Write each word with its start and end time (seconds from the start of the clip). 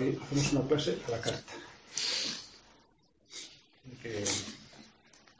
Hoy 0.00 0.18
hacemos 0.22 0.52
una 0.52 0.66
clase 0.66 0.98
a 1.06 1.10
la 1.10 1.20
carta. 1.20 1.52
Que 4.02 4.24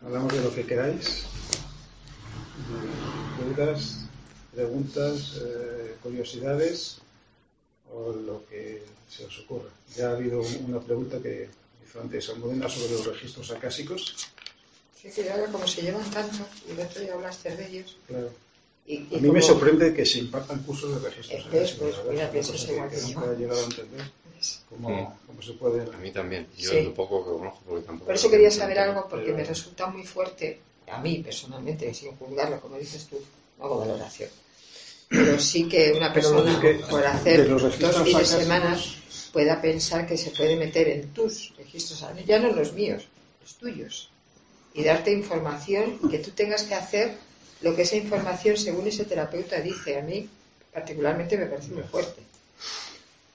hablamos 0.03 0.33
de 0.35 0.43
lo 0.43 0.55
que 0.55 0.67
queráis, 0.67 1.25
dudas, 3.43 4.05
preguntas, 4.55 5.37
eh, 5.43 5.97
curiosidades 6.03 6.99
o 7.91 8.13
lo 8.13 8.45
que 8.47 8.83
se 9.09 9.25
os 9.25 9.39
ocurra. 9.39 9.71
Ya 9.97 10.11
ha 10.11 10.13
habido 10.13 10.43
una 10.67 10.81
pregunta 10.81 11.19
que 11.23 11.49
hizo 11.83 12.01
antes 12.03 12.29
Almudena 12.29 12.69
sobre 12.69 12.93
los 12.93 13.07
registros 13.07 13.51
acásicos. 13.53 14.15
Sí, 15.01 15.09
que 15.11 15.31
ahora 15.31 15.51
como 15.51 15.67
se 15.67 15.81
llevan 15.81 16.11
tanto, 16.11 16.47
y 16.69 16.79
otro 16.79 17.01
día 17.01 17.15
hablaste 17.15 17.57
de 17.57 17.67
ellos. 17.67 17.97
Claro. 18.07 18.31
Y, 18.91 19.07
y 19.09 19.17
A 19.19 19.21
mí 19.21 19.31
me 19.31 19.41
sorprende 19.41 19.95
que 19.95 20.05
se 20.05 20.19
impartan 20.19 20.63
cursos 20.65 20.91
de 21.01 21.09
registros 21.09 21.45
pues, 21.49 21.71
es 21.71 22.69
igual 22.69 22.89
que, 22.91 22.97
que 22.97 23.03
que 23.03 23.13
yo. 23.13 23.21
nunca 23.21 23.33
he 23.33 23.37
llegado 23.37 23.61
a 23.61 23.65
entender 23.65 24.01
cómo, 24.69 25.19
cómo 25.27 25.43
se 25.43 25.53
puede... 25.53 25.83
A 25.95 25.97
mí 25.99 26.11
también. 26.11 26.49
Yo 26.59 26.71
Sí. 26.71 26.77
es 26.79 26.85
lo 26.87 26.95
poco 26.95 27.25
que 27.25 27.31
conozco 27.39 27.61
porque 27.69 27.87
tampoco... 27.87 28.07
Por 28.07 28.15
eso 28.17 28.31
quería 28.31 28.51
saber 28.51 28.79
algo, 28.81 29.07
porque 29.09 29.27
Pero- 29.27 29.37
me 29.37 29.45
resulta 29.45 29.87
muy 29.87 30.03
fuerte, 30.05 30.61
a 30.91 30.99
mí 30.99 31.19
personalmente, 31.23 31.95
sin 31.95 32.17
juzgarlo, 32.17 32.61
como 32.61 32.79
dices 32.79 33.07
tú, 33.07 33.17
no 33.59 33.65
hago 33.67 33.79
valoración. 33.79 34.29
Pero 35.09 35.39
sí 35.39 35.69
que 35.69 35.93
una 35.97 36.13
persona, 36.13 36.61
que 36.61 36.75
por 36.91 37.05
hacer 37.07 37.49
los 37.49 37.63
dos 37.79 38.03
fines 38.03 38.31
de 38.33 38.43
semana, 38.43 38.81
pueda 39.33 39.61
pensar 39.63 40.05
que 40.07 40.17
se 40.17 40.31
puede 40.31 40.57
meter 40.57 40.89
en 40.89 41.09
tus 41.13 41.53
registros, 41.57 42.05
ya 42.27 42.39
no 42.41 42.51
los 42.53 42.73
míos, 42.73 43.05
los 43.41 43.55
tuyos, 43.55 44.09
y 44.75 44.83
darte 44.83 45.13
información 45.13 45.99
que 46.11 46.19
tú 46.19 46.31
tengas 46.33 46.63
que 46.65 46.75
hacer 46.75 47.17
lo 47.63 47.75
que 47.77 47.83
esa 47.83 47.97
información, 47.97 48.57
según 48.57 48.87
ese 48.87 49.05
terapeuta, 49.05 49.61
dice. 49.61 49.99
A 49.99 50.03
mí, 50.03 50.29
particularmente, 50.73 51.37
me 51.37 51.47
parece 51.47 51.73
muy 51.73 51.83
fuerte. 51.83 52.23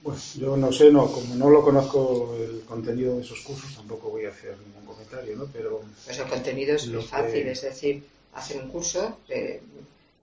Bueno, 0.00 0.20
yo 0.36 0.56
no 0.56 0.72
sé, 0.72 0.90
no, 0.92 1.10
como 1.10 1.34
no 1.34 1.50
lo 1.50 1.62
conozco 1.64 2.34
el 2.38 2.62
contenido 2.66 3.16
de 3.16 3.22
esos 3.22 3.40
cursos, 3.40 3.74
tampoco 3.74 4.10
voy 4.10 4.26
a 4.26 4.30
hacer 4.30 4.56
ningún 4.58 4.84
comentario, 4.84 5.36
¿no? 5.36 5.46
Pero 5.52 5.82
Pues 6.04 6.18
el 6.18 6.26
contenido 6.28 6.76
es 6.76 6.86
muy 6.86 7.02
fácil, 7.02 7.44
que- 7.44 7.50
es 7.52 7.62
decir, 7.62 8.06
hacen 8.34 8.60
un 8.60 8.68
curso 8.68 9.18
de 9.28 9.60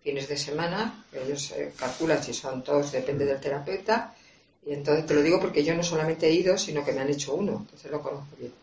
fines 0.03 0.27
de 0.29 0.37
semana, 0.37 1.05
ellos 1.11 1.51
eh, 1.51 1.73
calculan 1.77 2.23
si 2.23 2.33
son 2.33 2.63
todos, 2.63 2.91
depende 2.91 3.25
del 3.25 3.39
terapeuta, 3.41 4.15
y 4.65 4.71
entonces 4.73 5.05
te 5.05 5.13
lo 5.15 5.21
digo 5.21 5.39
porque 5.41 5.63
yo 5.63 5.75
no 5.75 5.83
solamente 5.83 6.27
he 6.27 6.31
ido, 6.33 6.57
sino 6.57 6.85
que 6.85 6.93
me 6.93 7.01
han 7.01 7.09
hecho 7.09 7.33
uno, 7.33 7.57
entonces 7.65 7.91
lo 7.91 8.01
conozco 8.01 8.35
bien. 8.37 8.53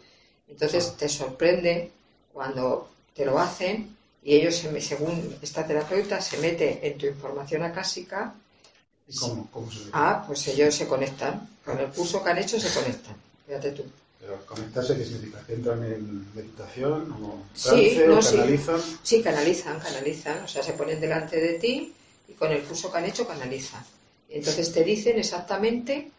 Entonces 0.48 0.94
te 0.96 1.08
sorprende 1.08 1.90
cuando 2.32 2.88
te 3.14 3.24
lo 3.26 3.38
hacen 3.38 3.94
y 4.22 4.34
ellos, 4.34 4.56
se 4.56 4.80
según 4.80 5.36
esta 5.40 5.66
terapeuta, 5.66 6.20
se 6.20 6.38
mete 6.38 6.86
en 6.86 6.98
tu 6.98 7.06
información 7.06 7.62
acásica, 7.62 8.34
¿y 9.08 9.16
cómo, 9.16 9.48
cómo 9.50 9.70
se 9.70 9.80
ah, 9.92 10.24
pues 10.26 10.46
ellos 10.48 10.74
se 10.74 10.86
conectan, 10.86 11.48
con 11.64 11.78
el 11.78 11.88
curso 11.88 12.22
que 12.22 12.30
han 12.30 12.38
hecho 12.38 12.60
se 12.60 12.72
conectan, 12.72 13.16
fíjate 13.46 13.72
tú. 13.72 13.84
Pero 14.20 14.38
conectarse, 14.44 14.96
¿qué 14.96 15.04
significa? 15.04 15.40
¿Que 15.46 15.54
entran 15.54 15.82
en 15.82 16.26
meditación 16.34 17.10
o 17.12 17.42
Sí, 17.54 17.98
no, 18.06 18.18
o 18.18 18.22
sí. 18.22 18.36
canalizan? 18.36 18.80
Sí, 19.02 19.22
canalizan, 19.22 19.80
canalizan. 19.80 20.44
O 20.44 20.48
sea, 20.48 20.62
se 20.62 20.74
ponen 20.74 21.00
delante 21.00 21.40
de 21.40 21.54
ti 21.54 21.94
y 22.28 22.32
con 22.34 22.52
el 22.52 22.62
curso 22.62 22.92
que 22.92 22.98
han 22.98 23.06
hecho 23.06 23.26
canalizan. 23.26 23.82
Entonces 24.28 24.72
te 24.72 24.84
dicen 24.84 25.18
exactamente 25.18 26.10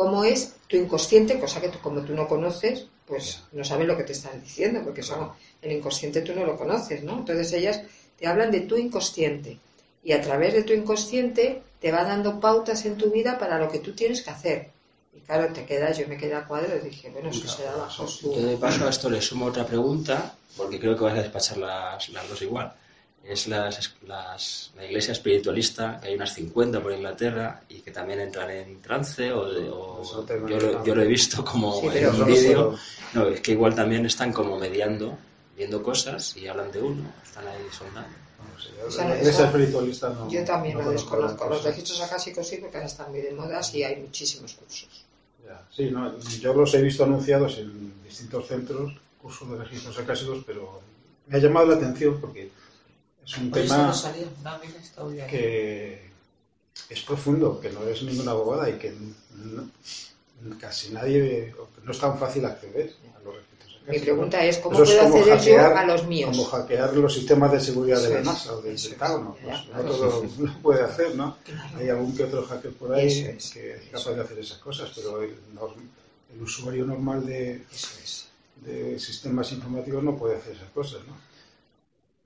cómo 0.00 0.24
es 0.24 0.54
tu 0.66 0.78
inconsciente, 0.78 1.38
cosa 1.38 1.60
que 1.60 1.68
tú, 1.68 1.78
como 1.80 2.00
tú 2.00 2.14
no 2.14 2.26
conoces, 2.26 2.86
pues 3.04 3.42
no 3.52 3.62
sabes 3.62 3.86
lo 3.86 3.98
que 3.98 4.04
te 4.04 4.12
están 4.12 4.40
diciendo, 4.40 4.80
porque 4.82 5.02
son, 5.02 5.30
el 5.60 5.72
inconsciente 5.72 6.22
tú 6.22 6.32
no 6.34 6.46
lo 6.46 6.56
conoces, 6.56 7.02
¿no? 7.02 7.18
Entonces 7.18 7.52
ellas 7.52 7.82
te 8.18 8.26
hablan 8.26 8.50
de 8.50 8.60
tu 8.60 8.78
inconsciente 8.78 9.58
y 10.02 10.12
a 10.12 10.22
través 10.22 10.54
de 10.54 10.62
tu 10.62 10.72
inconsciente 10.72 11.60
te 11.78 11.92
va 11.92 12.04
dando 12.04 12.40
pautas 12.40 12.86
en 12.86 12.96
tu 12.96 13.10
vida 13.10 13.38
para 13.38 13.58
lo 13.58 13.68
que 13.70 13.80
tú 13.80 13.92
tienes 13.92 14.22
que 14.22 14.30
hacer. 14.30 14.70
Y 15.14 15.20
claro, 15.20 15.52
te 15.52 15.66
quedas, 15.66 15.98
yo 15.98 16.08
me 16.08 16.16
quedé 16.16 16.34
a 16.34 16.46
cuadro 16.46 16.78
y 16.78 16.88
dije, 16.88 17.10
bueno, 17.10 17.28
es 17.28 17.40
que 17.40 17.48
será 17.48 17.76
bajo 17.76 18.08
su... 18.08 18.34
Yo 18.34 18.46
de 18.46 18.56
paso 18.56 18.86
a 18.86 18.88
esto 18.88 19.10
le 19.10 19.20
sumo 19.20 19.44
otra 19.44 19.66
pregunta, 19.66 20.34
porque 20.56 20.80
creo 20.80 20.96
que 20.96 21.04
vas 21.04 21.18
a 21.18 21.22
despachar 21.22 21.58
las, 21.58 22.08
las 22.08 22.26
dos 22.26 22.40
igual. 22.40 22.72
Es 23.24 23.46
las, 23.48 23.94
las- 24.06 24.72
la 24.76 24.84
iglesia 24.86 25.12
espiritualista, 25.12 25.98
que 26.00 26.08
hay 26.08 26.14
unas 26.14 26.34
50 26.34 26.80
por 26.82 26.92
Inglaterra 26.92 27.62
y 27.68 27.80
que 27.80 27.90
también 27.90 28.20
entran 28.20 28.50
en 28.50 28.80
trance, 28.80 29.30
o, 29.32 30.02
yo, 30.48 30.58
lo, 30.58 30.84
yo 30.84 30.94
lo 30.94 31.02
he 31.02 31.06
visto 31.06 31.44
como 31.44 31.80
Sí, 31.80 31.88
en 31.98 32.08
un 32.08 32.26
vídeo. 32.26 32.78
No, 33.14 33.28
es 33.28 33.40
que 33.40 33.52
igual 33.52 33.74
también 33.74 34.06
están 34.06 34.32
como 34.32 34.58
mediando, 34.58 35.18
viendo 35.56 35.82
cosas 35.82 36.36
y 36.36 36.48
hablan 36.48 36.72
de 36.72 36.80
uno, 36.80 37.12
están 37.22 37.46
ahí 37.46 37.56
sé, 38.60 38.68
O 38.86 38.90
sea, 38.90 39.04
la 39.04 39.14
eso- 39.14 39.20
iglesia 39.22 39.46
espiritualista 39.46 40.08
no. 40.10 40.30
Yo 40.30 40.44
también 40.44 40.74
no 40.74 40.80
lo 40.80 40.86
conozco 40.86 41.16
desconozco. 41.16 41.48
Los 41.48 41.64
registros 41.64 42.00
acásicos 42.00 42.46
sí, 42.48 42.56
porque 42.60 42.76
ahora 42.76 42.86
están 42.86 43.10
muy 43.10 43.20
de 43.20 43.32
moda 43.32 43.60
y 43.72 43.82
hay 43.82 43.96
muchísimos 43.96 44.54
cursos. 44.54 45.04
Ya, 45.46 45.62
Sí, 45.74 45.90
no, 45.90 46.18
yo 46.18 46.54
los 46.54 46.74
he 46.74 46.82
visto 46.82 47.04
anunciados 47.04 47.58
en 47.58 47.92
distintos 48.02 48.46
centros, 48.48 48.92
cursos 49.20 49.50
de 49.50 49.56
registros 49.58 49.98
acásicos, 49.98 50.38
pero 50.46 50.80
me 51.26 51.36
ha 51.36 51.40
llamado 51.40 51.66
la 51.66 51.76
atención 51.76 52.20
porque 52.20 52.50
es 53.30 53.38
un 53.38 53.50
tema 53.50 53.92
que 55.28 56.10
es 56.88 57.00
profundo, 57.02 57.60
que 57.60 57.70
no 57.70 57.82
es 57.84 58.02
ninguna 58.02 58.32
bobada 58.32 58.68
y 58.68 58.74
que 58.74 58.92
no- 58.92 59.70
casi 60.58 60.90
nadie, 60.92 61.54
no 61.84 61.92
es 61.92 61.98
tan 61.98 62.18
fácil 62.18 62.44
acceder 62.46 62.94
a 63.16 63.22
los 63.24 63.34
registros. 63.34 63.80
Mi 63.88 63.98
pregunta 63.98 64.44
es, 64.44 64.58
¿cómo 64.58 64.82
es 64.82 64.90
puedo 64.90 65.02
acceder 65.34 65.38
yo 65.40 65.76
a 65.76 65.84
los 65.84 66.06
míos? 66.06 66.30
Como 66.30 66.44
hackear 66.44 66.96
los 66.96 67.12
sistemas 67.14 67.52
de 67.52 67.60
seguridad 67.60 68.00
de 68.00 68.14
la 68.14 68.22
NASA 68.22 68.54
o 68.56 68.64
es, 68.64 68.86
Pentágono. 68.88 69.36
ya, 69.46 69.64
Pues 69.74 69.84
no 69.84 69.90
todo 69.90 70.24
lo 70.38 70.52
puede 70.62 70.82
hacer, 70.82 71.14
¿no? 71.14 71.36
Claro. 71.44 71.78
Hay 71.78 71.88
algún 71.88 72.16
que 72.16 72.24
otro 72.24 72.44
hacker 72.46 72.72
por 72.72 72.94
ahí 72.94 73.06
es, 73.06 73.50
que 73.50 73.74
es 73.74 73.82
capaz 73.90 74.12
de 74.12 74.22
hacer 74.22 74.38
esas 74.38 74.58
cosas, 74.58 74.90
pero 74.94 75.22
el, 75.22 75.36
el 76.34 76.42
usuario 76.42 76.84
normal 76.86 77.26
de, 77.26 77.64
de 78.64 78.98
sistemas 78.98 79.52
informáticos 79.52 80.02
no 80.02 80.16
puede 80.16 80.36
hacer 80.36 80.52
esas 80.56 80.70
cosas, 80.70 81.00
¿no? 81.06 81.29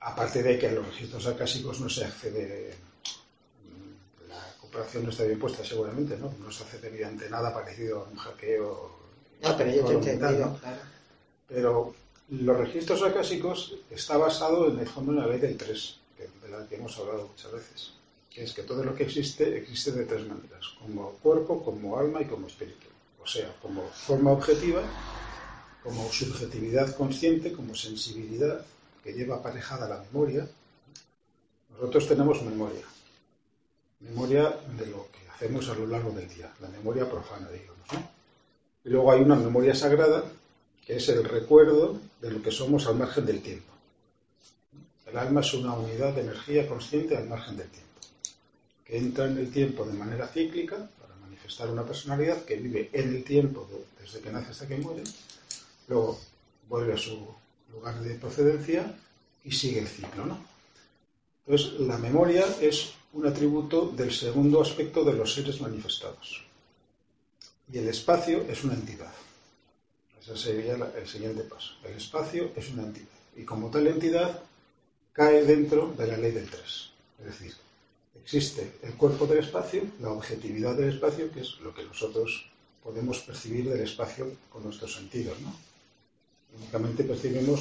Aparte 0.06 0.42
de 0.42 0.58
que 0.58 0.68
a 0.68 0.72
los 0.72 0.86
registros 0.86 1.26
acásicos 1.26 1.80
no 1.80 1.88
se 1.88 2.04
accede, 2.04 2.74
la 4.28 4.54
cooperación 4.60 5.04
no 5.04 5.10
está 5.10 5.24
bien 5.24 5.38
puesta 5.38 5.64
seguramente, 5.64 6.16
¿no? 6.18 6.32
No 6.44 6.50
se 6.52 6.62
accede 6.64 6.90
mediante 6.90 7.28
nada 7.30 7.54
parecido 7.54 8.00
a 8.02 8.08
un 8.10 8.16
hackeo. 8.16 8.90
No, 9.42 9.56
pero 9.56 9.70
yo 9.70 9.84
te 9.86 9.92
he 9.92 10.12
entendido, 10.12 10.58
claro. 10.60 10.76
Pero 11.48 11.94
los 12.30 12.56
registros 12.58 13.02
acásicos 13.02 13.74
está 13.90 14.16
basado 14.16 14.68
en 14.70 14.78
el 14.78 14.88
fondo 14.88 15.12
en 15.12 15.18
la 15.20 15.26
ley 15.26 15.38
del 15.40 15.56
3, 15.56 15.96
que- 16.16 16.28
de 16.46 16.48
la 16.52 16.66
que 16.66 16.76
hemos 16.76 16.96
hablado 16.98 17.28
muchas 17.28 17.52
veces, 17.52 17.92
que 18.30 18.44
es 18.44 18.52
que 18.52 18.62
todo 18.62 18.82
lo 18.84 18.94
que 18.94 19.04
existe 19.04 19.56
existe 19.56 19.92
de 19.92 20.04
tres 20.04 20.26
maneras, 20.26 20.66
como 20.80 21.10
cuerpo, 21.22 21.62
como 21.64 21.98
alma 21.98 22.20
y 22.22 22.26
como 22.26 22.46
espíritu. 22.46 22.88
O 23.22 23.26
sea, 23.26 23.54
como 23.62 23.82
forma 23.88 24.32
objetiva, 24.32 24.82
como 25.82 26.10
subjetividad 26.12 26.94
consciente, 26.94 27.52
como 27.52 27.74
sensibilidad 27.74 28.64
que 29.04 29.12
lleva 29.12 29.36
aparejada 29.36 29.88
la 29.88 29.98
memoria. 30.02 30.48
Nosotros 31.70 32.08
tenemos 32.08 32.42
memoria, 32.42 32.84
memoria 34.00 34.58
de 34.78 34.86
lo 34.86 35.08
que 35.12 35.28
hacemos 35.30 35.68
a 35.68 35.74
lo 35.74 35.86
largo 35.86 36.10
del 36.12 36.28
día, 36.28 36.50
la 36.60 36.68
memoria 36.68 37.08
profana, 37.08 37.48
digamos. 37.50 37.78
¿no? 37.92 38.10
Y 38.84 38.88
luego 38.88 39.12
hay 39.12 39.20
una 39.20 39.34
memoria 39.36 39.74
sagrada 39.74 40.24
que 40.86 40.96
es 40.96 41.08
el 41.08 41.24
recuerdo 41.24 41.98
de 42.20 42.30
lo 42.30 42.42
que 42.42 42.50
somos 42.50 42.86
al 42.86 42.96
margen 42.96 43.26
del 43.26 43.42
tiempo. 43.42 43.72
El 45.06 45.18
alma 45.18 45.40
es 45.40 45.52
una 45.54 45.74
unidad 45.74 46.14
de 46.14 46.22
energía 46.22 46.66
consciente 46.68 47.16
al 47.16 47.28
margen 47.28 47.56
del 47.56 47.68
tiempo, 47.68 48.00
que 48.84 48.96
entra 48.98 49.26
en 49.26 49.38
el 49.38 49.50
tiempo 49.52 49.84
de 49.84 49.92
manera 49.94 50.26
cíclica 50.28 50.76
para 51.00 51.14
manifestar 51.16 51.70
una 51.70 51.84
personalidad 51.84 52.44
que 52.44 52.56
vive 52.56 52.90
en 52.92 53.08
el 53.14 53.24
tiempo 53.24 53.68
de- 53.70 54.02
desde 54.04 54.20
que 54.20 54.30
nace 54.30 54.50
hasta 54.50 54.66
que 54.68 54.76
muere, 54.76 55.02
luego 55.88 56.18
vuelve 56.68 56.94
a 56.94 56.98
su 56.98 57.26
lugar 57.74 58.00
de 58.00 58.14
procedencia 58.14 58.94
y 59.44 59.52
sigue 59.52 59.80
el 59.80 59.88
ciclo. 59.88 60.26
¿no? 60.26 60.38
Entonces, 61.46 61.80
la 61.80 61.98
memoria 61.98 62.44
es 62.60 62.94
un 63.12 63.26
atributo 63.26 63.88
del 63.88 64.12
segundo 64.12 64.62
aspecto 64.62 65.04
de 65.04 65.12
los 65.12 65.34
seres 65.34 65.60
manifestados. 65.60 66.44
Y 67.72 67.78
el 67.78 67.88
espacio 67.88 68.42
es 68.48 68.64
una 68.64 68.74
entidad. 68.74 69.12
Ese 70.20 70.36
sería 70.36 70.74
el 70.74 71.06
siguiente 71.06 71.42
paso. 71.44 71.74
El 71.84 71.96
espacio 71.96 72.50
es 72.56 72.70
una 72.70 72.84
entidad. 72.84 73.08
Y 73.36 73.44
como 73.44 73.70
tal 73.70 73.86
entidad, 73.86 74.42
cae 75.12 75.44
dentro 75.44 75.94
de 75.96 76.06
la 76.06 76.16
ley 76.16 76.32
del 76.32 76.48
3. 76.48 76.60
Es 77.20 77.26
decir, 77.26 77.54
existe 78.22 78.78
el 78.82 78.94
cuerpo 78.94 79.26
del 79.26 79.38
espacio, 79.38 79.82
la 80.00 80.10
objetividad 80.10 80.74
del 80.76 80.94
espacio, 80.94 81.30
que 81.30 81.40
es 81.40 81.58
lo 81.60 81.74
que 81.74 81.84
nosotros 81.84 82.46
podemos 82.82 83.20
percibir 83.20 83.68
del 83.68 83.80
espacio 83.80 84.32
con 84.50 84.64
nuestros 84.64 84.94
sentidos. 84.94 85.38
¿no? 85.40 85.54
Únicamente 86.58 87.04
percibimos 87.04 87.60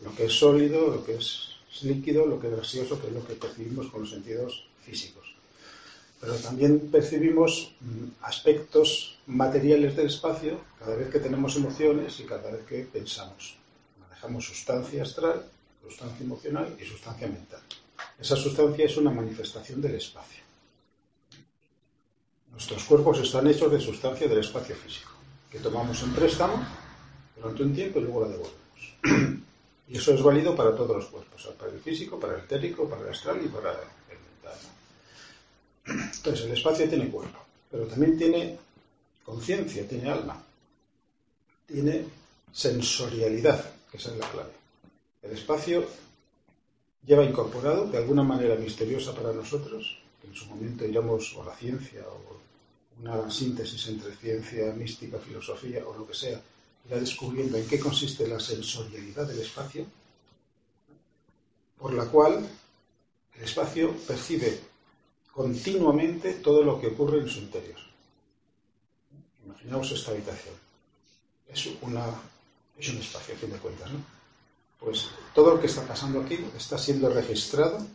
lo 0.00 0.14
que 0.14 0.26
es 0.26 0.32
sólido, 0.32 0.88
lo 0.88 1.04
que 1.04 1.16
es 1.16 1.56
líquido, 1.82 2.26
lo 2.26 2.40
que 2.40 2.48
es 2.48 2.56
gaseoso, 2.56 3.00
que 3.00 3.08
es 3.08 3.12
lo 3.12 3.26
que 3.26 3.34
percibimos 3.34 3.88
con 3.88 4.02
los 4.02 4.10
sentidos 4.10 4.66
físicos 4.80 5.32
pero 6.22 6.36
también 6.36 6.78
percibimos 6.88 7.72
mm, 7.80 8.22
aspectos 8.22 9.18
materiales 9.26 9.96
del 9.96 10.06
espacio 10.06 10.60
cada 10.78 10.94
vez 10.94 11.10
que 11.10 11.18
tenemos 11.18 11.56
emociones 11.56 12.20
y 12.20 12.22
cada 12.22 12.48
vez 12.52 12.64
que 12.64 12.84
pensamos. 12.84 13.56
Manejamos 14.00 14.44
sustancia 14.44 15.02
astral, 15.02 15.44
sustancia 15.82 16.24
emocional 16.24 16.76
y 16.80 16.84
sustancia 16.84 17.26
mental. 17.26 17.60
Esa 18.20 18.36
sustancia 18.36 18.84
es 18.84 18.96
una 18.96 19.10
manifestación 19.10 19.82
del 19.82 19.96
espacio. 19.96 20.44
Nuestros 22.52 22.84
cuerpos 22.84 23.18
están 23.18 23.48
hechos 23.48 23.72
de 23.72 23.80
sustancia 23.80 24.28
del 24.28 24.38
espacio 24.38 24.76
físico, 24.76 25.10
que 25.50 25.58
tomamos 25.58 26.00
en 26.04 26.12
préstamo 26.12 26.64
durante 27.42 27.62
un 27.64 27.74
tiempo 27.74 27.98
y 27.98 28.02
luego 28.02 28.20
la 28.22 28.28
devolvemos. 28.28 29.42
Y 29.88 29.98
eso 29.98 30.14
es 30.14 30.22
válido 30.22 30.56
para 30.56 30.74
todos 30.74 30.96
los 30.96 31.06
cuerpos, 31.06 31.50
para 31.58 31.70
el 31.70 31.78
físico, 31.80 32.18
para 32.18 32.34
el 32.34 32.44
etérico, 32.44 32.88
para 32.88 33.02
el 33.02 33.10
astral 33.10 33.44
y 33.44 33.48
para 33.48 33.72
el 33.72 34.18
mental. 34.18 34.58
Entonces, 36.16 36.46
el 36.46 36.52
espacio 36.52 36.88
tiene 36.88 37.10
cuerpo, 37.10 37.38
pero 37.70 37.84
también 37.86 38.16
tiene 38.16 38.58
conciencia, 39.22 39.86
tiene 39.86 40.08
alma, 40.08 40.42
tiene 41.66 42.06
sensorialidad, 42.50 43.70
que 43.90 43.98
esa 43.98 44.12
es 44.12 44.18
la 44.18 44.30
clave. 44.30 44.52
El 45.20 45.32
espacio 45.32 45.84
lleva 47.04 47.24
incorporado, 47.24 47.86
de 47.86 47.98
alguna 47.98 48.22
manera 48.22 48.54
misteriosa 48.54 49.14
para 49.14 49.32
nosotros, 49.32 49.98
que 50.22 50.28
en 50.28 50.34
su 50.34 50.46
momento 50.46 50.84
diríamos 50.84 51.34
o 51.36 51.44
la 51.44 51.54
ciencia 51.54 52.02
o 52.08 52.40
una 53.00 53.30
síntesis 53.30 53.88
entre 53.88 54.14
ciencia, 54.14 54.72
mística, 54.72 55.18
filosofía 55.18 55.84
o 55.86 55.98
lo 55.98 56.06
que 56.06 56.14
sea, 56.14 56.40
irá 56.86 56.98
descubriendo 56.98 57.56
en 57.56 57.66
qué 57.66 57.78
consiste 57.78 58.26
la 58.26 58.40
sensorialidad 58.40 59.26
del 59.26 59.40
espacio, 59.40 59.86
por 61.78 61.94
la 61.94 62.06
cual 62.06 62.48
el 63.34 63.42
espacio 63.42 63.92
percibe 64.06 64.60
continuamente 65.32 66.34
todo 66.34 66.62
lo 66.62 66.80
que 66.80 66.88
ocurre 66.88 67.20
en 67.20 67.28
su 67.28 67.40
interior. 67.40 67.78
Imaginaos 69.44 69.90
esta 69.92 70.12
habitación. 70.12 70.54
Es, 71.48 71.66
un 71.66 72.98
espacio, 72.98 73.34
a 73.34 73.38
fin 73.38 73.50
de 73.50 73.58
cuentas, 73.58 73.90
¿no? 73.90 73.98
Pues 74.78 75.08
todo 75.34 75.54
lo 75.54 75.60
que 75.60 75.66
está 75.66 75.86
pasando 75.86 76.20
aquí 76.20 76.38
está 76.56 76.76
siendo 76.76 77.08
registrado 77.08 77.86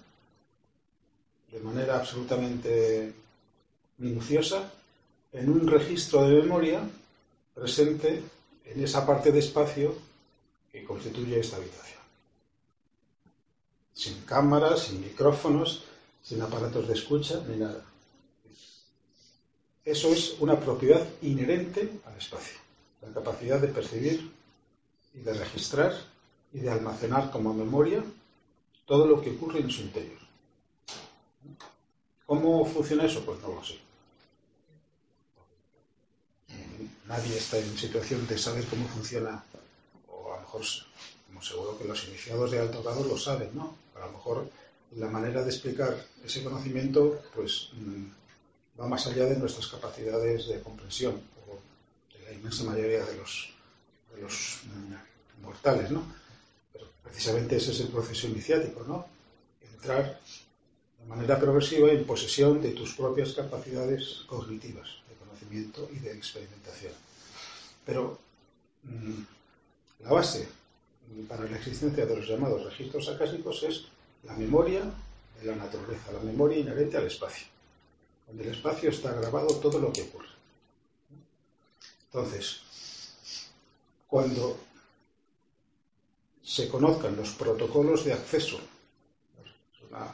de 1.52 1.60
manera 1.60 1.98
absolutamente 1.98 3.14
minuciosa 3.98 4.72
en 5.34 5.50
un 5.50 5.68
registro 5.68 6.28
de 6.28 6.42
memoria 6.42 6.82
presente 7.54 8.24
en 8.70 8.84
esa 8.84 9.06
parte 9.06 9.32
de 9.32 9.40
espacio 9.40 9.96
que 10.72 10.84
constituye 10.84 11.40
esta 11.40 11.58
habitación. 11.58 12.02
Sin 13.94 14.22
cámaras, 14.22 14.84
sin 14.84 15.02
micrófonos, 15.02 15.84
sin 16.22 16.42
aparatos 16.42 16.88
de 16.88 16.94
escucha, 16.94 17.42
ni 17.48 17.58
nada. 17.58 17.84
Eso 19.84 20.10
es 20.10 20.36
una 20.40 20.60
propiedad 20.60 21.08
inherente 21.22 22.02
al 22.06 22.18
espacio, 22.18 22.58
la 23.02 23.14
capacidad 23.14 23.60
de 23.60 23.70
percibir 23.70 24.32
y 25.14 25.20
de 25.20 25.34
registrar 25.34 25.94
y 26.52 26.60
de 26.60 26.70
almacenar 26.70 27.32
como 27.32 27.54
memoria 27.54 28.04
todo 28.86 29.08
lo 29.08 29.22
que 29.22 29.32
ocurre 29.32 29.62
en 29.62 29.70
su 29.70 29.82
interior. 29.82 30.20
¿Cómo 32.26 32.66
funciona 32.66 33.06
eso? 33.06 33.24
Pues 33.26 33.40
no 33.42 33.54
lo 33.54 33.64
sé. 33.64 33.87
Nadie 37.08 37.38
está 37.38 37.58
en 37.58 37.78
situación 37.78 38.28
de 38.28 38.38
saber 38.38 38.66
cómo 38.66 38.88
funciona, 38.88 39.44
o 40.10 40.34
a 40.34 40.36
lo 40.38 40.42
mejor, 40.42 40.62
como 41.28 41.42
seguro 41.42 41.78
que 41.78 41.86
los 41.86 42.08
iniciados 42.08 42.52
de 42.52 42.60
alto 42.60 42.84
grado 42.84 43.04
lo 43.04 43.18
saben, 43.18 43.50
¿no? 43.54 43.76
A 43.96 44.06
lo 44.06 44.12
mejor 44.12 44.50
la 44.96 45.08
manera 45.08 45.44
de 45.44 45.50
explicar 45.50 46.06
ese 46.24 46.44
conocimiento, 46.44 47.22
pues 47.34 47.70
mm, 47.74 48.80
va 48.80 48.88
más 48.88 49.08
allá 49.08 49.26
de 49.26 49.38
nuestras 49.38 49.68
capacidades 49.68 50.48
de 50.48 50.62
comprensión, 50.62 51.16
o 51.48 51.60
de 52.14 52.26
la 52.26 52.34
inmensa 52.34 52.64
mayoría 52.66 53.06
de 53.06 53.16
los, 53.16 53.50
de 54.14 54.22
los 54.22 54.62
mm, 54.66 55.44
mortales, 55.44 55.90
¿no? 55.92 56.04
Pero 56.74 56.88
precisamente 57.04 57.56
ese 57.56 57.72
es 57.72 57.80
el 57.80 57.88
proceso 57.88 58.28
iniciático, 58.28 58.84
¿no? 58.84 59.08
Entrar 59.74 60.20
de 61.00 61.06
manera 61.06 61.40
progresiva 61.40 61.90
en 61.90 62.06
posesión 62.06 62.62
de 62.62 62.72
tus 62.72 62.96
propias 62.96 63.32
capacidades 63.32 64.26
cognitivas 64.28 65.07
y 65.52 66.00
de 66.00 66.12
experimentación. 66.12 66.94
Pero 67.86 68.20
mm, 68.84 69.22
la 70.04 70.12
base 70.12 70.48
para 71.28 71.46
la 71.46 71.58
existencia 71.58 72.06
de 72.06 72.16
los 72.16 72.28
llamados 72.28 72.64
registros 72.66 73.08
acásicos 73.10 73.64
es 73.64 73.86
la 74.24 74.34
memoria 74.34 74.82
de 75.40 75.46
la 75.46 75.56
naturaleza, 75.56 76.12
la 76.12 76.20
memoria 76.20 76.60
inherente 76.60 76.98
al 76.98 77.08
espacio, 77.08 77.48
donde 78.28 78.44
el 78.44 78.50
espacio 78.54 78.90
está 78.90 79.14
grabado 79.14 79.48
todo 79.60 79.80
lo 79.80 79.92
que 79.92 80.02
ocurre. 80.02 80.28
Entonces, 82.06 82.62
cuando 84.08 84.58
se 86.44 86.68
conozcan 86.68 87.16
los 87.16 87.30
protocolos 87.32 88.04
de 88.06 88.14
acceso, 88.14 88.58
es 88.58 89.90
una, 89.90 90.08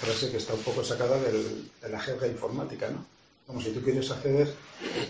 frase 0.00 0.30
que 0.30 0.36
está 0.36 0.54
un 0.54 0.62
poco 0.62 0.84
sacada 0.84 1.18
de 1.18 1.88
la 1.88 1.98
jerga 1.98 2.26
informática, 2.26 2.88
¿no? 2.90 3.04
Como 3.50 3.60
si 3.60 3.72
tú 3.72 3.82
quieres 3.82 4.08
acceder 4.12 4.54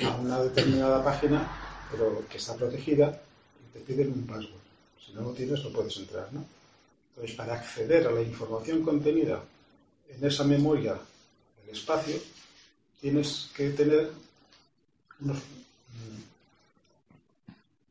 a 0.03 0.17
una 0.17 0.41
determinada 0.43 1.05
página, 1.05 1.47
pero 1.91 2.25
que 2.27 2.39
está 2.39 2.57
protegida, 2.57 3.21
y 3.69 3.79
te 3.79 3.81
piden 3.81 4.13
un 4.13 4.27
password. 4.27 4.65
Si 5.05 5.13
no 5.13 5.21
lo 5.21 5.33
tienes, 5.33 5.63
no 5.63 5.69
puedes 5.71 5.95
entrar, 5.99 6.27
¿no? 6.33 6.43
Entonces, 7.11 7.37
para 7.37 7.53
acceder 7.55 8.07
a 8.07 8.13
la 8.13 8.23
información 8.23 8.83
contenida 8.83 9.43
en 10.09 10.27
esa 10.27 10.45
memoria 10.45 10.95
del 10.95 11.77
espacio, 11.77 12.17
tienes 12.99 13.51
que 13.55 13.69
tener 13.71 14.11
unos, 15.21 15.37
mm, 15.37 16.21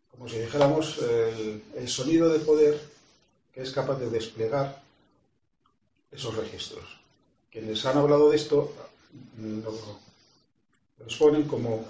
como 0.10 0.28
si 0.28 0.40
dijéramos, 0.40 0.98
el, 0.98 1.62
el 1.76 1.88
sonido 1.88 2.28
de 2.28 2.40
poder 2.40 2.82
que 3.54 3.62
es 3.62 3.70
capaz 3.70 4.00
de 4.00 4.10
desplegar 4.10 4.82
esos 6.12 6.36
registros. 6.36 6.86
Quienes 7.52 7.86
han 7.86 8.00
hablado 8.00 8.32
de 8.32 8.36
esto 8.36 8.74
mm, 9.38 9.60
lo, 9.60 10.09
los 11.04 11.16
ponen 11.16 11.44
como, 11.44 11.86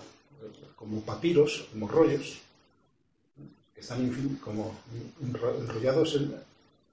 como 0.75 1.01
papiros, 1.01 1.67
como 1.71 1.87
rollos, 1.87 2.39
que 3.73 3.81
están 3.81 4.37
como 4.43 4.75
enrollados 5.21 6.19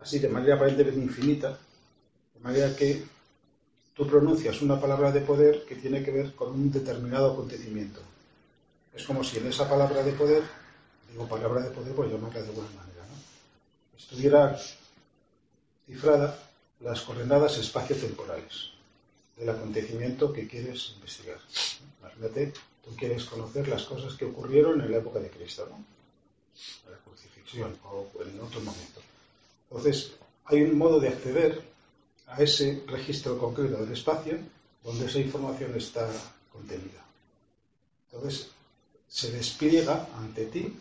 así 0.01 0.19
de 0.19 0.29
manera 0.29 0.57
aparentemente 0.57 1.01
infinita, 1.01 1.59
de 2.35 2.41
manera 2.41 2.75
que 2.77 3.05
tú 3.95 4.07
pronuncias 4.07 4.61
una 4.63 4.81
palabra 4.81 5.11
de 5.11 5.21
poder 5.21 5.65
que 5.65 5.77
tiene 5.77 6.03
que 6.03 6.11
ver 6.11 6.35
con 6.35 6.53
un 6.53 6.71
determinado 6.71 7.33
acontecimiento. 7.33 8.01
Es 8.95 9.05
como 9.05 9.25
si 9.25 9.39
en 9.39 9.47
esa 9.47 9.69
palabra 9.69 10.03
de 10.03 10.13
poder, 10.13 10.43
digo 11.11 11.27
palabra 11.27 11.63
de 11.63 11.71
poder, 11.71 11.95
pues 11.95 12.11
llamarla 12.11 12.43
de 12.43 12.49
alguna 12.49 12.69
manera, 12.69 13.03
¿no? 13.09 13.99
estuviera 13.99 14.59
cifrada 15.87 16.39
las 16.81 17.01
coordenadas 17.01 17.59
espacio-temporales 17.59 18.71
del 19.37 19.51
acontecimiento 19.51 20.33
que 20.33 20.47
quieres 20.47 20.93
investigar. 20.97 21.39
Imagínate, 22.07 22.53
tú 22.85 22.95
quieres 22.97 23.25
conocer 23.25 23.69
las 23.69 23.85
cosas 23.85 24.15
que 24.15 24.25
ocurrieron 24.25 24.81
en 24.81 24.91
la 24.91 24.99
época 24.99 25.19
de 25.19 25.31
Cristo, 25.31 25.67
¿no? 25.69 25.85
La 26.91 26.99
crucifixión 26.99 27.77
o 27.85 28.09
en 28.23 28.41
otro 28.41 28.61
momento. 28.61 29.01
Entonces, 29.69 30.13
hay 30.45 30.63
un 30.63 30.79
modo 30.79 31.01
de 31.01 31.09
acceder 31.09 31.63
a 32.29 32.43
ese 32.43 32.85
registro 32.87 33.39
concreto 33.39 33.77
del 33.79 33.93
espacio 33.93 34.39
donde 34.85 35.07
esa 35.07 35.19
información 35.19 35.75
está 35.77 36.09
contenida. 36.53 37.05
Entonces, 38.11 38.49
se 39.09 39.31
despliega 39.33 40.09
ante 40.17 40.47
ti 40.47 40.73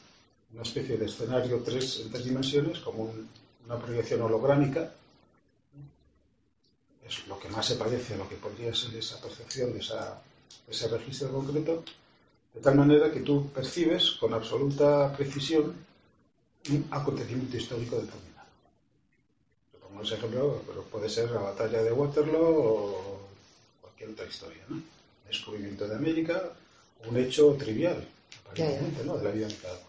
una 0.53 0.61
especie 0.61 0.97
de 0.97 1.05
escenario 1.05 1.61
tres, 1.63 2.01
en 2.01 2.11
tres 2.11 2.23
dimensiones, 2.23 2.79
como 2.79 3.13
una 3.65 3.79
proyección 3.79 4.21
holográmica, 4.21 4.93
es 7.05 7.27
lo 7.27 7.39
que 7.39 7.49
más 7.49 7.65
se 7.65 7.75
parece 7.75 8.13
a 8.13 8.17
lo 8.17 8.27
que 8.27 8.35
podría 8.35 8.73
ser 8.73 8.95
esa 8.95 9.19
percepción 9.21 9.73
de 9.73 9.79
ese 10.67 10.87
registro 10.87 11.31
concreto, 11.31 11.83
de 12.53 12.61
tal 12.61 12.75
manera 12.75 13.11
que 13.11 13.19
tú 13.19 13.49
percibes 13.49 14.11
con 14.11 14.33
absoluta 14.33 15.11
precisión 15.15 15.73
un 16.69 16.87
acontecimiento 16.89 17.57
histórico 17.57 17.97
determinado. 17.97 18.47
Te 19.71 19.77
pongo 19.77 20.01
ese 20.01 20.15
ejemplo, 20.15 20.61
pero 20.65 20.83
puede 20.83 21.09
ser 21.09 21.29
la 21.31 21.41
batalla 21.41 21.83
de 21.83 21.91
Waterloo 21.91 22.43
o 22.43 23.19
cualquier 23.81 24.09
otra 24.09 24.25
historia, 24.25 24.63
¿no? 24.69 24.81
Descubrimiento 25.27 25.87
de 25.87 25.95
América, 25.95 26.41
un 27.07 27.17
hecho 27.17 27.53
trivial, 27.53 28.07
aparentemente, 28.45 29.03
¿no? 29.03 29.17
De 29.17 29.23
la 29.23 29.31
vida 29.31 29.47
de 29.47 29.55
cada 29.55 29.75
uno. 29.75 29.85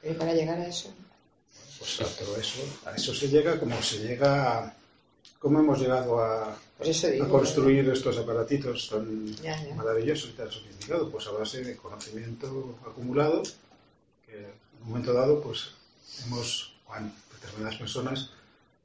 Pero 0.00 0.18
para 0.18 0.34
llegar 0.34 0.58
a 0.58 0.68
eso. 0.68 0.90
Pues 1.78 2.00
a 2.00 2.04
todo 2.16 2.36
eso, 2.36 2.62
a 2.86 2.92
eso 2.92 3.14
se 3.14 3.28
llega 3.28 3.58
como 3.60 3.80
se 3.82 3.98
llega 3.98 4.58
a 4.58 4.76
cómo 5.38 5.60
hemos 5.60 5.78
llegado 5.78 6.18
a, 6.20 6.56
construir 7.28 7.88
estos 7.88 8.18
aparatitos 8.18 8.88
tan 8.90 9.34
maravillosos 9.76 10.30
y 10.30 10.32
tan 10.34 10.50
sofisticados, 10.50 11.10
pues 11.10 11.26
a 11.26 11.32
base 11.32 11.64
de 11.64 11.76
conocimiento 11.76 12.78
acumulado, 12.86 13.42
que 14.26 14.38
en 14.38 14.82
un 14.82 14.88
momento 14.88 15.12
dado, 15.12 15.40
pues 15.40 15.70
hemos, 16.26 16.74
bueno, 16.86 17.12
determinadas 17.32 17.76
personas 17.76 18.30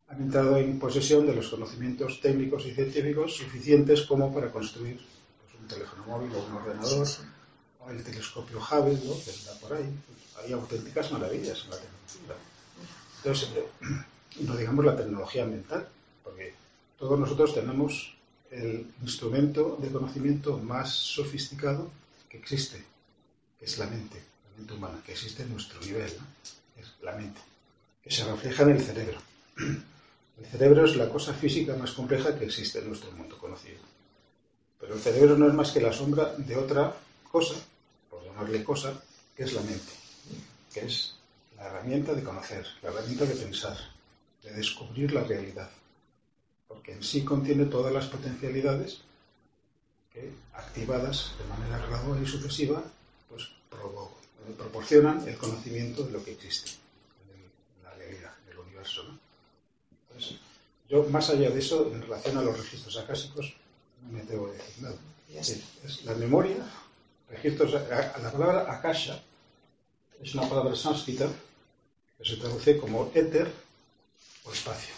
han 0.08 0.22
entrado 0.22 0.58
en 0.58 0.78
posesión 0.78 1.26
de 1.26 1.36
los 1.36 1.48
conocimientos 1.48 2.20
técnicos 2.20 2.66
y 2.66 2.74
científicos 2.74 3.36
suficientes 3.36 4.02
como 4.04 4.34
para 4.34 4.52
construir 4.52 4.98
pues, 4.98 5.62
un 5.62 5.68
teléfono 5.68 6.04
móvil 6.06 6.32
o 6.36 6.46
un 6.46 6.54
ordenador, 6.54 7.08
o 7.80 7.90
el 7.90 8.04
telescopio 8.04 8.60
Hubble, 8.60 9.00
¿no? 9.06 9.14
que 9.24 9.32
está 9.32 9.54
por 9.60 9.74
ahí. 9.74 9.90
Hay 10.44 10.52
auténticas 10.54 11.12
maravillas 11.12 11.64
en 11.64 11.70
la 11.70 11.78
tecnología. 11.78 12.36
Entonces, 13.18 13.50
no 14.42 14.56
digamos 14.58 14.86
la 14.86 14.98
tecnología 14.98 15.46
mental, 15.46 15.88
porque 15.88 16.01
todos 17.02 17.20
nosotros 17.20 17.56
tenemos 17.56 18.14
el 18.52 18.86
instrumento 19.02 19.76
de 19.82 19.90
conocimiento 19.90 20.60
más 20.60 20.92
sofisticado 20.92 21.90
que 22.30 22.38
existe, 22.38 22.78
que 23.58 23.66
es 23.66 23.80
la 23.80 23.88
mente, 23.88 24.22
la 24.52 24.58
mente 24.58 24.74
humana, 24.76 25.02
que 25.04 25.14
existe 25.14 25.42
en 25.42 25.50
nuestro 25.50 25.82
nivel, 25.82 26.14
es 26.78 26.94
la 27.02 27.14
mente, 27.14 27.42
que 28.04 28.12
se 28.12 28.24
refleja 28.24 28.64
en 28.64 28.70
el 28.70 28.82
cerebro. 28.82 29.18
El 30.42 30.48
cerebro 30.48 30.86
es 30.86 30.96
la 30.96 31.08
cosa 31.08 31.36
física 31.36 31.76
más 31.76 31.92
compleja 31.92 32.38
que 32.38 32.46
existe 32.46 32.80
en 32.80 32.88
nuestro 32.88 33.12
mundo 33.12 33.38
conocido. 33.38 33.78
Pero 34.80 34.96
el 34.96 35.00
cerebro 35.00 35.38
no 35.38 35.48
es 35.48 35.54
más 35.54 35.70
que 35.70 35.80
la 35.80 35.94
sombra 35.94 36.34
de 36.36 36.56
otra 36.56 36.96
cosa, 37.32 37.54
por 38.10 38.24
llamarle 38.24 38.64
cosa, 38.64 39.00
que 39.38 39.44
es 39.44 39.54
la 39.54 39.62
mente, 39.62 39.92
que 40.74 40.80
es 40.80 41.14
la 41.56 41.68
herramienta 41.68 42.16
de 42.16 42.24
conocer, 42.24 42.66
la 42.82 42.90
herramienta 42.90 43.26
de 43.26 43.36
pensar, 43.36 43.78
de 44.42 44.52
descubrir 44.54 45.12
la 45.12 45.24
realidad 45.26 45.70
porque 46.72 46.94
en 46.94 47.04
sí 47.04 47.24
contiene 47.24 47.66
todas 47.66 47.94
las 47.94 48.06
potencialidades 48.08 49.02
que, 50.14 50.32
activadas 50.54 51.34
de 51.38 51.46
manera 51.46 51.86
gradual 51.86 52.24
y 52.24 52.26
sucesiva, 52.26 52.82
pues 53.30 53.50
proporcionan 54.58 55.28
el 55.28 55.38
conocimiento 55.38 56.04
de 56.04 56.12
lo 56.12 56.24
que 56.24 56.32
existe 56.32 56.72
en 57.34 57.84
la 57.84 57.94
realidad, 57.94 58.32
del 58.48 58.60
universo. 58.60 59.04
Entonces, 60.08 60.38
yo, 60.90 61.04
más 61.10 61.30
allá 61.30 61.50
de 61.50 61.60
eso, 61.60 61.92
en 61.92 62.02
relación 62.02 62.38
a 62.38 62.42
los 62.42 62.58
registros 62.58 62.98
acásicos, 62.98 63.54
no 64.02 64.12
me 64.12 64.22
a 64.22 64.54
decir 64.54 64.84
nada. 64.84 64.96
es 65.30 66.06
la 66.06 66.16
memoria, 66.16 66.58
registros, 67.30 67.74
la 67.74 68.32
palabra 68.32 68.72
akasha 68.72 69.22
es 70.22 70.34
una 70.36 70.48
palabra 70.48 70.76
sánscrita 70.76 71.28
que 72.18 72.26
se 72.26 72.38
traduce 72.38 72.78
como 72.78 73.12
éter 73.14 73.52
o 74.46 74.54
espacio. 74.54 74.94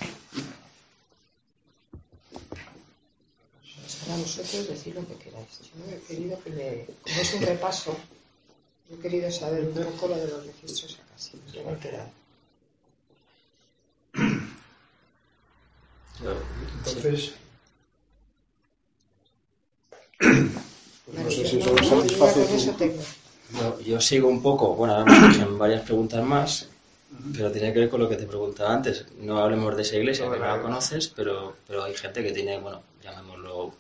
Para 4.06 4.18
vosotros 4.18 4.68
decir 4.68 4.96
lo 4.96 5.08
que 5.08 5.16
queráis. 5.16 5.48
Yo 5.62 5.96
he 5.96 6.00
querido 6.02 6.40
que 6.44 6.50
me. 6.50 6.86
Como 7.04 7.22
es 7.22 7.34
un 7.34 7.42
repaso, 7.42 7.96
he 8.92 8.98
querido 8.98 9.32
saber 9.32 9.66
un 9.66 9.74
poco 9.74 10.08
lo 10.08 10.18
de 10.18 10.28
los 10.28 10.46
registros 10.46 11.00
acásicos. 11.06 11.54
Ya 11.54 11.64
me 11.64 11.74
he 11.74 11.78
quedado. 11.78 12.10
Entonces. 16.86 17.34
Pues 21.06 21.20
no 21.20 21.32
sé 21.32 21.46
si 21.48 21.60
eso. 21.60 22.76
Yo, 23.60 23.80
yo 23.82 24.02
sigo 24.02 24.30
un 24.30 24.42
poco, 24.42 24.74
bueno, 24.76 24.96
ahora 24.96 25.12
me 25.12 25.34
surgen 25.34 25.60
varias 25.60 25.84
preguntas 25.84 26.26
más, 26.26 26.68
pero 27.36 27.52
tiene 27.52 27.72
que 27.72 27.82
ver 27.82 27.90
con 27.90 28.02
lo 28.02 28.10
que 28.10 28.16
te 28.16 28.26
preguntaba 28.26 28.74
antes. 28.74 29.06
No 29.20 29.38
hablemos 29.38 29.76
de 29.76 29.84
esa 29.84 29.98
iglesia, 29.98 30.30
que 30.32 30.40
no 30.40 30.46
la 30.46 30.62
conoces, 30.62 31.10
pero, 31.10 31.56
pero 31.68 31.84
hay 31.84 31.94
gente 31.94 32.24
que 32.24 32.32
tiene, 32.32 32.60
bueno, 32.60 32.82
llamémoslo 33.04 33.76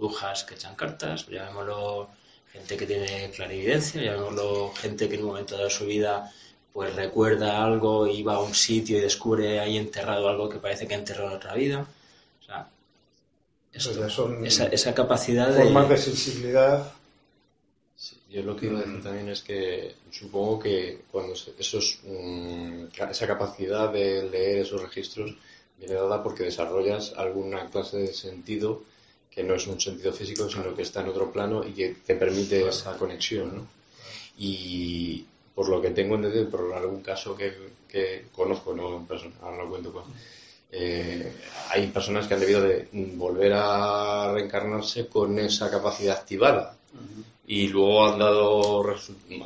brujas 0.00 0.44
que 0.44 0.54
echan 0.54 0.74
cartas, 0.74 1.26
llamémoslo 1.28 2.08
gente 2.52 2.76
que 2.76 2.86
tiene 2.86 3.30
clarividencia, 3.30 4.02
llamémoslo 4.02 4.72
gente 4.72 5.08
que 5.08 5.14
en 5.16 5.22
un 5.22 5.28
momento 5.28 5.56
de 5.56 5.70
su 5.70 5.84
vida 5.84 6.32
pues 6.72 6.94
recuerda 6.94 7.64
algo 7.64 8.06
y 8.06 8.22
va 8.22 8.36
a 8.36 8.40
un 8.40 8.54
sitio 8.54 8.98
y 8.98 9.00
descubre 9.00 9.60
ahí 9.60 9.76
enterrado 9.76 10.28
algo 10.28 10.48
que 10.48 10.58
parece 10.58 10.86
que 10.86 10.94
ha 10.94 10.98
enterrado 10.98 11.30
en 11.30 11.36
otra 11.36 11.54
vida. 11.54 11.86
O 12.40 12.44
sea, 12.44 12.68
esa, 13.72 14.66
esa, 14.66 14.94
capacidad 14.94 15.54
formas 15.54 15.88
de... 15.88 15.98
sensibilidad. 15.98 16.92
yo 18.30 18.42
lo 18.42 18.56
que 18.56 18.66
iba 18.66 18.78
a 18.78 18.82
decir 18.82 19.02
también 19.02 19.28
es 19.28 19.42
que 19.42 19.96
supongo 20.10 20.60
que 20.60 21.02
cuando 21.10 21.34
esos, 21.34 21.98
mm, 22.04 22.84
esa 23.10 23.26
capacidad 23.26 23.92
de 23.92 24.28
leer 24.30 24.58
esos 24.58 24.80
registros 24.80 25.34
viene 25.78 25.94
dada 25.94 26.22
porque 26.22 26.44
desarrollas 26.44 27.14
alguna 27.16 27.68
clase 27.68 27.98
de 27.98 28.12
sentido 28.12 28.82
que 29.30 29.42
no 29.42 29.54
es 29.54 29.66
un 29.66 29.80
sentido 29.80 30.12
físico, 30.12 30.48
sino 30.48 30.74
que 30.74 30.82
está 30.82 31.00
en 31.02 31.08
otro 31.08 31.30
plano 31.30 31.64
y 31.64 31.72
que 31.72 31.96
te 32.04 32.16
permite 32.16 32.68
esa 32.68 32.96
conexión, 32.96 33.56
¿no? 33.56 33.66
Y 34.38 35.24
por 35.54 35.68
lo 35.68 35.80
que 35.80 35.90
tengo 35.90 36.16
entendido, 36.16 36.48
por 36.48 36.72
algún 36.72 37.02
caso 37.02 37.36
que, 37.36 37.54
que 37.88 38.26
conozco, 38.32 38.74
no 38.74 38.96
en 38.96 39.06
persona, 39.06 39.34
ahora 39.42 39.64
lo 39.64 39.70
cuento 39.70 39.92
con, 39.92 40.04
eh, 40.72 41.32
hay 41.70 41.88
personas 41.88 42.26
que 42.26 42.34
han 42.34 42.40
debido 42.40 42.62
de 42.62 42.88
volver 42.92 43.52
a 43.54 44.32
reencarnarse 44.32 45.08
con 45.08 45.38
esa 45.38 45.70
capacidad 45.70 46.18
activada. 46.18 46.76
Y 47.46 47.66
luego 47.68 48.06
han 48.06 48.18
dado, 48.18 48.84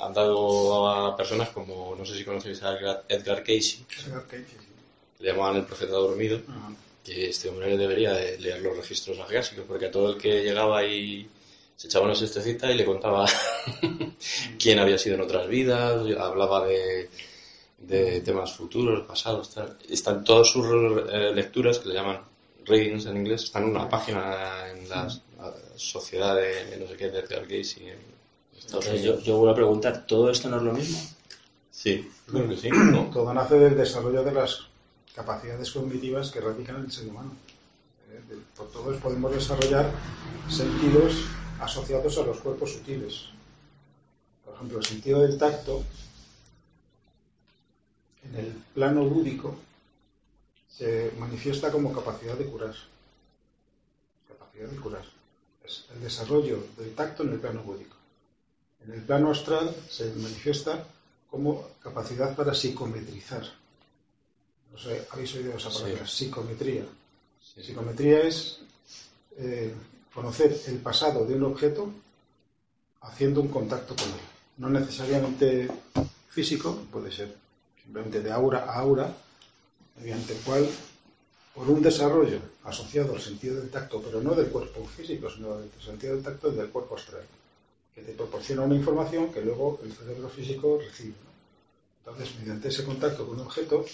han 0.03 0.13
dado 0.13 0.89
a 0.89 1.17
personas 1.17 1.49
como, 1.51 1.95
no 1.97 2.05
sé 2.05 2.17
si 2.17 2.25
conocéis 2.25 2.63
a 2.63 3.03
Edgar 3.09 3.39
Casey, 3.43 3.85
le 5.21 5.33
llamaban 5.33 5.57
el 5.57 5.65
profeta 5.65 5.93
dormido, 5.93 6.41
que 7.05 7.29
este 7.29 7.51
hombre 7.51 7.77
debería 7.77 8.15
de 8.15 8.39
leer 8.39 8.63
los 8.63 8.77
registros 8.77 9.19
agásicos, 9.21 9.65
porque 9.69 9.87
a 9.87 9.91
todo 9.91 10.11
el 10.11 10.19
que 10.19 10.43
llegaba 10.43 10.85
y 10.85 11.29
se 11.77 11.87
echaba 11.87 12.07
una 12.07 12.15
siestecita 12.15 12.71
y 12.71 12.77
le 12.77 12.85
contaba 12.85 13.27
quién 14.59 14.79
había 14.79 14.97
sido 14.97 15.17
en 15.17 15.21
otras 15.21 15.47
vidas, 15.47 16.03
hablaba 16.19 16.67
de, 16.67 17.11
de 17.79 18.21
temas 18.23 18.53
futuros, 18.55 19.07
pasados, 19.07 19.51
Están 19.89 20.25
todas 20.25 20.49
sus 20.49 20.67
eh, 21.13 21.33
lecturas, 21.35 21.79
que 21.79 21.89
le 21.89 21.95
llaman 21.95 22.21
readings 22.65 23.07
en 23.07 23.19
inglés, 23.19 23.45
están 23.45 23.65
en 23.65 23.71
una 23.71 23.89
página 23.89 24.71
en 24.71 24.89
la 24.89 25.09
sociedad 25.77 26.37
de 26.37 26.79
no 26.79 26.89
sé 26.89 26.97
qué, 26.97 27.11
de 27.11 27.21
Edgar 27.21 27.43
Casey. 27.43 27.93
Entonces 28.63 29.03
yo, 29.03 29.21
yo 29.21 29.37
vuelvo 29.37 29.53
a 29.53 29.57
preguntar, 29.57 30.07
¿todo 30.07 30.31
esto 30.31 30.49
no 30.49 30.57
es 30.57 30.63
lo 30.63 30.73
mismo? 30.73 30.99
Sí, 31.71 32.09
creo 32.27 32.49
que 32.49 32.57
sí. 32.57 32.71
Todo 33.13 33.35
nace 33.35 33.59
del 33.59 33.77
desarrollo 33.77 34.23
de 34.23 34.33
las 34.33 34.69
capacidades 35.15 35.71
cognitivas 35.71 36.31
que 36.31 36.41
radican 36.41 36.77
en 36.77 36.85
el 36.87 36.93
ser 36.93 37.09
humano. 37.09 37.33
Eh, 38.11 38.39
por 38.57 38.71
todos 38.71 39.01
podemos 39.01 39.33
desarrollar 39.33 39.91
sentidos 40.49 41.25
asociados 41.61 42.19
a 42.19 42.23
los 42.23 42.41
cuerpos 42.41 42.73
sutiles. 42.73 43.27
Por 44.45 44.55
ejemplo, 44.55 44.79
el 44.79 44.85
sentido 44.85 45.21
del 45.21 45.39
tacto 45.39 45.85
en 48.25 48.35
el 48.35 48.53
plano 48.75 49.05
lúdico 49.05 49.55
se 50.69 51.13
manifiesta 51.19 51.71
como 51.71 51.93
capacidad 51.93 52.35
de 52.37 52.47
curar. 52.47 52.75
Capacidad 54.27 54.69
de 54.69 54.77
curar. 54.77 55.05
Es 55.65 55.87
el 55.95 56.01
desarrollo 56.03 56.59
del 56.77 56.95
tacto 56.95 57.23
en 57.23 57.33
el 57.33 57.39
plano 57.39 57.63
lúdico. 57.65 57.97
En 58.85 58.93
el 58.93 59.01
plano 59.03 59.31
astral 59.31 59.75
se 59.89 60.13
manifiesta 60.15 60.85
como 61.31 61.69
capacidad 61.81 62.37
para 62.37 62.53
psicometrizar 62.53 63.64
habéis 65.11 65.35
oído 65.35 65.57
esa 65.57 65.71
palabra, 65.71 66.07
psicometría. 66.07 66.85
Psicometría 67.41 68.21
es 68.23 68.61
eh, 69.37 69.73
conocer 70.13 70.57
el 70.67 70.79
pasado 70.79 71.25
de 71.25 71.35
un 71.35 71.45
objeto 71.45 71.91
haciendo 73.03 73.41
un 73.41 73.49
contacto 73.49 73.95
con 73.95 74.07
él. 74.07 74.21
No 74.59 74.71
necesariamente 74.71 75.69
físico, 76.29 76.85
puede 76.91 77.13
ser 77.13 77.35
simplemente 77.83 78.21
de 78.21 78.33
aura 78.33 78.65
a 78.65 78.79
aura, 78.81 79.15
mediante 79.97 80.33
el 80.33 80.41
cual, 80.41 80.69
por 81.55 81.69
un 81.69 81.83
desarrollo 81.83 82.41
asociado 82.65 83.15
al 83.15 83.21
sentido 83.21 83.57
del 83.57 83.71
tacto, 83.71 84.03
pero 84.03 84.21
no 84.21 84.35
del 84.35 84.49
cuerpo 84.49 84.85
físico, 84.87 85.31
sino 85.31 85.57
del 85.57 85.71
sentido 85.85 86.15
del 86.15 86.25
tacto 86.25 86.51
del 86.51 86.71
cuerpo 86.71 86.97
astral, 86.97 87.23
que 87.95 88.03
te 88.03 88.13
proporciona 88.13 88.63
una 88.63 88.75
información 88.75 89.33
que 89.33 89.43
luego 89.43 89.81
el 89.85 89.93
cerebro 89.93 90.29
físico 90.29 90.81
recibe. 90.81 91.15
Entonces, 91.99 92.35
mediante 92.41 92.69
ese 92.69 92.85
contacto 92.85 93.27
con 93.27 93.41
un 93.41 93.47
objeto, 93.47 93.85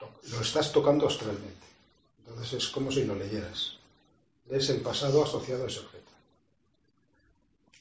lo 0.00 0.40
estás 0.40 0.72
tocando 0.72 1.06
astralmente. 1.06 1.66
Entonces 2.18 2.64
es 2.64 2.68
como 2.68 2.90
si 2.90 3.04
lo 3.04 3.14
leyeras. 3.14 3.78
Es 4.48 4.68
el 4.70 4.80
pasado 4.80 5.24
asociado 5.24 5.64
a 5.64 5.66
ese 5.68 5.80
objeto. 5.80 6.12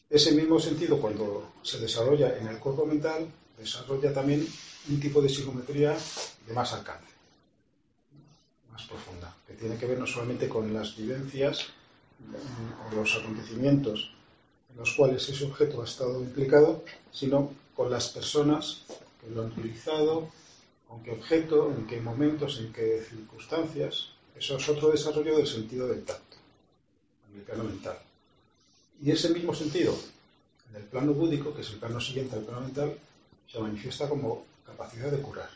Ese 0.10 0.32
mismo 0.32 0.60
sentido, 0.60 1.00
cuando 1.00 1.54
se 1.64 1.80
desarrolla 1.80 2.38
en 2.38 2.48
el 2.48 2.60
cuerpo 2.60 2.86
mental, 2.86 3.28
desarrolla 3.58 4.14
también 4.14 4.48
un 4.90 5.00
tipo 5.00 5.22
de 5.22 5.30
psicometría 5.30 5.98
de 6.46 6.54
más 6.54 6.74
alcance, 6.74 7.12
más 8.72 8.84
profunda, 8.86 9.36
que 9.48 9.54
tiene 9.54 9.78
que 9.78 9.88
ver 9.88 9.98
no 9.98 10.06
solamente 10.06 10.48
con 10.48 10.72
las 10.74 10.96
vivencias 10.96 11.68
o 12.88 12.96
los 12.96 13.16
acontecimientos 13.16 14.12
en 14.72 14.78
los 14.78 14.94
cuales 14.94 15.28
ese 15.28 15.46
objeto 15.46 15.82
ha 15.82 15.86
estado 15.86 16.22
implicado, 16.22 16.84
sino 17.12 17.52
con 17.76 17.90
las 17.90 18.10
personas 18.10 18.84
que 19.22 19.30
lo 19.32 19.42
han 19.42 19.48
utilizado, 19.48 20.30
con 20.96 21.04
qué 21.04 21.12
objeto, 21.12 21.72
en 21.72 21.86
qué 21.88 22.00
momentos, 22.00 22.58
en 22.60 22.72
qué 22.72 23.04
circunstancias. 23.10 24.12
Eso 24.34 24.56
es 24.56 24.70
otro 24.70 24.92
desarrollo 24.92 25.36
del 25.36 25.48
sentido 25.48 25.88
del 25.88 26.06
tacto, 26.06 26.38
en 27.30 27.40
el 27.40 27.46
plano 27.46 27.66
mental. 27.66 27.98
Y 29.02 29.12
ese 29.12 29.30
mismo 29.30 29.54
sentido, 29.54 29.94
en 30.70 30.78
el 30.78 30.84
plano 30.84 31.14
búdico, 31.14 31.54
que 31.54 31.62
es 31.62 31.70
el 31.72 31.80
plano 31.80 32.00
siguiente 32.00 32.36
al 32.38 32.44
plano 32.44 32.62
mental, 32.62 32.98
se 33.52 33.60
manifiesta 33.60 34.08
como 34.08 34.46
capacidad 34.66 35.12
de 35.12 35.22
curar. 35.22 35.50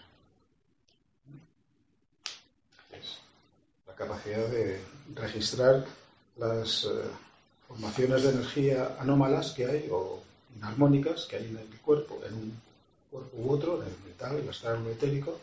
la 3.87 3.95
capacidad 3.95 4.47
de 4.47 4.81
registrar 5.15 5.85
las 6.37 6.83
eh, 6.83 6.87
formaciones 7.67 8.23
de 8.23 8.29
energía 8.29 8.97
anómalas 8.99 9.51
que 9.51 9.65
hay 9.65 9.87
o 9.91 10.21
inarmónicas 10.55 11.25
que 11.25 11.37
hay 11.37 11.45
en 11.45 11.57
el 11.57 11.79
cuerpo, 11.79 12.19
en 12.25 12.33
un 12.33 12.68
cuerpo 13.09 13.37
u 13.37 13.51
otro, 13.51 13.81
en 13.81 13.89
el 13.89 13.99
metal, 14.05 14.37
el 14.37 14.49
astral 14.49 14.85
o 14.85 14.89
etérico, 14.89 15.39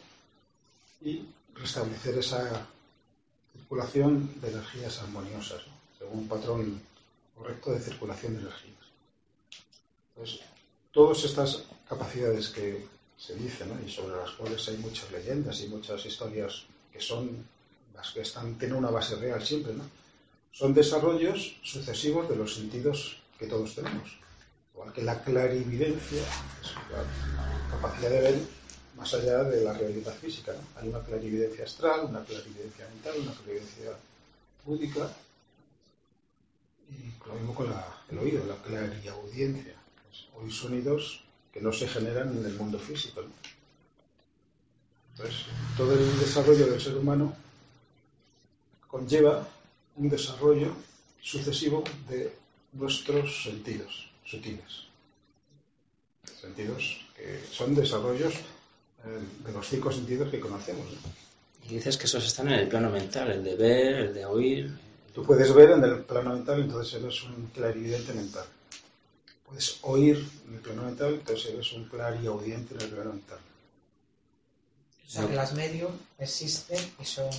y 1.03 1.23
restablecer 1.55 2.19
esa, 2.19 2.67
circulación 3.57 4.31
de 4.41 4.49
energías 4.49 5.01
armoniosas, 5.01 5.63
según 5.99 6.21
un 6.21 6.29
patrón 6.29 6.81
correcto 7.35 7.73
de 7.73 7.81
circulación 7.81 8.35
de 8.35 8.43
energías. 8.43 8.87
Entonces, 10.15 10.41
todas 10.93 11.25
estas 11.25 11.65
capacidades 11.89 12.49
que 12.51 12.87
se 13.19 13.35
dicen 13.35 13.69
y 13.85 13.91
sobre 13.91 14.17
las 14.17 14.31
cuales 14.33 14.69
hay 14.69 14.77
muchas 14.77 15.11
leyendas 15.11 15.61
y 15.63 15.69
muchas 15.69 16.05
historias 16.07 16.65
que 16.93 17.01
son 17.01 17.45
las 17.95 18.11
que 18.13 18.21
están, 18.21 18.59
tienen 18.59 18.77
una 18.77 18.91
base 18.91 19.17
real 19.17 19.43
siempre, 19.45 19.75
¿no? 19.75 19.85
son 20.53 20.73
desarrollos 20.73 21.57
sucesivos 21.63 22.29
de 22.29 22.37
los 22.37 22.55
sentidos 22.55 23.19
que 23.39 23.47
todos 23.47 23.75
tenemos. 23.75 24.19
Igual 24.77 24.93
que 24.93 25.03
la 25.03 25.23
clarividencia 25.23 26.21
es 26.61 26.75
la 26.93 27.71
capacidad 27.71 28.11
de 28.11 28.21
ver 28.21 28.39
más 28.95 29.15
allá 29.15 29.43
de 29.45 29.65
la 29.65 29.73
realidad 29.73 30.15
física. 30.15 30.53
Hay 30.77 30.89
una 30.89 31.01
clarividencia 31.01 31.65
astral, 31.65 32.05
una 32.05 32.23
clarividencia 32.23 32.87
mental, 32.89 33.15
una 33.23 33.33
clarividencia 33.33 33.93
búdica, 34.67 35.11
y 36.91 37.27
lo 37.27 37.35
mismo 37.37 37.55
con 37.55 37.75
el 38.11 38.19
oído, 38.19 38.45
la 38.45 38.57
clariaudiencia. 38.57 39.73
Pues, 40.05 40.27
oír 40.35 40.53
sonidos 40.53 41.25
que 41.55 41.63
no 41.63 41.73
se 41.73 41.89
generan 41.89 42.37
en 42.37 42.45
el 42.45 42.53
mundo 42.53 42.79
físico. 42.79 43.23
Entonces, 45.13 45.47
todo 45.79 45.95
el 45.95 46.19
desarrollo 46.19 46.67
del 46.67 46.83
ser 46.83 46.97
humano 46.99 47.35
conlleva 48.89 49.49
un 49.95 50.11
desarrollo 50.11 50.77
sucesivo 51.23 51.83
de 52.11 52.37
nuestros 52.75 53.43
sentidos 53.43 54.06
sutiles. 54.27 54.87
Sentidos 56.41 57.07
que 57.17 57.41
son 57.51 57.75
desarrollos 57.75 58.35
eh, 58.35 59.21
de 59.45 59.53
los 59.53 59.67
cinco 59.67 59.93
sentidos 59.93 60.31
que 60.31 60.41
conocemos. 60.41 60.87
Y 61.65 61.75
dices 61.75 61.97
que 61.97 62.07
esos 62.07 62.25
están 62.27 62.49
en 62.49 62.61
el 62.61 62.69
plano 62.69 62.91
mental, 62.91 63.31
el 63.31 63.43
de 63.43 63.57
ver, 63.57 63.95
el 63.97 64.15
de 64.15 64.27
oír. 64.27 64.79
Tú 65.15 65.25
puedes 65.25 65.53
ver 65.55 65.71
en 65.71 65.85
el 65.85 66.05
plano 66.05 66.35
mental, 66.35 66.61
entonces 66.61 67.01
eres 67.01 67.23
un 67.25 67.47
clarividente 67.55 68.13
mental. 68.13 68.45
Puedes 69.47 69.79
oír 69.83 70.29
en 70.47 70.55
el 70.55 70.61
plano 70.61 70.83
mental, 70.83 71.15
entonces 71.15 71.53
eres 71.53 71.73
un 71.73 71.85
clariaudiente 71.85 72.75
en 72.75 72.81
el 72.81 72.89
plano 72.89 73.13
mental. 73.13 73.39
O 75.07 75.09
sea, 75.09 75.27
que 75.27 75.35
las 75.35 75.55
medios 75.55 75.93
existen 76.19 76.79
y 77.01 77.05
son 77.05 77.31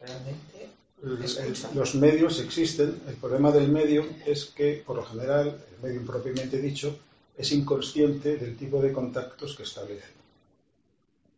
realmente 0.00 0.68
los 1.02 1.94
medios 1.94 2.40
existen. 2.40 3.00
El 3.08 3.14
problema 3.14 3.50
del 3.50 3.68
medio 3.68 4.06
es 4.26 4.46
que, 4.46 4.82
por 4.86 4.96
lo 4.96 5.04
general, 5.04 5.64
el 5.74 5.82
medio 5.82 6.06
propiamente 6.06 6.60
dicho 6.60 6.98
es 7.36 7.52
inconsciente 7.52 8.36
del 8.36 8.56
tipo 8.56 8.82
de 8.82 8.92
contactos 8.92 9.56
que 9.56 9.62
establece. 9.62 10.08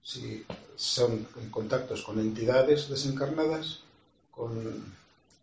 Si 0.03 0.45
son 0.75 1.29
contactos 1.51 2.03
con 2.03 2.19
entidades 2.19 2.89
desencarnadas, 2.89 3.81
con 4.33 4.95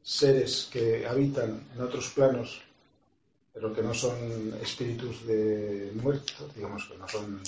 seres 0.04 0.68
que 0.72 1.08
habitan 1.08 1.64
en 1.74 1.82
otros 1.82 2.10
planos, 2.10 2.62
pero 3.54 3.74
que 3.74 3.82
no 3.82 3.94
son 3.94 4.54
espíritus 4.62 5.26
de 5.26 5.92
muertos, 5.96 6.54
digamos 6.56 6.86
que 6.86 6.98
no 6.98 7.08
son 7.08 7.40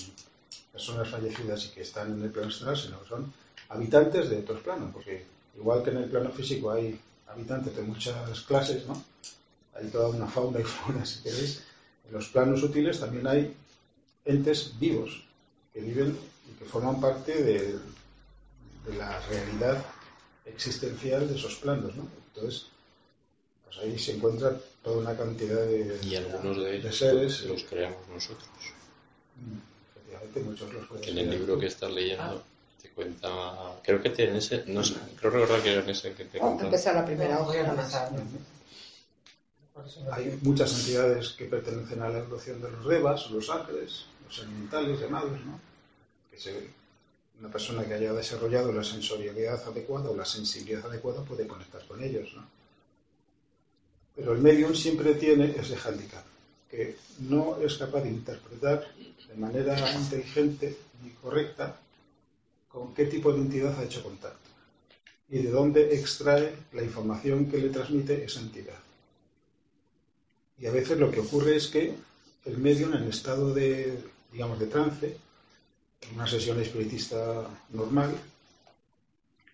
personas 0.72 1.10
fallecidas 1.10 1.66
y 1.66 1.70
que 1.70 1.82
están 1.82 2.14
en 2.14 2.22
el 2.24 2.30
plano 2.30 2.48
astral, 2.48 2.78
sino 2.78 3.02
que 3.02 3.10
son 3.10 3.34
habitantes 3.70 4.30
de 4.30 4.40
otros 4.40 4.62
planos, 4.62 4.90
porque 4.94 5.26
igual 5.56 5.84
que 5.84 5.92
en 5.92 5.98
el 5.98 6.10
plano 6.10 6.32
físico 6.32 6.72
hay 6.72 7.00
habitantes 7.28 7.76
de 7.76 7.82
muchas 7.84 8.42
clases, 8.42 8.86
¿no? 8.88 9.02
Hay 9.76 9.88
toda 9.88 10.10
una 10.10 10.28
fauna 10.28 10.60
y 10.60 10.64
fauna, 10.64 11.06
si 11.06 11.22
queréis. 11.22 11.64
En 12.08 12.14
los 12.14 12.28
planos 12.28 12.60
sutiles 12.60 13.00
también 13.00 13.28
hay 13.28 13.54
entes 14.26 14.74
vivos 14.80 15.24
que 15.74 15.82
viven 15.82 16.18
y 16.50 16.60
que 16.60 16.66
forman 16.66 17.00
parte 17.00 17.42
de, 17.42 17.80
la 18.98 19.20
realidad 19.28 19.86
existencial 20.46 21.28
de 21.28 21.36
esos 21.36 21.56
planos, 21.56 21.96
¿no? 21.96 22.08
Entonces, 22.34 22.66
pues 23.64 23.78
ahí 23.78 23.98
se 23.98 24.16
encuentra 24.16 24.58
toda 24.84 24.98
una 24.98 25.16
cantidad 25.16 25.64
de, 25.64 26.00
y 26.04 26.16
algunos 26.16 26.58
de, 26.58 26.78
ellos 26.78 26.98
seres. 26.98 27.44
Los 27.44 27.64
creamos 27.64 28.08
nosotros. 28.10 28.50
Mm, 29.38 29.60
efectivamente, 29.92 30.40
muchos 30.42 30.74
los 30.74 31.08
En 31.08 31.18
el 31.18 31.30
libro 31.30 31.60
que 31.60 31.68
estás 31.68 31.92
leyendo. 31.92 32.44
Ah 32.82 32.88
te 32.88 32.89
cuenta, 32.89 33.30
creo 33.84 34.02
que 34.02 34.10
tiene 34.10 34.38
ese, 34.38 34.63
no 34.67 34.84
sé, 34.84 34.96
creo 35.20 35.32
recordar 35.32 35.62
que 35.62 35.74
era 35.74 35.91
ese 35.91 36.13
que 36.13 36.26
te 36.26 36.39
cuenta. 36.39 36.65
empezar 36.65 36.96
la 36.96 37.06
primera 37.06 37.39
hoja. 37.39 38.10
Hay 40.12 40.39
muchas 40.41 40.80
entidades 40.80 41.30
que 41.30 41.46
pertenecen 41.46 42.02
a 42.02 42.10
la 42.10 42.20
evolución 42.20 42.62
de 42.62 42.72
los 42.72 42.86
devas, 42.86 43.30
los 43.32 43.50
ángeles, 43.50 44.06
los 44.26 44.39
elementales 44.39 45.00
llamados, 45.00 45.39
¿no? 45.46 45.60
Que 46.30 46.39
se, 46.39 46.70
una 47.39 47.50
persona 47.50 47.84
que 47.86 47.94
haya 47.94 48.13
desarrollado 48.13 48.72
la 48.72 48.84
sensorialidad 48.84 49.63
adecuada 49.67 50.10
o 50.10 50.15
la 50.15 50.26
sensibilidad 50.26 50.86
adecuada 50.86 51.24
puede 51.24 51.48
conectar 51.48 51.86
con 51.88 52.04
ellos, 52.04 52.34
¿no? 52.36 52.46
Pero 54.15 54.34
el 54.34 54.39
medium 54.39 54.76
siempre 54.76 55.15
tiene 55.15 55.56
ese 55.58 55.76
hándicap, 55.78 56.26
que 56.70 56.98
no 57.20 57.58
es 57.62 57.78
capaz 57.78 58.02
de 58.02 58.10
interpretar 58.10 58.88
de 58.96 59.36
manera 59.36 59.78
inteligente 59.94 60.78
ni 61.02 61.12
correcta 61.12 61.78
con 62.72 62.94
qué 62.94 63.06
tipo 63.06 63.32
de 63.34 63.40
entidad 63.40 63.78
ha 63.80 63.84
hecho 63.84 64.04
contacto 64.04 64.50
y 65.30 65.40
de 65.40 65.50
dónde 65.50 65.96
extrae 65.96 66.54
la 66.74 66.84
información 66.84 67.50
que 67.50 67.58
le 67.58 67.70
transmite 67.70 68.24
esa 68.24 68.42
entidad. 68.42 68.80
Y 70.60 70.66
a 70.66 70.72
veces 70.72 71.00
lo 71.00 71.10
que 71.10 71.22
ocurre 71.22 71.56
es 71.56 71.68
que 71.68 71.96
el 72.46 72.58
medium 72.58 72.94
en 72.94 73.04
estado 73.04 73.54
de, 73.54 73.98
digamos, 74.32 74.60
de 74.60 74.68
trance, 74.68 75.18
en 76.02 76.16
una 76.16 76.28
sesión 76.28 76.60
espiritista 76.60 77.48
normal, 77.70 78.14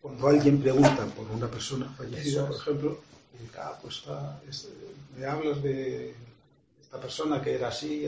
cuando 0.02 0.28
alguien 0.28 0.60
pregunta 0.60 1.06
por 1.16 1.30
una 1.30 1.50
persona 1.50 1.94
fallecida, 1.96 2.48
por 2.48 2.58
ejemplo, 2.58 3.00
y 3.36 3.44
dice, 3.44 3.60
ah, 3.60 3.78
pues 3.82 4.04
me 5.16 5.26
hablas 5.26 5.62
de 5.62 6.16
esta 6.82 7.00
persona 7.00 7.42
que 7.42 7.54
era 7.54 7.68
así, 7.68 8.08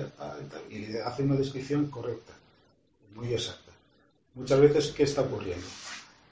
y, 0.70 0.76
y 0.76 0.88
le 0.88 1.04
hace 1.04 1.22
una 1.24 1.36
descripción 1.36 1.88
correcta, 1.88 2.34
muy 3.14 3.32
exacta. 3.34 3.69
Muchas 4.36 4.60
veces, 4.60 4.88
¿qué 4.96 5.04
está 5.04 5.22
ocurriendo? 5.22 5.66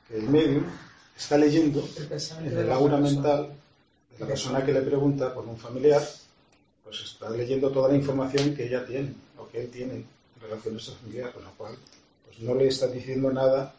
Que 0.08 0.18
el 0.18 0.30
medium 0.30 0.66
está 1.18 1.38
leyendo 1.38 1.88
en 2.42 2.58
el 2.58 2.72
aura 2.72 2.98
mental 2.98 3.50
de 4.12 4.20
la 4.20 4.28
persona 4.28 4.66
que 4.66 4.72
le 4.72 4.82
pregunta 4.82 5.34
por 5.34 5.46
un 5.46 5.58
familiar, 5.58 6.02
pues 6.84 7.02
está 7.02 7.30
leyendo 7.30 7.72
toda 7.72 7.90
la 7.90 7.96
información 7.96 8.56
que 8.56 8.68
ella 8.68 8.86
tiene 8.86 9.14
o 9.38 9.48
que 9.48 9.62
él 9.62 9.70
tiene 9.70 9.94
en 9.96 10.06
relación 10.42 10.76
a 10.76 10.78
esa 10.78 10.94
familiar, 10.94 11.34
con 11.34 11.44
lo 11.44 11.52
cual 11.52 11.76
pues 12.26 12.40
no 12.40 12.56
le 12.56 12.68
está 12.68 12.88
diciendo 12.88 13.32
nada 13.32 13.74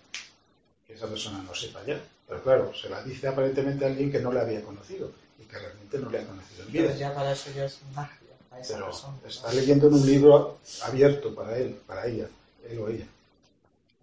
que 0.86 0.94
esa 0.94 1.06
persona 1.06 1.42
no 1.42 1.54
sepa 1.54 1.84
ya. 1.86 2.00
Pero 2.26 2.42
claro, 2.42 2.74
se 2.74 2.90
la 2.90 3.02
dice 3.02 3.28
aparentemente 3.28 3.84
a 3.84 3.88
alguien 3.88 4.12
que 4.12 4.20
no 4.20 4.32
le 4.32 4.40
había 4.40 4.62
conocido 4.62 5.10
y 5.38 5.44
que 5.44 5.58
realmente 5.58 5.98
no 5.98 6.10
le 6.10 6.18
ha 6.18 6.26
conocido 6.26 6.64
en 6.64 6.72
vida. 6.72 6.94
ya 6.96 7.14
para 7.14 7.32
eso 7.32 7.50
ya 7.54 7.64
es 7.64 7.78
magia. 7.94 8.28
Pero 8.66 8.90
está 9.26 9.52
leyendo 9.52 9.86
en 9.86 9.94
un 9.94 10.06
libro 10.06 10.58
abierto 10.82 11.34
para 11.34 11.56
él, 11.56 11.78
para 11.86 12.06
ella, 12.06 12.28
él 12.68 12.78
o 12.78 12.88
ella. 12.88 13.06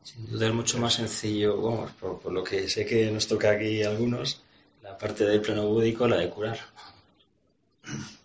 Sin 0.06 0.28
duda 0.28 0.48
es 0.48 0.54
mucho 0.54 0.78
más 0.78 0.94
sencillo, 0.94 1.60
vamos, 1.60 1.92
por, 1.94 2.32
lo 2.32 2.44
que 2.44 2.70
sé 2.70 2.86
que 2.86 3.10
nos 3.10 3.28
toca 3.28 3.50
aquí 3.50 3.82
a 3.82 3.90
algunos, 3.90 4.40
la 4.84 4.96
parte 4.96 5.26
del 5.26 5.42
plano 5.42 5.68
búdico, 5.68 6.08
la 6.08 6.18
de 6.18 6.30
curar. 6.30 6.60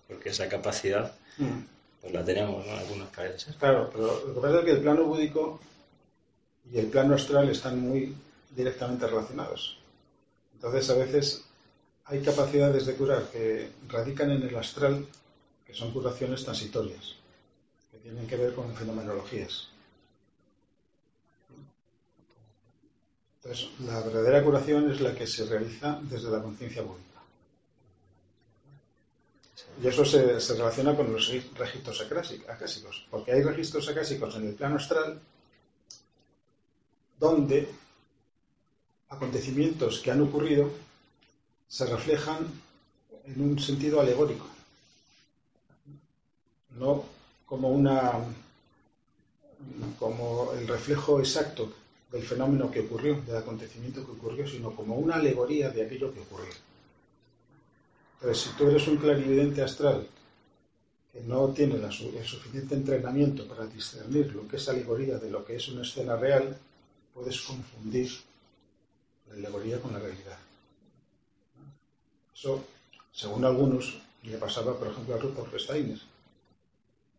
Porque 0.07 0.29
esa 0.29 0.47
capacidad, 0.47 1.11
mm. 1.39 1.59
pues 2.03 2.13
la 2.13 2.23
tenemos, 2.23 2.67
¿no? 2.67 2.73
Algunos 2.75 3.09
parece 3.09 3.55
Claro, 3.55 3.89
pero 3.91 4.27
lo 4.27 4.35
que 4.35 4.41
pasa 4.43 4.59
es 4.59 4.65
que 4.67 4.71
el 4.73 4.83
plano 4.83 5.05
búdico 5.05 5.59
y 6.71 6.79
el 6.79 6.89
plano 6.89 7.15
astral 7.15 7.49
están 7.49 7.81
muy 7.81 8.15
directamente 8.55 9.07
relacionados. 9.07 9.79
Entonces, 10.53 10.91
a 10.91 10.95
veces 10.97 11.45
hay 12.05 12.21
capacidades 12.21 12.85
de 12.85 12.95
curar 12.95 13.23
que 13.33 13.71
radican 13.89 14.31
en 14.33 14.43
el 14.43 14.55
astral, 14.55 15.07
que 15.67 15.73
son 15.73 15.93
curaciones 15.93 16.45
transitorias, 16.45 17.15
que 17.91 17.97
tienen 17.99 18.27
que 18.27 18.37
ver 18.37 18.55
con 18.55 18.75
fenomenologías. 18.75 19.71
Entonces, 23.43 23.71
la 23.81 24.01
verdadera 24.01 24.45
curación 24.45 24.91
es 24.91 25.01
la 25.01 25.15
que 25.15 25.27
se 25.27 25.47
realiza 25.47 25.99
desde 26.03 26.31
la 26.31 26.43
conciencia 26.43 26.83
búdica. 26.83 27.11
Y 29.83 29.87
eso 29.87 30.05
se, 30.05 30.39
relaciona 30.55 30.95
con 30.95 31.11
los 31.11 31.29
registros 31.57 32.01
acásicos, 32.03 33.07
porque 33.11 33.33
hay 33.33 33.43
registros 33.43 33.89
acásicos 33.89 34.37
en 34.37 34.49
el 34.49 34.55
plano 34.55 34.77
astral 34.77 35.19
donde 37.19 37.69
acontecimientos 39.09 40.01
que 40.01 40.11
han 40.11 40.21
ocurrido 40.21 40.71
se 41.67 41.87
reflejan 41.87 42.47
en 43.25 43.41
un 43.41 43.59
sentido 43.59 44.01
alegórico, 44.01 44.47
no 46.71 47.05
como 47.47 47.71
una 47.71 48.13
como 49.99 50.53
el 50.53 50.67
reflejo 50.67 51.21
exacto 51.21 51.73
del 52.11 52.23
fenómeno 52.23 52.71
que 52.71 52.81
ocurrió, 52.81 53.21
del 53.23 53.37
acontecimiento 53.37 54.05
que 54.05 54.13
ocurrió, 54.13 54.47
sino 54.47 54.75
como 54.75 54.97
una 54.97 55.17
alegoría 55.17 55.71
de 55.71 55.87
aquello 55.87 56.13
que 56.13 56.21
ocurrió. 56.21 56.53
Entonces, 58.15 58.45
si 58.45 58.51
tú 58.57 58.69
eres 58.69 58.87
un 58.89 58.97
clarividente 58.97 59.63
astral 59.63 60.07
que 61.13 61.21
no 61.23 61.49
tiene 61.49 61.77
el 61.77 61.93
suficiente 61.93 62.75
entrenamiento 62.75 63.47
para 63.47 63.67
discernir 63.67 64.35
lo 64.35 64.47
que 64.47 64.57
es 64.57 64.69
alegoría 64.69 65.19
de 65.19 65.31
lo 65.31 65.45
que 65.45 65.57
es 65.57 65.69
una 65.69 65.83
escena 65.83 66.17
real, 66.17 66.57
puedes 67.15 67.41
confundir 67.41 68.11
la 69.29 69.35
alegoría 69.35 69.81
con 69.81 69.93
la 69.93 69.99
realidad. 69.99 70.39
Eso, 72.35 72.65
según 73.13 73.45
algunos, 73.45 73.99
le 74.23 74.37
pasaba, 74.37 74.79
por 74.79 74.89
ejemplo, 74.89 75.15
a 75.15 75.19
Rupert 75.19 75.59
Steiner, 75.59 75.99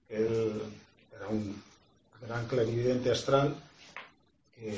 él 0.10 0.62
era 1.16 1.28
un 1.28 1.62
gran 2.22 2.48
clarividente 2.48 3.12
astral 3.12 3.56
que 4.62 4.78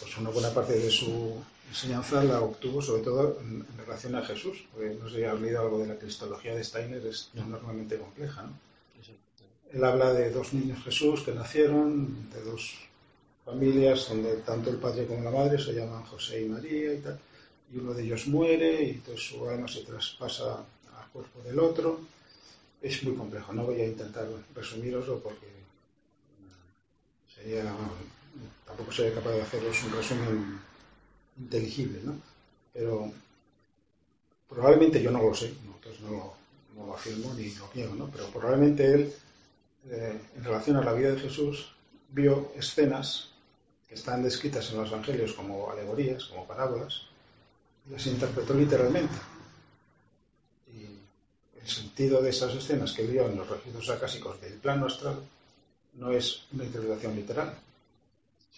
pues 0.00 0.16
una 0.16 0.30
buena 0.30 0.50
parte 0.54 0.78
de 0.78 0.90
su 0.90 1.34
enseñanza 1.68 2.24
la 2.24 2.40
obtuvo 2.40 2.80
sobre 2.80 3.02
todo 3.02 3.38
en, 3.40 3.66
relación 3.76 4.14
a 4.16 4.24
Jesús. 4.24 4.64
Porque 4.72 4.96
no 5.00 5.08
sé 5.08 5.16
si 5.16 5.24
ha 5.24 5.34
olvidado 5.34 5.66
algo 5.66 5.78
de 5.80 5.88
la 5.88 5.96
cristología 5.96 6.54
de 6.54 6.64
Steiner, 6.64 7.04
es 7.06 7.30
normalmente 7.34 7.98
compleja. 7.98 8.42
¿no? 8.42 8.68
Él 9.72 9.84
habla 9.84 10.14
de 10.14 10.30
dos 10.30 10.54
niños 10.54 10.82
Jesús 10.82 11.22
que 11.22 11.32
nacieron, 11.32 12.30
de 12.30 12.40
dos 12.42 12.74
familias 13.44 14.08
donde 14.08 14.36
tanto 14.38 14.70
el 14.70 14.76
padre 14.76 15.06
como 15.06 15.22
la 15.22 15.30
madre 15.30 15.62
se 15.62 15.74
llaman 15.74 16.04
José 16.04 16.42
y 16.42 16.48
María 16.48 16.94
y 16.94 16.98
tal, 16.98 17.18
y 17.72 17.78
uno 17.78 17.92
de 17.92 18.02
ellos 18.02 18.26
muere 18.26 18.82
y 18.82 18.90
entonces 18.90 19.26
su 19.26 19.46
alma 19.48 19.68
se 19.68 19.82
traspasa 19.82 20.56
al 20.56 21.08
cuerpo 21.12 21.42
del 21.42 21.58
otro. 21.58 22.00
Es 22.80 23.02
muy 23.02 23.14
complejo, 23.14 23.52
no 23.52 23.64
voy 23.64 23.80
a 23.80 23.86
intentar 23.86 24.26
resumiroslo 24.54 25.18
porque 25.20 25.48
sería, 27.34 27.74
tampoco 28.66 28.92
sería 28.92 29.14
capaz 29.14 29.30
de 29.30 29.42
haceros 29.42 29.82
un 29.84 29.92
resumen 29.92 30.60
inteligible, 31.38 32.00
¿no? 32.04 32.14
Pero 32.72 33.12
probablemente 34.48 35.02
yo 35.02 35.10
no 35.10 35.22
lo 35.22 35.34
sé, 35.34 35.52
entonces 35.64 36.00
no 36.00 36.10
lo, 36.10 36.34
no 36.76 36.86
lo 36.86 36.94
afirmo 36.94 37.34
ni 37.34 37.50
lo 37.54 37.70
niego, 37.74 37.94
¿no? 37.94 38.08
Pero 38.10 38.26
probablemente 38.28 38.92
él 38.92 39.12
eh, 39.90 40.20
en 40.36 40.44
relación 40.44 40.76
a 40.76 40.84
la 40.84 40.92
vida 40.92 41.12
de 41.12 41.20
Jesús, 41.20 41.72
vio 42.10 42.52
escenas 42.56 43.30
que 43.88 43.94
están 43.94 44.22
descritas 44.22 44.70
en 44.70 44.78
los 44.78 44.90
evangelios 44.90 45.32
como 45.32 45.70
alegorías, 45.70 46.24
como 46.24 46.46
parábolas, 46.46 47.02
y 47.86 47.92
las 47.92 48.06
interpretó 48.06 48.54
literalmente. 48.54 49.14
Y 50.74 50.84
el 51.60 51.68
sentido 51.68 52.20
de 52.20 52.30
esas 52.30 52.54
escenas 52.54 52.92
que 52.92 53.04
vio 53.04 53.26
en 53.26 53.36
los 53.36 53.48
registros 53.48 53.88
acásicos 53.88 54.40
del 54.40 54.54
plano 54.54 54.86
astral 54.86 55.20
no 55.94 56.12
es 56.12 56.44
una 56.52 56.64
interpretación 56.64 57.16
literal, 57.16 57.54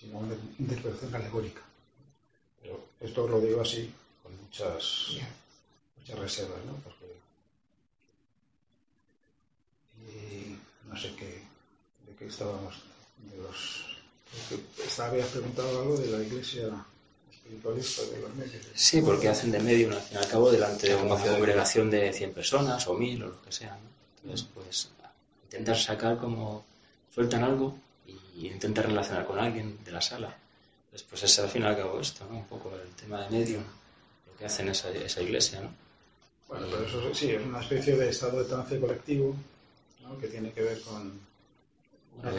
sino 0.00 0.18
una 0.18 0.34
interpretación 0.58 1.14
alegórica. 1.14 1.60
Pero 2.62 2.88
esto 3.00 3.28
lo 3.28 3.40
digo 3.40 3.60
así, 3.60 3.92
con 4.22 4.32
muchas, 4.40 5.18
muchas 5.98 6.18
reservas, 6.18 6.64
¿no? 6.64 6.72
Porque 6.76 7.00
no 10.86 10.96
sé 10.96 11.14
qué, 11.14 11.42
de 12.06 12.16
qué 12.18 12.26
estábamos, 12.26 12.74
de 13.30 13.36
los, 13.36 14.98
habías 14.98 15.28
preguntado 15.28 15.82
algo 15.82 15.96
de 15.96 16.06
la 16.08 16.22
iglesia 16.22 16.68
espiritualista 17.30 18.02
de 18.02 18.20
los 18.20 18.34
medios. 18.34 18.66
Sí, 18.74 19.00
porque 19.02 19.28
hacen 19.28 19.52
de 19.52 19.60
medio, 19.60 19.90
al 19.90 20.00
fin 20.00 20.16
y 20.16 20.18
al 20.18 20.28
cabo, 20.28 20.50
delante 20.50 20.88
de 20.88 20.96
una 20.96 21.22
congregación 21.22 21.90
de 21.90 22.12
100 22.12 22.32
personas 22.32 22.86
o 22.88 22.94
1000 22.94 23.22
o 23.22 23.28
lo 23.28 23.42
que 23.42 23.52
sea. 23.52 23.78
Entonces, 24.22 24.48
pues, 24.54 24.90
intentar 25.44 25.78
sacar 25.78 26.18
como, 26.18 26.64
sueltan 27.14 27.44
algo 27.44 27.76
y 28.36 28.48
intentar 28.48 28.86
relacionar 28.86 29.26
con 29.26 29.38
alguien 29.38 29.82
de 29.84 29.92
la 29.92 30.00
sala. 30.00 30.36
Entonces, 30.84 31.06
pues 31.08 31.22
es 31.22 31.38
al 31.38 31.48
fin 31.48 31.62
y 31.62 31.66
al 31.66 31.76
cabo 31.76 32.00
esto, 32.00 32.26
¿no? 32.28 32.38
Un 32.38 32.46
poco 32.46 32.72
el 32.74 32.90
tema 32.94 33.22
de 33.22 33.30
medio, 33.30 33.58
lo 34.26 34.36
que 34.36 34.46
hacen 34.46 34.68
esa, 34.68 34.90
esa 34.90 35.22
iglesia, 35.22 35.60
¿no? 35.60 35.72
Bueno, 36.48 36.66
pero 36.70 36.84
eso 36.84 37.14
sí, 37.14 37.30
es 37.30 37.44
una 37.44 37.60
especie 37.60 37.96
de 37.96 38.10
estado 38.10 38.42
de 38.42 38.48
trance 38.48 38.80
colectivo 38.80 39.36
que 40.20 40.26
tiene 40.26 40.52
que 40.52 40.62
ver 40.62 40.80
con 40.82 41.20
la 42.22 42.30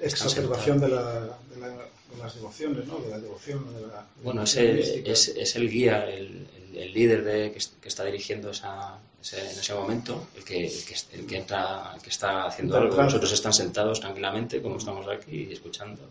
exacerbación 0.00 0.80
de, 0.80 0.88
la, 0.88 1.20
de, 1.20 1.60
la, 1.60 1.68
de, 1.68 2.16
las 2.18 2.34
devociones, 2.34 2.86
¿no? 2.86 2.98
de 2.98 3.10
la 3.10 3.18
devoción. 3.18 3.64
De 3.74 3.86
la, 3.86 4.06
bueno, 4.22 4.42
es 4.42 4.56
el, 4.56 4.78
es, 5.06 5.28
es 5.28 5.56
el, 5.56 5.68
guía, 5.70 6.08
el, 6.08 6.46
el 6.74 6.92
líder 6.92 7.24
de, 7.24 7.52
que, 7.52 7.88
está 7.88 8.04
dirigiendo 8.04 8.50
esa, 8.50 8.98
ese, 9.20 9.40
en 9.40 9.58
ese 9.58 9.74
momento, 9.74 10.28
el 10.36 10.44
que, 10.44 10.66
el 10.66 11.26
que, 11.26 11.36
entra, 11.36 11.92
el 11.94 12.00
que 12.00 12.10
está 12.10 12.46
haciendo 12.46 12.76
algo. 12.76 12.96
Nosotros 12.96 13.32
están 13.32 13.52
sentados 13.52 14.00
tranquilamente, 14.00 14.62
como 14.62 14.76
estamos 14.76 15.06
aquí, 15.08 15.48
escuchando. 15.52 16.02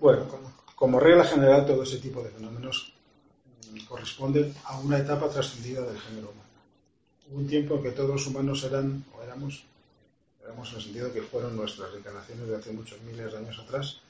Bueno, 0.00 0.26
como 0.74 0.98
regla 0.98 1.24
general, 1.24 1.66
todo 1.66 1.82
ese 1.82 1.98
tipo 1.98 2.22
de 2.22 2.30
fenómenos 2.30 2.94
corresponden 3.86 4.54
a 4.64 4.78
una 4.78 4.98
etapa 4.98 5.28
trascendida 5.28 5.82
del 5.82 5.98
género 5.98 6.30
humano. 6.30 6.48
Hubo 7.28 7.38
un 7.38 7.46
tiempo 7.46 7.76
en 7.76 7.82
que 7.82 7.90
todos 7.90 8.10
los 8.10 8.26
humanos 8.26 8.64
eran, 8.64 9.04
o 9.16 9.22
éramos, 9.22 9.64
en 10.54 10.76
el 10.76 10.82
sentido 10.82 11.12
que 11.12 11.22
fueron 11.22 11.56
nuestras 11.56 11.90
reencarnaciones 11.92 12.48
de 12.48 12.56
hace 12.56 12.72
muchos 12.72 13.00
miles 13.02 13.32
de 13.32 13.38
años 13.38 13.58
atrás, 13.58 14.00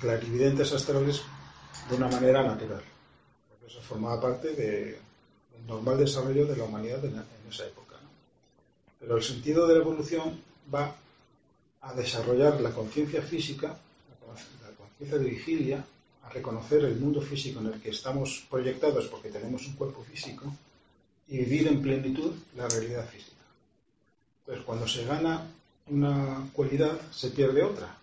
clarividentes 0.00 0.72
astrales 0.72 1.22
de 1.88 1.96
una 1.96 2.08
manera 2.08 2.42
natural. 2.42 2.82
Porque 3.50 3.66
eso 3.66 3.80
formaba 3.82 4.20
parte 4.20 4.52
del 4.54 4.96
normal 5.66 5.98
desarrollo 5.98 6.46
de 6.46 6.56
la 6.56 6.64
humanidad 6.64 7.04
en, 7.04 7.22
esa 7.50 7.66
época. 7.66 7.96
Pero 8.98 9.16
el 9.16 9.22
sentido 9.22 9.66
de 9.66 9.74
la 9.74 9.80
evolución 9.80 10.40
va 10.72 10.94
a 11.82 11.94
desarrollar 11.94 12.60
la 12.60 12.70
conciencia 12.70 13.20
física, 13.20 13.68
la 13.68 14.76
conciencia 14.76 15.18
de 15.18 15.28
vigilia, 15.28 15.84
a 16.22 16.28
reconocer 16.30 16.84
el 16.84 16.96
mundo 16.96 17.20
físico 17.20 17.60
en 17.60 17.66
el 17.66 17.80
que 17.80 17.90
estamos 17.90 18.46
proyectados 18.48 19.06
porque 19.08 19.28
tenemos 19.28 19.66
un 19.66 19.74
cuerpo 19.74 20.02
físico 20.04 20.54
y 21.28 21.38
vivir 21.38 21.66
en 21.68 21.82
plenitud 21.82 22.32
la 22.56 22.68
realidad 22.68 23.06
física. 23.08 23.31
Entonces, 24.42 24.64
cuando 24.64 24.88
se 24.88 25.04
gana 25.04 25.46
una 25.86 26.48
cualidad, 26.52 27.00
se 27.10 27.30
pierde 27.30 27.62
otra. 27.62 27.96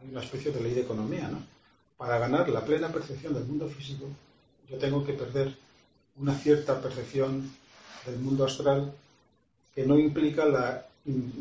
Hay 0.00 0.08
una 0.10 0.22
especie 0.22 0.50
de 0.50 0.60
ley 0.60 0.74
de 0.74 0.82
economía, 0.82 1.28
¿no? 1.28 1.42
Para 1.96 2.18
ganar 2.18 2.48
la 2.48 2.64
plena 2.64 2.92
percepción 2.92 3.34
del 3.34 3.44
mundo 3.44 3.68
físico, 3.68 4.06
yo 4.68 4.78
tengo 4.78 5.04
que 5.04 5.12
perder 5.14 5.56
una 6.16 6.34
cierta 6.34 6.80
percepción 6.80 7.50
del 8.06 8.18
mundo 8.18 8.44
astral 8.44 8.92
que 9.74 9.86
no 9.86 9.98
implica 9.98 10.44
la, 10.44 10.86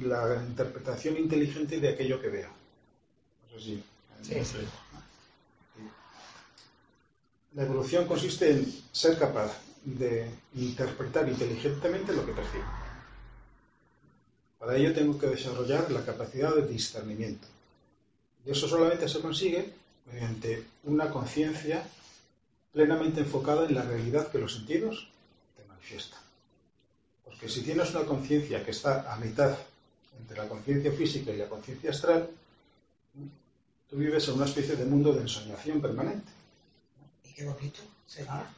la 0.02 0.44
interpretación 0.44 1.18
inteligente 1.18 1.80
de 1.80 1.90
aquello 1.90 2.22
que 2.22 2.30
veo. 2.30 2.50
No 3.44 3.60
sé 3.60 3.66
si. 3.66 3.84
Sí, 4.22 4.44
sí. 4.44 4.58
La 7.54 7.64
evolución 7.64 8.06
consiste 8.06 8.52
en 8.52 8.72
ser 8.92 9.18
capaz 9.18 9.52
de 9.84 10.30
interpretar 10.56 11.28
inteligentemente 11.28 12.14
lo 12.14 12.26
que 12.26 12.34
percibo. 12.34 12.66
Para 14.60 14.76
ello 14.76 14.94
tengo 14.94 15.18
que 15.20 15.28
desarrollar 15.28 15.92
la 15.92 16.04
capacidad 16.04 16.56
de 16.56 16.68
discernimiento. 16.68 17.48
Y 18.46 18.52
eso 18.52 18.68
solamente 18.68 19.08
se 19.08 19.20
consigue 19.20 19.74
mediante 20.12 20.64
una 20.86 21.10
conciencia 21.10 21.84
plenamente 22.72 23.22
enfocada 23.22 23.66
en 23.66 23.76
la 23.76 23.84
realidad 23.84 24.30
que 24.32 24.40
los 24.40 24.54
sentidos 24.54 25.10
te 25.56 25.64
manifiestan. 25.66 26.20
Porque 27.24 27.50
si 27.50 27.62
tienes 27.62 27.92
una 27.92 28.06
conciencia 28.06 28.64
que 28.64 28.72
está 28.72 29.14
a 29.14 29.18
mitad 29.18 29.58
entre 30.20 30.38
la 30.38 30.48
conciencia 30.48 30.92
física 30.92 31.32
y 31.32 31.38
la 31.38 31.50
conciencia 31.50 31.92
astral, 31.92 32.30
tú 33.90 33.98
vives 33.98 34.28
en 34.28 34.36
una 34.36 34.46
especie 34.46 34.76
de 34.76 34.86
mundo 34.86 35.14
de 35.14 35.22
ensoñación 35.22 35.82
permanente. 35.82 36.32
Y 37.26 37.34
qué 37.34 37.46
bonito 37.46 37.82
sería. 38.06 38.50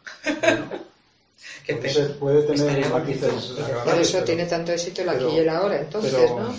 Que 1.65 1.75
puede, 2.19 2.43
tener 2.43 2.89
matices 2.89 3.54
Por 3.84 3.95
eso 3.99 4.23
tiene 4.23 4.45
tanto 4.45 4.71
éxito 4.71 5.02
el 5.02 5.10
aquí 5.10 5.25
y 5.25 5.39
el 5.39 5.49
ahora, 5.49 5.80
entonces, 5.80 6.13
¿no? 6.32 6.54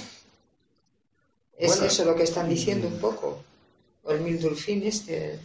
Es 1.59 1.81
eso 1.83 2.05
lo 2.05 2.15
que 2.17 2.23
están 2.23 2.49
diciendo 2.49 2.87
un 2.89 2.99
poco. 2.99 3.43
O 4.05 4.13
el 4.13 4.21
Mildulfín 4.21 4.83
este, 4.87 5.39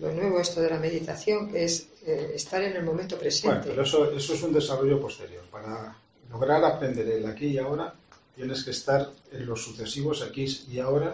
lo 0.00 0.12
nuevo 0.12 0.40
esto 0.40 0.60
de 0.60 0.70
la 0.70 0.78
meditación, 0.78 1.50
que 1.50 1.64
es 1.64 1.88
eh, 2.06 2.32
estar 2.34 2.62
en 2.62 2.76
el 2.76 2.84
momento 2.84 3.18
presente. 3.18 3.48
Bueno, 3.48 3.64
pero 3.66 3.82
eso, 3.82 4.12
eso 4.12 4.34
es 4.34 4.42
un 4.42 4.52
desarrollo 4.52 5.00
posterior. 5.00 5.42
Para 5.50 5.96
lograr 6.30 6.64
aprender 6.64 7.08
el 7.08 7.26
aquí 7.26 7.46
y 7.46 7.58
ahora, 7.58 7.92
tienes 8.36 8.62
que 8.62 8.70
estar 8.70 9.10
en 9.32 9.46
los 9.46 9.62
sucesivos 9.62 10.22
aquí 10.22 10.46
y 10.70 10.78
ahora 10.78 11.12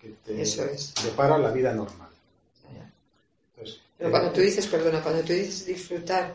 que 0.00 0.12
te 0.24 0.44
prepara 1.02 1.38
la 1.38 1.50
vida 1.50 1.72
normal. 1.72 2.05
Pero 3.98 4.10
cuando 4.10 4.32
tú 4.32 4.40
dices, 4.40 4.66
perdona, 4.66 5.02
cuando 5.02 5.22
tú 5.22 5.32
dices 5.32 5.66
disfrutar 5.66 6.34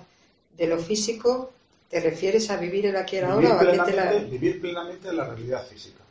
de 0.57 0.67
lo 0.67 0.79
físico, 0.79 1.53
¿te 1.89 1.99
refieres 1.99 2.49
a 2.49 2.57
vivir 2.57 2.87
el 2.87 2.95
aquí 2.95 3.17
y 3.17 3.19
el 3.19 3.25
ahora? 3.25 3.49
Vivir, 3.49 3.59
plenamente, 3.59 3.95
la... 3.95 4.13
vivir 4.13 4.61
plenamente 4.61 5.13
la 5.13 5.25
realidad 5.25 5.67
física. 5.67 6.03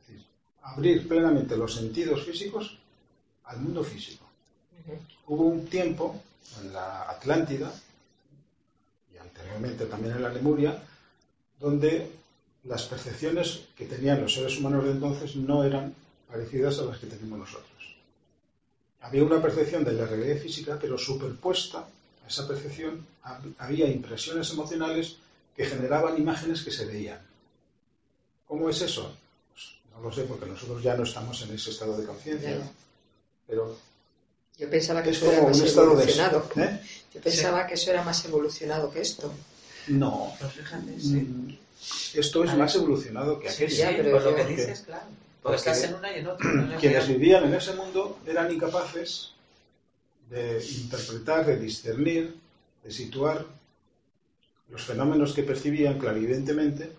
Es 0.00 0.06
decir, 0.06 0.24
abrir 0.62 1.06
plenamente 1.06 1.56
los 1.56 1.74
sentidos 1.74 2.24
físicos 2.24 2.78
al 3.44 3.60
mundo 3.60 3.84
físico. 3.84 4.24
Hubo 5.26 5.44
un 5.44 5.66
tiempo 5.66 6.20
en 6.60 6.72
la 6.72 7.10
Atlántida 7.10 7.72
y 9.12 9.18
anteriormente 9.18 9.84
también 9.86 10.14
en 10.14 10.22
la 10.22 10.28
Lemuria, 10.30 10.80
donde 11.58 12.10
las 12.64 12.84
percepciones 12.84 13.64
que 13.76 13.86
tenían 13.86 14.22
los 14.22 14.34
seres 14.34 14.58
humanos 14.58 14.84
de 14.84 14.92
entonces 14.92 15.36
no 15.36 15.64
eran 15.64 15.94
parecidas 16.28 16.78
a 16.78 16.84
las 16.84 16.98
que 16.98 17.06
tenemos 17.06 17.38
nosotros 17.38 17.76
había 19.06 19.24
una 19.24 19.40
percepción 19.40 19.84
de 19.84 19.92
la 19.92 20.06
realidad 20.06 20.36
física, 20.40 20.78
pero 20.80 20.98
superpuesta 20.98 21.78
a 22.24 22.28
esa 22.28 22.46
percepción 22.46 23.06
había 23.58 23.86
impresiones 23.88 24.50
emocionales 24.50 25.16
que 25.56 25.64
generaban 25.64 26.18
imágenes 26.18 26.62
que 26.62 26.70
se 26.70 26.84
veían. 26.86 27.20
¿Cómo 28.46 28.68
es 28.68 28.80
eso? 28.82 29.12
Pues 29.52 29.64
no 29.94 30.00
lo 30.02 30.12
sé, 30.12 30.22
porque 30.22 30.46
nosotros 30.46 30.82
ya 30.82 30.96
no 30.96 31.04
estamos 31.04 31.40
en 31.42 31.54
ese 31.54 31.70
estado 31.70 31.96
de 31.98 32.06
conciencia, 32.06 32.58
pero 33.46 33.76
Yo 34.58 34.68
pensaba 34.70 35.02
que 35.02 35.10
Es 35.10 35.16
eso 35.18 35.26
era 35.26 35.36
como 35.38 35.48
más 35.50 35.60
un 35.60 35.66
estado 35.66 35.86
de... 35.88 35.92
evolucionado. 35.94 36.48
¿eh? 36.56 36.80
Yo 37.14 37.20
pensaba 37.20 37.66
que 37.66 37.74
eso 37.74 37.90
era 37.90 38.02
más 38.02 38.24
evolucionado 38.24 38.90
que 38.90 39.00
esto. 39.00 39.32
No. 39.88 40.34
Pues 40.40 40.52
fíjate, 40.52 41.00
sí. 41.00 41.14
Mm, 41.14 41.58
Esto 42.14 42.42
es 42.42 42.50
Vale. 42.50 42.58
más 42.58 42.74
evolucionado 42.74 43.38
que 43.38 43.48
Sí, 43.50 43.54
aquello. 43.64 43.70
sí, 43.70 43.76
Ya, 43.82 43.90
pero 43.96 44.10
por 44.12 44.22
lo 44.24 44.34
que 44.36 44.44
dices, 44.46 44.80
claro. 44.80 45.06
Porque 45.46 45.62
porque 45.62 45.70
estás 45.70 45.90
en 45.90 45.94
una 45.94 46.12
y 46.12 46.18
en 46.18 46.26
otra. 46.26 46.52
no 46.52 46.74
es 46.74 46.80
Quienes 46.80 47.08
vivían 47.08 47.44
en 47.44 47.54
ese 47.54 47.72
mundo 47.74 48.18
eran 48.26 48.52
incapaces 48.52 49.32
de 50.28 50.60
interpretar, 50.82 51.46
de 51.46 51.56
discernir, 51.56 52.34
de 52.82 52.90
situar 52.90 53.46
los 54.68 54.82
fenómenos 54.82 55.32
que 55.32 55.44
percibían 55.44 56.00
clarividentemente, 56.00 56.90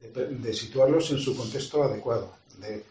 de, 0.00 0.26
de 0.26 0.52
situarlos 0.52 1.12
en 1.12 1.20
su 1.20 1.36
contexto 1.36 1.84
adecuado, 1.84 2.34
de 2.58 2.82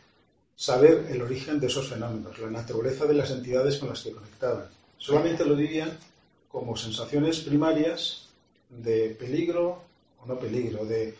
saber 0.56 1.08
el 1.10 1.22
origen 1.22 1.60
de 1.60 1.68
esos 1.68 1.90
fenómenos, 1.90 2.40
la 2.40 2.50
naturaleza 2.50 3.06
de 3.06 3.16
las 3.16 3.30
entidades 3.32 3.80
con 3.80 3.90
las 3.90 4.02
que 4.02 4.14
conectaban. 4.14 4.68
Solamente 4.98 5.44
lo 5.44 5.58
dirían 5.58 5.98
como 6.48 6.78
sensaciones 6.78 7.40
primarias 7.40 8.30
de 8.70 9.10
peligro 9.20 9.84
o 10.22 10.26
no 10.26 10.40
peligro, 10.40 10.86
de 10.86 11.14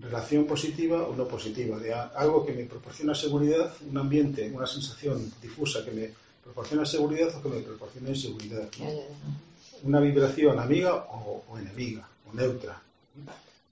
relación 0.00 0.46
positiva 0.46 1.02
o 1.08 1.14
no 1.16 1.26
positiva, 1.26 1.78
de 1.78 1.92
algo 1.92 2.46
que 2.46 2.52
me 2.52 2.64
proporciona 2.64 3.14
seguridad, 3.14 3.72
un 3.88 3.98
ambiente, 3.98 4.50
una 4.50 4.66
sensación 4.66 5.32
difusa 5.42 5.84
que 5.84 5.90
me 5.90 6.10
proporciona 6.42 6.84
seguridad 6.86 7.34
o 7.36 7.42
que 7.42 7.48
me 7.48 7.60
proporciona 7.60 8.10
inseguridad. 8.10 8.68
Una 9.82 10.00
vibración 10.00 10.58
amiga 10.58 10.94
o, 10.94 11.44
o 11.48 11.58
enemiga, 11.58 12.08
o 12.28 12.34
neutra. 12.34 12.80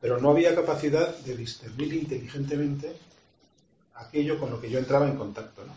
Pero 0.00 0.20
no 0.20 0.30
había 0.30 0.54
capacidad 0.54 1.16
de 1.18 1.36
discernir 1.36 1.94
inteligentemente 1.94 2.92
aquello 3.94 4.38
con 4.38 4.50
lo 4.50 4.60
que 4.60 4.70
yo 4.70 4.78
entraba 4.78 5.08
en 5.08 5.16
contacto. 5.16 5.64
¿no? 5.64 5.72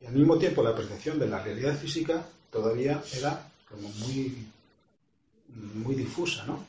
Y 0.00 0.06
al 0.06 0.14
mismo 0.14 0.38
tiempo 0.38 0.62
la 0.62 0.74
percepción 0.74 1.18
de 1.18 1.28
la 1.28 1.42
realidad 1.42 1.76
física 1.76 2.24
todavía 2.50 3.02
era 3.16 3.50
como 3.68 3.88
muy, 3.88 4.46
muy 5.74 5.94
difusa, 5.94 6.44
¿no? 6.46 6.64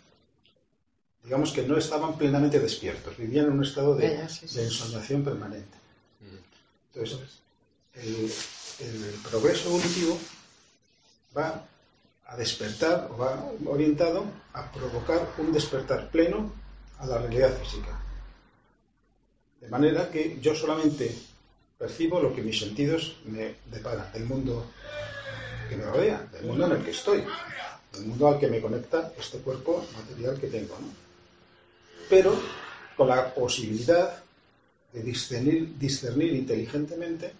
Digamos 1.30 1.52
que 1.52 1.62
no 1.62 1.78
estaban 1.78 2.18
plenamente 2.18 2.60
despiertos, 2.60 3.16
vivían 3.16 3.46
en 3.46 3.52
un 3.52 3.64
estado 3.64 3.94
de, 3.94 4.08
de 4.18 4.64
ensoñación 4.64 5.24
permanente. 5.24 5.78
Mm. 6.22 6.98
Entonces, 6.98 7.30
el, 7.94 8.32
el 8.80 9.14
progreso 9.30 9.70
evolutivo 9.70 10.18
va 11.38 11.64
a 12.26 12.36
despertar 12.36 13.10
o 13.12 13.18
va 13.18 13.46
orientado 13.68 14.26
a 14.54 14.72
provocar 14.72 15.36
un 15.38 15.54
despertar 15.54 16.10
pleno 16.10 16.52
a 16.98 17.06
la 17.06 17.20
realidad 17.20 17.56
física. 17.60 18.02
De 19.62 19.68
manera 19.68 20.10
que 20.10 20.40
yo 20.42 20.56
solamente 20.56 21.16
percibo 21.78 22.20
lo 22.20 22.34
que 22.34 22.42
mis 22.42 22.58
sentidos 22.58 23.18
me 23.26 23.54
deparan 23.70 24.12
del 24.14 24.26
mundo 24.26 24.66
que 25.70 25.78
me 25.78 25.86
rodea, 25.86 26.28
del 26.32 26.48
mundo 26.48 26.66
en 26.66 26.72
el 26.72 26.84
que 26.84 26.90
estoy, 26.90 27.24
del 27.94 28.06
mundo 28.08 28.30
al 28.30 28.40
que 28.40 28.48
me 28.48 28.60
conecta 28.60 29.14
este 29.16 29.38
cuerpo 29.38 29.86
material 29.96 30.40
que 30.40 30.48
tengo. 30.48 30.76
¿no? 30.80 31.09
Pero 32.10 32.34
con 32.98 33.08
la 33.08 33.34
posibilidad 33.34 34.24
de 34.92 35.04
discernir, 35.04 35.78
discernir 35.78 36.34
inteligentemente 36.34 37.32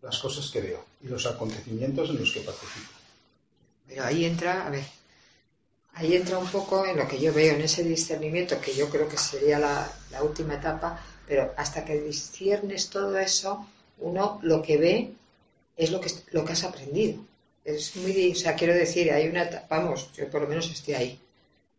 las 0.00 0.18
cosas 0.18 0.50
que 0.50 0.60
veo 0.60 0.84
y 1.02 1.08
los 1.08 1.26
acontecimientos 1.26 2.10
en 2.10 2.18
los 2.18 2.32
que 2.32 2.40
participo. 2.40 2.92
Pero 3.86 4.04
ahí 4.04 4.24
entra, 4.24 4.66
a 4.66 4.70
ver, 4.70 4.84
ahí 5.94 6.16
entra 6.16 6.38
un 6.38 6.48
poco 6.48 6.86
en 6.86 6.96
lo 6.96 7.06
que 7.06 7.20
yo 7.20 7.32
veo, 7.32 7.54
en 7.54 7.62
ese 7.62 7.84
discernimiento, 7.84 8.60
que 8.60 8.74
yo 8.74 8.88
creo 8.88 9.08
que 9.08 9.18
sería 9.18 9.58
la, 9.58 9.92
última 10.22 10.54
etapa, 10.54 10.98
pero 11.26 11.52
hasta 11.56 11.84
que 11.84 12.00
disciernes 12.00 12.88
todo 12.90 13.18
eso, 13.18 13.66
uno 13.98 14.38
lo 14.42 14.62
que 14.62 14.76
ve 14.76 15.12
es 15.76 15.90
lo 15.90 16.00
que, 16.00 16.10
lo 16.30 16.44
que 16.44 16.52
has 16.52 16.64
aprendido. 16.64 17.18
Es 17.64 17.94
muy, 17.96 18.32
o 18.32 18.34
sea, 18.34 18.54
quiero 18.54 18.74
decir, 18.74 19.12
hay 19.12 19.28
una, 19.28 19.64
vamos, 19.68 20.10
yo 20.14 20.28
por 20.30 20.42
lo 20.42 20.48
menos 20.48 20.70
estoy 20.70 20.94
ahí. 20.94 21.20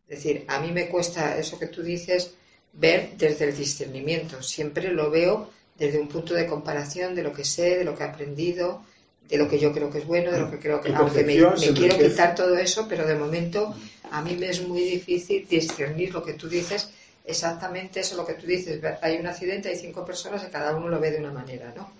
Es 0.08 0.24
decir, 0.24 0.46
a 0.48 0.60
mí 0.60 0.72
me 0.72 0.88
cuesta 0.88 1.38
eso 1.38 1.58
que 1.58 1.68
tú 1.68 1.82
dices 1.82 2.34
ver 2.74 3.12
desde 3.18 3.46
el 3.46 3.56
discernimiento. 3.56 4.42
Siempre 4.44 4.92
lo 4.92 5.10
veo 5.10 5.50
desde 5.78 6.00
un 6.00 6.08
punto 6.08 6.34
de 6.34 6.48
comparación 6.48 7.16
de 7.16 7.24
lo 7.24 7.34
que 7.34 7.46
sé, 7.46 7.78
de 7.78 7.84
lo 7.84 7.96
que 7.96 8.04
he 8.04 8.08
aprendido, 8.08 8.84
de 9.28 9.38
lo 9.38 9.50
que 9.50 9.60
yo 9.60 9.74
creo 9.74 9.90
que 9.90 10.00
es 10.00 10.08
bueno, 10.08 10.32
de 10.32 10.40
lo 10.40 10.52
que 10.52 10.60
creo 10.60 10.82
que... 10.82 10.94
Aunque 10.94 11.24
me, 11.24 11.36
quiero 11.36 11.98
quitar 11.98 12.36
todo 12.36 12.58
eso, 12.58 12.88
pero 12.88 13.08
de 13.08 13.16
momento 13.16 13.76
a 14.12 14.22
mí 14.22 14.36
me 14.36 14.50
es 14.50 14.68
muy 14.68 14.82
difícil 14.82 15.48
discernir 15.48 16.14
lo 16.14 16.24
que 16.24 16.34
tú 16.34 16.48
dices, 16.48 16.90
exactamente 17.26 18.02
eso 18.02 18.16
lo 18.16 18.26
que 18.26 18.34
tú 18.34 18.46
dices. 18.46 18.80
Hay 19.02 19.18
un 19.18 19.28
accidente, 19.28 19.70
hay 19.70 19.78
cinco 19.78 20.06
personas 20.06 20.44
y 20.48 20.52
cada 20.52 20.76
uno 20.76 20.90
lo 20.90 21.00
ve 21.00 21.12
de 21.12 21.20
una 21.20 21.32
manera, 21.32 21.74
¿no? 21.76 21.92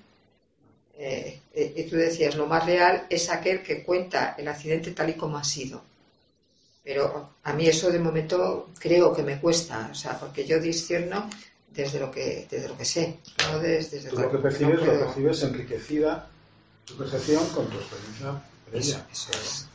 Eh, 0.98 1.40
eh, 1.56 1.74
y 1.76 1.84
tú 1.84 1.96
decías, 1.96 2.36
lo 2.36 2.46
más 2.46 2.66
real 2.66 3.08
es 3.10 3.30
aquel 3.30 3.64
que 3.64 3.84
cuenta 3.84 4.36
el 4.38 4.48
accidente 4.48 4.92
tal 4.92 5.10
y 5.10 5.14
como 5.14 5.38
ha 5.38 5.44
sido. 5.44 5.82
Pero 6.84 7.30
a 7.44 7.54
mí 7.54 7.66
eso 7.68 7.90
de 7.92 8.00
momento 8.00 8.70
creo 8.80 9.14
que 9.14 9.24
me 9.24 9.40
cuesta, 9.40 9.90
o 9.92 9.96
sea, 9.96 10.20
porque 10.20 10.46
yo 10.46 10.60
discierno 10.60 11.30
desde 11.72 12.00
lo 12.00 12.12
que, 12.12 12.46
desde 12.50 12.68
lo 12.68 12.78
que 12.78 12.86
sé, 12.86 13.20
no 13.50 13.60
desde, 13.60 13.98
desde 13.98 14.12
lo 14.12 14.30
que 14.30 14.38
no 14.38 14.42
percibes, 14.42 14.80
lo 14.80 14.86
puedo- 14.86 15.06
percibes 15.06 15.44
enriquecida 15.44 16.28
tu 16.86 16.96
percepción 16.98 17.48
con 17.50 17.68
tu 17.70 17.78
experiencia 17.78 18.28
Eso, 18.30 18.42
previa. 18.70 19.08
eso 19.12 19.32
es. 19.32 19.68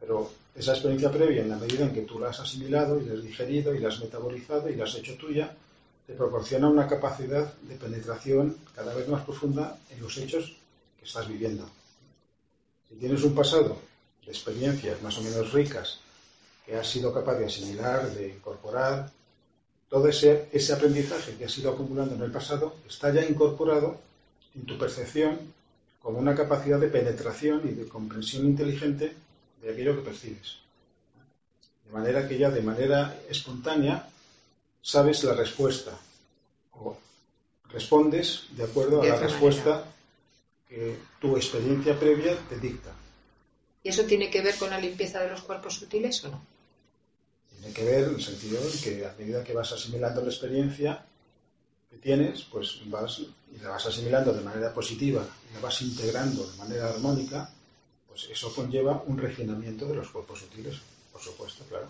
Pero 0.00 0.30
esa 0.54 0.72
experiencia 0.72 1.10
previa, 1.10 1.42
en 1.42 1.48
la 1.50 1.56
medida 1.56 1.84
en 1.84 1.94
que 1.94 2.02
tú 2.02 2.18
la 2.18 2.28
has 2.30 2.40
asimilado 2.40 3.00
y 3.00 3.04
la 3.04 3.14
has 3.14 3.22
digerido 3.22 3.74
y 3.74 3.78
la 3.78 3.88
has 3.88 4.00
metabolizado 4.00 4.68
y 4.68 4.76
la 4.76 4.84
has 4.84 4.94
hecho 4.96 5.16
tuya, 5.16 5.54
te 6.06 6.12
proporciona 6.14 6.68
una 6.68 6.86
capacidad 6.86 7.52
de 7.62 7.76
penetración 7.76 8.56
cada 8.74 8.92
vez 8.94 9.08
más 9.08 9.24
profunda 9.24 9.78
en 9.90 10.02
los 10.02 10.16
hechos 10.18 10.54
que 10.98 11.06
estás 11.06 11.26
viviendo. 11.28 11.68
Si 12.88 12.96
tienes 12.96 13.22
un 13.24 13.34
pasado 13.34 13.78
de 14.24 14.32
experiencias 14.32 15.02
más 15.02 15.18
o 15.18 15.22
menos 15.22 15.52
ricas 15.52 16.00
que 16.64 16.76
has 16.76 16.88
sido 16.88 17.12
capaz 17.12 17.36
de 17.36 17.46
asimilar, 17.46 18.10
de 18.10 18.28
incorporar, 18.28 19.10
todo 19.88 20.08
ese, 20.08 20.48
ese 20.52 20.72
aprendizaje 20.72 21.36
que 21.36 21.44
has 21.44 21.58
ido 21.58 21.70
acumulando 21.70 22.14
en 22.14 22.22
el 22.22 22.32
pasado 22.32 22.76
está 22.88 23.12
ya 23.12 23.24
incorporado 23.24 24.00
en 24.54 24.64
tu 24.64 24.78
percepción 24.78 25.38
como 26.02 26.18
una 26.18 26.34
capacidad 26.34 26.80
de 26.80 26.88
penetración 26.88 27.62
y 27.64 27.72
de 27.72 27.88
comprensión 27.88 28.44
inteligente 28.46 29.14
de 29.62 29.72
aquello 29.72 29.96
que 29.96 30.02
percibes. 30.02 30.58
De 31.86 31.92
manera 31.92 32.26
que 32.26 32.38
ya 32.38 32.50
de 32.50 32.62
manera 32.62 33.16
espontánea 33.28 34.08
sabes 34.82 35.24
la 35.24 35.34
respuesta 35.34 35.92
o 36.72 36.96
respondes 37.70 38.46
de 38.50 38.64
acuerdo 38.64 39.02
a 39.02 39.06
la 39.06 39.16
respuesta 39.16 39.84
que 40.68 40.96
tu 41.20 41.36
experiencia 41.36 41.98
previa 41.98 42.36
te 42.48 42.58
dicta. 42.58 42.93
¿Y 43.84 43.90
eso 43.90 44.04
tiene 44.04 44.30
que 44.30 44.40
ver 44.40 44.56
con 44.56 44.70
la 44.70 44.80
limpieza 44.80 45.20
de 45.20 45.28
los 45.28 45.42
cuerpos 45.42 45.74
sutiles 45.74 46.24
o 46.24 46.30
no? 46.30 46.42
Tiene 47.60 47.74
que 47.74 47.84
ver 47.84 48.04
en 48.04 48.14
el 48.14 48.22
sentido 48.22 48.58
en 48.60 48.80
que 48.80 49.06
a 49.06 49.14
medida 49.18 49.44
que 49.44 49.52
vas 49.52 49.70
asimilando 49.72 50.22
la 50.22 50.30
experiencia 50.30 51.04
que 51.90 51.98
tienes, 51.98 52.42
pues 52.50 52.80
vas 52.86 53.20
y 53.20 53.58
la 53.62 53.70
vas 53.70 53.84
asimilando 53.86 54.32
de 54.32 54.40
manera 54.40 54.72
positiva 54.72 55.24
y 55.50 55.54
la 55.54 55.60
vas 55.60 55.82
integrando 55.82 56.50
de 56.50 56.56
manera 56.56 56.88
armónica, 56.88 57.50
pues 58.08 58.26
eso 58.30 58.54
conlleva 58.54 59.02
un 59.06 59.18
refinamiento 59.18 59.86
de 59.86 59.96
los 59.96 60.08
cuerpos 60.08 60.40
sutiles, 60.40 60.76
por 61.12 61.20
supuesto, 61.20 61.64
claro. 61.68 61.88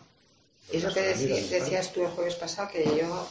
Eso 0.72 0.92
que 0.92 1.00
decías 1.00 1.92
tú 1.92 2.02
el 2.02 2.08
jueves 2.08 2.34
pasado, 2.34 2.70
que 2.72 2.84
yo 2.84 3.28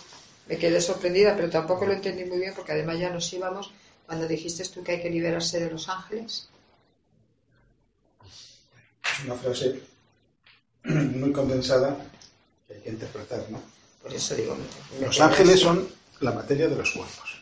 me 0.47 0.57
quedé 0.57 0.79
sorprendida, 0.79 1.35
pero 1.35 1.49
tampoco 1.49 1.85
lo 1.85 1.93
entendí 1.93 2.23
muy 2.23 2.39
bien, 2.39 2.53
porque 2.55 2.71
además 2.71 2.97
ya 2.97 3.09
nos 3.09 3.31
íbamos 3.33 3.71
cuando 4.05 4.25
dijiste 4.25 4.63
tú 4.69 4.83
que 4.83 4.93
hay 4.93 5.01
que 5.01 5.09
liberarse 5.09 5.59
de 5.59 5.69
los 5.69 5.89
ángeles. 5.89 6.47
Una 9.25 9.35
frase 9.35 9.81
muy 10.83 11.31
condensada 11.31 11.97
que 12.67 12.73
hay 12.73 12.81
que 12.81 12.89
interpretar, 12.89 13.45
¿no? 13.49 13.61
Por 14.01 14.13
eso 14.13 14.35
digo, 14.35 14.57
Los 14.99 15.19
ángeles 15.21 15.59
son 15.61 15.87
la 16.19 16.31
materia 16.31 16.67
de 16.67 16.75
los 16.75 16.91
cuerpos. 16.91 17.41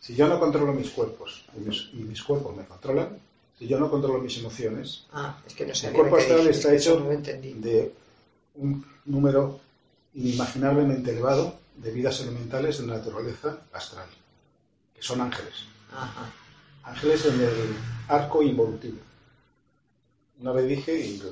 Si 0.00 0.14
yo 0.14 0.28
no 0.28 0.38
controlo 0.38 0.72
mis 0.72 0.90
cuerpos 0.90 1.44
y 1.56 1.60
mis, 1.60 1.88
y 1.94 1.96
mis 1.96 2.22
cuerpos 2.22 2.54
me 2.54 2.64
controlan, 2.64 3.18
si 3.58 3.66
yo 3.66 3.78
no 3.78 3.90
controlo 3.90 4.18
mis 4.20 4.36
emociones, 4.38 5.06
Ah, 5.12 5.38
es 5.46 5.54
que 5.54 5.66
no 5.66 5.72
el 5.72 5.92
cuerpo 5.92 6.16
astral 6.16 6.46
está 6.48 6.74
hecho 6.74 7.00
no 7.00 7.08
de 7.08 7.92
un 8.56 8.84
número 9.06 9.60
inimaginablemente 10.14 11.10
elevado 11.10 11.58
de 11.76 11.90
vidas 11.90 12.20
elementales 12.20 12.78
de 12.78 12.86
naturaleza 12.86 13.58
astral, 13.72 14.06
que 14.94 15.02
son 15.02 15.20
ángeles. 15.20 15.54
Ajá. 15.92 16.30
Ángeles 16.84 17.24
en 17.26 17.40
el 17.40 17.76
arco 18.08 18.42
involutivo. 18.42 18.98
Una 20.40 20.52
vez 20.52 20.68
dije, 20.68 20.98
y 20.98 21.22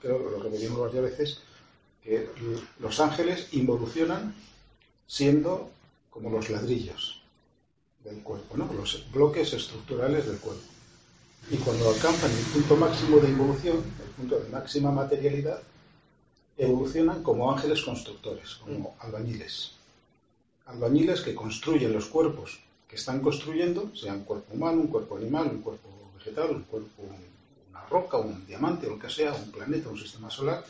creo 0.00 0.18
que 0.18 0.30
lo 0.30 0.42
repetimos 0.42 0.80
varias 0.80 1.04
veces, 1.04 1.40
que 2.02 2.28
los 2.80 3.00
ángeles 3.00 3.48
involucionan 3.52 4.34
siendo 5.06 5.70
como 6.10 6.30
los 6.30 6.50
ladrillos 6.50 7.22
del 8.04 8.22
cuerpo, 8.22 8.56
¿no? 8.56 8.72
los 8.72 9.04
bloques 9.12 9.52
estructurales 9.52 10.26
del 10.26 10.38
cuerpo. 10.38 10.62
Y 11.50 11.56
cuando 11.56 11.88
alcanzan 11.88 12.30
el 12.30 12.44
punto 12.44 12.76
máximo 12.76 13.18
de 13.18 13.28
involución, 13.28 13.76
el 13.76 14.10
punto 14.16 14.38
de 14.38 14.48
máxima 14.50 14.90
materialidad, 14.90 15.62
evolucionan 16.56 17.22
como 17.22 17.50
ángeles 17.50 17.82
constructores, 17.82 18.56
como 18.56 18.96
albañiles. 18.98 19.72
Albañiles 20.66 21.20
que 21.20 21.34
construyen 21.34 21.92
los 21.92 22.06
cuerpos 22.06 22.60
que 22.88 22.96
están 22.96 23.20
construyendo, 23.20 23.94
sea 23.94 24.14
un 24.14 24.24
cuerpo 24.24 24.54
humano, 24.54 24.80
un 24.80 24.88
cuerpo 24.88 25.16
animal, 25.16 25.48
un 25.52 25.62
cuerpo 25.62 25.88
vegetal, 26.16 26.50
un 26.50 26.62
cuerpo, 26.64 27.02
roca, 27.88 28.16
un 28.18 28.46
diamante, 28.46 28.86
o 28.86 28.90
lo 28.90 28.98
que 28.98 29.10
sea, 29.10 29.32
un 29.32 29.50
planeta, 29.50 29.88
un 29.88 29.98
sistema 29.98 30.30
solar, 30.30 30.64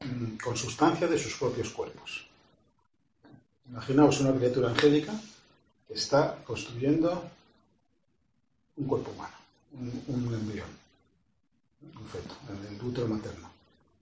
mm, 0.00 0.36
con 0.42 0.56
sustancia 0.56 1.06
de 1.06 1.18
sus 1.18 1.34
propios 1.34 1.70
cuerpos. 1.70 2.26
Imaginaos 3.68 4.20
una 4.20 4.34
criatura 4.34 4.68
angélica 4.70 5.12
que 5.88 5.94
está 5.94 6.36
construyendo 6.44 7.24
un 8.76 8.86
cuerpo 8.86 9.10
humano, 9.12 9.34
un, 9.72 10.34
embrión, 10.34 10.68
un 11.82 12.06
feto, 12.06 12.34
el 12.70 12.82
útero 12.82 13.08
materno. 13.08 13.50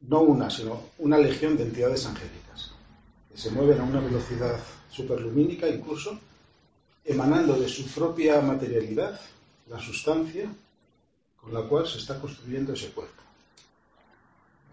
No 0.02 0.20
una, 0.20 0.50
sino 0.50 0.82
una 0.98 1.18
legión 1.18 1.56
de 1.56 1.64
entidades 1.64 2.06
angélicas, 2.06 2.72
que 3.30 3.38
se 3.38 3.50
mueven 3.50 3.80
a 3.80 3.84
una 3.84 4.00
velocidad 4.00 4.58
superlumínica 4.90 5.68
incluso, 5.68 6.18
emanando 7.04 7.58
de 7.58 7.68
su 7.68 7.86
propia 7.86 8.40
materialidad 8.40 9.20
la 9.68 9.78
sustancia 9.80 10.50
con 11.42 11.52
la 11.52 11.62
cual 11.62 11.86
se 11.86 11.98
está 11.98 12.18
construyendo 12.20 12.72
ese 12.72 12.90
cuerpo. 12.90 13.22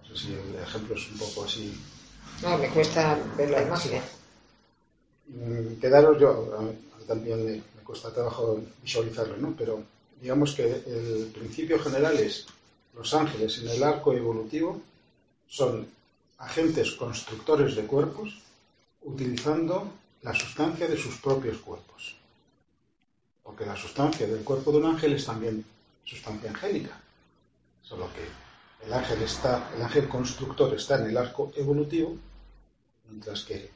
No 0.02 0.16
sé 0.16 0.26
si 0.26 0.34
el 0.34 0.56
ejemplo 0.56 0.96
es 0.96 1.12
un 1.12 1.18
poco 1.18 1.44
así. 1.44 1.78
No, 2.44 2.58
me 2.58 2.70
cuesta 2.70 3.20
ver 3.38 3.50
la 3.50 3.64
imagen. 3.64 4.02
Mm, 5.28 5.80
Quedaros 5.82 6.20
yo, 6.20 6.56
a 6.58 6.62
mí 6.62 6.72
también 7.08 7.44
me, 7.46 7.52
me 7.54 7.84
cuesta 7.84 8.14
trabajo 8.14 8.62
visualizarlo, 8.82 9.38
¿no? 9.38 9.54
Pero 9.58 9.84
digamos 10.22 10.54
que 10.54 10.64
el 10.64 11.32
principio 11.34 11.80
general 11.80 12.18
es 12.18 12.46
los 12.94 13.14
ángeles 13.14 13.58
en 13.60 13.70
el 13.70 13.84
arco 13.84 14.14
evolutivo 14.14 14.82
son 15.48 15.88
agentes 16.38 16.92
constructores 16.92 17.76
de 17.76 17.86
cuerpos 17.86 18.38
utilizando 19.04 19.92
la 20.22 20.34
sustancia 20.34 20.88
de 20.88 20.98
sus 20.98 21.16
propios 21.18 21.58
cuerpos. 21.60 22.16
Porque 23.44 23.66
la 23.66 23.76
sustancia 23.76 24.28
del 24.28 24.44
cuerpo 24.44 24.72
de 24.72 24.78
un 24.78 24.86
ángel 24.86 25.14
es 25.14 25.26
también 25.26 25.66
sustancia 26.10 26.50
angélica. 26.50 27.00
Solo 27.84 28.10
que 28.14 28.86
el 28.86 28.94
ángel 28.94 29.22
está, 29.22 29.72
el 29.76 29.82
ángel 29.82 30.08
constructor 30.08 30.74
está 30.74 31.00
en 31.00 31.10
el 31.10 31.18
arco 31.18 31.52
evolutivo, 31.56 32.18
mientras 33.08 33.44
que 33.44 33.70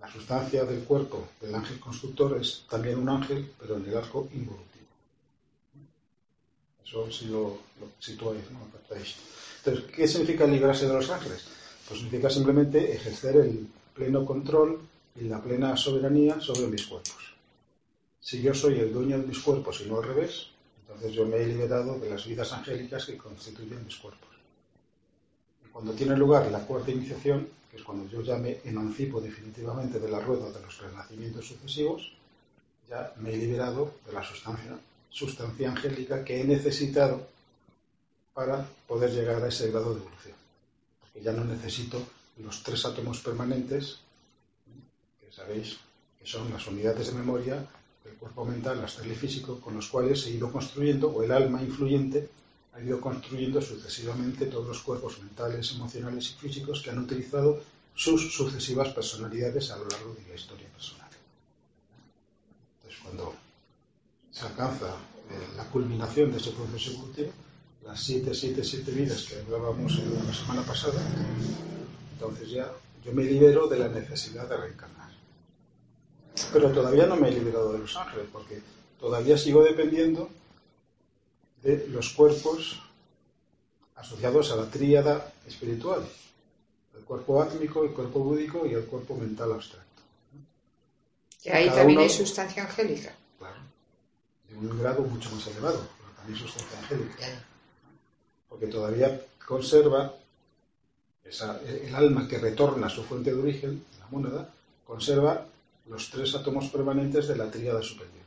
la 0.00 0.10
sustancia 0.10 0.64
del 0.64 0.84
cuerpo 0.84 1.28
del 1.40 1.54
ángel 1.54 1.80
constructor 1.80 2.38
es 2.40 2.64
también 2.68 2.98
un 2.98 3.08
ángel, 3.08 3.50
pero 3.58 3.76
en 3.76 3.86
el 3.86 3.96
arco 3.96 4.28
involutivo. 4.32 4.86
Eso 6.84 7.10
si 7.10 7.26
lo, 7.26 7.58
lo 7.80 7.86
¿no? 8.52 8.68
Entonces, 8.88 9.16
¿qué 9.94 10.06
significa 10.06 10.46
librarse 10.46 10.86
de 10.86 10.94
los 10.94 11.10
ángeles? 11.10 11.44
Pues 11.88 12.00
significa 12.00 12.30
simplemente 12.30 12.92
ejercer 12.92 13.36
el 13.36 13.66
pleno 13.94 14.24
control 14.24 14.80
y 15.16 15.24
la 15.24 15.42
plena 15.42 15.76
soberanía 15.76 16.40
sobre 16.40 16.68
mis 16.68 16.86
cuerpos. 16.86 17.34
Si 18.20 18.42
yo 18.42 18.54
soy 18.54 18.78
el 18.78 18.92
dueño 18.92 19.18
de 19.18 19.26
mis 19.26 19.38
cuerpos 19.38 19.80
y 19.80 19.88
no 19.88 19.98
al 19.98 20.04
revés, 20.04 20.48
entonces 20.96 21.14
yo 21.14 21.26
me 21.26 21.36
he 21.36 21.46
liberado 21.46 21.98
de 21.98 22.08
las 22.08 22.26
vidas 22.26 22.50
angélicas 22.54 23.04
que 23.04 23.18
constituyen 23.18 23.84
mis 23.84 23.96
cuerpos. 23.96 24.30
Y 25.62 25.68
cuando 25.68 25.92
tiene 25.92 26.16
lugar 26.16 26.50
la 26.50 26.60
cuarta 26.60 26.90
iniciación, 26.90 27.50
que 27.70 27.76
es 27.76 27.82
cuando 27.82 28.08
yo 28.08 28.22
ya 28.22 28.36
me 28.38 28.60
emancipo 28.64 29.20
definitivamente 29.20 30.00
de 30.00 30.08
la 30.08 30.20
rueda 30.20 30.50
de 30.50 30.60
los 30.62 30.78
renacimientos 30.78 31.48
sucesivos, 31.48 32.12
ya 32.88 33.12
me 33.18 33.34
he 33.34 33.36
liberado 33.36 33.96
de 34.06 34.12
la 34.12 34.22
sustancia, 34.22 34.78
sustancia 35.10 35.68
angélica 35.68 36.24
que 36.24 36.40
he 36.40 36.44
necesitado 36.44 37.28
para 38.32 38.66
poder 38.86 39.10
llegar 39.10 39.44
a 39.44 39.48
ese 39.48 39.70
grado 39.70 39.92
de 39.92 40.00
evolución. 40.00 40.36
Porque 40.98 41.20
ya 41.20 41.32
no 41.32 41.44
necesito 41.44 42.02
los 42.38 42.62
tres 42.62 42.86
átomos 42.86 43.20
permanentes, 43.20 43.98
que 45.20 45.30
sabéis 45.30 45.76
que 46.18 46.26
son 46.26 46.50
las 46.50 46.66
unidades 46.66 47.08
de 47.08 47.12
memoria 47.12 47.68
cuerpo 48.18 48.44
mental, 48.44 48.82
astral 48.84 49.10
y 49.10 49.14
físico, 49.14 49.60
con 49.60 49.74
los 49.74 49.88
cuales 49.88 50.26
he 50.26 50.30
ido 50.30 50.50
construyendo, 50.50 51.08
o 51.10 51.22
el 51.22 51.32
alma 51.32 51.62
influyente 51.62 52.28
ha 52.74 52.80
ido 52.80 53.00
construyendo 53.00 53.60
sucesivamente 53.62 54.46
todos 54.46 54.66
los 54.66 54.80
cuerpos 54.80 55.18
mentales, 55.20 55.72
emocionales 55.72 56.30
y 56.30 56.34
físicos 56.34 56.82
que 56.82 56.90
han 56.90 56.98
utilizado 56.98 57.60
sus 57.94 58.34
sucesivas 58.34 58.90
personalidades 58.90 59.70
a 59.70 59.78
lo 59.78 59.88
largo 59.88 60.14
de 60.14 60.28
la 60.28 60.34
historia 60.34 60.68
personal. 60.68 61.08
Entonces, 62.76 63.00
cuando 63.02 63.34
se 64.30 64.44
alcanza 64.44 64.88
eh, 65.30 65.56
la 65.56 65.64
culminación 65.64 66.30
de 66.30 66.36
ese 66.36 66.50
proceso 66.50 66.90
evolutivo, 66.92 67.32
las 67.84 68.02
7, 68.02 68.34
7, 68.34 68.62
7 68.62 68.90
vidas 68.90 69.22
que 69.22 69.38
hablábamos 69.40 69.98
en 69.98 70.26
la 70.26 70.34
semana 70.34 70.62
pasada, 70.62 71.00
entonces 72.12 72.50
ya 72.50 72.70
yo 73.04 73.12
me 73.12 73.24
libero 73.24 73.68
de 73.68 73.78
la 73.78 73.88
necesidad 73.88 74.48
de 74.48 74.56
reencarnar. 74.56 74.95
Pero 76.52 76.70
todavía 76.70 77.06
no 77.06 77.16
me 77.16 77.28
he 77.28 77.32
liberado 77.32 77.72
de 77.72 77.78
los 77.80 77.96
ángeles, 77.96 78.26
porque 78.32 78.60
todavía 79.00 79.36
sigo 79.38 79.62
dependiendo 79.62 80.28
de 81.62 81.86
los 81.88 82.10
cuerpos 82.10 82.80
asociados 83.96 84.50
a 84.52 84.56
la 84.56 84.70
tríada 84.70 85.32
espiritual, 85.46 86.06
el 86.96 87.04
cuerpo 87.04 87.42
átmico, 87.42 87.84
el 87.84 87.90
cuerpo 87.92 88.20
búdico 88.20 88.66
y 88.66 88.74
el 88.74 88.84
cuerpo 88.84 89.14
mental 89.16 89.52
abstracto. 89.52 89.86
Que 91.42 91.52
ahí 91.52 91.66
Cada 91.66 91.78
también 91.78 91.98
uno- 92.00 92.04
hay 92.08 92.12
sustancia 92.14 92.64
angélica. 92.64 93.14
Claro, 93.38 93.56
de 94.48 94.56
un 94.56 94.78
grado 94.78 95.02
mucho 95.02 95.30
más 95.30 95.46
elevado, 95.46 95.86
pero 95.98 96.10
también 96.16 96.38
sustancia 96.38 96.78
angélica. 96.78 97.42
porque 98.48 98.68
todavía 98.68 99.20
conserva 99.46 100.14
esa- 101.24 101.60
el 101.62 101.94
alma 101.94 102.26
que 102.26 102.38
retorna 102.38 102.86
a 102.86 102.90
su 102.90 103.02
fuente 103.04 103.34
de 103.34 103.40
origen, 103.42 103.84
la 104.00 104.06
mónada, 104.06 104.50
conserva 104.86 105.46
los 105.88 106.10
tres 106.10 106.34
átomos 106.34 106.68
permanentes 106.68 107.28
de 107.28 107.36
la 107.36 107.50
tríada 107.50 107.82
superior. 107.82 108.24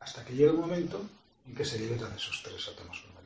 Hasta 0.00 0.24
que 0.24 0.34
llega 0.34 0.52
un 0.52 0.60
momento 0.60 1.00
en 1.46 1.54
que 1.54 1.64
se 1.64 1.78
libera 1.78 2.08
de 2.08 2.16
esos 2.16 2.42
tres 2.42 2.66
átomos 2.68 3.00
permanentes. 3.00 3.20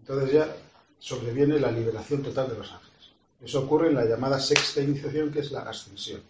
Entonces 0.00 0.32
ya 0.32 0.56
sobreviene 0.98 1.58
la 1.58 1.70
liberación 1.70 2.22
total 2.22 2.48
de 2.50 2.58
los 2.58 2.70
ángeles. 2.70 3.10
Eso 3.40 3.60
ocurre 3.60 3.88
en 3.88 3.96
la 3.96 4.04
llamada 4.04 4.38
sexta 4.38 4.80
iniciación, 4.80 5.32
que 5.32 5.40
es 5.40 5.50
la 5.50 5.62
ascensión. 5.62 6.22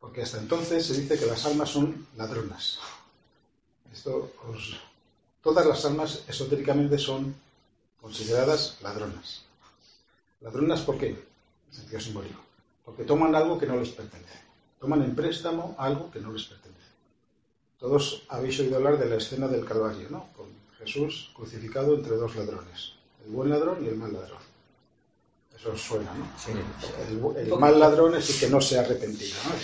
Porque 0.00 0.22
hasta 0.22 0.38
entonces 0.38 0.86
se 0.86 1.00
dice 1.00 1.18
que 1.18 1.26
las 1.26 1.44
almas 1.44 1.70
son 1.70 2.06
ladronas. 2.16 2.78
Esto 3.92 4.32
os, 4.48 4.80
todas 5.42 5.66
las 5.66 5.84
almas 5.84 6.22
esotéricamente 6.26 6.98
son 6.98 7.34
consideradas 8.00 8.78
ladronas. 8.82 9.42
¿Ladronas 10.40 10.80
por 10.80 10.98
qué? 10.98 11.08
En 11.08 11.74
sentido 11.74 12.00
simbólico. 12.00 12.40
Porque 12.84 13.04
toman 13.04 13.34
algo 13.34 13.58
que 13.58 13.66
no 13.66 13.76
les 13.76 13.90
pertenece. 13.90 14.40
Toman 14.82 15.02
en 15.06 15.14
préstamo 15.14 15.76
algo 15.78 16.10
que 16.10 16.18
no 16.18 16.32
les 16.34 16.42
pertenece. 16.42 16.90
Todos 17.78 18.24
habéis 18.34 18.58
oído 18.58 18.76
hablar 18.76 18.98
de 18.98 19.06
la 19.06 19.14
escena 19.16 19.46
del 19.46 19.64
Calvario, 19.64 20.08
¿no? 20.10 20.26
Con 20.36 20.46
Jesús 20.78 21.30
crucificado 21.36 21.94
entre 21.94 22.16
dos 22.16 22.34
ladrones. 22.34 22.94
El 23.24 23.30
buen 23.30 23.48
ladrón 23.50 23.84
y 23.84 23.88
el 23.88 23.94
mal 23.94 24.12
ladrón. 24.12 24.42
Eso 25.56 25.70
os 25.70 25.80
suena, 25.80 26.12
¿no? 26.14 26.26
El, 27.08 27.22
bu- 27.22 27.36
el 27.38 27.48
mal 27.54 27.78
ladrón 27.78 28.16
es 28.16 28.28
el 28.30 28.40
que 28.40 28.48
no 28.50 28.60
se 28.60 28.76
ha 28.76 28.80
arrepentido, 28.82 29.36
¿no? 29.44 29.54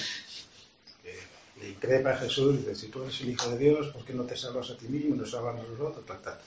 Que 1.03 1.19
le 1.61 1.71
increpa 1.71 2.11
a 2.11 2.19
Jesús 2.19 2.55
y 2.55 2.59
dice, 2.59 2.77
si 2.77 2.87
tú 2.87 3.03
eres 3.03 3.21
el 3.21 3.31
Hijo 3.31 3.51
de 3.51 3.59
Dios, 3.59 3.89
¿por 3.89 4.05
qué 4.05 4.15
no 4.15 4.23
te 4.23 4.37
salvas 4.37 4.71
a 4.71 4.77
ti 4.77 4.87
mismo 4.87 5.17
y 5.17 5.19
no 5.19 5.27
salvas 5.27 5.59
a 5.59 5.63
los 5.65 5.81
otros? 5.81 6.07
Tal, 6.07 6.23
tal. 6.23 6.39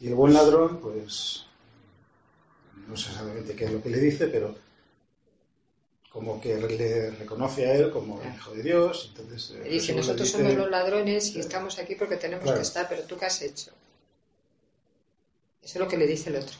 Y 0.00 0.08
el 0.08 0.16
buen 0.16 0.34
ladrón, 0.34 0.78
pues, 0.80 1.46
no 2.88 2.96
sé 2.96 3.10
exactamente 3.10 3.54
qué 3.54 3.66
es 3.66 3.72
lo 3.72 3.80
que 3.80 3.90
le 3.90 4.00
dice, 4.00 4.26
pero 4.26 4.56
como 6.12 6.40
que 6.40 6.56
le 6.56 7.10
reconoce 7.12 7.66
a 7.66 7.74
él 7.74 7.90
como 7.90 8.20
el 8.22 8.34
Hijo 8.34 8.50
de 8.52 8.62
Dios. 8.62 9.12
Entonces, 9.16 9.56
eh, 9.56 9.62
Y 9.66 9.72
dice, 9.74 9.94
nosotros 9.94 10.28
dice- 10.28 10.38
somos 10.38 10.54
los 10.54 10.70
ladrones 10.70 11.34
y 11.34 11.40
estamos 11.40 11.78
aquí 11.78 11.94
porque 11.94 12.16
tenemos 12.16 12.42
Claro. 12.44 12.58
que 12.58 12.62
estar, 12.62 12.88
pero 12.88 13.02
tú 13.04 13.16
qué 13.16 13.24
has 13.26 13.40
hecho. 13.40 13.70
Eso 15.62 15.74
es 15.74 15.76
lo 15.76 15.88
que 15.88 15.96
le 15.96 16.06
dice 16.06 16.30
el 16.30 16.36
otro. 16.36 16.56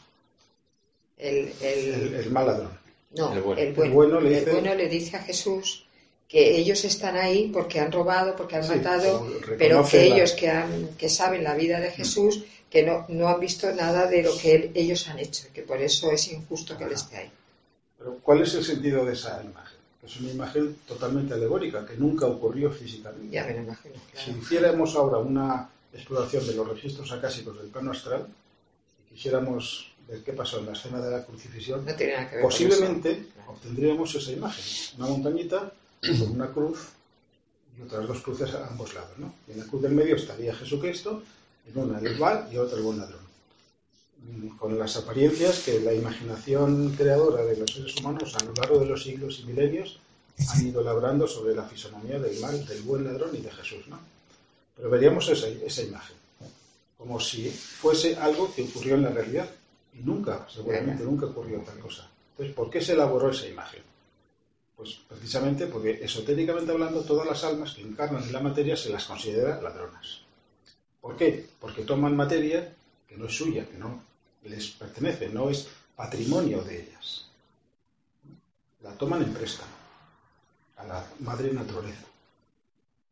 El, 1.18 1.52
el- 1.60 1.94
el, 1.94 2.14
el 2.14 2.30
mal 2.30 2.46
ladrón. 2.46 2.78
no, 3.14 3.30
el 3.32 3.36
el 3.38 3.42
bueno. 3.42 3.74
bueno. 3.74 3.82
El 3.84 3.90
bueno 3.92 4.20
le 4.20 4.28
El 4.38 4.44
dice- 4.44 4.50
bueno 4.52 4.74
le 4.74 4.88
dice 4.88 5.16
a 5.16 5.22
Jesús 5.22 5.86
que 6.28 6.56
ellos 6.56 6.82
están 6.86 7.16
ahí 7.16 7.50
porque 7.52 7.78
han 7.78 7.92
robado, 7.92 8.34
porque 8.34 8.56
han 8.56 8.64
Sí, 8.64 8.70
matado, 8.76 9.28
pero 9.58 9.86
que 9.86 9.96
la- 9.98 10.16
ellos 10.16 10.32
que, 10.32 10.48
han, 10.48 10.88
que 10.96 11.10
saben 11.10 11.44
la 11.44 11.54
vida 11.54 11.78
de 11.78 11.90
Jesús, 11.90 12.44
que 12.70 12.82
no, 12.84 13.04
no 13.08 13.28
han 13.28 13.38
visto 13.38 13.70
nada 13.74 14.06
de 14.06 14.22
lo 14.22 14.34
que 14.38 14.54
él- 14.54 14.70
ellos 14.74 15.06
han 15.08 15.18
hecho, 15.18 15.44
que 15.52 15.60
por 15.62 15.82
eso 15.82 16.10
es 16.10 16.28
injusto 16.32 16.78
que 16.78 16.84
él 16.84 16.92
esté 16.92 17.16
ahí. 17.18 17.30
Pero 18.02 18.18
¿cuál 18.22 18.42
es 18.42 18.54
el 18.54 18.64
sentido 18.64 19.04
de 19.04 19.12
esa 19.12 19.42
imagen? 19.44 19.78
Es 20.02 20.16
una 20.18 20.30
imagen 20.30 20.76
totalmente 20.88 21.34
alegórica, 21.34 21.86
que 21.86 21.96
nunca 21.96 22.26
ocurrió 22.26 22.70
físicamente. 22.72 23.28
Ya 23.30 23.44
me 23.44 23.54
lo 23.54 23.62
imagino, 23.62 23.94
Si 24.12 24.32
hiciéramos 24.32 24.96
ahora 24.96 25.18
una 25.18 25.68
exploración 25.92 26.44
de 26.46 26.54
los 26.54 26.68
registros 26.68 27.12
acásicos 27.12 27.56
del 27.58 27.68
plano 27.68 27.92
astral 27.92 28.26
y 28.98 29.14
quisiéramos 29.14 29.92
ver 30.08 30.24
qué 30.24 30.32
pasó 30.32 30.58
en 30.58 30.66
la 30.66 30.72
escena 30.72 31.00
de 31.00 31.12
la 31.12 31.24
crucifixión, 31.24 31.84
No 31.84 31.94
tiene 31.94 32.14
nada 32.14 32.28
que 32.28 32.36
ver 32.36 32.42
con 32.42 32.50
posiblemente. 32.50 33.26
Claro. 33.32 33.52
obtendríamos 33.52 34.14
esa 34.16 34.32
imagen. 34.32 34.64
Una 34.98 35.06
montañita 35.06 35.72
con 36.00 36.30
una 36.32 36.50
cruz 36.50 36.88
y 37.78 37.82
otras 37.82 38.08
dos 38.08 38.20
cruces 38.22 38.52
a 38.54 38.66
ambos 38.66 38.92
lados. 38.94 39.16
¿no? 39.18 39.32
Y 39.46 39.52
en 39.52 39.60
la 39.60 39.66
cruz 39.66 39.82
del 39.82 39.92
medio 39.92 40.16
estaría 40.16 40.52
Jesucristo, 40.52 41.22
en 41.68 41.78
una 41.78 42.00
el 42.00 42.18
mal 42.18 42.48
y 42.50 42.56
otra 42.56 42.76
el 42.76 42.82
buen 42.82 42.98
ladrón. 42.98 43.21
Con 44.58 44.78
las 44.78 44.96
apariencias 44.96 45.60
que 45.60 45.80
la 45.80 45.92
imaginación 45.92 46.94
creadora 46.96 47.44
de 47.44 47.56
los 47.56 47.70
seres 47.70 47.96
humanos 47.96 48.34
a 48.36 48.44
lo 48.44 48.52
largo 48.54 48.78
de 48.78 48.86
los 48.86 49.02
siglos 49.02 49.40
y 49.40 49.46
milenios 49.46 49.98
han 50.48 50.66
ido 50.66 50.82
labrando 50.82 51.26
sobre 51.26 51.54
la 51.54 51.64
fisonomía 51.64 52.18
del 52.18 52.38
mal, 52.40 52.64
del 52.66 52.82
buen 52.82 53.04
ladrón 53.04 53.30
y 53.34 53.40
de 53.40 53.50
Jesús. 53.50 53.86
¿no? 53.88 53.98
Pero 54.76 54.90
veríamos 54.90 55.28
esa, 55.28 55.48
esa 55.48 55.82
imagen. 55.82 56.16
como 56.96 57.18
si 57.18 57.50
fuese 57.50 58.16
algo 58.16 58.54
que 58.54 58.62
ocurrió 58.62 58.94
en 58.94 59.02
la 59.02 59.10
realidad. 59.10 59.48
Y 59.94 60.02
nunca, 60.02 60.46
seguramente 60.48 61.04
nunca 61.04 61.26
ocurrió 61.26 61.58
tal 61.60 61.78
cosa. 61.78 62.08
Entonces, 62.30 62.54
¿por 62.54 62.70
qué 62.70 62.80
se 62.80 62.92
elaboró 62.92 63.30
esa 63.30 63.46
imagen? 63.46 63.82
Pues 64.76 65.00
precisamente 65.08 65.66
porque 65.66 66.00
esotéricamente 66.02 66.72
hablando, 66.72 67.02
todas 67.02 67.26
las 67.26 67.44
almas 67.44 67.74
que 67.74 67.82
encarnan 67.82 68.22
en 68.22 68.32
la 68.32 68.40
materia 68.40 68.76
se 68.76 68.88
las 68.88 69.04
considera 69.04 69.60
ladronas. 69.60 70.22
¿Por 71.00 71.16
qué? 71.16 71.46
Porque 71.60 71.82
toman 71.82 72.16
materia 72.16 72.74
que 73.06 73.16
no 73.16 73.26
es 73.26 73.36
suya, 73.36 73.68
que 73.68 73.76
no 73.76 74.02
les 74.44 74.68
pertenece, 74.70 75.28
no 75.28 75.50
es 75.50 75.68
patrimonio 75.96 76.62
de 76.62 76.82
ellas. 76.82 77.26
La 78.82 78.92
toman 78.98 79.22
en 79.22 79.32
préstamo 79.32 79.70
a 80.76 80.84
la 80.84 81.06
madre 81.20 81.52
naturaleza. 81.52 82.06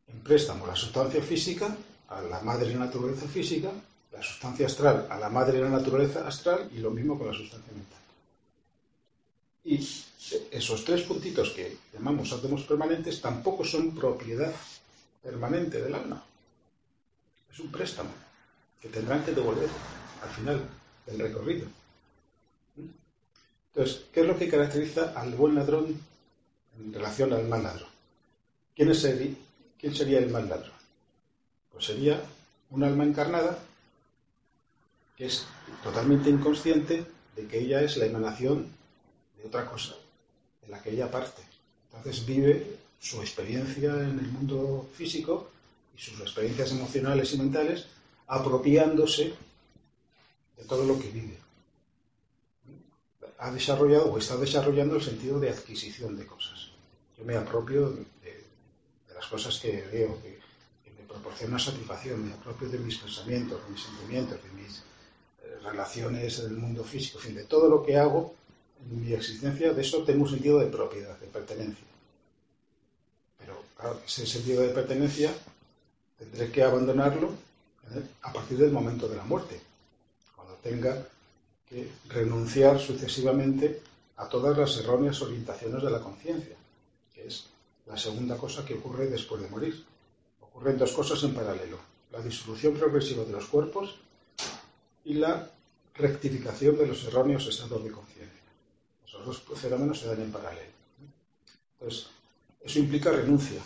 En 0.08 0.20
préstamo 0.20 0.66
la 0.66 0.74
sustancia 0.74 1.22
física 1.22 1.76
a 2.08 2.20
la 2.22 2.40
madre 2.40 2.74
naturaleza 2.74 3.28
física, 3.28 3.70
la 4.10 4.22
sustancia 4.22 4.66
astral 4.66 5.06
a 5.08 5.18
la 5.18 5.28
madre 5.28 5.60
naturaleza 5.68 6.26
astral 6.26 6.68
y 6.74 6.78
lo 6.78 6.90
mismo 6.90 7.16
con 7.16 7.28
la 7.28 7.34
sustancia 7.34 7.72
mental. 7.72 7.98
Y 9.64 9.78
esos 10.50 10.84
tres 10.84 11.02
puntitos 11.02 11.50
que 11.50 11.76
llamamos 11.92 12.32
átomos 12.32 12.64
permanentes 12.64 13.20
tampoco 13.20 13.64
son 13.64 13.94
propiedad 13.94 14.52
permanente 15.22 15.80
del 15.80 15.94
alma. 15.94 16.24
Es 17.52 17.60
un 17.60 17.70
préstamo 17.70 18.10
que 18.80 18.88
tendrán 18.88 19.24
que 19.24 19.32
devolver 19.32 19.68
al 20.22 20.30
final 20.30 20.79
del 21.10 21.18
recorrido. 21.20 21.66
Entonces, 23.74 24.02
¿qué 24.12 24.20
es 24.20 24.26
lo 24.26 24.38
que 24.38 24.48
caracteriza 24.48 25.12
al 25.20 25.34
buen 25.34 25.54
ladrón 25.54 25.96
en 26.78 26.92
relación 26.92 27.32
al 27.32 27.46
mal 27.48 27.62
ladrón? 27.62 27.88
¿Quién, 28.74 28.90
es 28.90 29.04
el- 29.04 29.36
quién 29.78 29.94
sería 29.94 30.18
el 30.18 30.30
mal 30.30 30.48
ladrón? 30.48 30.72
Pues 31.72 31.84
sería 31.86 32.20
un 32.70 32.82
alma 32.84 33.04
encarnada 33.04 33.58
que 35.16 35.26
es 35.26 35.46
totalmente 35.82 36.30
inconsciente 36.30 37.04
de 37.36 37.46
que 37.46 37.58
ella 37.60 37.82
es 37.82 37.96
la 37.96 38.06
emanación 38.06 38.66
de 39.36 39.46
otra 39.46 39.66
cosa, 39.66 39.94
de 40.62 40.68
la 40.68 40.82
que 40.82 40.90
ella 40.90 41.10
parte. 41.10 41.42
Entonces 41.92 42.24
vive 42.26 42.78
su 42.98 43.20
experiencia 43.20 43.92
en 43.92 44.18
el 44.18 44.28
mundo 44.28 44.88
físico 44.94 45.50
y 45.96 46.00
sus 46.00 46.20
experiencias 46.20 46.72
emocionales 46.72 47.32
y 47.34 47.38
mentales 47.38 47.86
apropiándose 48.26 49.34
de 50.60 50.66
todo 50.66 50.84
lo 50.84 50.98
que 50.98 51.08
vive. 51.08 51.38
Ha 53.38 53.50
desarrollado 53.50 54.12
o 54.12 54.18
está 54.18 54.36
desarrollando 54.36 54.96
el 54.96 55.02
sentido 55.02 55.40
de 55.40 55.48
adquisición 55.48 56.16
de 56.16 56.26
cosas. 56.26 56.70
Yo 57.16 57.24
me 57.24 57.36
apropio 57.36 57.90
de, 57.90 58.44
las 59.14 59.26
cosas 59.26 59.58
que 59.58 59.82
veo, 59.92 60.20
que, 60.22 60.38
me 60.96 61.04
proporcionan 61.06 61.58
satisfacción, 61.58 62.26
me 62.26 62.34
apropio 62.34 62.68
de 62.68 62.78
mis 62.78 62.98
pensamientos, 62.98 63.62
de 63.64 63.70
mis 63.70 63.82
sentimientos, 63.82 64.38
de 64.42 64.50
mis 64.50 64.78
eh, 64.78 65.58
relaciones 65.62 66.38
en 66.40 66.46
el 66.46 66.56
mundo 66.56 66.84
físico, 66.84 67.18
en 67.18 67.24
fin, 67.24 67.34
de 67.34 67.44
todo 67.44 67.68
lo 67.68 67.82
que 67.82 67.96
hago 67.96 68.34
en 68.82 69.00
mi 69.00 69.12
existencia, 69.12 69.72
de 69.72 69.82
eso 69.82 70.02
tengo 70.04 70.24
un 70.24 70.30
sentido 70.30 70.58
de 70.58 70.66
propiedad, 70.66 71.18
de 71.18 71.26
pertenencia. 71.26 71.86
Pero, 73.38 73.62
claro, 73.76 74.00
ese 74.06 74.26
sentido 74.26 74.62
de 74.62 74.68
pertenencia 74.68 75.32
tendré 76.18 76.50
que 76.50 76.62
abandonarlo 76.62 77.28
¿eh? 77.94 78.02
a 78.22 78.32
partir 78.32 78.58
del 78.58 78.72
momento 78.72 79.08
de 79.08 79.16
la 79.16 79.24
muerte, 79.24 79.60
tenga 80.62 81.06
que 81.68 81.88
renunciar 82.08 82.80
sucesivamente 82.80 83.82
a 84.16 84.28
todas 84.28 84.56
las 84.56 84.76
erróneas 84.78 85.20
orientaciones 85.22 85.82
de 85.82 85.90
la 85.90 86.00
conciencia, 86.00 86.56
que 87.14 87.26
es 87.26 87.46
la 87.86 87.96
segunda 87.96 88.36
cosa 88.36 88.64
que 88.64 88.74
ocurre 88.74 89.06
después 89.06 89.40
de 89.40 89.48
morir. 89.48 89.84
Ocurren 90.40 90.78
dos 90.78 90.92
cosas 90.92 91.22
en 91.22 91.34
paralelo, 91.34 91.78
la 92.12 92.20
disolución 92.20 92.74
progresiva 92.74 93.24
de 93.24 93.32
los 93.32 93.46
cuerpos 93.46 93.96
y 95.04 95.14
la 95.14 95.48
rectificación 95.94 96.76
de 96.76 96.86
los 96.86 97.04
erróneos 97.04 97.46
estados 97.46 97.82
de 97.82 97.90
conciencia. 97.90 98.42
Esos 99.06 99.24
dos 99.24 99.42
fenómenos 99.58 100.00
se 100.00 100.06
dan 100.06 100.20
en 100.20 100.32
paralelo. 100.32 100.72
Entonces, 101.74 102.08
eso 102.62 102.78
implica 102.78 103.10
renuncia. 103.10 103.60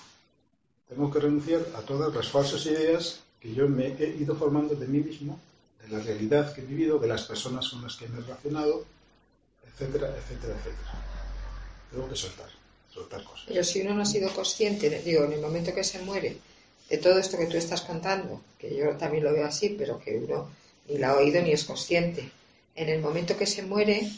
Tengo 0.89 1.11
que 1.11 1.21
renunciar 1.21 1.63
a 1.75 1.81
todas 1.81 2.15
las 2.15 2.29
falsas 2.29 2.65
ideas 2.67 3.21
que 3.41 3.53
yo 3.53 3.69
me 3.69 3.89
he 3.89 4.17
ido 4.17 4.37
formando 4.37 4.75
de 4.75 4.87
mí 4.87 5.01
mismo, 5.01 5.41
de 5.87 5.97
la 5.97 6.03
realidad 6.03 6.53
que 6.55 6.63
he 6.63 6.65
vivido, 6.65 6.99
de 6.99 7.09
las 7.09 7.25
personas 7.25 7.69
con 7.69 7.83
las 7.83 7.97
que 7.97 8.09
me 8.09 8.19
he 8.19 8.23
relacionado, 8.23 8.85
etcétera, 9.67 10.09
etcétera, 10.17 10.55
etcétera. 10.55 11.05
Tengo 11.91 12.09
que 12.09 12.17
soltar, 12.17 12.49
soltar 12.93 13.25
cosas. 13.25 13.45
Pero 13.49 13.65
si 13.65 13.83
uno 13.83 13.95
no 13.95 14.03
ha 14.03 14.07
sido 14.07 14.31
consciente, 14.31 14.91
digo, 15.05 15.25
en 15.25 15.33
el 15.33 15.41
momento 15.41 15.75
que 15.75 15.85
se 15.85 16.01
muere, 16.01 16.37
de 16.89 16.99
todo 16.99 17.19
esto 17.19 17.39
que 17.39 17.47
tú 17.47 17.57
estás 17.57 17.83
contando, 17.83 18.41
que 18.59 18.75
yo 18.77 18.97
también 18.97 19.25
lo 19.25 19.33
veo 19.33 19.47
así, 19.47 19.71
pero 19.79 19.99
que 19.99 20.17
uno 20.17 20.51
ni 20.89 20.99
la 20.99 21.11
ha 21.11 21.17
oído 21.17 21.41
ni 21.43 21.53
es 21.53 21.65
consciente, 21.65 22.31
en 22.75 22.89
el 22.89 23.01
momento 23.01 23.37
que 23.37 23.47
se 23.47 23.63
muere, 23.63 24.11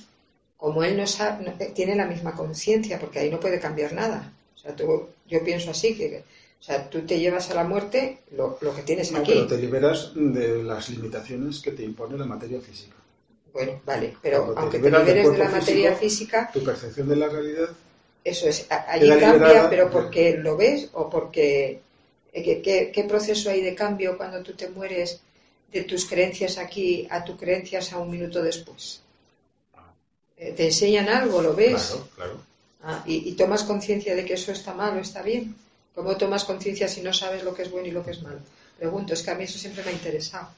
como 0.56 0.82
él 0.82 0.96
no, 0.96 1.06
sabe, 1.06 1.44
no 1.44 1.52
tiene 1.74 1.94
la 1.94 2.06
misma 2.06 2.34
conciencia, 2.34 2.98
porque 2.98 3.18
ahí 3.18 3.30
no 3.30 3.40
puede 3.40 3.60
cambiar 3.60 3.92
nada. 3.92 4.32
O 4.54 4.58
sea, 4.58 4.74
tú, 4.74 5.08
yo 5.26 5.44
pienso 5.44 5.70
así, 5.70 5.96
que 5.96 6.24
o 6.60 6.62
sea, 6.62 6.88
tú 6.90 7.02
te 7.02 7.18
llevas 7.18 7.50
a 7.50 7.54
la 7.54 7.64
muerte 7.64 8.18
lo, 8.32 8.58
lo 8.60 8.74
que 8.74 8.82
tienes 8.82 9.12
No, 9.12 9.18
aquí. 9.18 9.32
pero 9.34 9.46
te 9.46 9.58
liberas 9.58 10.12
de 10.14 10.62
las 10.62 10.88
limitaciones 10.90 11.60
que 11.60 11.72
te 11.72 11.84
impone 11.84 12.16
la 12.18 12.24
materia 12.26 12.60
física. 12.60 12.96
Bueno, 13.52 13.80
vale, 13.84 14.16
pero 14.20 14.52
Cuando 14.52 14.60
aunque 14.62 14.78
te 14.78 14.90
liberes 14.90 15.30
de 15.32 15.38
la 15.38 15.48
materia 15.48 15.94
físico, 15.94 16.36
física, 16.36 16.50
Tu 16.52 16.62
percepción 16.64 17.08
de 17.08 17.16
la 17.16 17.28
realidad 17.28 17.68
eso 18.24 18.48
es, 18.48 18.66
allí 18.70 19.08
cambia, 19.08 19.32
liberada. 19.34 19.70
pero 19.70 19.90
porque 19.90 20.36
lo 20.36 20.56
ves 20.56 20.90
o 20.94 21.08
porque... 21.08 21.80
eh, 22.32 22.42
¿Qué, 22.42 22.60
qué, 22.60 22.90
qué 22.92 23.04
proceso 23.04 23.50
hay 23.50 23.62
de 23.62 23.74
cambio 23.74 24.16
cuando 24.16 24.42
tú 24.42 24.52
te 24.54 24.68
mueres 24.68 25.20
de 25.72 25.82
tus 25.84 26.04
creencias 26.06 26.58
aquí 26.58 27.06
a 27.10 27.24
tus 27.24 27.36
creencias 27.36 27.92
a 27.92 27.98
un 27.98 28.10
minuto 28.10 28.42
después? 28.42 29.00
Eh, 30.36 30.52
¿Te 30.56 30.66
enseñan 30.66 31.08
algo? 31.08 31.40
¿Lo 31.40 31.54
ves? 31.54 31.82
Claro, 31.92 32.08
claro. 32.16 32.36
Ah, 32.82 33.02
y, 33.06 33.28
y 33.28 33.32
tomas 33.32 33.64
conciencia 33.64 34.14
de 34.14 34.24
que 34.24 34.34
eso 34.34 34.52
está 34.52 34.74
mal 34.74 34.96
o 34.96 35.00
está 35.00 35.22
bien. 35.22 35.54
¿Cómo 35.96 36.16
tomas 36.16 36.44
conciencia 36.44 36.86
si 36.86 37.00
no 37.00 37.12
sabes 37.12 37.42
lo 37.42 37.52
que 37.54 37.62
es 37.62 37.70
bueno 37.72 37.88
y 37.88 37.90
lo 37.90 38.04
que 38.04 38.12
es 38.12 38.22
malo? 38.22 38.38
Pregunto, 38.78 39.14
es 39.14 39.22
que 39.22 39.30
a 39.30 39.34
mí 39.34 39.44
eso 39.44 39.58
siempre 39.58 39.82
me 39.82 39.90
ha 39.90 39.94
interesado. 39.94 40.48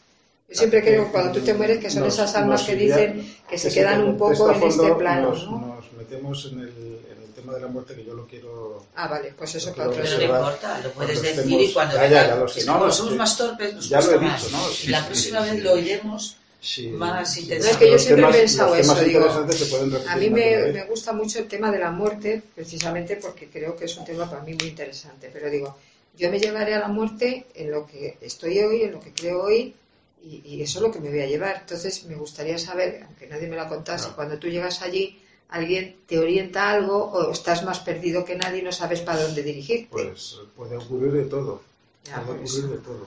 Yo 0.49 0.55
siempre 0.57 0.82
creo 0.82 1.05
que 1.07 1.12
cuando 1.12 1.32
tú 1.39 1.41
te 1.45 1.55
mueres 1.55 1.78
que 1.78 1.89
son 1.91 2.03
Nos- 2.03 2.14
esas 2.14 2.34
almas 2.34 2.62
que 2.64 2.74
dicen 2.74 3.34
que 3.49 3.57
se 3.57 3.72
quedan 3.72 4.03
un 4.03 4.16
poco 4.18 4.51
en 4.53 4.62
este 4.64 4.93
plano, 4.95 5.28
nos, 5.30 5.45
¿no? 5.45 5.61
nos 5.76 5.93
metemos 5.93 6.45
en 6.47 6.61
el, 6.61 6.68
en 6.68 7.22
el 7.24 7.32
tema 7.36 7.53
de 7.55 7.61
la 7.61 7.66
muerte 7.68 7.95
que 7.95 8.05
yo 8.05 8.14
lo 8.14 8.26
quiero... 8.26 8.82
Ah, 8.97 9.07
vale, 9.09 9.32
pues 9.39 9.55
eso 9.55 9.68
Lo 9.70 9.76
para 9.76 9.89
otro 9.91 10.03
Pero 10.03 10.16
no 10.16 10.22
importa, 10.24 10.80
lo 10.82 10.91
puedes 10.93 11.20
Cuando 11.20 11.43
decir 11.43 11.61
y 11.61 11.72
cuando 11.72 11.95
Ya, 11.97 12.09
ya, 12.09 12.34
lo 12.34 12.49
sé. 12.49 12.64
No, 12.64 12.91
somos 12.91 13.14
más 13.14 13.36
torpes, 13.36 13.74
nos 13.74 13.89
ya 13.89 14.01
lo 14.01 14.11
he 14.12 14.16
cuesta 14.18 14.36
dicho, 14.36 14.51
más. 14.51 14.62
¿no? 14.66 14.70
y 14.70 14.74
Sí, 14.74 14.86
la 14.89 14.99
sí, 15.01 15.05
próxima 15.07 15.39
sí, 15.41 15.45
vez 15.51 15.55
sí. 15.55 15.61
lo 15.61 15.72
oiremos 15.72 16.36
Sí, 16.61 16.88
más 16.88 17.36
interesante. 17.36 17.66
No, 17.66 17.70
es 17.72 17.76
que 17.78 17.90
yo 17.92 17.98
siempre 17.98 18.28
he 18.28 18.40
pensado 18.40 18.74
los 18.74 18.80
temas 18.82 18.98
eso, 18.98 19.06
digo, 19.06 19.52
se 19.52 19.66
pueden 19.66 20.09
A 20.09 20.16
mí 20.16 20.28
me, 20.30 20.72
me 20.72 20.84
gusta 20.86 21.12
mucho 21.12 21.38
el 21.38 21.46
tema 21.46 21.70
de 21.70 21.78
la 21.78 21.90
muerte, 21.92 22.42
precisamente 22.54 23.16
porque 23.16 23.48
creo 23.48 23.76
que 23.76 23.84
es 23.84 23.96
un 23.96 24.04
tema 24.04 24.28
para 24.28 24.42
mí 24.42 24.54
muy 24.54 24.68
interesante. 24.68 25.30
Pero 25.32 25.50
digo, 25.50 25.76
yo 26.16 26.30
me 26.30 26.40
llevaré 26.40 26.74
a 26.74 26.80
la 26.80 26.88
muerte 26.88 27.46
en 27.54 27.70
lo 27.70 27.86
que 27.86 28.18
estoy 28.20 28.59
hoy, 28.59 28.82
en 28.82 28.92
lo 28.92 29.00
que 29.00 29.12
creo 29.12 29.42
hoy, 29.44 29.72
y, 30.24 30.42
y 30.44 30.62
eso 30.62 30.78
es 30.80 30.82
lo 30.82 30.90
que 30.90 30.98
me 30.98 31.11
voy 31.11 31.20
a 31.20 31.26
llevar. 31.26 31.59
Entonces, 31.61 32.04
me 32.06 32.16
gustaría 32.16 32.59
saber, 32.59 33.04
aunque 33.06 33.28
nadie 33.28 33.46
me 33.46 33.54
lo 33.54 33.62
ha 33.62 33.68
contado, 33.68 33.98
si 33.98 34.09
No. 34.09 34.16
cuando 34.16 34.36
tú 34.38 34.48
llegas 34.48 34.82
allí, 34.82 35.16
alguien 35.50 35.96
te 36.09 36.18
orienta 36.18 36.70
algo 36.70 37.04
o 37.04 37.30
estás 37.30 37.62
más 37.64 37.78
perdido 37.78 38.24
que 38.24 38.34
nadie 38.34 38.59
y 38.59 38.62
no 38.62 38.72
sabes 38.72 39.00
para 39.00 39.22
dónde 39.22 39.44
dirigirte. 39.44 39.86
Pues 39.92 40.36
puede 40.56 40.76
ocurrir 40.76 41.12
de 41.12 41.24
todo. 41.26 41.62
Ya, 42.04 42.16
puede 42.16 42.26
por 42.26 42.34
ocurrir 42.34 42.64
eso. 42.64 42.68
de 42.68 42.78
todo. 42.78 43.06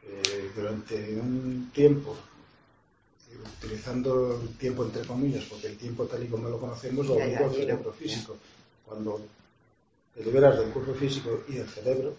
Que 0.00 0.50
durante 0.54 0.94
un 1.14 1.70
tiempo, 1.72 2.14
utilizando 3.58 4.40
el 4.40 4.48
tiempo 4.56 4.84
entre 4.84 5.04
comillas, 5.04 5.44
porque 5.44 5.68
el 5.68 5.76
tiempo 5.76 6.04
tal 6.04 6.22
y 6.22 6.26
como 6.26 6.48
lo 6.48 6.58
conocemos 6.58 7.06
lo 7.06 7.14
obliga 7.14 7.44
al 7.44 7.54
cerebro 7.54 7.92
físico. 7.92 8.36
Cuando 8.86 9.20
te 10.14 10.24
liberas 10.24 10.58
del 10.58 10.70
cuerpo 10.70 10.94
físico 10.94 11.42
y 11.48 11.54
del 11.54 11.68
cerebro, 11.68 12.14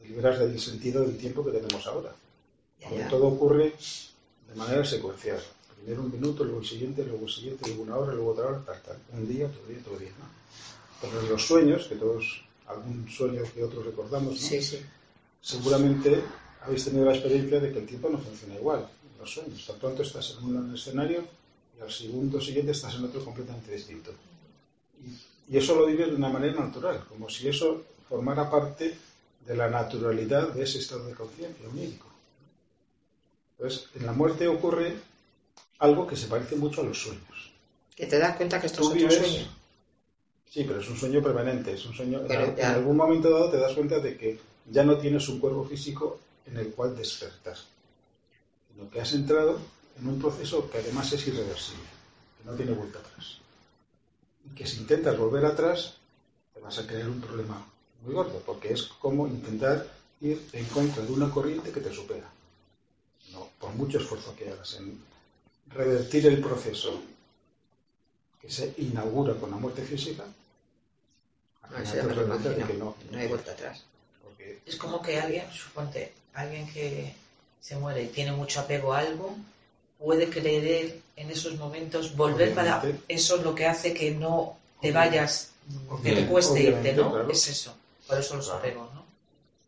te 0.00 0.08
liberas 0.08 0.38
del 0.38 0.58
sentido 0.58 1.02
del 1.02 1.16
tiempo 1.16 1.44
que 1.44 1.52
tenemos 1.52 1.86
ahora. 1.86 2.14
Porque 2.82 3.04
todo 3.04 3.28
ocurre 3.28 3.72
de 4.48 4.54
manera 4.56 4.84
secuencial. 4.84 5.40
Primero 5.76 6.02
un 6.02 6.12
minuto, 6.12 6.44
luego 6.44 6.60
el 6.60 6.66
siguiente, 6.66 7.04
luego 7.04 7.26
el 7.26 7.32
siguiente, 7.32 7.66
luego 7.68 7.82
una 7.82 7.96
hora, 7.96 8.12
luego 8.12 8.30
otra 8.32 8.46
hora, 8.46 8.62
tal, 8.64 8.82
tal. 8.82 8.96
Un 9.12 9.28
día, 9.28 9.46
otro 9.46 9.62
día, 9.68 9.78
otro 9.80 9.98
día. 9.98 10.10
¿no? 10.18 10.26
Pero 11.00 11.20
en 11.20 11.28
los 11.28 11.46
sueños, 11.46 11.86
que 11.86 11.96
todos, 11.96 12.44
algún 12.66 13.08
sueño 13.08 13.42
que 13.54 13.62
otros 13.62 13.84
recordamos, 13.86 14.34
¿no? 14.34 14.38
Sí, 14.38 14.62
sí. 14.62 14.80
seguramente 15.40 16.22
habéis 16.60 16.84
tenido 16.84 17.04
la 17.04 17.14
experiencia 17.14 17.60
de 17.60 17.72
que 17.72 17.78
el 17.80 17.86
tiempo 17.86 18.08
no 18.08 18.18
funciona 18.18 18.54
igual 18.54 18.88
los 19.22 19.32
sueños. 19.32 19.64
Tan 19.66 19.78
pronto 19.78 20.02
estás 20.02 20.36
en 20.38 20.44
un 20.44 20.74
escenario 20.74 21.24
y 21.78 21.80
al 21.80 21.90
segundo 21.90 22.40
siguiente 22.40 22.72
estás 22.72 22.94
en 22.96 23.04
otro 23.04 23.24
completamente 23.24 23.72
distinto. 23.72 24.12
Y, 25.00 25.54
y 25.54 25.58
eso 25.58 25.74
lo 25.74 25.86
vives 25.86 26.08
de 26.08 26.16
una 26.16 26.28
manera 26.28 26.60
natural, 26.60 27.04
como 27.08 27.30
si 27.30 27.48
eso 27.48 27.84
formara 28.08 28.50
parte 28.50 28.94
de 29.46 29.56
la 29.56 29.68
naturalidad 29.68 30.48
de 30.48 30.64
ese 30.64 30.78
estado 30.78 31.06
de 31.06 31.14
conciencia 31.14 31.68
onírico. 31.68 32.06
Entonces, 33.56 33.88
en 33.94 34.06
la 34.06 34.12
muerte 34.12 34.46
ocurre 34.48 34.94
algo 35.78 36.06
que 36.06 36.16
se 36.16 36.26
parece 36.26 36.56
mucho 36.56 36.80
a 36.80 36.84
los 36.84 37.00
sueños. 37.00 37.52
Que 37.94 38.06
te 38.06 38.18
das 38.18 38.36
cuenta 38.36 38.60
que 38.60 38.66
esto 38.66 38.82
es 38.82 38.88
otro 38.88 39.10
sueño. 39.10 39.46
Sí, 40.50 40.64
pero 40.64 40.80
es 40.80 40.88
un 40.88 40.96
sueño 40.96 41.22
permanente, 41.22 41.72
es 41.72 41.86
un 41.86 41.94
sueño... 41.94 42.20
en. 42.28 42.58
En 42.58 42.66
algún 42.66 42.96
momento 42.96 43.30
dado 43.30 43.50
te 43.50 43.56
das 43.56 43.72
cuenta 43.72 43.98
de 44.00 44.16
que 44.16 44.38
ya 44.70 44.84
no 44.84 44.98
tienes 44.98 45.28
un 45.28 45.40
cuerpo 45.40 45.64
físico 45.64 46.20
en 46.46 46.56
el 46.58 46.68
cual 46.68 46.96
despertar. 46.96 47.56
Sino 48.72 48.90
que 48.90 49.00
has 49.00 49.12
entrado 49.12 49.60
en 49.98 50.08
un 50.08 50.20
proceso 50.20 50.70
que 50.70 50.78
además 50.78 51.12
es 51.12 51.26
irreversible, 51.26 51.84
que 52.38 52.44
no 52.44 52.56
tiene 52.56 52.72
vuelta 52.72 52.98
atrás. 52.98 53.38
Y 54.44 54.54
que 54.54 54.66
si 54.66 54.78
intentas 54.78 55.16
volver 55.16 55.44
atrás, 55.44 55.94
te 56.54 56.60
vas 56.60 56.78
a 56.78 56.86
crear 56.86 57.08
un 57.08 57.20
problema 57.20 57.64
muy 58.02 58.14
gordo, 58.14 58.42
porque 58.44 58.72
es 58.72 58.82
como 58.84 59.26
intentar 59.26 59.86
ir 60.20 60.48
en 60.52 60.64
contra 60.66 61.04
de 61.04 61.12
una 61.12 61.30
corriente 61.30 61.70
que 61.70 61.80
te 61.80 61.92
supera. 61.92 62.28
No, 63.32 63.48
por 63.58 63.70
mucho 63.74 63.98
esfuerzo 63.98 64.34
que 64.36 64.50
hagas 64.50 64.74
en 64.74 65.02
revertir 65.68 66.26
el 66.26 66.40
proceso 66.40 67.00
que 68.40 68.50
se 68.50 68.74
inaugura 68.78 69.34
con 69.34 69.50
la 69.50 69.56
muerte 69.56 69.82
física, 69.82 70.24
al 71.62 71.84
No, 71.84 71.84
lo 72.04 73.10
que 73.10 73.16
hay 73.16 73.28
vuelta 73.28 73.52
atrás. 73.52 73.84
porque 74.22 74.60
Es 74.66 74.76
como 74.76 75.00
que 75.00 75.18
alguien, 75.18 75.50
suponte, 75.52 76.12
alguien 76.34 76.70
que 76.72 77.14
se 77.62 77.76
muere 77.76 78.02
y 78.02 78.08
tiene 78.08 78.32
mucho 78.32 78.60
apego 78.60 78.92
a 78.92 78.98
algo, 78.98 79.34
puede 79.98 80.28
querer 80.28 80.98
en 81.16 81.30
esos 81.30 81.56
momentos 81.56 82.14
volver 82.16 82.52
para... 82.54 82.82
Eso 83.08 83.36
es 83.36 83.42
lo 83.42 83.54
que 83.54 83.66
hace 83.66 83.94
que 83.94 84.10
no 84.10 84.58
te 84.80 84.88
Obviamente. 84.90 85.16
vayas, 85.16 85.50
que 85.70 85.72
te 85.72 85.94
Obviamente, 85.94 86.30
cueste 86.30 86.60
irte, 86.64 86.92
¿no? 86.94 87.10
claro. 87.12 87.30
Es 87.30 87.48
eso. 87.48 87.74
Por 88.06 88.18
eso 88.18 88.36
los 88.36 88.46
Claro. 88.46 88.58
apegos, 88.58 88.94
¿no? 88.94 89.02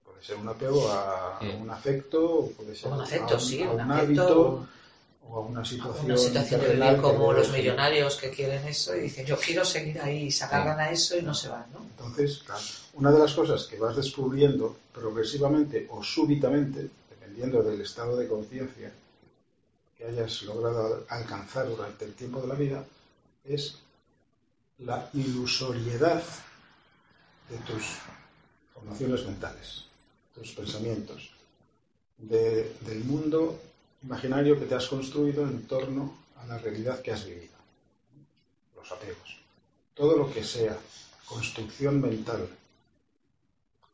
puede 0.04 0.24
ser 0.24 0.36
un 0.36 0.48
apego 0.48 0.88
a, 0.90 1.38
un 1.62 1.70
afecto, 1.70 2.50
puede 2.56 2.74
ser 2.74 2.90
Un 2.92 3.00
a 3.00 3.04
afecto, 3.04 3.34
un, 3.34 3.40
sí, 3.40 3.62
a 3.62 3.70
un 3.70 3.74
un 3.80 3.92
afecto, 3.92 4.22
hábito 4.22 4.68
o 5.30 5.36
a 5.36 5.40
una 5.40 5.64
situación, 5.64 6.04
una 6.06 6.16
situación 6.18 6.60
de 6.62 6.74
vivir 6.74 7.00
como 7.00 7.32
los 7.32 7.46
ser. 7.46 7.56
millonarios 7.56 8.16
que 8.16 8.30
quieren 8.30 8.66
eso 8.66 8.94
y 8.96 9.00
dicen, 9.02 9.24
yo 9.24 9.38
quiero 9.38 9.64
seguir 9.64 10.00
ahí, 10.00 10.24
y 10.24 10.30
se 10.32 10.44
agarran 10.44 10.80
a 10.80 10.90
eso 10.90 11.16
y 11.16 11.22
no 11.22 11.32
se 11.32 11.48
van, 11.48 11.64
¿no? 11.72 11.78
Entonces, 11.96 12.42
claro, 12.44 12.60
una 12.94 13.12
de 13.12 13.18
las 13.20 13.32
cosas 13.34 13.64
que 13.64 13.78
vas 13.78 13.94
descubriendo 13.96 14.76
progresivamente 14.92 15.86
o 15.90 16.02
súbitamente, 16.02 16.88
dependiendo 17.34 17.68
del 17.68 17.80
estado 17.80 18.16
de 18.16 18.28
conciencia 18.28 18.92
que 19.98 20.04
hayas 20.06 20.42
logrado 20.42 20.86
al- 20.86 21.04
alcanzar 21.08 21.68
durante 21.68 22.04
el 22.04 22.14
tiempo 22.14 22.40
de 22.40 22.46
la 22.46 22.54
vida, 22.54 22.84
es 23.44 23.76
la 24.78 25.08
ilusoriedad 25.14 26.22
de 27.50 27.56
tus 27.58 27.82
formaciones 28.72 29.24
mentales, 29.26 29.84
tus 30.34 30.52
pensamientos, 30.52 31.30
de- 32.18 32.72
del 32.82 33.02
mundo 33.04 33.60
imaginario 34.04 34.58
que 34.58 34.66
te 34.66 34.74
has 34.76 34.86
construido 34.86 35.42
en 35.42 35.66
torno 35.66 36.16
a 36.36 36.46
la 36.46 36.58
realidad 36.58 37.00
que 37.02 37.12
has 37.12 37.24
vivido, 37.26 37.54
los 38.76 38.90
apegos. 38.92 39.38
Todo 39.94 40.16
lo 40.16 40.32
que 40.32 40.44
sea 40.44 40.76
construcción 41.26 42.00
mental 42.00 42.48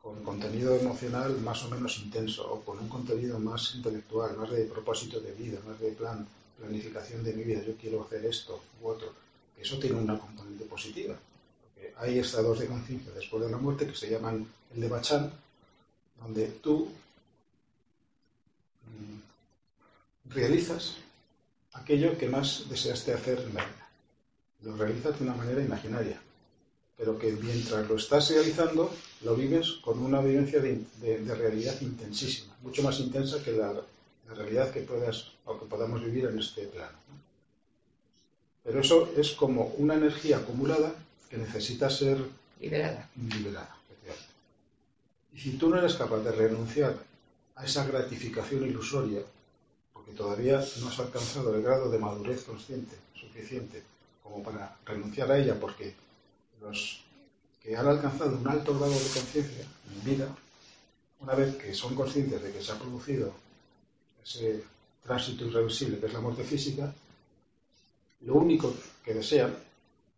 con 0.03 0.23
contenido 0.25 0.77
emocional 0.77 1.39
más 1.41 1.63
o 1.65 1.71
menos 1.71 1.99
intenso 1.99 2.51
o 2.51 2.61
con 2.63 2.79
un 2.79 2.89
contenido 2.89 3.39
más 3.39 3.75
intelectual, 3.75 4.37
más 4.37 4.51
de 4.51 4.65
propósito 4.65 5.21
de 5.21 5.33
vida, 5.33 5.59
más 5.67 5.79
de 5.79 5.93
plan, 5.93 6.27
planificación 6.59 7.23
de 7.23 7.35
mi 7.35 7.45
vida, 7.45 7.63
yo 7.63 7.75
quiero 7.77 8.03
hacer 8.03 8.25
esto 8.25 8.61
u 8.81 8.89
otro, 8.89 9.13
eso 9.59 9.79
tiene 9.79 9.97
una 9.97 10.19
componente 10.19 10.65
positiva. 10.65 11.15
Porque 11.63 11.93
hay 11.99 12.19
estados 12.19 12.59
de 12.59 12.67
conciencia 12.67 13.13
después 13.13 13.43
de 13.45 13.51
la 13.51 13.59
muerte 13.59 13.87
que 13.87 13.95
se 13.95 14.11
llaman 14.11 14.47
el 14.75 14.81
de 14.81 14.89
Bachán, 14.89 15.33
donde 16.19 16.47
tú 16.47 16.89
mm, 18.87 20.31
realizas 20.33 20.97
aquello 21.73 22.17
que 22.17 22.29
más 22.29 22.69
deseaste 22.69 23.13
hacer 23.13 23.39
en 23.41 23.55
la 23.55 23.65
vida. 23.65 23.89
Lo 24.63 24.77
realizas 24.77 25.19
de 25.19 25.25
una 25.25 25.35
manera 25.35 25.63
imaginaria, 25.63 26.21
pero 27.01 27.19
que 27.19 27.33
mientras 27.33 27.89
lo 27.89 27.97
estás 27.97 28.29
realizando, 28.29 28.93
lo 29.25 29.35
vives 29.35 29.79
con 29.83 29.99
una 30.01 30.21
vivencia 30.21 30.61
de, 30.61 30.83
de- 31.01 31.21
de 31.25 31.35
realidad 31.35 31.75
intensísima, 31.81 32.55
mucho 32.61 32.83
más 32.83 33.01
intensa 33.01 33.43
que 33.43 33.53
la, 33.53 33.73
la 33.73 34.35
realidad 34.35 34.71
que 34.71 34.83
puedas 34.83 35.33
o 35.47 35.59
que 35.59 35.65
podamos 35.65 36.05
vivir 36.05 36.27
en 36.27 36.39
este 36.39 36.67
plano. 36.67 36.99
¿no? 37.09 37.15
Pero 38.65 38.81
eso 38.83 39.11
es 39.17 39.31
como 39.31 39.73
una 39.79 39.95
energía 39.95 40.37
acumulada 40.37 40.93
que 41.31 41.39
necesita 41.39 41.89
ser 41.89 42.19
Liberada. 42.61 43.09
liberada. 43.17 43.77
Y 45.33 45.39
si 45.41 45.53
tú 45.53 45.71
no 45.71 45.79
eres 45.79 45.95
capaz 45.95 46.19
de 46.19 46.33
renunciar 46.33 46.95
a 47.57 47.65
esa 47.65 47.87
gratificación 47.87 48.67
ilusoria, 48.67 49.23
porque 49.95 50.13
todavía 50.13 50.63
no 50.81 50.89
has 50.89 50.99
alcanzado 50.99 51.55
el 51.55 51.63
grado 51.63 51.91
de 51.91 51.99
madurez 51.99 52.43
consciente 52.45 52.95
suficiente 53.19 53.83
como 54.23 54.43
para 54.43 54.77
renunciar 54.85 55.33
a 55.33 55.39
ella, 55.39 55.59
porque 55.59 55.95
los 56.61 57.03
que 57.63 57.77
han 57.77 57.87
alcanzado 57.87 58.37
un 58.37 58.49
alto 58.49 58.79
grado 58.79 58.93
de 58.93 58.99
conciencia 58.99 59.67
en 59.95 60.05
vida, 60.05 60.29
una 61.21 61.35
vez 61.35 61.57
que 61.57 61.75
son 61.75 61.95
conscientes 61.95 62.43
de 62.43 62.53
que 62.53 62.63
se 62.63 62.73
ha 62.73 62.79
producido 62.79 63.33
ese 64.23 64.63
tránsito 65.03 65.47
irreversible 65.47 65.99
que 65.99 66.07
es 66.07 66.13
la 66.13 66.21
muerte 66.21 66.45
física, 66.45 66.93
lo 68.23 68.35
único 68.35 68.75
que 69.05 69.15
desean 69.15 69.55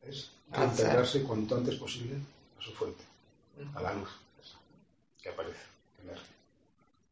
es 0.02 0.30
integrarse 0.48 1.22
cuanto 1.22 1.56
antes 1.56 1.76
posible 1.76 2.16
a 2.58 2.62
su 2.62 2.72
fuente, 2.72 3.02
a 3.74 3.82
la 3.82 3.94
luz 3.94 4.08
esa, 4.42 4.58
que 5.20 5.28
aparece, 5.28 5.60
que 5.96 6.02
emerge. 6.02 6.26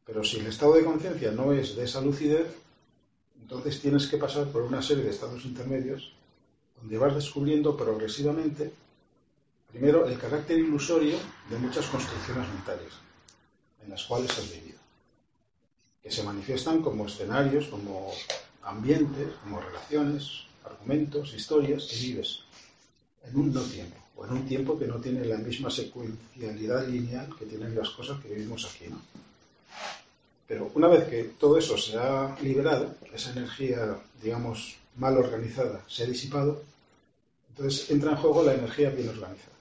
Pero 0.05 0.23
si 0.23 0.39
el 0.39 0.47
estado 0.47 0.73
de 0.73 0.85
conciencia 0.85 1.31
no 1.31 1.53
es 1.53 1.75
de 1.75 1.85
esa 1.85 2.01
lucidez, 2.01 2.47
entonces 3.41 3.81
tienes 3.81 4.07
que 4.07 4.17
pasar 4.17 4.47
por 4.47 4.61
una 4.63 4.81
serie 4.81 5.03
de 5.03 5.11
estados 5.11 5.43
intermedios 5.45 6.13
donde 6.79 6.97
vas 6.97 7.15
descubriendo 7.15 7.77
progresivamente, 7.77 8.73
primero, 9.71 10.05
el 10.07 10.17
carácter 10.17 10.59
ilusorio 10.59 11.17
de 11.49 11.57
muchas 11.57 11.85
construcciones 11.87 12.47
mentales 12.49 12.93
en 13.83 13.89
las 13.89 14.03
cuales 14.03 14.31
has 14.31 14.51
vivido, 14.51 14.79
que 16.03 16.11
se 16.11 16.23
manifiestan 16.23 16.81
como 16.81 17.07
escenarios, 17.07 17.67
como 17.67 18.11
ambientes, 18.63 19.29
como 19.43 19.59
relaciones, 19.59 20.43
argumentos, 20.63 21.33
historias 21.33 21.85
que 21.85 21.97
vives 21.97 22.41
en 23.23 23.39
un 23.39 23.53
no 23.53 23.61
tiempo, 23.61 23.97
o 24.15 24.25
en 24.25 24.33
un 24.33 24.45
tiempo 24.45 24.77
que 24.77 24.87
no 24.87 24.99
tiene 24.99 25.25
la 25.25 25.37
misma 25.37 25.69
secuencialidad 25.69 26.87
lineal 26.87 27.35
que 27.37 27.45
tienen 27.45 27.75
las 27.75 27.89
cosas 27.89 28.19
que 28.21 28.29
vivimos 28.29 28.65
aquí, 28.65 28.85
¿no? 28.89 29.01
Pero 30.47 30.69
una 30.75 30.89
vez 30.89 31.07
que 31.07 31.23
todo 31.39 31.57
eso 31.57 31.77
se 31.77 31.97
ha 31.97 32.37
liberado, 32.41 32.93
esa 33.13 33.31
energía, 33.31 33.97
digamos, 34.21 34.75
mal 34.97 35.17
organizada 35.17 35.81
se 35.87 36.03
ha 36.03 36.07
disipado, 36.07 36.61
entonces 37.49 37.89
entra 37.89 38.11
en 38.11 38.17
juego 38.17 38.43
la 38.43 38.53
energía 38.53 38.89
bien 38.89 39.09
organizada. 39.09 39.60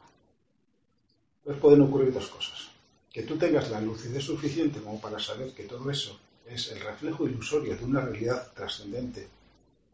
Entonces 1.40 1.60
pueden 1.60 1.80
ocurrir 1.82 2.12
dos 2.12 2.28
cosas. 2.28 2.68
Que 3.12 3.22
tú 3.22 3.36
tengas 3.36 3.70
la 3.70 3.80
lucidez 3.80 4.24
suficiente 4.24 4.80
como 4.80 5.00
para 5.00 5.18
saber 5.18 5.50
que 5.52 5.64
todo 5.64 5.90
eso 5.90 6.18
es 6.46 6.70
el 6.72 6.80
reflejo 6.80 7.26
ilusorio 7.26 7.76
de 7.76 7.84
una 7.84 8.00
realidad 8.00 8.52
trascendente, 8.54 9.28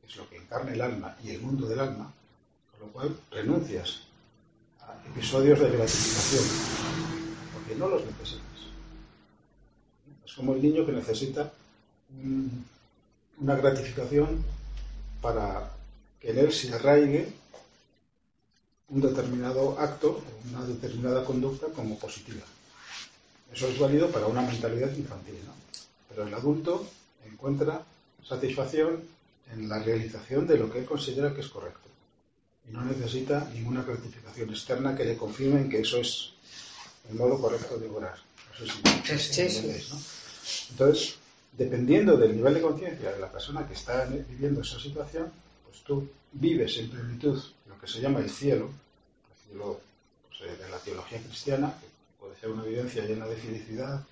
que 0.00 0.06
es 0.06 0.16
lo 0.16 0.28
que 0.28 0.36
encarna 0.36 0.72
el 0.72 0.80
alma 0.80 1.16
y 1.22 1.30
el 1.30 1.40
mundo 1.40 1.66
del 1.66 1.80
alma, 1.80 2.12
con 2.72 2.80
lo 2.80 2.92
cual 2.92 3.16
renuncias 3.30 4.00
a 4.80 4.94
episodios 5.08 5.58
de 5.60 5.70
gratificación, 5.70 6.44
porque 7.54 7.74
no 7.76 7.88
los 7.88 8.04
necesitas. 8.04 8.42
Es 10.24 10.32
como 10.34 10.54
el 10.54 10.62
niño 10.62 10.84
que 10.84 10.92
necesita 10.92 11.52
un- 12.22 12.64
una 13.38 13.56
gratificación 13.56 14.44
para 15.22 15.72
que 16.20 16.30
en 16.30 16.38
él 16.38 16.52
se 16.52 16.72
arraigue 16.74 17.32
un 18.88 19.00
determinado 19.00 19.78
acto, 19.78 20.22
una 20.50 20.64
determinada 20.64 21.24
conducta 21.24 21.66
como 21.68 21.98
positiva. 21.98 22.42
Eso 23.52 23.68
es 23.68 23.78
válido 23.78 24.10
para 24.10 24.26
una 24.26 24.42
mentalidad 24.42 24.94
infantil, 24.96 25.36
¿no? 25.44 25.52
Pero 26.08 26.26
el 26.26 26.34
adulto 26.34 26.86
encuentra 27.24 27.82
satisfacción 28.24 29.02
en 29.52 29.68
la 29.68 29.78
realización 29.80 30.46
de 30.46 30.58
lo 30.58 30.70
que 30.70 30.80
él 30.80 30.84
considera 30.84 31.34
que 31.34 31.40
es 31.40 31.48
correcto. 31.48 31.88
Y 32.68 32.72
no 32.72 32.84
necesita 32.84 33.48
ninguna 33.54 33.82
gratificación 33.82 34.50
externa 34.50 34.96
que 34.96 35.04
le 35.04 35.16
confirme 35.16 35.60
en 35.60 35.68
que 35.68 35.80
eso 35.80 35.98
es 35.98 36.32
el 37.08 37.16
modo 37.16 37.40
correcto 37.40 37.78
de 37.78 37.88
orar. 37.88 38.18
Sí, 38.58 38.66
sí, 39.18 39.18
sí. 39.18 39.40
entendéis, 39.42 39.90
¿no? 39.90 40.00
Entonces, 40.70 41.16
dependiendo 41.52 42.16
del 42.16 42.36
nivel 42.36 42.54
de 42.54 42.60
conciencia 42.62 43.12
de 43.12 43.18
la 43.18 43.30
persona 43.30 43.66
que 43.66 43.74
está 43.74 44.04
viviendo 44.06 44.62
esa 44.62 44.80
situación, 44.80 45.30
pues 45.66 45.82
tú 45.82 46.08
vives 46.32 46.78
en 46.78 46.90
plenitud 46.90 47.42
lo 47.66 47.78
que 47.78 47.86
se 47.86 48.00
llama 48.00 48.20
el 48.20 48.30
cielo, 48.30 48.66
el 48.66 49.48
cielo 49.48 49.80
pues, 50.28 50.40
eh, 50.42 50.56
de 50.56 50.68
la 50.68 50.78
teología 50.78 51.20
cristiana, 51.20 51.74
que 51.80 51.86
puede 52.18 52.38
ser 52.38 52.50
una 52.50 52.62
vivencia 52.62 53.04
llena 53.04 53.26
de 53.26 53.36
felicidad, 53.36 54.04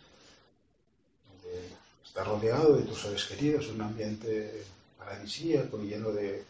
donde 1.28 1.68
estás 2.04 2.26
rodeado 2.26 2.76
de 2.76 2.84
tus 2.84 3.00
seres 3.00 3.24
queridos, 3.24 3.68
un 3.68 3.82
ambiente 3.82 4.64
paradisíaco 4.98 5.80
y 5.82 5.88
lleno 5.88 6.10
de, 6.12 6.44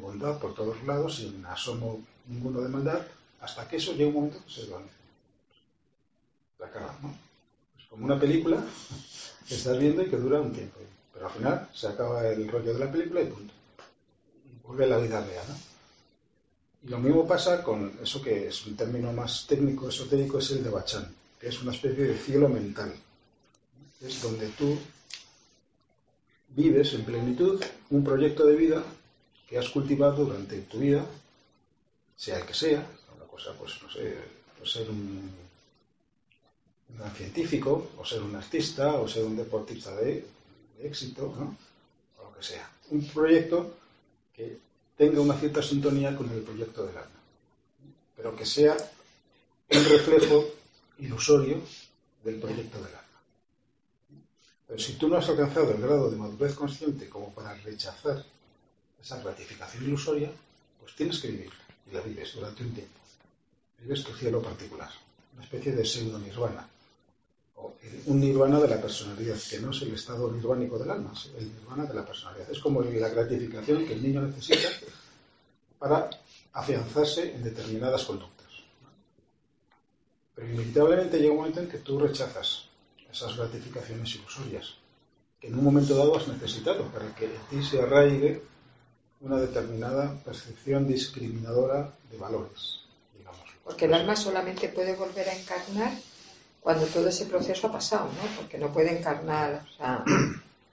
bondad 0.00 0.38
por 0.38 0.54
todos 0.54 0.82
lados, 0.84 1.16
sin 1.16 1.44
asomo 1.46 2.02
ninguno 2.26 2.60
de 2.60 2.68
maldad, 2.68 3.00
hasta 3.40 3.66
que 3.66 3.76
eso 3.76 3.94
llega 3.94 4.08
un 4.08 4.14
momento 4.14 4.44
que 4.44 4.52
se 4.52 4.60
desvanece. 4.62 4.92
La 6.58 6.66
acaba, 6.66 6.98
¿no? 7.00 7.16
Es 7.78 7.86
como 7.86 8.04
una 8.04 8.20
película 8.20 8.62
que 9.48 9.54
estás 9.54 9.78
viendo 9.78 10.02
y 10.02 10.10
que 10.10 10.16
dura 10.16 10.40
un 10.40 10.52
tiempo. 10.52 10.80
Pero 11.14 11.28
al 11.28 11.32
final 11.32 11.70
se 11.72 11.88
acaba 11.88 12.28
el 12.28 12.46
rollo 12.46 12.74
de 12.74 12.78
la 12.78 12.92
película 12.92 13.22
y 13.22 13.26
punto. 13.26 13.54
Vuelve 14.66 14.84
a 14.84 14.88
la 14.88 14.98
vida 14.98 15.20
real. 15.24 15.44
¿no? 15.48 15.54
Y 16.86 16.88
lo 16.88 16.98
mismo 16.98 17.26
pasa 17.26 17.62
con 17.62 17.98
eso 18.02 18.22
que 18.22 18.48
es 18.48 18.66
un 18.66 18.76
término 18.76 19.12
más 19.12 19.46
técnico, 19.46 19.88
esotérico, 19.88 20.38
es 20.38 20.50
el 20.52 20.62
de 20.62 20.70
Bachán, 20.70 21.12
que 21.40 21.48
es 21.48 21.60
una 21.60 21.72
especie 21.72 22.04
de 22.04 22.16
cielo 22.16 22.48
mental. 22.48 22.94
Es 24.00 24.22
donde 24.22 24.48
tú 24.50 24.78
vives 26.48 26.94
en 26.94 27.04
plenitud 27.04 27.62
un 27.90 28.04
proyecto 28.04 28.46
de 28.46 28.56
vida 28.56 28.84
que 29.48 29.58
has 29.58 29.68
cultivado 29.68 30.24
durante 30.24 30.60
tu 30.62 30.78
vida, 30.78 31.04
sea 32.16 32.38
el 32.38 32.46
que 32.46 32.54
sea, 32.54 32.86
una 33.16 33.26
cosa, 33.26 33.52
pues 33.58 33.82
no 33.82 33.90
sé, 33.90 34.14
pues 34.58 34.70
ser 34.70 34.88
un, 34.88 35.30
un 36.98 37.10
científico, 37.16 37.90
o 37.98 38.04
ser 38.04 38.22
un 38.22 38.36
artista, 38.36 38.94
o 38.94 39.08
ser 39.08 39.24
un 39.24 39.36
deportista 39.36 39.94
de, 39.96 40.24
de 40.78 40.86
éxito, 40.86 41.34
¿no? 41.36 41.56
o 42.18 42.30
lo 42.30 42.36
que 42.36 42.42
sea. 42.44 42.70
Un 42.90 43.04
proyecto 43.08 43.74
que 44.36 44.58
tenga 44.96 45.20
una 45.20 45.34
cierta 45.34 45.62
sintonía 45.62 46.14
con 46.14 46.30
el 46.30 46.42
proyecto 46.42 46.86
del 46.86 46.96
alma, 46.96 47.20
pero 48.14 48.36
que 48.36 48.44
sea 48.44 48.76
un 49.70 49.84
reflejo 49.84 50.44
ilusorio 50.98 51.60
del 52.22 52.36
proyecto 52.38 52.76
del 52.78 52.94
alma. 52.94 53.06
Pero 54.66 54.78
si 54.78 54.94
tú 54.94 55.08
no 55.08 55.16
has 55.16 55.28
alcanzado 55.28 55.72
el 55.72 55.80
grado 55.80 56.10
de 56.10 56.16
madurez 56.16 56.54
consciente 56.54 57.08
como 57.08 57.32
para 57.32 57.54
rechazar 57.54 58.24
esa 59.00 59.22
gratificación 59.22 59.84
ilusoria, 59.84 60.30
pues 60.80 60.94
tienes 60.94 61.18
que 61.20 61.28
vivirla 61.28 61.64
y 61.90 61.94
la 61.94 62.00
vives 62.00 62.34
durante 62.34 62.62
un 62.62 62.74
tiempo. 62.74 63.00
Vives 63.78 64.04
tu 64.04 64.12
cielo 64.14 64.42
particular, 64.42 64.90
una 65.34 65.44
especie 65.44 65.72
de 65.72 65.84
pseudo 65.84 66.18
nirvana, 66.18 66.68
un 68.06 68.20
nirvana 68.20 68.60
de 68.60 68.68
la 68.68 68.80
personalidad, 68.80 69.36
que 69.48 69.58
no 69.58 69.70
es 69.70 69.82
el 69.82 69.94
estado 69.94 70.30
nirvánico 70.30 70.78
del 70.78 70.90
alma, 70.90 71.12
es 71.14 71.30
el 71.38 71.52
nirvana 71.52 71.84
de 71.84 71.94
la 71.94 72.04
personalidad. 72.04 72.50
Es 72.50 72.60
como 72.60 72.82
la 72.82 73.08
gratificación 73.08 73.86
que 73.86 73.92
el 73.94 74.02
niño 74.02 74.22
necesita 74.22 74.68
para 75.78 76.10
afianzarse 76.52 77.34
en 77.34 77.44
determinadas 77.44 78.04
conductas. 78.04 78.46
Pero 80.34 80.52
inevitablemente 80.52 81.18
llega 81.18 81.32
un 81.32 81.38
momento 81.38 81.60
en 81.60 81.68
que 81.68 81.78
tú 81.78 81.98
rechazas 81.98 82.68
esas 83.10 83.36
gratificaciones 83.36 84.14
ilusorias 84.14 84.76
que 85.40 85.48
en 85.48 85.58
un 85.58 85.64
momento 85.64 85.96
dado 85.96 86.16
has 86.16 86.28
necesitado 86.28 86.84
para 86.90 87.14
que 87.14 87.26
en 87.26 87.40
ti 87.50 87.62
se 87.62 87.80
arraigue 87.80 88.42
una 89.20 89.38
determinada 89.38 90.14
percepción 90.24 90.86
discriminadora 90.86 91.92
de 92.10 92.16
valores, 92.16 92.80
digamos. 93.16 93.44
Porque 93.64 93.86
el 93.86 93.94
alma 93.94 94.16
solamente 94.16 94.68
puede 94.68 94.94
volver 94.94 95.28
a 95.28 95.36
encarnar 95.36 95.92
cuando 96.66 96.84
todo 96.86 97.06
ese 97.08 97.26
proceso 97.26 97.68
ha 97.68 97.72
pasado, 97.72 98.06
¿no? 98.06 98.36
Porque 98.36 98.58
no 98.58 98.72
puede 98.72 98.98
encarnar, 98.98 99.64
o 99.72 99.76
sea, 99.76 100.04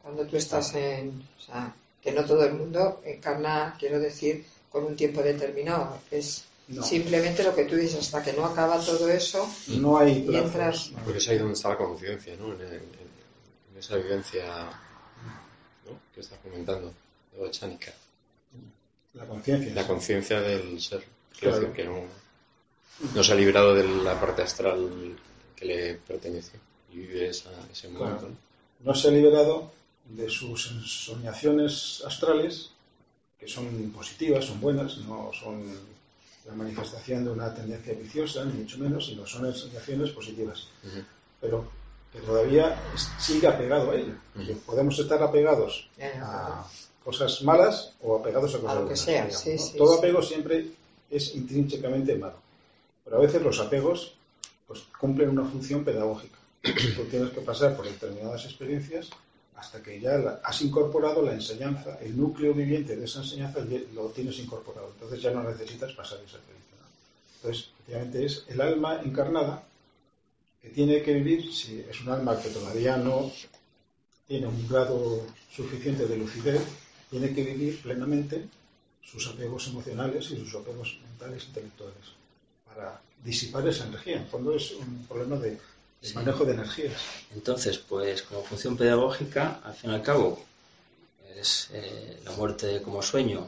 cuando 0.01 0.25
tú 0.25 0.37
estás 0.37 0.73
en, 0.73 1.21
o 1.37 1.39
sea, 1.39 1.71
que 2.01 2.11
no 2.11 2.25
todo 2.25 2.43
el 2.45 2.53
mundo 2.55 2.99
encarna, 3.05 3.75
quiero 3.77 3.99
decir, 3.99 4.43
con 4.71 4.85
un 4.85 4.95
tiempo 4.95 5.21
determinado. 5.21 5.99
Es 6.09 6.45
No, 6.69 6.81
simplemente 6.81 7.43
lo 7.43 7.53
que 7.53 7.65
tú 7.65 7.75
dices, 7.75 7.99
hasta 7.99 8.23
que 8.23 8.33
no 8.33 8.43
acaba 8.43 8.79
todo 8.83 9.07
eso, 9.07 9.47
no 9.67 9.99
hay 9.99 10.25
Y 10.27 10.35
entras- 10.35 10.51
plazos. 10.87 10.91
no. 10.93 10.99
Porque 11.03 11.19
es 11.19 11.27
ahí 11.29 11.37
donde 11.37 11.53
está 11.53 11.69
la 11.69 11.77
conciencia, 11.77 12.35
¿no? 12.39 12.53
En, 12.53 12.61
en- 12.61 12.73
en 13.71 13.77
esa 13.77 13.95
vivencia 13.97 14.45
¿no? 15.85 15.91
que 16.11 16.21
estás 16.21 16.39
comentando, 16.41 16.91
de 17.39 17.51
Chánica. 17.51 17.93
La 19.13 19.25
conciencia. 19.27 19.73
La 19.75 19.85
conciencia 19.85 20.41
del 20.41 20.81
ser. 20.81 21.03
Quiero 21.37 21.55
Claro. 21.57 21.59
decir 21.59 21.75
que 21.75 21.83
no, 21.85 21.99
no 23.13 23.23
se 23.23 23.31
ha 23.31 23.35
librado 23.35 23.75
de 23.75 23.83
la 24.03 24.19
parte 24.19 24.41
astral 24.41 24.89
que 25.63 25.67
le 25.67 25.93
pertenece 25.95 26.57
y 26.91 26.97
vive 26.97 27.29
esa, 27.29 27.49
ese 27.71 27.87
momento. 27.87 28.19
Claro. 28.19 28.35
¿no? 28.81 28.91
no 28.91 28.95
se 28.95 29.07
ha 29.07 29.11
liberado 29.11 29.71
de 30.05 30.29
sus 30.29 30.71
ensoñaciones 30.71 32.03
astrales, 32.05 32.69
que 33.39 33.47
son 33.47 33.65
positivas, 33.95 34.45
son 34.45 34.59
buenas, 34.59 34.97
no 34.97 35.31
son 35.33 35.63
la 36.45 36.53
manifestación 36.53 37.23
de 37.23 37.31
una 37.31 37.53
tendencia 37.53 37.93
viciosa, 37.93 38.43
ni 38.43 38.53
mucho 38.53 38.77
menos, 38.77 39.05
sino 39.05 39.25
son 39.25 39.45
ensoñaciones 39.45 40.11
positivas. 40.11 40.67
Ujú. 40.83 40.99
Pero 41.39 41.71
que 42.11 42.19
todavía 42.19 42.77
sigue 43.17 43.47
apegado 43.47 43.91
a 43.91 43.95
ello. 43.95 44.13
Ujú. 44.35 44.45
Que 44.47 44.53
podemos 44.55 44.99
estar 44.99 45.23
apegados 45.23 45.87
ya, 45.97 46.11
a 46.21 46.67
cosas 47.03 47.41
malas 47.41 47.93
o 48.01 48.17
apegados 48.17 48.53
a 48.55 48.59
cosas 48.59 48.71
A 48.71 48.75
lo 48.75 48.81
que 48.81 48.85
buenas, 48.85 48.99
sea, 48.99 49.25
digamos, 49.25 49.41
sí, 49.41 49.51
¿no? 49.53 49.57
sí, 49.57 49.77
Todo 49.77 49.93
sí. 49.93 49.99
apego 49.99 50.21
siempre 50.21 50.67
es 51.09 51.35
intrínsecamente 51.35 52.15
malo. 52.15 52.35
Pero 53.05 53.17
a 53.17 53.19
veces 53.21 53.41
los 53.41 53.59
apegos 53.59 54.13
pues, 54.73 54.85
cumplen 54.99 55.29
una 55.29 55.45
función 55.45 55.83
pedagógica. 55.83 56.37
Tú 56.95 57.03
tienes 57.05 57.31
que 57.31 57.41
pasar 57.41 57.75
por 57.75 57.85
determinadas 57.85 58.45
experiencias 58.45 59.09
hasta 59.55 59.83
que 59.83 59.99
ya 59.99 60.41
has 60.43 60.61
incorporado 60.61 61.21
la 61.21 61.33
enseñanza, 61.33 61.99
el 62.01 62.17
núcleo 62.17 62.53
viviente 62.53 62.95
de 62.95 63.05
esa 63.05 63.19
enseñanza 63.19 63.59
lo 63.93 64.07
tienes 64.07 64.39
incorporado. 64.39 64.89
Entonces 64.93 65.21
ya 65.21 65.31
no 65.31 65.43
necesitas 65.43 65.93
pasar 65.93 66.19
esa 66.25 66.37
experiencia. 66.37 66.77
Entonces, 67.35 67.69
efectivamente, 67.73 68.25
es 68.25 68.45
el 68.49 68.61
alma 68.61 69.01
encarnada 69.03 69.63
que 70.61 70.69
tiene 70.69 71.03
que 71.03 71.13
vivir, 71.13 71.53
si 71.53 71.85
es 71.87 72.01
un 72.01 72.09
alma 72.09 72.41
que 72.41 72.49
todavía 72.49 72.97
no 72.97 73.31
tiene 74.27 74.47
un 74.47 74.67
grado 74.67 75.21
suficiente 75.51 76.07
de 76.07 76.17
lucidez, 76.17 76.61
tiene 77.11 77.33
que 77.33 77.43
vivir 77.43 77.79
plenamente 77.81 78.47
sus 79.01 79.27
apegos 79.27 79.67
emocionales 79.67 80.31
y 80.31 80.37
sus 80.37 80.55
apegos 80.55 80.97
mentales 81.03 81.45
intelectuales 81.45 82.15
para 82.65 82.99
disipar 83.23 83.67
esa 83.67 83.85
energía. 83.85 84.17
En 84.17 84.27
fondo 84.27 84.55
es 84.55 84.71
un 84.71 85.05
problema 85.07 85.37
de, 85.37 85.51
de 85.51 85.59
Sí. 86.01 86.13
manejo 86.15 86.43
de 86.45 86.53
energías. 86.53 86.99
Entonces, 87.33 87.77
pues 87.77 88.21
como 88.23 88.43
función 88.43 88.75
pedagógica, 88.77 89.61
al 89.63 89.73
fin 89.73 89.91
y 89.91 89.93
al 89.95 90.01
cabo, 90.01 90.43
es 91.35 91.69
eh, 91.73 92.19
la 92.25 92.31
muerte 92.31 92.81
como 92.81 93.01
sueño. 93.01 93.39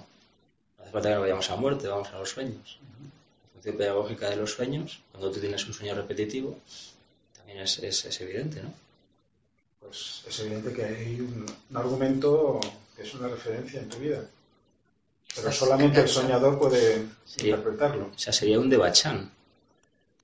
No 0.77 0.83
hace 0.83 0.91
falta 0.91 1.09
que 1.09 1.15
no 1.15 1.21
vayamos 1.21 1.49
a 1.49 1.55
muerte, 1.55 1.87
vamos 1.87 2.07
a 2.09 2.17
los 2.19 2.29
sueños. 2.29 2.79
La 3.43 3.51
función 3.53 3.77
pedagógica 3.77 4.29
de 4.29 4.35
los 4.37 4.51
sueños, 4.51 4.99
cuando 5.11 5.31
tú 5.31 5.39
tienes 5.39 5.65
un 5.67 5.73
sueño 5.73 5.93
repetitivo, 5.95 6.59
también 7.35 7.59
es, 7.59 7.79
es- 7.79 8.05
es 8.05 8.21
evidente, 8.21 8.61
¿no? 8.63 8.73
Pues 9.81 10.23
es 10.27 10.39
evidente 10.39 10.73
que 10.73 10.83
hay 10.85 11.19
un, 11.21 11.45
un 11.69 11.77
argumento 11.77 12.59
que 12.95 13.03
es 13.03 13.13
una 13.13 13.27
referencia 13.27 13.79
en 13.81 13.89
tu 13.89 13.97
vida. 13.97 14.23
Pero 15.35 15.49
Estás 15.49 15.55
solamente 15.57 15.99
el 16.01 16.07
soñador 16.07 16.57
puede 16.57 17.05
Sí. 17.25 17.45
interpretarlo. 17.49 18.09
O 18.15 18.17
sea, 18.17 18.31
sería 18.33 18.59
un 18.59 18.69
debachán. 18.69 19.29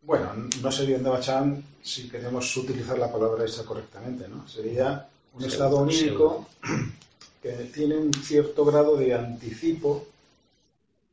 Bueno, 0.01 0.33
no 0.61 0.71
sería 0.71 0.97
un 0.97 1.03
Devachan 1.03 1.63
si 1.83 2.09
queremos 2.09 2.55
utilizar 2.57 2.97
la 2.97 3.11
palabra 3.11 3.45
esa 3.45 3.63
correctamente, 3.65 4.27
¿no? 4.27 4.47
Sería 4.47 5.07
un 5.33 5.43
estado 5.43 5.77
onírico 5.77 6.47
que 7.41 7.51
tiene 7.73 7.97
un 7.97 8.13
cierto 8.13 8.65
grado 8.65 8.97
de 8.97 9.13
anticipo 9.13 10.07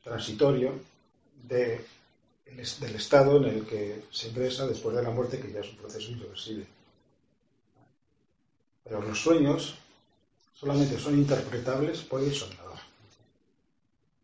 transitorio 0.03 0.73
de- 1.47 1.85
del 2.79 2.95
estado 2.95 3.37
en 3.37 3.43
el 3.45 3.65
que 3.65 4.03
se 4.11 4.29
ingresa 4.29 4.65
después 4.65 4.95
de 4.95 5.03
la 5.03 5.11
muerte, 5.11 5.39
que 5.39 5.51
ya 5.51 5.59
es 5.59 5.69
un 5.69 5.77
proceso 5.77 6.11
irreversible. 6.11 6.65
Pero 8.83 9.01
los 9.03 9.19
sueños 9.21 9.75
solamente 10.55 10.99
son 10.99 11.15
interpretables 11.17 11.99
por 12.01 12.21
el 12.21 12.33
soñador. 12.33 12.79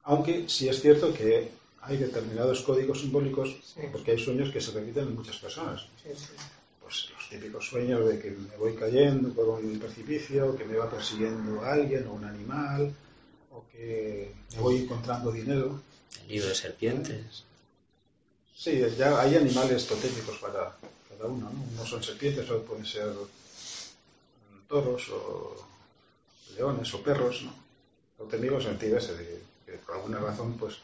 Aunque 0.03 0.49
sí 0.49 0.68
es 0.68 0.82
cierto 0.82 1.13
que 1.13 1.51
hay 1.86 1.97
determinados 1.97 2.61
códigos 2.61 3.01
simbólicos, 3.01 3.55
Sí. 3.73 3.81
porque 3.91 4.11
hay 4.11 4.19
sueños 4.19 4.51
que 4.51 4.61
se 4.61 4.71
repiten 4.71 5.07
en 5.07 5.15
muchas 5.15 5.38
personas. 5.38 5.88
Sí, 6.03 6.09
sí. 6.15 6.33
Pues 6.81 7.09
los 7.15 7.29
típicos 7.29 7.67
sueños 7.67 8.07
de 8.07 8.19
que 8.19 8.31
me 8.31 8.55
voy 8.57 8.75
cayendo 8.75 9.29
por 9.33 9.47
un 9.49 9.79
precipicio, 9.79 10.55
que 10.55 10.65
me 10.65 10.77
va 10.77 10.89
persiguiendo 10.89 11.63
alguien 11.63 12.05
o 12.07 12.13
un 12.13 12.25
animal, 12.25 12.93
o 13.51 13.65
que 13.71 14.31
me 14.55 14.59
voy 14.61 14.77
encontrando 14.83 15.31
dinero. 15.31 15.81
El 16.21 16.27
nido 16.27 16.47
de 16.47 16.55
serpientes. 16.55 17.43
Sí, 18.55 18.81
ya 18.97 19.19
hay 19.19 19.36
animales 19.36 19.86
totémicos 19.88 20.38
para 20.38 20.75
cada 21.09 21.25
uno, 21.29 21.49
¿no? 21.51 21.63
Unos 21.73 21.89
son 21.89 22.01
serpientes, 22.03 22.45
otros 22.45 22.63
pueden 22.65 22.86
ser 22.86 23.07
mm, 23.11 24.67
toros 24.67 25.09
o 25.09 25.55
leones 26.55 26.93
o 26.93 27.01
perros, 27.03 27.43
¿no? 27.43 27.53
Totémicos 28.17 28.65
en 28.65 28.75
ese 28.95 29.15
de 29.17 29.41
que 29.65 29.73
por 29.86 29.95
alguna 29.95 30.19
razón, 30.19 30.53
pues, 30.53 30.77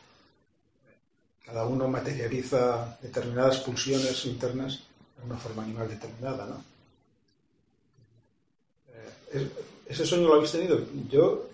cada 1.46 1.66
uno 1.66 1.88
materializa 1.88 2.98
determinadas 3.02 3.58
pulsiones 3.60 4.26
internas 4.26 4.84
en 5.20 5.30
una 5.30 5.38
forma 5.40 5.64
animal 5.64 5.90
determinada, 5.90 6.46
¿no? 6.46 6.64
Eh, 8.94 9.10
es- 9.34 9.48
¿Ese 9.88 10.06
sueño 10.06 10.28
lo 10.30 10.36
habéis 10.36 10.52
tenido? 10.54 10.80
Yo 11.10 11.50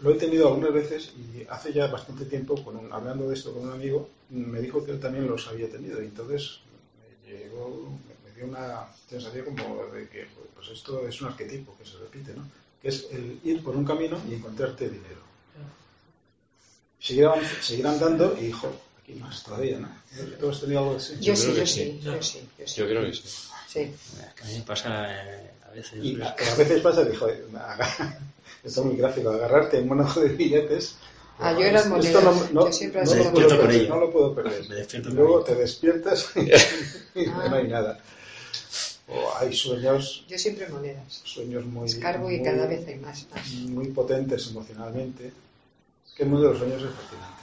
lo 0.00 0.10
he 0.10 0.14
tenido 0.14 0.48
algunas 0.48 0.72
veces 0.72 1.12
y 1.16 1.46
hace 1.48 1.72
ya 1.72 1.86
bastante 1.86 2.24
tiempo, 2.24 2.56
hablando 2.90 3.28
de 3.28 3.34
esto 3.34 3.52
con 3.52 3.68
un 3.68 3.72
amigo, 3.72 4.08
me 4.30 4.60
dijo 4.60 4.84
que 4.84 4.90
él 4.90 4.98
también 4.98 5.28
los 5.28 5.46
había 5.46 5.70
tenido 5.70 6.02
y 6.02 6.06
entonces 6.06 6.58
me, 6.98 7.30
llegó, 7.32 7.96
me, 8.26 8.34
dio 8.34 8.46
una 8.46 8.88
sensación 9.08 9.44
como 9.44 9.84
de 9.92 10.08
que 10.08 10.26
pues 10.56 10.68
esto 10.70 11.06
es 11.06 11.20
un 11.20 11.28
arquetipo 11.28 11.76
que 11.78 11.84
se 11.88 11.96
repite, 11.98 12.34
¿no? 12.34 12.42
que 12.80 12.88
es 12.88 13.06
el 13.12 13.38
ir 13.44 13.62
por 13.62 13.76
un 13.76 13.84
camino 13.84 14.18
y 14.28 14.34
encontrarte 14.34 14.88
dinero. 14.90 15.22
Seguir, 17.02 17.24
avanz- 17.24 17.60
seguir 17.60 17.86
andando 17.86 18.36
y, 18.40 18.52
jo, 18.52 18.72
aquí 19.02 19.14
más 19.14 19.42
todavía, 19.42 19.78
¿no? 19.78 19.88
¿Tú 20.38 20.50
has 20.50 20.60
tenido 20.60 20.80
algo 20.80 20.96
así? 20.96 21.14
Yo 21.20 21.34
Yo 21.34 21.36
sí, 21.36 21.46
yo 21.54 21.66
sí, 21.66 21.74
sí. 21.74 22.00
yo 22.02 22.22
sí, 22.22 22.40
yo 22.58 22.66
sí. 22.66 22.74
Yo 22.80 22.86
creo 22.86 23.02
que 23.06 23.12
sí. 23.14 23.22
Sí. 23.68 23.90
A 24.42 24.44
mí 24.46 24.54
me 24.58 24.60
pasa 24.62 25.06
eh, 25.10 25.50
a 25.66 25.70
veces. 25.74 26.04
Y 26.04 26.20
a, 26.20 26.28
a 26.28 26.54
veces 26.54 26.80
pasa, 26.82 27.04
dijo, 27.04 27.26
esto 27.28 27.48
es 28.64 28.76
muy 28.78 28.96
gráfico, 28.96 29.30
agarrarte 29.30 29.78
en 29.78 29.84
un 29.84 29.88
manojo 29.96 30.20
de 30.20 30.28
billetes. 30.28 30.96
Ah, 31.38 31.52
yo 31.58 31.60
era 31.64 31.78
Esto 31.80 31.90
moneda. 31.90 32.20
no, 32.20 32.48
no- 32.52 32.66
Yo 32.66 32.72
siempre 32.72 33.02
no 33.04 33.14
lo 33.14 33.32
puedo 33.32 33.48
perder, 33.48 33.88
no 33.88 33.96
lo 34.00 34.10
puedo 34.12 34.34
perder. 34.34 34.68
Me 34.68 34.74
despierto 34.76 35.08
Y 35.08 35.12
luego 35.14 35.42
te 35.42 35.54
despiertas 35.56 36.28
y 36.36 37.26
Ah. 37.26 37.46
no 37.50 37.56
hay 37.56 37.66
nada. 37.68 37.98
O 39.08 39.32
hay 39.38 39.52
sueños, 39.54 40.24
Yo 40.28 40.38
siempre 40.38 40.68
monedas. 40.68 41.20
sueños 41.24 41.64
muy, 41.64 41.86
Escarbo 41.88 42.30
y 42.30 42.36
muy- 42.36 42.44
cada 42.44 42.66
vez 42.66 42.86
hay 42.86 42.96
más. 42.96 43.26
más. 43.34 43.50
muy 43.52 43.88
potentes 43.88 44.46
emocionalmente. 44.48 45.32
Que 46.16 46.24
el 46.24 46.28
mundo 46.28 46.44
de 46.46 46.50
los 46.50 46.58
sueños 46.58 46.82
es 46.82 46.90
fascinante. 46.94 47.42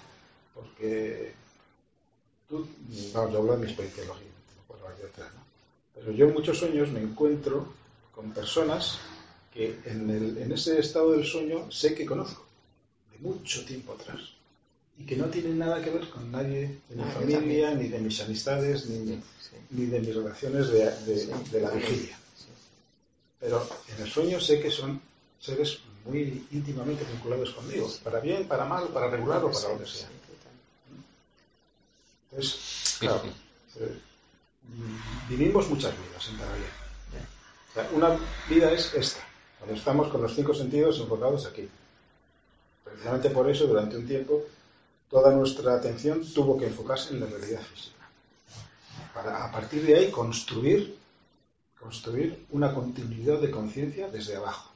Porque 0.53 1.32
tú, 2.47 2.67
vamos, 3.13 3.32
yo 3.34 3.39
hablo 3.39 3.53
de 3.53 3.57
mi 3.59 3.65
experiencia, 3.65 4.03
lógicamente, 4.05 4.38
no. 4.67 5.39
Pero 5.95 6.11
yo 6.11 6.28
en 6.28 6.34
muchos 6.34 6.57
sueños 6.57 6.89
me 6.91 7.01
encuentro 7.01 7.74
con 8.13 8.32
personas 8.32 8.99
que 9.53 9.78
en, 9.86 10.09
el- 10.09 10.38
en 10.38 10.51
ese 10.51 10.80
estado 10.80 11.11
del 11.11 11.26
sueño 11.26 11.72
sé 11.72 11.93
que 11.95 12.05
conozco, 12.05 12.45
de 13.11 13.20
mucho 13.28 13.65
tiempo 13.65 13.93
atrás. 13.93 14.20
Y 14.97 15.03
que 15.05 15.15
no 15.15 15.26
tienen 15.26 15.57
nada 15.57 15.82
que 15.82 15.89
ver 15.89 16.09
con 16.09 16.30
nadie 16.32 16.78
de 16.89 16.95
mi 16.95 17.03
Ah, 17.03 17.11
familia, 17.11 17.74
ni 17.74 17.88
de 17.88 17.99
mis 17.99 18.20
amistades, 18.22 18.86
ni, 18.88 19.15
Sí. 19.39 19.55
ni 19.72 19.86
de 19.86 19.99
mis 20.01 20.13
relaciones 20.15 20.67
de, 20.70 20.86
de- 21.05 21.20
Sí. 21.20 21.32
de 21.51 21.61
la 21.61 21.72
vigilia. 21.72 22.17
Pero 23.39 23.67
en 23.95 24.03
el 24.03 24.09
sueño 24.11 24.39
sé 24.41 24.59
que 24.59 24.70
son 24.70 25.01
seres 25.39 25.80
muy 26.05 26.47
íntimamente 26.51 27.03
vinculados 27.05 27.51
conmigo, 27.51 27.89
para 28.03 28.19
bien, 28.19 28.47
para 28.47 28.65
mal, 28.65 28.87
para 28.89 29.09
regular 29.09 29.43
o 29.43 29.51
para 29.51 29.73
lo 29.73 29.79
que 29.79 29.85
sea. 29.85 30.09
Entonces, 32.31 32.97
claro, 32.99 33.21
eh, 33.79 33.99
vivimos 35.27 35.67
muchas 35.69 35.93
vidas 35.97 36.27
en 36.29 36.37
paralelo. 36.37 36.65
O 37.69 37.73
sea, 37.73 37.89
una 37.93 38.19
vida 38.49 38.71
es 38.71 38.93
esta, 38.93 39.21
cuando 39.57 39.75
estamos 39.75 40.07
con 40.09 40.21
los 40.21 40.33
cinco 40.33 40.53
sentidos 40.53 40.99
enfocados 40.99 41.45
aquí. 41.45 41.67
Precisamente 42.83 43.29
por 43.29 43.49
eso, 43.49 43.67
durante 43.67 43.97
un 43.97 44.07
tiempo, 44.07 44.43
toda 45.09 45.31
nuestra 45.33 45.75
atención 45.75 46.23
tuvo 46.33 46.57
que 46.57 46.67
enfocarse 46.67 47.13
en 47.13 47.19
la 47.21 47.25
realidad 47.27 47.61
física. 47.61 48.09
Para 49.13 49.45
a 49.45 49.51
partir 49.51 49.85
de 49.85 49.95
ahí 49.95 50.11
construir, 50.11 50.97
construir 51.79 52.45
una 52.51 52.73
continuidad 52.73 53.39
de 53.39 53.51
conciencia 53.51 54.07
desde 54.09 54.35
abajo. 54.35 54.71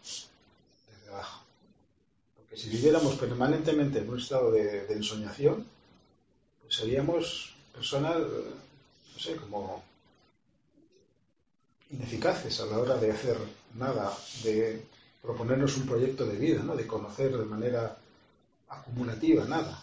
Porque 2.36 2.58
si 2.58 2.70
viviéramos 2.70 3.16
permanentemente 3.16 4.00
en 4.00 4.10
un 4.10 4.20
estado 4.20 4.52
de, 4.52 4.86
de 4.88 4.94
ensoñación, 4.94 5.66
pues 6.62 6.76
seríamos 6.76 7.54
personas, 7.74 8.18
no 8.18 9.20
sé, 9.20 9.36
como 9.38 9.84
ineficaces 11.92 12.60
a 12.62 12.66
la 12.66 12.80
hora 12.80 12.98
de 12.98 13.12
hacer 13.12 13.38
nada, 13.76 14.16
de 14.44 14.84
proponernos 15.22 15.78
un 15.78 15.86
proyecto 15.88 16.26
de 16.26 16.38
vida, 16.38 16.64
¿no? 16.64 16.76
de 16.76 16.88
conocer 16.88 17.36
de 17.38 17.46
manera 17.46 17.98
acumulativa 18.70 19.46
nada. 19.46 19.82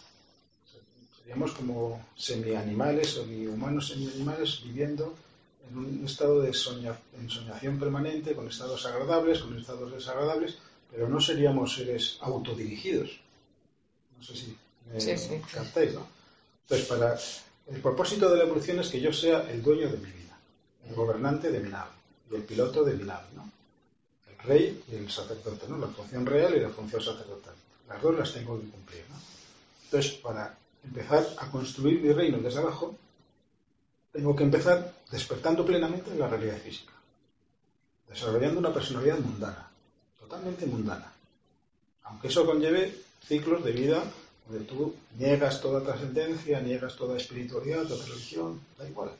Seríamos 1.17 1.51
como 1.51 2.05
semi-animales 2.15 3.17
o 3.17 3.23
humanos 3.23 3.87
semi-animales 3.89 4.61
viviendo 4.63 5.15
en 5.69 5.77
un 5.77 6.05
estado 6.05 6.41
de 6.41 6.51
soña- 6.53 6.97
ensoñación 7.17 7.79
permanente, 7.79 8.35
con 8.35 8.47
estados 8.47 8.85
agradables, 8.85 9.39
con 9.39 9.57
estados 9.57 9.91
desagradables, 9.91 10.57
pero 10.91 11.07
no 11.07 11.19
seríamos 11.21 11.73
seres 11.75 12.17
autodirigidos. 12.21 13.19
No 14.17 14.23
sé 14.23 14.35
si 14.35 14.57
me 14.91 14.99
Sí, 14.99 15.17
sí. 15.17 15.41
captáis, 15.53 15.93
¿no? 15.93 16.05
Entonces, 16.63 16.87
para 16.87 17.17
el 17.67 17.81
propósito 17.81 18.29
de 18.29 18.37
la 18.37 18.43
evolución 18.43 18.79
es 18.79 18.89
que 18.89 18.99
yo 18.99 19.11
sea 19.13 19.49
el 19.49 19.63
dueño 19.63 19.89
de 19.89 19.97
mi 19.97 20.11
vida, 20.11 20.37
el 20.87 20.93
gobernante 20.95 21.51
de 21.51 21.59
mi 21.59 21.69
nave 21.69 21.91
y 22.29 22.35
el 22.35 22.43
piloto 22.43 22.83
de 22.83 22.93
mi 22.95 23.03
nave, 23.03 23.27
¿no? 23.35 23.49
El 24.29 24.37
rey 24.47 24.83
y 24.91 24.95
el 24.95 25.09
sacerdote, 25.09 25.67
¿no? 25.69 25.77
La 25.77 25.87
función 25.87 26.25
real 26.25 26.55
y 26.55 26.59
la 26.59 26.69
función 26.69 27.01
sacerdotal. 27.01 27.53
Las 27.87 28.01
dos 28.01 28.17
las 28.17 28.33
tengo 28.33 28.59
que 28.59 28.67
cumplir, 28.69 29.03
¿no? 29.09 29.15
Entonces, 29.85 30.13
para 30.13 30.57
empezar 30.83 31.27
a 31.37 31.49
construir 31.51 32.01
mi 32.01 32.11
reino 32.11 32.37
desde 32.39 32.59
abajo, 32.59 32.95
tengo 34.11 34.35
que 34.35 34.43
empezar 34.43 34.93
despertando 35.09 35.65
plenamente 35.65 36.11
en 36.11 36.19
la 36.19 36.27
realidad 36.27 36.57
física, 36.57 36.93
desarrollando 38.09 38.59
una 38.59 38.73
personalidad 38.73 39.19
mundana, 39.19 39.70
totalmente 40.31 40.65
mundana. 40.65 41.11
Aunque 42.03 42.29
eso 42.29 42.45
conlleve 42.45 42.95
ciclos 43.27 43.63
de 43.65 43.73
vida 43.73 44.01
donde 44.47 44.63
tú 44.63 44.95
niegas 45.17 45.59
toda 45.59 45.83
trascendencia, 45.83 46.61
niegas 46.61 46.95
toda 46.95 47.17
espiritualidad, 47.17 47.83
toda 47.83 48.05
religión, 48.05 48.61
da 48.77 48.87
igual. 48.87 49.11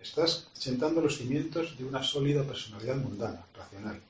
Estás 0.00 0.46
sentando 0.52 1.00
los 1.00 1.16
cimientos 1.16 1.76
de 1.76 1.84
una 1.84 2.04
sólida 2.04 2.44
personalidad 2.44 2.96
mundana, 2.96 3.44
racional, 3.52 4.00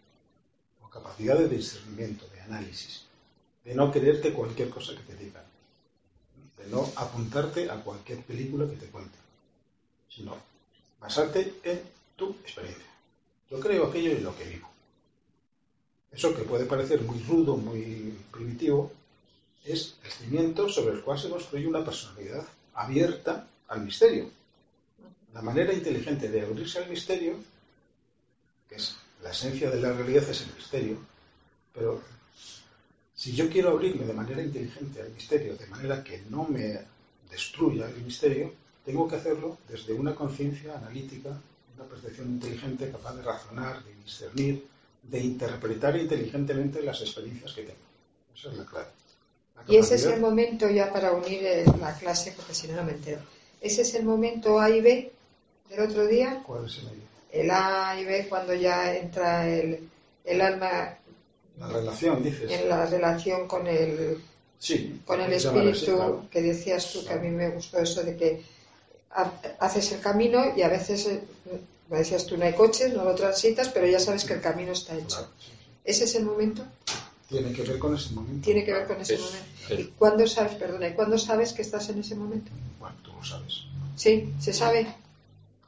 con 0.78 0.90
capacidad 0.90 1.38
de 1.38 1.48
discernimiento, 1.48 2.26
de 2.34 2.42
análisis, 2.42 3.04
de 3.64 3.74
no 3.74 3.90
creerte 3.90 4.34
cualquier 4.34 4.68
cosa 4.68 4.92
que 4.94 5.02
te 5.02 5.16
digan, 5.16 5.44
de 6.58 6.66
no 6.66 6.92
apuntarte 6.96 7.70
a 7.70 7.76
cualquier 7.76 8.22
película 8.22 8.68
que 8.68 8.76
te 8.76 8.86
cuenten, 8.86 9.20
sino 10.10 10.36
basarte 11.00 11.54
en 11.62 11.80
tu 12.16 12.30
experiencia. 12.44 12.84
Yo 13.50 13.58
creo 13.60 13.86
aquello 13.86 14.12
en 14.12 14.24
lo 14.24 14.36
que 14.36 14.44
vivo. 14.44 14.67
Eso 16.12 16.34
que 16.34 16.42
puede 16.42 16.64
parecer 16.64 17.02
muy 17.02 17.18
rudo, 17.22 17.56
muy 17.56 18.14
primitivo, 18.32 18.92
es 19.64 19.96
el 20.04 20.10
cimiento 20.10 20.68
sobre 20.68 20.94
el 20.94 21.02
cual 21.02 21.18
se 21.18 21.28
construye 21.28 21.66
una 21.66 21.84
personalidad 21.84 22.46
abierta 22.74 23.46
al 23.68 23.84
misterio. 23.84 24.30
La 25.34 25.42
manera 25.42 25.72
inteligente 25.72 26.28
de 26.28 26.40
abrirse 26.40 26.78
al 26.78 26.88
misterio, 26.88 27.36
que 28.68 28.76
es 28.76 28.96
la 29.22 29.30
esencia 29.30 29.70
de 29.70 29.80
la 29.80 29.92
realidad, 29.92 30.28
es 30.28 30.40
el 30.42 30.54
misterio, 30.54 30.98
pero 31.74 32.00
si 33.14 33.32
yo 33.32 33.50
quiero 33.50 33.70
abrirme 33.70 34.06
de 34.06 34.12
manera 34.12 34.42
inteligente 34.42 35.02
al 35.02 35.10
misterio, 35.10 35.56
de 35.56 35.66
manera 35.66 36.02
que 36.02 36.22
no 36.30 36.44
me 36.44 36.80
destruya 37.30 37.88
el 37.88 38.02
misterio, 38.02 38.52
tengo 38.84 39.06
que 39.06 39.16
hacerlo 39.16 39.58
desde 39.68 39.92
una 39.92 40.14
conciencia 40.14 40.78
analítica, 40.78 41.30
una 41.76 41.84
percepción 41.84 42.28
inteligente 42.28 42.90
capaz 42.90 43.14
de 43.16 43.22
razonar, 43.22 43.84
de 43.84 43.94
discernir, 43.96 44.64
de 45.10 45.20
interpretar 45.20 45.96
inteligentemente 45.96 46.82
las 46.82 47.00
experiencias 47.00 47.52
que 47.54 47.62
tengo. 47.62 47.78
Esa 48.36 48.50
es 48.50 48.56
la 48.58 48.64
clave. 48.66 48.86
La 49.56 49.64
Y 49.66 49.76
ese 49.78 49.94
es 49.96 50.04
el 50.06 50.20
momento 50.20 50.68
ya 50.68 50.92
para 50.92 51.12
unir 51.12 51.40
eh, 51.44 51.64
la 51.80 51.94
clase, 51.96 52.32
porque 52.36 52.54
si 52.54 52.68
no, 52.68 52.76
no 52.76 52.84
me 52.84 52.92
entero. 52.92 53.20
Ese 53.60 53.82
es 53.82 53.94
el 53.94 54.04
momento 54.04 54.60
A 54.60 54.70
y 54.70 54.80
B 54.80 55.10
del 55.70 55.80
otro 55.80 56.06
día. 56.06 56.42
¿Cuál 56.46 56.66
es 56.66 56.78
el 56.78 56.84
medio? 56.84 57.02
El 57.32 57.50
A 57.50 57.98
y 58.00 58.04
B 58.04 58.26
cuando 58.28 58.54
ya 58.54 58.94
entra 58.96 59.48
el, 59.48 59.88
el 60.24 60.40
alma 60.40 60.94
La 61.58 61.68
relación, 61.68 62.22
dices. 62.22 62.50
en 62.50 62.68
la 62.68 62.86
relación 62.86 63.48
con 63.48 63.66
el, 63.66 64.18
Sí. 64.58 65.00
con 65.06 65.20
el 65.20 65.32
así, 65.32 65.46
espíritu, 65.46 65.96
claro. 65.96 66.26
que 66.30 66.42
decías 66.42 66.92
tú, 66.92 67.04
que 67.04 67.12
a 67.12 67.16
mí 67.16 67.28
me 67.30 67.48
gustó 67.50 67.78
eso 67.78 68.02
de 68.02 68.16
que 68.16 68.42
ha- 69.12 69.32
haces 69.60 69.92
el 69.92 70.00
camino 70.00 70.52
y 70.56 70.62
a 70.62 70.68
veces, 70.68 71.06
eh, 71.06 71.20
decías 71.96 72.26
tú, 72.26 72.36
no 72.36 72.44
hay 72.44 72.52
coches, 72.54 72.92
no 72.92 73.04
lo 73.04 73.14
transitas, 73.14 73.68
pero 73.70 73.86
ya 73.86 73.98
sabes 73.98 74.24
que 74.24 74.34
el 74.34 74.40
camino 74.40 74.72
está 74.72 74.94
hecho. 74.96 75.26
¿Ese 75.84 76.04
es 76.04 76.14
el 76.16 76.24
momento? 76.24 76.62
Tiene 77.28 77.52
que 77.52 77.62
ver 77.62 77.78
con 77.78 77.94
ese 77.94 78.10
momento. 78.14 78.44
Tiene 78.44 78.64
que 78.64 78.72
ver 78.72 78.86
con 78.86 79.00
ese 79.00 79.14
Es- 79.14 79.20
momento. 79.20 79.46
es- 79.70 79.80
¿Y 79.80 79.84
cuándo 79.98 80.26
sabes, 80.26 80.54
perdona, 80.54 80.88
¿y 80.88 80.94
cuándo 80.94 81.16
sabes 81.18 81.52
que 81.52 81.62
estás 81.62 81.88
en 81.88 81.98
ese 82.00 82.14
momento? 82.14 82.50
Bueno, 82.78 82.96
tú 83.02 83.12
lo 83.12 83.24
sabes. 83.24 83.62
Sí, 83.96 84.32
se 84.40 84.52
sabe. 84.52 84.86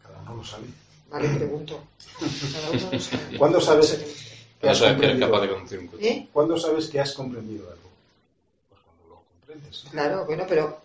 Cada 0.03 0.21
uno 0.23 0.37
lo 0.37 0.45
sabe. 0.45 0.65
Vale, 1.11 1.29
pregunto. 1.31 1.81
Cada 2.53 2.71
uno 2.71 2.91
lo 2.93 3.01
sabe. 3.01 3.37
¿Cuándo 3.39 3.61
sabes 3.61 3.99
que 4.61 4.69
has 4.69 4.77
Eso 4.77 4.87
es 4.87 4.91
que 4.93 5.05
eres 5.07 5.19
comprendido? 5.19 5.27
capaz 5.31 5.41
de 5.43 5.49
conducir 5.53 5.79
un 5.81 5.87
coche. 5.89 6.09
¿Eh? 6.11 6.29
¿Cuándo 6.33 6.59
sabes 6.59 6.87
que 6.89 7.01
has 7.01 7.13
comprendido 7.15 7.65
algo? 7.71 7.89
Pues 8.69 8.81
cuando 8.83 9.09
lo 9.09 9.23
comprendes. 9.25 9.85
¿no? 9.85 9.91
Claro, 9.91 10.25
bueno, 10.27 10.45
pero 10.49 10.81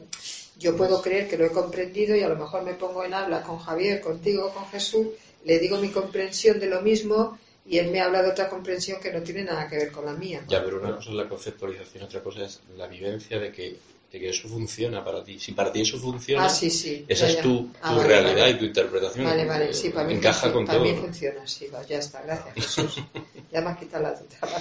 yo 0.60 0.76
puedo 0.78 1.01
creer 1.01 1.28
que 1.30 1.38
lo 1.38 1.45
he 1.45 1.51
comprendido 1.51 2.16
y 2.16 2.22
a 2.24 2.30
lo 2.30 2.36
mejor 2.36 2.64
me 2.64 2.74
pongo 2.74 3.03
en 3.03 3.14
habla 3.14 3.41
con 3.41 3.60
Javier, 3.60 4.01
contigo, 4.01 4.53
con 4.53 4.66
Jesús, 4.68 5.08
le 5.43 5.60
digo 5.60 5.78
mi 5.78 5.89
comprensión 5.89 6.60
de 6.60 6.68
lo 6.68 6.82
mismo 6.82 7.38
y 7.68 7.78
él 7.78 7.91
me 7.91 7.99
habla 7.99 8.22
de 8.22 8.30
otra 8.32 8.47
comprensión 8.49 8.99
que 9.01 9.12
no 9.12 9.22
tiene 9.22 9.43
nada 9.43 9.68
que 9.68 9.76
ver 9.78 9.91
con 9.91 10.06
la 10.06 10.14
mía. 10.14 10.43
Ya, 10.47 10.64
pero 10.64 10.80
una 10.80 10.95
cosa 10.95 11.10
es 11.10 11.16
la 11.16 11.28
conceptualización, 11.30 12.03
otra 12.06 12.22
cosa 12.24 12.45
es 12.45 12.62
la 12.78 12.88
vivencia 12.88 13.39
de 13.39 13.51
que, 13.51 13.76
de 14.12 14.20
que 14.20 14.30
eso 14.30 14.47
funciona 14.47 15.03
para 15.03 15.24
ti. 15.24 15.39
Si 15.39 15.51
para 15.51 15.72
ti 15.72 15.82
eso 15.82 15.97
funciona, 15.97 16.45
Ah, 16.45 16.49
sí, 16.49 16.70
sí. 16.70 17.03
esa 17.08 17.28
ya, 17.28 17.34
es 17.34 17.41
tu, 17.41 17.70
Ah, 17.82 17.89
tu 17.91 17.95
vale, 17.97 18.08
realidad 18.08 18.41
vale. 18.41 18.51
y 18.51 18.58
tu 18.60 18.66
interpretación. 18.66 19.26
Vale, 19.26 19.45
vale, 19.45 19.74
sí, 19.74 19.89
para 19.89 20.08
mí, 20.08 20.14
Encaja 20.14 20.53
con 20.53 20.66
para 20.66 20.78
todo. 20.80 20.88
mí 20.88 20.95
funciona, 20.99 21.45
sí, 21.47 21.68
va, 21.68 21.84
ya 21.86 21.97
está, 21.97 22.22
gracias 22.22 22.53
Jesús. 22.56 23.03
Ya 23.51 23.62
me 23.62 23.70
has 23.72 23.78
quitado 23.80 24.03
la 24.03 24.12
duda. 24.14 24.60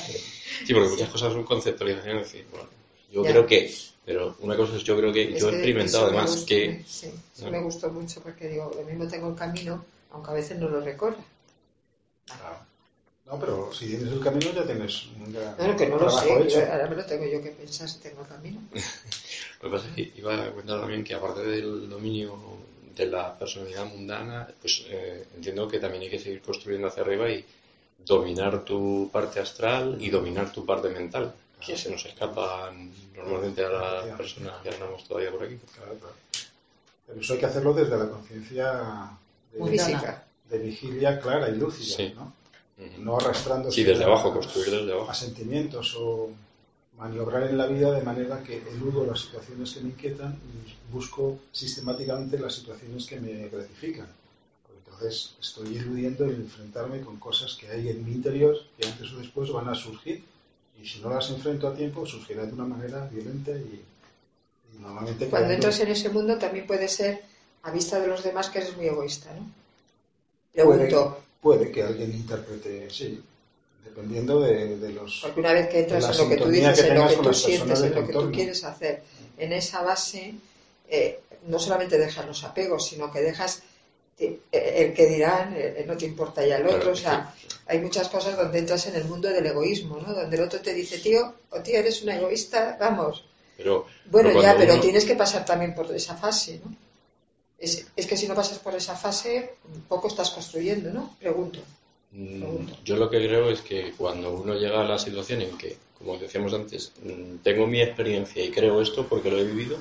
Sí, 0.66 0.72
porque 0.74 0.88
muchas 0.88 1.08
cosas 1.10 1.32
son 1.32 1.44
conceptualizaciones. 1.44 2.26
Es 2.26 2.32
decir, 2.32 2.46
bueno, 2.50 2.68
yo 3.12 3.22
Ya. 3.22 3.30
creo 3.30 3.46
que, 3.46 3.70
pero 4.04 4.36
una 4.40 4.56
cosa 4.56 4.76
es 4.76 4.84
yo 4.84 4.96
creo 4.98 5.12
que 5.12 5.34
Es 5.34 5.40
yo 5.40 5.48
he 5.48 5.52
experimentado 5.52 6.06
además 6.06 6.30
gustó, 6.30 6.46
que 6.46 6.68
me- 6.68 6.84
sí, 6.84 7.10
eso 7.34 7.44
No. 7.46 7.50
me 7.50 7.62
gustó 7.62 7.90
mucho 7.90 8.20
porque 8.20 8.48
digo, 8.48 8.70
lo 8.74 8.82
mismo 8.84 9.06
tengo 9.08 9.28
el 9.30 9.34
camino, 9.36 9.84
aunque 10.12 10.30
a 10.30 10.34
veces 10.34 10.58
no 10.58 10.68
lo 10.68 10.80
recorra. 10.80 11.16
Claro. 12.26 12.58
No, 13.26 13.40
pero 13.40 13.72
si 13.72 13.86
tienes 13.86 14.12
el 14.12 14.20
camino 14.20 14.52
ya 14.52 14.66
tienes 14.66 15.06
un 15.18 15.32
gran 15.32 15.56
no, 15.56 15.76
que 15.76 15.86
no 15.86 15.92
lo 15.96 16.06
trabajo 16.06 16.26
sé, 16.26 16.42
hecho. 16.42 16.60
yo- 16.60 16.72
ahora 16.72 16.86
me 16.90 16.96
lo 16.96 17.04
tengo 17.06 17.24
yo 17.24 17.42
que 17.42 17.50
pensar 17.50 17.88
si 17.88 17.98
tengo 18.00 18.22
camino. 18.24 18.60
Lo 19.62 19.70
que 19.70 19.76
pasa 19.76 19.88
es 19.88 19.94
que 19.94 20.12
iba 20.18 20.34
a 20.34 20.50
comentar 20.50 20.78
también 20.80 21.02
que 21.04 21.14
aparte 21.14 21.40
del 21.42 21.88
dominio 21.88 22.36
de 22.94 23.06
la 23.06 23.36
personalidad 23.38 23.86
mundana, 23.86 24.46
pues 24.60 24.84
eh, 24.88 25.24
entiendo 25.36 25.66
que 25.66 25.78
también 25.78 26.02
hay 26.02 26.10
que 26.10 26.18
seguir 26.18 26.42
construyendo 26.42 26.88
hacia 26.88 27.02
arriba 27.02 27.30
y 27.30 27.42
dominar 28.04 28.62
tu 28.62 29.08
parte 29.10 29.40
astral 29.40 29.96
y 30.00 30.10
dominar 30.10 30.52
tu 30.52 30.66
parte 30.66 30.90
mental, 30.90 31.32
que 31.66 31.76
se 31.76 31.90
nos 31.90 32.04
escapa 32.04 32.72
normalmente 33.16 33.64
a 33.64 33.68
las 33.68 34.16
personas 34.16 34.54
que 34.62 34.70
andamos 34.70 35.04
todavía 35.04 35.30
por 35.30 35.42
aquí. 35.44 35.58
Claro, 35.74 35.94
claro. 35.98 36.14
Pero 37.06 37.20
eso 37.20 37.32
hay 37.34 37.38
que 37.38 37.46
hacerlo 37.46 37.74
desde 37.74 37.96
la 37.98 38.08
conciencia 38.08 39.10
de- 39.52 39.70
Física. 39.70 40.24
de 40.50 40.58
vigilia 40.58 41.20
clara 41.20 41.48
y 41.48 41.56
lúcida, 41.56 41.96
Sí. 41.96 42.14
¿no? 42.16 42.32
No 42.98 43.16
arrastrándose 43.18 43.76
Sí, 43.76 43.84
desde 43.84 44.04
a- 44.04 44.08
abajo, 44.08 44.32
construir 44.32 44.70
desde 44.70 44.92
a 44.92 44.94
abajo. 44.96 45.14
sentimientos 45.14 45.94
o 45.98 46.30
maniobrar 46.98 47.44
en 47.44 47.56
la 47.58 47.66
vida 47.66 47.92
de 47.92 48.02
manera 48.02 48.42
que 48.42 48.58
eludo 48.68 49.04
las 49.06 49.20
situaciones 49.20 49.72
que 49.72 49.80
me 49.80 49.88
inquietan 49.90 50.32
y 50.34 50.92
busco 50.92 51.38
sistemáticamente 51.52 52.38
las 52.38 52.54
situaciones 52.54 53.06
que 53.06 53.20
me 53.20 53.48
gratifican. 53.48 54.08
Entonces 54.86 55.34
estoy 55.40 55.76
eludiendo 55.76 56.24
el 56.24 56.36
enfrentarme 56.36 57.00
con 57.00 57.16
cosas 57.18 57.54
que 57.54 57.68
hay 57.68 57.88
en 57.88 58.04
mi 58.04 58.12
interior 58.12 58.56
que 58.78 58.86
antes 58.86 59.12
o 59.12 59.18
después 59.18 59.50
van 59.50 59.68
a 59.68 59.74
surgir 59.74 60.22
y 60.80 60.86
si 60.86 61.00
no 61.00 61.10
las 61.10 61.30
enfrento 61.30 61.68
a 61.68 61.74
tiempo 61.74 62.06
surgirá 62.06 62.44
de 62.44 62.52
una 62.52 62.64
manera 62.64 63.06
violenta 63.06 63.50
y, 63.52 63.82
y 64.74 64.78
normalmente 64.80 65.26
Cuando 65.28 65.52
entras 65.52 65.80
en 65.80 65.88
ese 65.88 66.08
mundo 66.08 66.38
también 66.38 66.66
puede 66.66 66.88
ser 66.88 67.22
a 67.62 67.70
vista 67.70 67.98
de 68.00 68.06
los 68.08 68.22
demás 68.22 68.50
que 68.50 68.58
eres 68.58 68.76
muy 68.76 68.86
egoísta, 68.86 69.30
¿no? 69.34 69.46
puede, 70.64 70.86
Pregunto, 70.86 71.18
puede 71.40 71.70
que 71.70 71.82
alguien 71.82 72.12
interprete, 72.12 72.90
sí, 72.90 73.22
dependiendo 73.84 74.40
de, 74.40 74.76
de 74.78 74.92
los... 74.92 75.20
porque 75.22 75.40
una 75.40 75.52
vez 75.52 75.68
que 75.68 75.80
entras 75.80 76.10
en 76.10 76.24
lo 76.24 76.28
que 76.28 76.36
tú 76.42 76.48
dices, 76.50 76.82
que 76.82 76.88
en 76.88 76.94
lo 76.98 77.08
que 77.08 77.16
tú 77.16 77.34
sientes, 77.34 77.82
en 77.82 77.94
lo 77.94 78.06
que 78.06 78.12
tú 78.12 78.30
quieres 78.30 78.64
hacer, 78.64 79.02
en 79.38 79.52
esa 79.52 79.82
base, 79.82 80.34
eh, 80.88 81.20
no 81.46 81.58
solamente 81.58 81.98
dejas 81.98 82.26
los 82.26 82.44
apegos, 82.44 82.86
sino 82.86 83.10
que 83.10 83.20
dejas 83.20 83.62
el 84.18 84.94
que 84.94 85.06
dirán, 85.06 85.54
eh, 85.56 85.84
no 85.86 85.96
te 85.96 86.06
importa 86.06 86.46
ya 86.46 86.56
el 86.58 86.66
otro, 86.66 86.78
Claro, 86.78 86.92
o 86.92 86.96
sea, 86.96 87.34
sí, 87.40 87.46
hay 87.66 87.80
muchas 87.80 88.08
cosas 88.08 88.36
donde 88.36 88.58
entras 88.60 88.86
en 88.86 88.94
el 88.96 89.04
mundo 89.04 89.28
del 89.28 89.44
egoísmo, 89.46 89.98
¿no? 89.98 90.14
Donde 90.14 90.36
el 90.36 90.42
otro 90.42 90.60
te 90.60 90.72
dice, 90.72 90.98
tío, 90.98 91.34
o 91.50 91.60
tía, 91.60 91.80
eres 91.80 92.02
una 92.02 92.16
egoísta, 92.16 92.76
vamos. 92.78 93.24
Pero, 93.56 93.86
Bueno, 94.06 94.28
Pero 94.30 94.42
ya, 94.42 94.56
pero 94.56 94.72
uno- 94.74 94.82
tienes 94.82 95.04
que 95.04 95.14
pasar 95.16 95.44
también 95.44 95.74
por 95.74 95.90
esa 95.94 96.16
fase, 96.16 96.60
¿no? 96.64 96.74
Es, 97.58 97.86
es 97.96 98.06
que 98.06 98.16
si 98.16 98.26
no 98.28 98.34
pasas 98.34 98.58
por 98.58 98.74
esa 98.74 98.94
fase, 98.96 99.54
poco 99.88 100.08
estás 100.08 100.30
construyendo, 100.30 100.90
¿no? 100.90 101.16
Pregunto. 101.18 101.60
mm, 102.12 102.38
Pregunto. 102.40 102.74
yo 102.84 102.96
lo 102.96 103.08
que 103.10 103.18
creo 103.18 103.48
es 103.50 103.60
que 103.62 103.92
cuando 103.96 104.32
uno 104.32 104.54
llega 104.54 104.80
a 104.80 104.84
la 104.84 104.98
situación 104.98 105.40
en 105.42 105.56
que, 105.58 105.76
como 105.98 106.18
decíamos 106.18 106.52
antes, 106.52 106.92
mm, 107.02 107.36
tengo 107.42 107.66
mi 107.66 107.80
experiencia 107.80 108.44
y 108.44 108.50
creo 108.50 108.80
esto 108.82 109.06
porque 109.08 109.30
lo 109.30 109.38
he 109.38 109.44
vivido, 109.44 109.78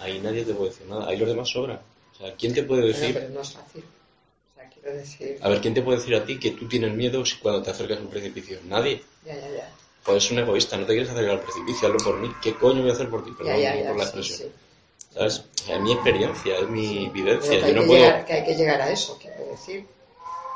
ahí 0.00 0.20
nadie 0.20 0.44
te 0.44 0.54
puede 0.54 0.70
decir 0.70 0.86
nada. 0.86 1.08
Ahí 1.08 1.16
los 1.18 1.28
demás 1.28 1.48
sobran. 1.50 1.80
O 2.16 2.24
sea, 2.26 2.34
¿quién 2.36 2.54
te 2.54 2.62
puede 2.62 2.82
Bueno, 2.82 2.98
decir? 2.98 3.14
pero 3.14 3.28
no 3.30 3.40
es 3.40 3.52
fácil. 3.52 3.84
O 3.84 4.54
sea, 4.60 4.68
quiero 4.70 4.96
decir, 4.96 5.38
A 5.42 5.48
ver, 5.48 5.60
¿quién 5.60 5.74
te 5.74 5.82
puede 5.82 5.98
decir 5.98 6.14
a 6.14 6.24
ti 6.24 6.38
que 6.38 6.52
tú 6.52 6.66
tienes 6.68 6.92
miedo 6.94 7.24
si 7.24 7.36
cuando 7.38 7.62
te 7.62 7.70
acercas 7.70 7.98
a 7.98 8.00
un 8.00 8.08
precipicio? 8.08 8.58
Nadie. 8.64 9.02
ya, 9.24 9.34
ya, 9.34 9.40
ya. 9.50 9.70
Pues 10.04 10.24
es 10.24 10.30
un 10.30 10.38
egoísta, 10.38 10.76
no 10.76 10.86
te 10.86 10.92
quieres 10.92 11.10
acercar 11.10 11.32
al 11.32 11.40
precipicio, 11.40 11.88
hazlo 11.88 11.98
por 12.04 12.18
mí. 12.20 12.30
¿Qué 12.40 12.54
coño 12.54 12.80
voy 12.82 12.90
a 12.90 12.94
hacer 12.94 13.08
por 13.10 13.24
ti? 13.24 13.32
Perdón 13.36 13.58
ya, 13.60 13.74
ya, 13.74 13.88
por 13.88 13.96
la 13.98 14.04
sí, 14.04 14.08
expresión. 14.18 14.48
sí. 14.50 14.54
Es 15.68 15.80
mi 15.80 15.92
experiencia, 15.92 16.58
es 16.58 16.68
mi 16.68 16.94
Pero 16.98 17.12
vivencia. 17.12 17.58
Yo 17.68 17.74
no 17.74 17.80
que 17.80 17.86
puedo. 17.86 18.00
llegar, 18.00 18.24
que 18.24 18.32
hay 18.34 18.44
que 18.44 18.54
llegar 18.54 18.80
a 18.82 18.90
eso, 18.90 19.18
quiero 19.20 19.44
decir. 19.50 19.84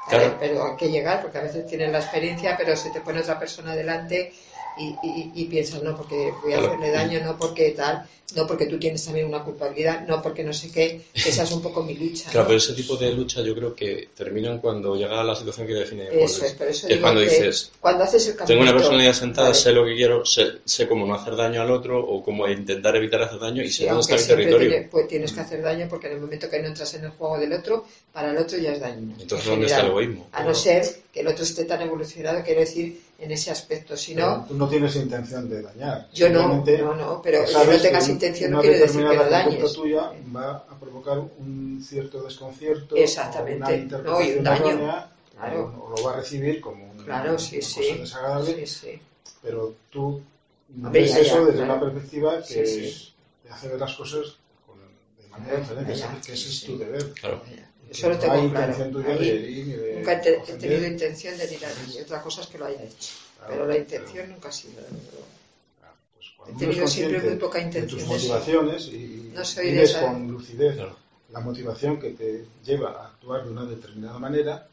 A 0.07 0.09
Claro. 0.11 0.25
ver, 0.25 0.37
pero 0.39 0.65
hay 0.65 0.77
que 0.77 0.89
llegar, 0.89 1.21
porque 1.23 1.39
a 1.39 1.43
veces 1.43 1.67
tienes 1.67 1.91
la 1.93 1.99
experiencia, 1.99 2.57
pero 2.57 2.77
se 2.77 2.91
te 2.91 3.01
pone 3.01 3.21
otra 3.21 3.39
persona 3.39 3.75
delante 3.75 4.33
y, 4.77 4.99
y- 5.03 5.33
y 5.35 5.45
piensas, 5.47 5.83
no, 5.83 5.97
porque 5.97 6.35
voy 6.43 6.53
a 6.53 6.59
hacerle 6.59 6.91
daño, 6.91 7.21
no 7.25 7.37
porque 7.37 7.71
tal, 7.73 8.07
no 8.37 8.47
porque 8.47 8.67
tú 8.67 8.79
tienes 8.79 9.05
también 9.05 9.27
una 9.27 9.43
culpabilidad, 9.43 10.07
no 10.07 10.23
porque 10.23 10.45
no 10.45 10.53
sé 10.53 10.71
qué. 10.71 11.03
Esa 11.13 11.43
es 11.43 11.51
un 11.53 11.61
poco 11.61 11.83
mi 11.83 11.95
lucha. 11.95 12.31
Claro, 12.31 12.47
pero 12.47 12.59
ese 12.59 12.75
tipo 12.75 12.97
de 12.97 13.13
lucha 13.13 13.43
yo 13.43 13.55
creo 13.57 13.75
que 13.75 14.09
terminan 14.17 14.59
cuando 14.61 14.95
llega 14.97 15.23
la 15.25 15.35
situación 15.35 15.67
que 15.67 15.75
define 15.75 16.09
Eso 16.13 16.45
es, 16.45 16.53
por 16.53 16.69
eso 16.69 16.87
es 16.89 16.99
cuando 17.01 17.21
dices, 17.21 17.73
cuando 17.81 18.05
haces 18.05 18.29
el 18.29 18.37
tengo 18.37 18.63
una 18.63 18.73
personalidad 18.73 19.13
sentada, 19.13 19.49
vale, 19.49 19.61
sé 19.61 19.73
lo 19.73 19.85
que 19.85 19.97
quiero, 19.97 20.25
sé, 20.25 20.47
sé 20.65 20.87
cómo 20.87 21.07
no 21.07 21.15
hacer 21.15 21.35
daño 21.37 21.61
al 21.61 21.71
otro 21.73 21.99
o 22.03 22.23
cómo 22.23 22.47
intentar 22.49 22.95
evitar 22.97 23.21
hacer 23.23 23.41
daño 23.41 23.63
y 23.63 23.69
sí, 23.69 23.83
sé 23.85 23.89
dónde 23.91 24.01
está 24.15 24.17
mi 24.37 24.43
territorio. 24.45 24.69
tiene- 24.71 24.89
pues 24.89 25.09
tienes 25.09 25.33
que 25.33 25.41
hacer 25.41 25.63
daño 25.63 25.87
porque 25.91 26.07
en 26.07 26.13
el 26.15 26.21
momento 26.21 26.49
que 26.49 26.61
no 26.63 26.69
entras 26.69 26.95
en 26.95 27.05
el 27.05 27.11
juego 27.11 27.39
del 27.39 27.53
otro, 27.53 27.85
para 28.13 28.31
el 28.31 28.39
otro 28.39 28.57
ya 28.59 28.73
es 28.73 28.81
daño. 28.81 29.15
Entonces, 29.21 29.47
en 29.47 29.53
¿dónde 29.53 29.67
está 29.67 29.81
el 29.81 29.87
egoísmo? 29.89 30.29
A 30.33 30.45
no 30.45 30.55
ser 30.55 30.85
que 31.13 31.21
el 31.21 31.27
otro 31.27 31.43
esté 31.43 31.65
tan 31.65 31.83
evolucionado, 31.83 32.43
quiero 32.45 32.61
decir, 32.61 33.01
en 33.21 33.31
ese 33.31 33.51
aspecto. 33.51 33.97
Si 33.97 34.15
no, 34.15 34.45
tú 34.49 34.55
no 34.55 34.69
tienes 34.69 34.97
intención 34.97 35.49
de 35.49 35.63
dañar. 35.63 36.09
yo 36.13 36.29
no, 36.31 36.49
no, 36.65 36.95
no, 36.95 37.21
pero 37.23 37.45
que 37.45 37.53
no 37.53 37.83
tengas 37.83 38.07
que 38.07 38.13
intención 38.13 38.51
no 38.53 38.61
quiere 38.61 38.79
decir 38.79 39.01
que 39.03 39.07
conducta 39.09 39.31
dañes. 39.31 39.73
tuya 39.75 40.13
va 40.35 40.51
a 40.69 40.79
provocar 40.81 41.19
un 41.19 41.85
cierto 41.87 42.23
desconcierto 42.23 42.97
Exactamente. 42.97 43.87
o 43.97 43.99
una 44.01 44.11
No, 44.11 44.21
y 44.23 44.33
un 44.33 44.45
daño. 44.45 44.67
errónea, 44.69 45.13
Claro. 45.37 45.75
o, 45.81 45.85
o 45.87 45.97
lo 45.97 46.03
va 46.05 46.13
a 46.15 46.17
recibir 46.17 46.61
como 46.61 46.91
un- 46.91 46.99
Claro, 47.05 47.39
sí, 47.39 47.57
una 47.57 47.65
sí. 47.67 47.75
cosa 47.89 47.95
desagradable, 48.01 48.67
Sí, 48.67 48.81
sí. 48.93 49.01
pero 49.43 49.75
tú 49.91 50.21
ves 50.69 51.13
ya, 51.15 51.19
eso 51.21 51.45
desde 51.47 51.59
claro. 51.65 51.73
una 51.75 51.81
perspectiva 51.81 52.43
que 52.43 52.67
Sí, 52.67 52.91
sí. 52.91 53.15
te 53.43 53.51
hace 53.51 53.69
ver 53.69 53.81
las 53.81 53.95
cosas 53.95 54.37
con- 54.67 54.77
de 55.23 55.29
manera 55.31 55.57
diferente, 55.59 55.93
que 55.95 56.33
ese 56.33 56.37
sí, 56.37 56.49
es 56.51 56.59
sí. 56.61 56.67
tu 56.67 56.79
deber. 56.79 57.13
Claro. 57.15 57.43
Y 57.91 57.93
Eso 57.93 58.03
que 58.03 58.09
lo 58.09 58.15
no 58.15 58.21
tengo 58.21 58.35
hay 58.35 58.51
claro. 58.51 58.91
tuya 58.93 59.09
de 59.17 59.31
de 59.31 59.95
Nunca 59.97 60.13
he, 60.23 60.29
he 60.31 60.53
tenido 60.55 60.87
intención 60.87 61.37
de 61.37 61.45
ir 61.55 61.65
a 61.67 61.69
nadie. 61.69 62.03
Otra 62.03 62.23
cosa 62.23 62.41
es 62.43 62.47
que 62.47 62.59
lo 62.59 62.67
haya 62.67 62.83
hecho. 62.85 63.13
Claro, 63.37 63.51
Pero 63.53 63.67
la 63.67 63.73
pero- 63.73 63.83
intención 63.85 64.31
nunca 64.31 64.49
ha 64.49 64.53
sido. 64.53 64.75
Claro, 64.75 65.95
pues 66.15 66.27
cuando 66.37 66.57
He 66.57 66.59
tenido 66.69 66.87
siempre 66.87 67.21
muy 67.21 67.37
poca 67.37 67.59
de 67.59 67.65
intención 67.65 68.01
tus 68.01 68.09
de 68.09 68.17
eso. 68.17 68.29
motivaciones 68.29 68.87
y 68.89 69.31
No 69.35 69.45
soy 69.45 69.67
de 69.67 69.73
vives 69.73 69.91
esa- 69.91 70.01
con 70.03 70.29
lucidez 70.31 70.75
Claro. 70.77 70.97
la 71.33 71.41
motivación 71.41 71.99
que 72.01 72.11
te 72.11 72.45
lleva 72.65 72.91
a 72.93 73.07
actuar 73.09 73.45
de 73.45 73.51
una 73.51 73.65
determinada 73.65 74.19
manera, 74.21 74.69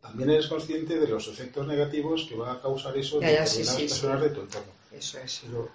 también 0.00 0.30
eres 0.30 0.46
consciente 0.46 0.98
de 0.98 1.06
los 1.08 1.28
efectos 1.28 1.66
negativos 1.66 2.24
que 2.28 2.34
va 2.36 2.52
a 2.54 2.60
causar 2.62 2.96
eso 2.96 3.16
en 3.22 3.28
ya, 3.30 3.46
sí, 3.46 3.58
determinadas 3.58 3.76
sí, 3.76 3.82
personas 3.88 4.22
sí. 4.22 4.28
de 4.28 4.34
tu 4.34 4.40
entorno. 4.40 4.72
Eso 4.92 5.18
es. 5.18 5.42
Pero, 5.44 5.68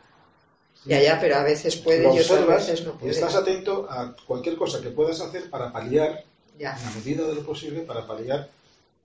Ya, 0.86 1.02
ya, 1.02 1.20
pero 1.20 1.36
a 1.36 1.44
veces 1.44 1.76
puede 1.78 2.04
lo 2.04 2.10
y 2.16 2.20
otras 2.20 2.32
observas 2.32 2.68
veces 2.68 2.86
no 2.86 2.94
y 2.94 2.98
puede. 2.98 3.12
estás 3.12 3.36
atento 3.36 3.88
a 3.90 4.16
cualquier 4.26 4.56
cosa 4.58 4.82
que 4.82 4.90
puedas 4.90 5.20
hacer 5.22 5.50
para 5.50 5.72
paliar, 5.72 6.24
Ya, 6.58 6.76
en 6.78 6.84
la 6.86 6.92
medida 6.92 7.28
de 7.28 7.36
lo 7.36 7.44
posible, 7.46 7.82
para 7.82 8.06
paliar 8.08 8.50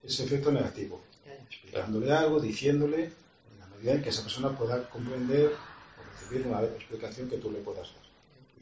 ese 0.02 0.24
efecto 0.24 0.50
negativo. 0.50 1.00
ya, 1.26 1.32
ya. 1.34 1.42
Explicándole 1.44 2.12
algo, 2.12 2.40
diciéndole, 2.40 3.04
en 3.04 3.58
la 3.60 3.66
medida 3.66 3.92
en 3.92 4.02
que 4.02 4.08
esa 4.10 4.22
persona 4.22 4.56
pueda 4.56 4.88
comprender 4.88 5.52
o 5.52 6.20
recibir 6.20 6.46
una 6.46 6.62
explicación 6.62 7.28
que 7.28 7.36
tú 7.36 7.50
le 7.50 7.58
puedas 7.58 7.88
dar. 7.88 8.02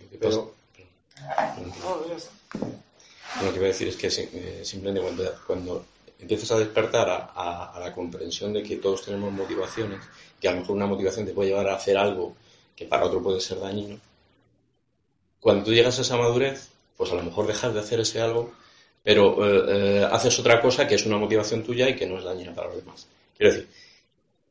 Lo 0.04 0.10
que 0.10 0.18
Pero, 0.18 0.54
Lo 3.42 3.50
que 3.52 3.56
iba 3.56 3.64
a 3.66 3.68
decir 3.68 3.88
es 3.88 3.96
que 3.96 4.08
eh, 4.08 4.64
simplemente 4.64 5.00
cuando, 5.02 5.34
cuando 5.46 5.84
empiezas 6.18 6.50
a 6.52 6.58
despertar 6.58 7.08
a, 7.08 7.16
a- 7.34 7.76
a 7.76 7.80
la 7.80 7.92
comprensión 7.94 8.52
de 8.52 8.62
que 8.62 8.76
todos 8.76 9.04
tenemos 9.04 9.32
motivaciones, 9.32 10.00
que 10.40 10.48
a 10.48 10.52
lo 10.52 10.60
mejor 10.60 10.76
una 10.76 10.86
motivación 10.86 11.26
te 11.26 11.32
puede 11.32 11.50
llevar 11.50 11.68
a 11.68 11.76
hacer 11.76 11.96
algo 11.96 12.34
que 12.74 12.86
para 12.86 13.04
otro 13.04 13.22
puede 13.22 13.40
ser 13.40 13.60
dañino, 13.60 13.98
cuando 15.38 15.64
tú 15.64 15.72
llegas 15.72 15.98
a 15.98 16.02
esa 16.02 16.16
madurez, 16.16 16.68
pues 16.96 17.10
a 17.12 17.14
lo 17.14 17.22
mejor 17.22 17.46
dejas 17.46 17.72
de 17.72 17.80
hacer 17.80 18.00
ese 18.00 18.20
algo, 18.20 18.52
pero 19.02 19.36
eh, 19.44 19.64
eh, 20.00 20.08
haces 20.10 20.38
otra 20.38 20.60
cosa 20.60 20.86
que 20.86 20.94
es 20.96 21.06
una 21.06 21.16
motivación 21.16 21.62
tuya 21.62 21.88
y 21.88 21.96
que 21.96 22.06
no 22.06 22.18
es 22.18 22.24
dañina 22.24 22.54
para 22.54 22.68
los 22.68 22.76
demás. 22.76 23.06
Quiero 23.36 23.52
decir, 23.52 23.68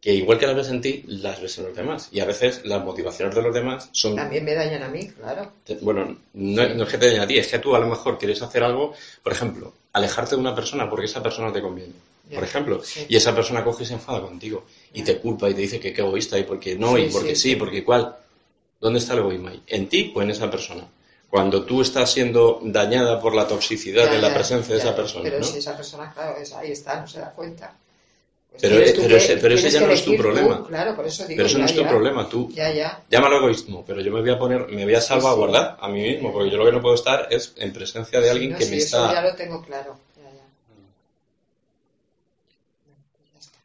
que 0.02 0.14
igual 0.14 0.40
que 0.40 0.48
las 0.48 0.56
ves 0.56 0.70
en 0.70 0.82
ti, 0.82 1.04
las 1.08 1.42
ves 1.42 1.58
en 1.58 1.66
los 1.66 1.76
demás. 1.76 2.08
Y 2.12 2.20
a 2.22 2.26
veces 2.26 2.62
las 2.66 2.84
motivaciones 2.84 3.36
de 3.36 3.42
los 3.42 3.54
demás 3.54 3.90
son 3.92 4.16
También 4.16 4.46
me 4.46 4.54
dañan 4.56 4.82
a 4.84 4.88
mí, 4.88 5.08
claro. 5.10 5.52
Bueno, 5.82 6.18
no, 6.34 6.70
no 6.70 6.84
es 6.84 6.90
que 6.90 6.98
te 6.98 7.08
dañe 7.08 7.20
a 7.20 7.28
ti, 7.28 7.38
es 7.38 7.48
que 7.48 7.60
tú 7.60 7.76
a 7.76 7.80
lo 7.80 7.88
mejor 7.88 8.18
quieres 8.18 8.42
hacer 8.42 8.64
algo, 8.64 8.94
por 9.22 9.34
ejemplo, 9.34 9.74
alejarte 9.94 10.36
de 10.36 10.42
una 10.42 10.56
persona 10.56 10.90
porque 10.90 11.06
esa 11.06 11.22
persona 11.22 11.52
te 11.52 11.62
conviene, 11.62 11.94
Ya, 12.30 12.36
por 12.36 12.44
ejemplo, 12.46 12.82
sí. 12.84 13.06
y 13.10 13.16
esa 13.18 13.36
persona 13.36 13.64
coge 13.64 13.84
y 13.84 13.88
se 13.88 13.94
enfada 13.94 14.22
contigo 14.22 14.64
y 14.94 15.04
te 15.04 15.18
culpa 15.18 15.50
y 15.50 15.54
te 15.54 15.62
dice 15.62 15.80
que 15.80 15.92
qué 15.94 16.02
egoísta 16.02 16.40
y 16.40 16.44
porque 16.44 16.76
no, 16.76 16.96
Sí, 16.96 17.02
y 17.04 17.10
porque 17.10 17.36
sí, 17.36 17.42
sí, 17.42 17.50
sí. 17.52 17.56
porque 17.58 17.84
cuál. 17.84 18.16
¿Dónde 18.80 19.00
está 19.00 19.12
el 19.14 19.20
egoísmo 19.20 19.50
ahí? 19.50 19.62
¿En 19.68 19.90
ti 19.90 20.14
o 20.16 20.22
en 20.22 20.30
esa 20.30 20.50
persona? 20.50 20.88
Cuando 21.30 21.64
tú 21.64 21.82
estás 21.82 22.12
siendo 22.12 22.60
dañada 22.64 23.22
por 23.22 23.36
la 23.36 23.48
toxicidad 23.48 24.06
Ya, 24.06 24.12
de 24.14 24.20
la 24.20 24.30
ya, 24.30 24.34
presencia 24.34 24.74
de 24.76 24.82
esa 24.82 24.96
persona, 24.96 25.24
Pero 25.24 25.40
¿no? 25.40 25.46
si 25.46 25.58
esa 25.60 25.78
persona, 25.78 26.12
claro, 26.12 26.38
es, 26.38 26.52
ahí 26.54 26.72
está, 26.72 27.02
no 27.02 27.08
se 27.08 27.20
da 27.20 27.32
cuenta. 27.32 27.76
Pues 28.50 28.64
Pero, 28.64 28.80
eh, 28.80 28.92
tú 28.94 29.02
pero 29.02 29.10
que- 29.10 29.18
ese- 29.18 29.38
pero 29.38 29.54
ese 29.54 29.70
ya 29.70 29.82
no 29.82 29.92
es 29.92 30.04
tu 30.04 30.12
tú, 30.16 30.18
problema. 30.18 30.66
claro, 30.68 30.96
por 30.96 31.06
eso 31.06 31.24
digo. 31.28 31.38
Pero 31.38 31.48
eso 31.48 31.60
no 31.60 31.66
es 31.66 31.76
tu 31.76 31.82
ya. 31.82 31.90
problema, 31.90 32.28
tú 32.28 32.50
Ya, 32.52 32.74
ya. 32.74 33.04
Llámalo 33.12 33.38
egoísmo, 33.38 33.84
pero 33.86 34.02
yo 34.02 34.12
me 34.12 34.22
voy 34.22 34.30
a 34.32 34.40
poner, 34.40 34.68
me 34.70 34.84
voy 34.86 34.96
a 34.96 35.02
Sí, 35.02 35.08
salvaguardar 35.08 35.78
a 35.80 35.88
mí 35.88 36.02
mismo, 36.02 36.34
porque 36.34 36.50
yo 36.50 36.58
lo 36.58 36.66
que 36.66 36.72
no 36.72 36.82
puedo 36.82 36.96
estar 36.96 37.28
es 37.32 37.54
en 37.58 37.72
presencia 37.74 38.20
de 38.20 38.30
alguien 38.32 38.52
No, 38.52 38.58
que 38.58 38.66
sí, 38.66 38.72
me 38.72 38.78
eso 38.78 38.98
está... 39.06 39.14
ya 39.14 39.22
lo 39.22 39.36
tengo 39.36 39.62
claro. 39.64 39.98
Ya, 40.18 40.24
ya. 40.32 40.44
Ya 43.34 43.40
está. 43.40 43.58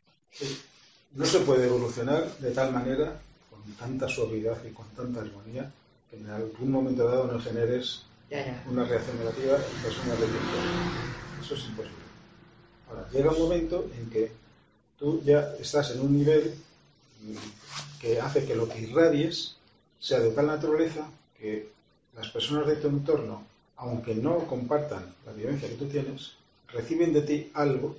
No 1.12 1.24
se 1.24 1.38
puede 1.40 1.64
evolucionar 1.66 2.36
de 2.38 2.50
tal 2.50 2.72
manera, 2.72 3.18
con 3.50 3.62
tanta 3.74 4.06
suavidad 4.08 4.58
y 4.64 4.72
con 4.72 4.86
tanta 4.90 5.20
armonía, 5.20 5.70
en 6.18 6.30
algún 6.30 6.70
momento 6.70 7.04
dado 7.04 7.30
no 7.32 7.38
generes 7.40 8.02
Ya, 8.30 8.44
ya. 8.44 8.64
una 8.70 8.84
reacción 8.84 9.18
negativa 9.18 9.56
en 9.56 9.82
personas 9.82 10.18
de 10.20 10.26
tu 10.26 10.32
entorno. 10.32 10.80
Eso 11.42 11.54
es 11.54 11.64
imposible. 11.66 12.04
Ahora, 12.88 13.08
llega 13.12 13.30
un 13.30 13.38
momento 13.38 13.86
en 13.98 14.10
que 14.10 14.32
tú 14.98 15.22
ya 15.24 15.54
estás 15.60 15.90
en 15.92 16.00
un 16.00 16.16
nivel 16.16 16.54
que 18.00 18.20
hace 18.20 18.44
que 18.44 18.54
lo 18.54 18.68
que 18.68 18.80
irradies 18.80 19.56
sea 19.98 20.20
de 20.20 20.30
tal 20.30 20.46
naturaleza 20.46 21.08
que 21.38 21.68
las 22.16 22.28
personas 22.30 22.66
de 22.66 22.76
tu 22.76 22.88
entorno, 22.88 23.42
aunque 23.76 24.14
no 24.14 24.38
compartan 24.46 25.14
la 25.26 25.32
vivencia 25.32 25.68
que 25.68 25.74
tú 25.74 25.86
tienes, 25.86 26.32
reciben 26.68 27.12
de 27.12 27.22
ti 27.22 27.50
algo 27.54 27.96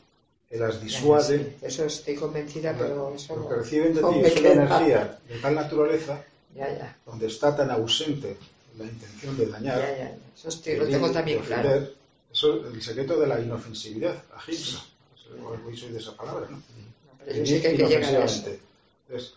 que 0.49 0.57
las 0.57 0.80
disuade. 0.82 1.55
Eso 1.61 1.86
estoy 1.86 2.16
convencida, 2.16 2.76
pero 2.78 3.13
eso 3.16 3.36
lo 3.36 3.49
que 3.49 3.55
reciben 3.55 3.93
de 3.95 4.01
ti 4.01 4.20
es 4.24 4.39
una 4.39 4.49
energía 4.51 5.20
de 5.28 5.39
tal 5.39 5.55
naturaleza 5.55 6.24
Ya, 6.56 6.68
ya. 6.78 6.97
donde 7.06 7.28
está 7.28 7.56
tan 7.56 7.70
ausente 7.70 8.38
la 8.78 8.86
intención 8.86 9.38
de 9.38 9.45
dañar, 9.47 9.78
Ya, 9.80 9.97
ya. 9.97 10.18
Eso 10.36 10.49
estoy, 10.49 10.78
lo 10.78 10.88
tengo 10.88 11.12
también 11.12 11.39
claro. 11.41 11.88
Eso 12.32 12.66
es 12.68 12.74
el 12.74 12.82
secreto 12.82 13.20
de 13.20 13.28
la 13.28 13.39
inofensividad, 13.39 14.24
agilidad. 14.36 14.82
Hoy 15.66 15.78
soy 15.78 15.89
de 15.91 15.99
esa 15.99 16.16
palabra, 16.16 16.47
¿no? 16.49 16.62
Pero 17.26 17.38
yo 17.39 17.45
sé 17.45 17.62
que 17.62 17.68
hay 17.70 17.78
que 17.78 17.88
llegar 17.88 18.16
a 18.16 18.26
eso. 18.26 18.49
Entonces, 19.08 19.34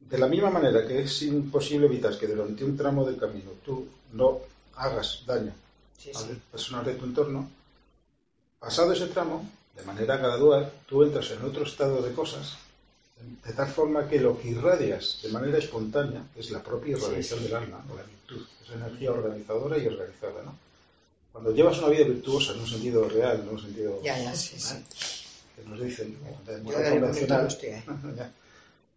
de 0.00 0.18
la 0.18 0.26
misma 0.28 0.50
manera 0.50 0.86
que 0.86 1.00
es 1.02 1.22
imposible 1.22 1.86
evitar 1.86 2.18
que 2.18 2.26
durante 2.26 2.64
un 2.64 2.76
tramo 2.76 3.04
del 3.04 3.18
camino 3.18 3.50
tú 3.64 3.86
no 4.12 4.38
hagas 4.76 5.22
daño 5.26 5.52
Sí, 5.98 6.10
al 6.14 6.22
sí. 6.24 6.40
personal 6.52 6.84
de 6.84 6.94
tu 6.94 7.04
entorno, 7.06 7.50
pasado 8.60 8.92
ese 8.92 9.06
tramo, 9.08 9.50
de 9.74 9.82
manera 9.82 10.16
gradual, 10.16 10.72
tú 10.86 11.02
entras 11.02 11.30
en 11.32 11.42
otro 11.44 11.64
estado 11.64 12.00
de 12.02 12.12
cosas, 12.12 12.56
de 13.44 13.52
tal 13.52 13.68
forma 13.68 14.08
que 14.08 14.20
lo 14.20 14.38
que 14.38 14.48
irradias 14.48 15.20
de 15.22 15.30
manera 15.30 15.58
espontánea 15.58 16.24
es 16.36 16.50
la 16.50 16.62
propia 16.62 16.96
irradiación 16.96 17.42
del 17.42 17.54
alma, 17.54 17.84
o 17.90 17.96
la 17.96 18.02
virtud, 18.02 18.46
esa 18.64 18.74
energía 18.74 19.12
organizadora 19.12 19.78
y 19.78 19.86
organizada. 19.86 20.42
¿no? 20.44 20.56
Cuando 21.32 21.52
llevas 21.52 21.78
una 21.78 21.88
vida 21.88 22.04
virtuosa 22.04 22.52
en 22.52 22.60
un 22.60 22.66
sentido 22.66 23.08
real, 23.08 23.40
en 23.40 23.48
un 23.48 23.60
sentido 23.60 24.00
Ya, 24.02 24.18
ya, 24.18 24.34
sí. 24.34 24.56
¿eh? 24.56 24.82
que 25.56 25.68
nos 25.68 25.80
dicen, 25.80 26.16
de 26.46 26.62
convencional. 26.62 27.48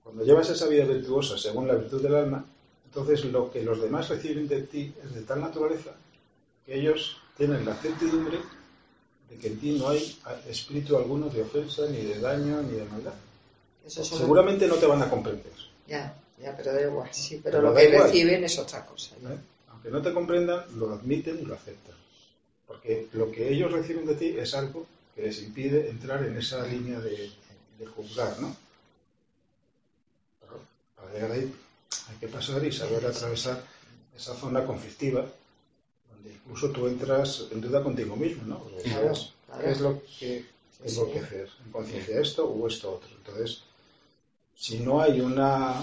Cuando 0.03 0.25
llevas 0.25 0.49
esa 0.49 0.67
vida 0.67 0.85
virtuosa 0.85 1.37
según 1.37 1.67
la 1.67 1.75
virtud 1.75 2.01
del 2.01 2.15
alma, 2.15 2.45
entonces 2.85 3.25
lo 3.25 3.51
que 3.51 3.63
los 3.63 3.81
demás 3.81 4.09
reciben 4.09 4.47
de 4.47 4.61
ti 4.63 4.93
es 5.03 5.13
de 5.13 5.21
tal 5.21 5.41
naturaleza 5.41 5.91
que 6.65 6.79
ellos 6.79 7.17
tienen 7.37 7.65
la 7.65 7.75
certidumbre 7.75 8.39
de 9.29 9.37
que 9.37 9.47
en 9.47 9.59
ti 9.59 9.77
no 9.79 9.89
hay 9.89 10.17
espíritu 10.47 10.97
alguno 10.97 11.29
de 11.29 11.41
ofensa, 11.41 11.87
ni 11.87 12.01
de 12.01 12.19
daño, 12.19 12.61
ni 12.63 12.71
de 12.71 12.85
maldad. 12.85 13.13
Eso 13.85 14.03
Seguramente 14.03 14.67
no 14.67 14.75
te 14.75 14.85
van 14.85 15.01
a 15.01 15.09
comprender. 15.09 15.51
Ya, 15.87 16.15
ya, 16.41 16.55
pero 16.55 16.73
da 16.73 16.81
igual. 16.81 17.09
Sí, 17.13 17.39
pero, 17.43 17.57
Pero 17.57 17.69
lo 17.69 17.75
que 17.75 17.89
igual. 17.89 18.03
reciben 18.03 18.43
es 18.43 18.57
otra 18.59 18.85
cosa. 18.85 19.15
¿eh? 19.15 19.37
Aunque 19.69 19.89
no 19.89 20.01
te 20.01 20.13
comprendan, 20.13 20.63
lo 20.77 20.93
admiten 20.93 21.39
y 21.41 21.45
lo 21.45 21.55
aceptan. 21.55 21.95
Porque 22.67 23.07
lo 23.13 23.31
que 23.31 23.49
ellos 23.51 23.71
reciben 23.71 24.05
de 24.05 24.15
ti 24.15 24.35
es 24.37 24.53
algo 24.53 24.85
que 25.15 25.23
les 25.23 25.41
impide 25.41 25.89
entrar 25.89 26.23
en 26.25 26.37
esa 26.37 26.65
línea 26.65 26.99
de, 26.99 27.31
de 27.79 27.85
juzgar, 27.87 28.39
¿no? 28.39 28.55
Pero 30.39 30.59
para 30.95 31.13
llegar 31.13 31.31
ahí 31.31 31.53
hay 32.09 32.15
que 32.19 32.27
pasar 32.27 32.63
y 32.65 32.71
saber 32.71 33.05
atravesar 33.05 33.61
esa 34.15 34.35
zona 34.35 34.63
conflictiva, 34.65 35.25
donde 36.13 36.33
incluso 36.33 36.69
tú 36.69 36.87
entras 36.87 37.45
en 37.51 37.59
duda 37.61 37.83
contigo 37.83 38.15
mismo, 38.15 38.43
¿no? 38.45 38.59
Porque 38.59 38.83
Claro, 38.83 39.09
dices, 39.09 39.31
claro. 39.47 39.61
¿Qué 39.63 39.71
es 39.71 39.81
lo 39.81 40.01
que 40.19 40.45
tengo 40.83 41.11
que 41.11 41.19
hacer? 41.19 41.49
¿En 41.65 41.71
conciencia 41.71 42.21
esto 42.21 42.45
o 42.49 42.67
esto 42.67 42.93
otro? 42.93 43.09
Entonces, 43.17 43.63
si 44.61 44.77
no 44.77 45.01
hay 45.01 45.19
una 45.19 45.73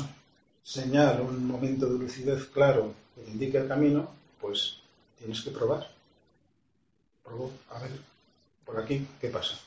señal, 0.63 1.21
un 1.21 1.45
momento 1.49 1.87
de 1.87 1.99
lucidez 1.99 2.45
claro 2.47 2.95
que 3.13 3.23
te 3.23 3.31
indique 3.33 3.59
el 3.59 3.67
camino, 3.67 4.09
pues 4.41 4.77
tienes 5.19 5.41
que 5.41 5.51
probar. 5.51 5.91
Probo, 7.25 7.51
a 7.71 7.81
ver, 7.81 7.91
por 8.65 8.79
aquí, 8.79 9.05
¿qué 9.21 9.31
pasa? 9.31 9.59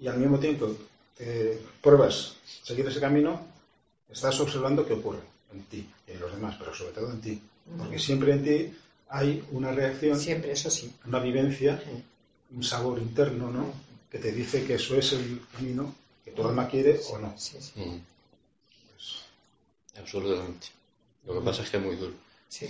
Y 0.00 0.08
al 0.08 0.18
mismo 0.18 0.40
tiempo 0.40 0.68
que 1.16 1.62
pruebas 1.80 2.34
seguir 2.64 2.84
ese 2.88 2.98
camino, 2.98 3.40
estás 4.10 4.40
observando 4.40 4.84
qué 4.84 4.94
ocurre 4.94 5.20
en 5.52 5.62
ti 5.66 5.88
y 6.08 6.10
en 6.10 6.18
los 6.20 6.32
demás, 6.32 6.56
pero 6.58 6.74
sobre 6.74 6.92
todo 6.92 7.12
en 7.12 7.20
ti. 7.20 7.40
Porque 7.78 8.00
siempre 8.00 8.32
en 8.32 8.42
ti 8.42 8.76
hay 9.10 9.44
una 9.52 9.70
reacción, 9.70 10.18
Siempre, 10.18 10.50
eso 10.50 10.70
sí. 10.70 10.92
una 11.06 11.20
vivencia, 11.20 11.80
un 12.50 12.64
sabor 12.64 12.98
interno, 12.98 13.48
¿no? 13.48 13.72
Que 14.10 14.18
te 14.18 14.32
dice 14.32 14.64
que 14.64 14.74
eso 14.74 14.96
es 14.96 15.12
el 15.12 15.40
camino 15.52 15.94
que 16.24 16.32
tu 16.32 16.44
alma 16.44 16.66
quiere 16.66 17.00
o 17.12 17.18
no. 17.18 17.32
Sí, 17.38 17.58
sí. 17.60 18.02
Absolutamente. 19.98 20.68
Lo 21.26 21.34
que 21.34 21.40
pasa 21.44 21.62
es 21.62 21.70
que 21.70 21.76
es 21.78 21.82
muy 21.82 21.96
duro. 21.96 22.12
sí. 22.48 22.68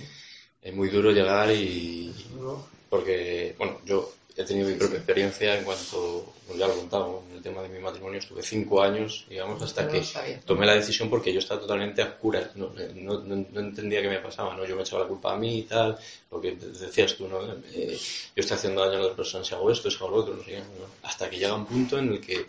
Es 0.61 0.73
muy 0.73 0.89
duro 0.89 1.11
llegar 1.11 1.51
y... 1.51 2.11
luego, 2.33 2.67
Porque, 2.89 3.53
bueno, 3.59 3.79
yo 3.85 4.11
he 4.35 4.43
tenido 4.43 4.67
mi 4.67 4.73
propia 4.73 4.97
experiencia 4.97 5.55
en 5.59 5.63
cuanto, 5.63 6.33
ya 6.57 6.65
lo 6.67 6.73
he 6.73 6.77
contado, 6.77 7.21
en 7.29 7.35
el 7.37 7.43
tema 7.43 7.61
de 7.61 7.69
mi 7.69 7.77
matrimonio 7.77 8.17
estuve 8.17 8.41
cinco 8.41 8.81
años, 8.81 9.27
digamos, 9.29 9.61
hasta 9.61 9.87
que 9.87 9.99
tomé 10.43 10.65
la 10.65 10.73
decisión 10.73 11.07
porque 11.07 11.31
yo 11.31 11.37
estaba 11.37 11.61
totalmente 11.61 12.01
a 12.01 12.05
oscuras, 12.07 12.55
no, 12.55 12.71
no, 12.95 13.19
no- 13.19 13.45
no 13.51 13.59
entendía 13.59 14.01
qué 14.01 14.09
me 14.09 14.17
pasaba, 14.17 14.55
¿no? 14.57 14.65
Yo 14.65 14.75
me 14.75 14.81
echaba 14.81 15.03
la 15.03 15.07
culpa 15.07 15.33
a 15.33 15.37
mí 15.37 15.59
y 15.59 15.63
tal, 15.63 15.99
lo 16.31 16.41
que 16.41 16.53
decías 16.55 17.15
tú, 17.15 17.27
¿no? 17.27 17.39
Eh, 17.71 17.95
yo 18.35 18.41
estoy 18.41 18.57
haciendo 18.57 18.81
daño 18.81 18.95
a 18.97 18.99
la 19.01 19.05
otra 19.05 19.17
persona 19.17 19.45
si 19.45 19.53
hago 19.53 19.69
esto, 19.69 19.91
si 19.91 19.97
hago 19.97 20.09
lo 20.09 20.15
otro, 20.17 20.33
no 20.35 20.43
sé. 20.43 20.63
Hasta 21.03 21.29
que 21.29 21.37
llega 21.37 21.53
un 21.53 21.67
punto 21.67 21.99
en 21.99 22.11
el 22.13 22.19
que 22.21 22.43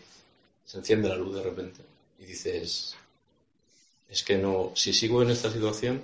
se 0.64 0.78
enciende 0.78 1.10
la 1.10 1.16
luz 1.16 1.34
de 1.36 1.42
repente 1.42 1.82
y 2.18 2.24
dices, 2.24 2.96
es 4.08 4.22
que 4.22 4.36
no, 4.38 4.72
si 4.74 4.92
sigo 4.92 5.22
en 5.22 5.30
esta 5.30 5.50
situación, 5.52 6.02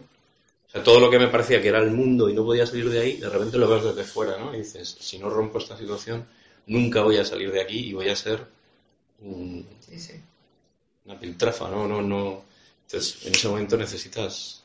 o 0.68 0.70
sea, 0.70 0.82
todo 0.82 1.00
lo 1.00 1.10
que 1.10 1.18
me 1.18 1.28
parecía 1.28 1.60
que 1.62 1.68
era 1.68 1.80
el 1.80 1.90
mundo 1.90 2.28
y 2.28 2.34
no 2.34 2.44
podía 2.44 2.66
salir 2.66 2.88
de 2.90 3.00
ahí, 3.00 3.16
de 3.18 3.28
repente 3.28 3.58
lo 3.58 3.68
ves 3.68 3.84
desde 3.84 4.04
fuera, 4.04 4.38
¿no? 4.38 4.54
Y 4.54 4.58
dices, 4.58 4.96
si 5.00 5.18
no 5.18 5.30
rompo 5.30 5.58
esta 5.58 5.76
situación, 5.76 6.26
nunca 6.66 7.02
voy 7.02 7.18
a 7.18 7.24
salir 7.24 7.52
de 7.52 7.60
aquí 7.60 7.78
y 7.90 7.92
voy 7.92 8.08
a 8.08 8.16
ser 8.16 8.46
un- 9.20 9.66
Sí, 9.86 9.98
sí. 9.98 10.14
una 11.04 11.18
piltrafa, 11.18 11.68
¿no? 11.70 11.86
no, 11.86 12.02
no. 12.02 12.44
Entonces, 12.86 13.26
en 13.26 13.34
ese 13.34 13.48
momento 13.48 13.76
necesitas... 13.76 14.62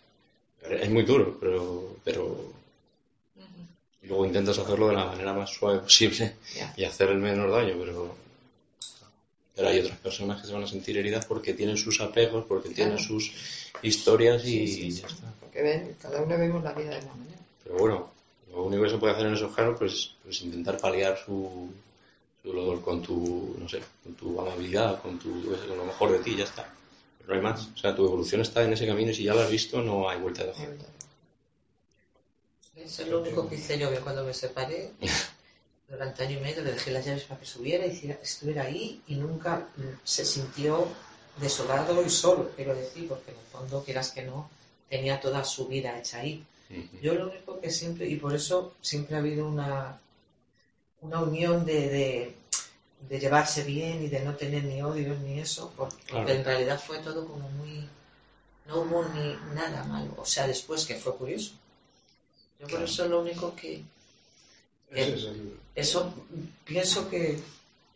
Es 0.70 0.90
muy 0.90 1.04
duro, 1.04 1.38
pero, 1.40 1.98
pero... 2.04 2.54
Y 4.02 4.08
luego 4.08 4.26
intentas 4.26 4.58
hacerlo 4.58 4.88
de 4.90 4.96
la 4.96 5.06
manera 5.06 5.34
más 5.34 5.50
suave 5.54 5.80
posible 5.80 6.36
y 6.78 6.84
hacer 6.84 7.10
el 7.10 7.18
menor 7.18 7.52
daño, 7.52 7.76
pero... 7.80 8.16
Pero 9.58 9.70
hay 9.70 9.80
otras 9.80 9.98
personas 9.98 10.40
que 10.40 10.48
se 10.48 10.54
van 10.54 10.64
a 10.64 10.68
sentir 10.68 10.96
heridas 11.00 11.26
porque 11.26 11.56
tienen 11.56 11.78
sus 11.78 12.00
apegos, 12.00 12.46
porque 12.48 12.70
tienen 12.70 13.00
sus 13.00 13.32
historias 13.82 14.46
y 14.46 14.68
Sí, 14.68 14.68
sí, 14.68 14.92
sí. 14.92 15.02
ya 15.02 15.08
está. 15.08 15.34
Porque 15.40 15.62
ven, 15.64 15.96
cada 16.00 16.22
uno 16.22 16.38
vemos 16.38 16.64
la 16.64 16.74
vida 16.74 16.92
de 16.92 17.00
una 17.04 17.16
manera. 17.16 17.38
Pero 17.64 17.78
bueno, 17.80 18.12
lo 18.52 18.64
único 18.66 18.84
que 18.84 18.90
se 18.92 18.98
puede 18.98 19.14
hacer 19.14 19.26
en 19.26 19.34
esos 19.34 19.56
casos 19.56 19.76
pues, 19.80 20.12
pues 20.24 20.42
intentar 20.44 20.78
paliar 20.78 21.18
su, 21.18 21.72
su 22.44 22.54
dolor 22.54 22.82
con 22.84 23.02
tu, 23.02 23.56
no 23.60 23.68
sé, 23.68 23.82
con 24.04 24.14
tu 24.14 24.40
amabilidad, 24.40 25.02
con, 25.02 25.18
tu, 25.18 25.32
con 25.68 25.76
lo 25.78 25.86
mejor 25.86 26.12
de 26.12 26.20
ti, 26.20 26.36
ya 26.36 26.44
está. 26.44 26.72
Pero 27.18 27.30
no 27.30 27.36
hay 27.36 27.42
más. 27.42 27.68
O 27.74 27.78
sea, 27.78 27.96
tu 27.96 28.06
evolución 28.06 28.42
está 28.42 28.64
en 28.64 28.74
ese 28.74 28.86
camino 28.86 29.10
y 29.10 29.16
si 29.16 29.24
ya 29.24 29.34
lo 29.34 29.42
has 29.42 29.50
visto, 29.50 29.82
no 29.82 30.08
hay 30.08 30.20
vuelta 30.20 30.44
de 30.44 30.52
hoja. 30.52 30.68
Eso 32.76 33.02
es 33.02 33.08
lo 33.10 33.22
único 33.22 33.50
que 33.50 33.56
hice 33.56 33.80
yo 33.80 33.90
cuando 34.02 34.24
me 34.24 34.36
separé. 34.36 34.92
Durante 35.90 36.24
año 36.24 36.38
y 36.38 36.42
medio 36.42 36.64
le 36.64 36.74
dejé 36.74 36.92
las 36.92 37.06
llaves 37.06 37.24
para 37.24 37.40
que 37.40 37.46
subiera 37.46 37.86
y 37.86 37.92
hiciera- 37.92 38.20
estuviera 38.22 38.64
ahí 38.64 39.02
y 39.08 39.16
nunca 39.16 39.68
mm, 39.78 39.82
se 40.04 40.26
sintió 40.26 40.88
desolado 41.40 42.04
y 42.06 42.10
solo, 42.10 42.52
quiero 42.56 42.76
decir, 42.76 43.08
porque 43.08 43.32
en 43.32 43.38
el 43.38 43.46
fondo, 43.46 43.84
quieras 43.84 44.12
que 44.12 44.24
no, 44.24 44.50
tenía 44.90 45.20
toda 45.22 45.44
su 45.46 45.68
vida 45.68 45.98
hecha 45.98 46.20
ahí. 46.20 46.44
Yo 47.02 47.14
lo 47.14 47.30
único 47.30 47.60
que 47.62 47.72
siempre, 47.72 48.08
y 48.10 48.18
por 48.18 48.36
eso 48.36 48.74
siempre 48.82 49.16
ha 49.16 49.20
habido 49.20 49.48
una, 49.48 50.00
una 51.02 51.22
unión 51.22 51.64
de, 51.66 51.88
de, 51.90 52.36
de 53.08 53.20
llevarse 53.20 53.64
bien 53.64 54.04
y 54.04 54.08
de 54.10 54.20
no 54.22 54.36
tener 54.36 54.66
ni 54.66 54.82
odios 54.82 55.18
ni 55.20 55.40
eso, 55.40 55.72
porque, 55.78 55.96
en 56.34 56.44
realidad 56.44 56.82
fue 56.86 56.98
todo 57.00 57.26
como 57.26 57.48
muy... 57.52 57.88
No 58.68 58.82
hubo 58.82 59.06
ni 59.06 59.34
nada 59.56 59.86
malo, 59.86 60.14
o 60.18 60.26
sea, 60.26 60.46
después 60.46 60.86
que 60.86 60.96
fue 60.96 61.16
curioso. 61.16 61.54
Yo 62.60 62.68
por 62.68 62.82
eso 62.84 63.08
lo 63.08 63.22
único 63.22 63.56
que... 63.56 63.82
es 64.92 65.28
Eso 65.76 66.14
pienso 66.66 67.10
que 67.10 67.40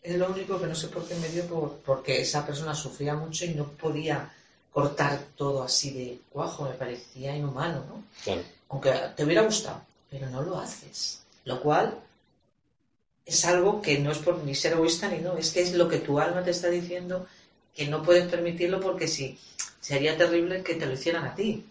es 0.04 0.16
lo 0.16 0.30
único 0.30 0.60
que 0.60 0.68
no 0.68 0.76
sé 0.76 0.88
por 0.88 1.08
qué 1.08 1.16
me 1.16 1.30
dio, 1.30 1.46
por, 1.46 1.78
porque 1.86 2.22
esa 2.22 2.46
persona 2.46 2.74
sufría 2.76 3.16
mucho 3.16 3.46
y 3.46 3.50
no 3.54 3.66
podía 3.66 4.32
cortar 4.72 5.20
todo 5.36 5.64
así 5.64 5.92
de 5.92 6.20
cuajo, 6.32 6.64
me 6.66 6.72
parecía 6.76 7.36
inhumano, 7.36 7.84
¿no? 7.88 8.04
Claro. 8.24 8.42
aunque 8.70 8.94
te 9.16 9.24
hubiera 9.26 9.42
gustado, 9.44 9.82
pero 10.10 10.30
no 10.30 10.42
lo 10.44 10.58
haces. 10.60 11.22
Lo 11.46 11.62
cual 11.62 12.00
es 13.26 13.46
algo 13.46 13.82
que 13.82 14.00
no 14.00 14.12
es 14.12 14.18
por 14.20 14.44
ni 14.44 14.56
ser 14.56 14.74
egoísta 14.74 15.08
ni 15.10 15.20
no, 15.20 15.38
es 15.38 15.52
que 15.52 15.62
es 15.62 15.74
lo 15.74 15.88
que 15.88 16.00
tu 16.00 16.20
alma 16.20 16.44
te 16.44 16.52
está 16.52 16.70
diciendo 16.70 17.28
que 17.76 17.88
no 17.88 18.02
puedes 18.04 18.26
permitirlo 18.30 18.80
porque 18.80 19.08
sí, 19.08 19.38
sería 19.80 20.18
terrible 20.18 20.64
que 20.64 20.76
te 20.76 20.86
lo 20.86 20.94
hicieran 20.94 21.26
a 21.26 21.36
ti. 21.36 21.66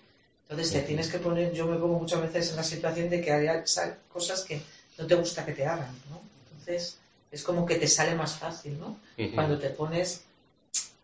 Entonces 0.48 0.72
te 0.72 0.78
Ujú. 0.78 0.86
tienes 0.88 1.08
que 1.08 1.18
poner, 1.18 1.52
yo 1.52 1.66
me 1.66 1.76
pongo 1.76 1.98
muchas 1.98 2.20
veces 2.22 2.50
en 2.50 2.56
la 2.56 2.64
situación 2.64 3.08
de 3.10 3.20
que 3.20 3.32
haya 3.32 3.66
sa- 3.66 3.96
cosas 4.12 4.42
que 4.44 4.60
no 5.00 5.06
te 5.06 5.14
gusta 5.14 5.44
que 5.44 5.52
te 5.52 5.64
hagan, 5.66 5.94
¿no? 6.10 6.20
Entonces 6.50 6.98
es 7.32 7.42
como 7.42 7.64
que 7.64 7.76
te 7.76 7.88
sale 7.88 8.14
más 8.14 8.34
fácil, 8.34 8.78
¿no? 8.78 8.96
Ujú. 9.18 9.34
Cuando 9.34 9.58
te 9.58 9.70
pones 9.70 10.22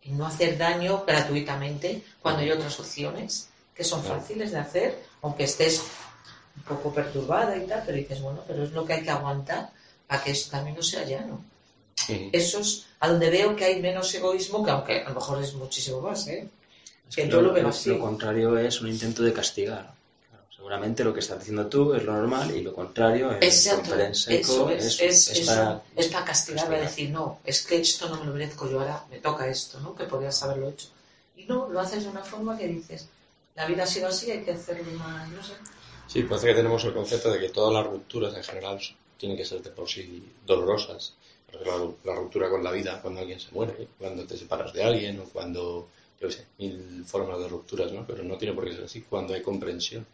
en 0.03 0.19
no 0.19 0.27
hacer 0.27 0.59
daño 0.59 1.05
gratuitamente, 1.07 2.03
cuando 2.21 2.43
hay 2.43 2.51
otras 2.51 2.79
opciones 2.79 3.49
que 3.75 3.85
son 3.85 4.03
Claro. 4.03 4.21
fáciles 4.21 4.53
de 4.53 4.59
hacer, 4.59 5.03
aunque 5.23 5.45
estés 5.45 5.83
un 6.57 6.63
poco 6.63 6.93
perturbada 6.93 7.57
y 7.57 7.67
tal, 7.67 7.83
pero 7.85 7.99
dices, 7.99 8.21
bueno, 8.21 8.43
pero 8.47 8.65
es 8.65 8.73
lo 8.73 8.85
que 8.85 8.95
hay 8.95 9.03
que 9.03 9.11
aguantar 9.11 9.71
para 10.07 10.23
que 10.23 10.31
eso 10.31 10.51
también 10.51 10.77
no 10.77 10.83
sea 10.83 11.05
llano. 11.05 11.43
Eso 12.33 12.61
es 12.61 12.87
a 13.01 13.09
donde 13.09 13.31
veo 13.31 13.57
que 13.57 13.65
hay 13.65 13.81
menos 13.83 14.15
egoísmo, 14.15 14.65
que 14.65 14.71
aunque 14.71 15.01
a 15.03 15.09
lo 15.09 15.17
mejor 15.17 15.43
es 15.43 15.55
muchísimo 15.55 16.01
más, 16.01 16.27
¿eh? 16.29 16.47
Es 17.09 17.17
Que 17.17 17.23
que 17.25 17.29
yo 17.29 17.41
lo 17.41 17.53
veo 17.53 17.69
así. 17.69 17.91
Lo 17.91 17.99
contrario 17.99 18.57
es 18.59 18.81
un 18.81 18.89
intento 18.89 19.23
de 19.23 19.33
castigar. 19.33 19.93
Seguramente 20.67 21.05
lo 21.05 21.15
que 21.15 21.21
estás 21.21 21.39
diciendo 21.39 21.69
tú 21.69 21.95
es 21.95 22.03
lo 22.03 22.13
normal 22.13 22.51
y 22.51 22.61
lo 22.61 22.75
contrario 22.75 23.31
es 23.31 23.45
Exacto, 23.45 23.83
romper 23.93 24.07
en 24.07 24.15
seco, 24.17 24.69
eso 24.69 24.71
es, 24.71 24.85
es, 25.01 25.01
es 25.01 25.39
es 25.39 25.47
para- 25.47 25.81
es 25.95 26.09
para 26.09 26.25
castigar, 26.25 26.67
para 26.67 26.81
decir, 26.81 27.11
no, 27.11 27.39
es 27.45 27.65
que 27.65 27.77
esto 27.77 28.09
no 28.09 28.17
me 28.19 28.27
lo 28.27 28.33
merezco 28.33 28.69
yo, 28.69 28.81
ahora 28.81 29.05
me 29.09 29.19
toca 29.21 29.47
esto, 29.47 29.79
¿no? 29.79 29.95
Que 29.95 30.07
podrías 30.07 30.43
haberlo 30.43 30.69
hecho. 30.69 30.89
Y 31.37 31.45
no, 31.45 31.69
lo 31.69 31.79
haces 31.79 32.03
de 32.03 32.09
una 32.11 32.25
forma 32.25 32.59
que 32.59 32.67
dices, 32.67 33.07
la 33.55 33.65
vida 33.67 33.85
ha 33.85 33.87
sido 33.87 34.09
así, 34.09 34.29
hay 34.33 34.43
que 34.43 34.51
hacerlo 34.51 34.91
más, 34.99 35.29
no 35.29 35.41
sé. 35.41 35.53
Sí, 36.09 36.25
parece 36.25 36.49
que 36.49 36.55
tenemos 36.55 36.83
el 36.85 36.95
concepto 36.95 37.31
de 37.31 37.39
que 37.39 37.51
todas 37.51 37.73
las 37.73 37.87
rupturas 37.87 38.35
en 38.35 38.43
general 38.43 38.81
tienen 39.19 39.39
que 39.39 39.45
ser 39.45 39.63
de 39.63 39.71
por 39.71 39.89
sí 39.89 40.33
dolorosas. 40.45 41.15
La, 41.65 41.77
la 42.03 42.19
ruptura 42.19 42.51
con 42.51 42.65
la 42.65 42.73
vida, 42.73 43.01
cuando 43.01 43.21
alguien 43.21 43.39
se 43.39 43.53
muere, 43.53 43.87
cuando 44.01 44.25
te 44.27 44.37
separas 44.37 44.73
de 44.73 44.83
alguien 44.83 45.21
o 45.21 45.25
cuando, 45.27 45.87
yo 46.21 46.29
sé, 46.29 46.45
mil 46.59 47.05
formas 47.07 47.39
de 47.39 47.47
rupturas, 47.47 47.93
¿no? 47.93 48.05
Pero 48.05 48.25
no 48.25 48.37
tiene 48.37 48.53
por 48.53 48.65
qué 48.65 48.75
ser 48.75 48.85
así 48.85 49.03
cuando 49.03 49.33
hay 49.33 49.43
comprensión. 49.43 50.05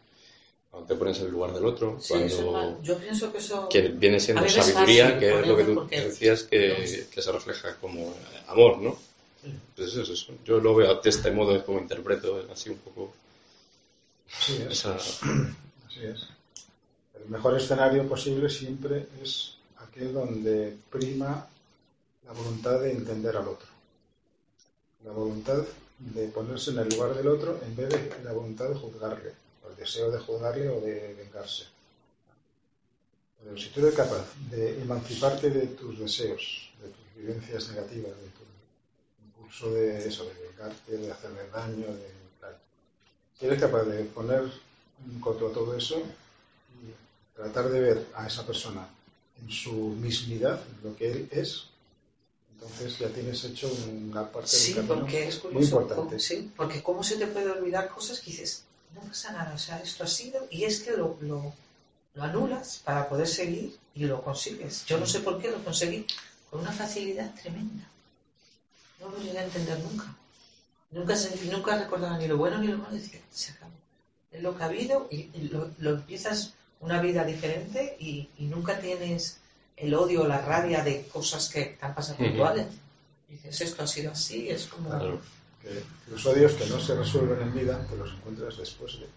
Cuando 0.73 0.87
te 0.87 0.95
pones 0.95 1.19
en 1.19 1.27
el 1.27 1.31
lugar 1.31 1.53
del 1.53 1.65
otro, 1.65 1.99
Sí, 2.01 2.13
cuando. 2.13 2.81
Yo 2.81 2.97
pienso 2.97 3.31
que 3.31 3.37
eso... 3.37 3.69
que 3.69 3.89
viene 3.89 4.19
siendo 4.19 4.49
sabiduría, 4.49 5.05
fácil 5.05 5.19
que 5.19 5.39
es 5.39 5.47
lo 5.47 5.55
que 5.55 5.63
tú 5.65 5.87
decías 5.87 6.43
que, 6.43 7.07
que 7.13 7.21
se 7.21 7.31
refleja 7.31 7.75
como 7.75 7.99
eh, 7.99 8.43
amor, 8.47 8.79
¿no? 8.79 8.97
Pues 9.75 9.89
eso 9.89 10.01
es 10.01 10.09
eso. 10.09 10.33
Yo 10.43 10.59
lo 10.59 10.73
veo 10.73 10.99
de 10.99 11.09
este 11.11 11.29
modo, 11.29 11.55
es 11.55 11.61
como 11.61 11.77
interpreto 11.77 12.47
así 12.51 12.71
un 12.71 12.77
poco 12.77 13.13
Así 14.35 14.63
es. 14.63 14.71
esa... 14.71 14.95
Así 14.95 16.05
es. 16.05 16.27
El 17.23 17.29
mejor 17.29 17.55
escenario 17.55 18.09
posible 18.09 18.49
siempre 18.49 19.05
es 19.21 19.57
aquel 19.77 20.11
donde 20.11 20.75
prima 20.89 21.47
la 22.25 22.33
voluntad 22.33 22.79
de 22.79 22.93
entender 22.93 23.37
al 23.37 23.47
otro. 23.47 23.67
La 25.05 25.11
voluntad 25.11 25.63
de 25.99 26.27
ponerse 26.29 26.71
en 26.71 26.79
el 26.79 26.89
lugar 26.89 27.13
del 27.13 27.27
otro 27.27 27.59
en 27.63 27.75
vez 27.75 27.89
de 27.89 28.23
la 28.23 28.31
voluntad 28.33 28.69
de 28.69 28.75
juzgarle, 28.75 29.33
el 29.73 29.79
deseo 29.83 30.11
de 30.11 30.19
juzgarle 30.19 30.69
o 30.69 30.79
de 30.81 31.13
vengarse. 31.15 31.63
Pero 33.43 33.57
si 33.57 33.69
tú 33.69 33.81
eres 33.81 33.95
capaz 33.95 34.25
de 34.49 34.81
emanciparte 34.81 35.49
de 35.49 35.67
tus 35.67 35.99
deseos, 35.99 36.71
de 36.81 36.87
tus 36.89 37.15
vivencias 37.15 37.67
negativas, 37.69 38.11
de 38.11 38.27
tu 38.29 38.43
impulso 39.25 39.71
de 39.73 40.07
eso, 40.07 40.25
de 40.25 40.33
vengarte, 40.47 40.97
de 40.97 41.11
hacerle 41.11 41.47
daño, 41.51 41.87
de 41.87 42.09
tal, 42.39 42.57
si 43.37 43.45
eres 43.45 43.59
capaz 43.59 43.83
de 43.83 44.03
poner 44.05 44.41
un 45.05 45.19
coto 45.19 45.47
a 45.49 45.53
todo 45.53 45.75
eso 45.75 45.99
y 45.99 47.35
tratar 47.35 47.69
de 47.69 47.81
ver 47.81 48.07
a 48.15 48.27
esa 48.27 48.45
persona 48.45 48.87
en 49.41 49.49
su 49.51 49.73
mismidad, 49.73 50.61
lo 50.81 50.95
que 50.95 51.11
él 51.11 51.27
es, 51.31 51.65
entonces 52.53 52.97
ya 52.97 53.09
tienes 53.09 53.43
hecho 53.43 53.69
una 54.07 54.31
parte 54.31 54.47
Sí, 54.47 54.73
del 54.73 54.87
camino 54.87 55.01
porque 55.01 55.27
es 55.27 55.43
muy 55.43 55.51
curioso. 55.53 55.75
importante. 55.81 55.95
¿cómo- 56.05 56.19
sí, 56.19 56.51
porque 56.55 56.81
cómo 56.81 57.03
se 57.03 57.17
te 57.17 57.27
puede 57.27 57.51
olvidar 57.51 57.89
cosas 57.89 58.21
que 58.21 58.31
dices, 58.31 58.63
no 58.93 59.01
pasa 59.01 59.31
nada, 59.31 59.53
o 59.53 59.57
sea, 59.57 59.79
esto 59.79 60.03
ha 60.03 60.07
sido, 60.07 60.47
y 60.51 60.63
es 60.65 60.81
que 60.81 60.91
lo, 60.91 61.17
lo, 61.21 61.53
lo 62.13 62.23
anulas 62.23 62.81
para 62.83 63.07
poder 63.09 63.27
seguir 63.27 63.77
y 63.95 64.05
lo 64.05 64.23
consigues. 64.23 64.85
Yo 64.85 64.97
no 64.99 65.05
sé 65.05 65.19
por 65.21 65.41
qué 65.41 65.51
lo 65.51 65.63
conseguí 65.63 66.05
con 66.49 66.61
una 66.61 66.71
facilidad 66.71 67.33
tremenda. 67.35 67.85
No 68.99 69.09
lo 69.09 69.17
llegué 69.17 69.39
a 69.39 69.43
entender 69.45 69.79
nunca. 69.79 70.15
Nunca, 70.91 71.15
se- 71.15 71.45
nunca 71.45 71.77
recordaba 71.77 72.17
ni 72.17 72.27
lo 72.27 72.37
bueno 72.37 72.57
ni 72.59 72.67
lo 72.67 72.77
malo, 72.77 72.95
decía, 72.95 73.19
se 73.31 73.51
acabó. 73.51 73.71
Es 74.31 74.41
lo 74.41 74.55
que 74.55 74.63
ha 74.63 74.67
habido 74.67 75.07
y 75.11 75.29
lo, 75.51 75.71
lo 75.79 75.91
empiezas 75.91 76.53
una 76.79 77.01
vida 77.01 77.23
diferente 77.23 77.95
y, 77.99 78.29
y 78.37 78.45
nunca 78.45 78.79
tienes 78.79 79.37
el 79.77 79.93
odio 79.95 80.21
o 80.23 80.27
la 80.27 80.41
rabia 80.41 80.83
de 80.83 81.07
cosas 81.07 81.49
que 81.49 81.65
te 81.79 81.85
han 81.85 81.95
pasado 81.95 82.17
puntuales. 82.17 82.67
Dices, 83.29 83.61
esto 83.61 83.83
ha 83.83 83.87
sido 83.87 84.11
así, 84.11 84.49
es 84.49 84.65
como... 84.67 84.89
Claro. 84.89 85.21
Que 85.63 85.81
los 86.11 86.25
odios 86.25 86.53
que 86.53 86.67
no 86.67 86.79
se 86.79 86.93
resuelven 86.93 87.41
en 87.41 87.53
vida, 87.53 87.87
te 87.87 87.95
los 87.95 88.11
encuentras 88.11 88.57
después 88.57 88.99
de. 88.99 89.07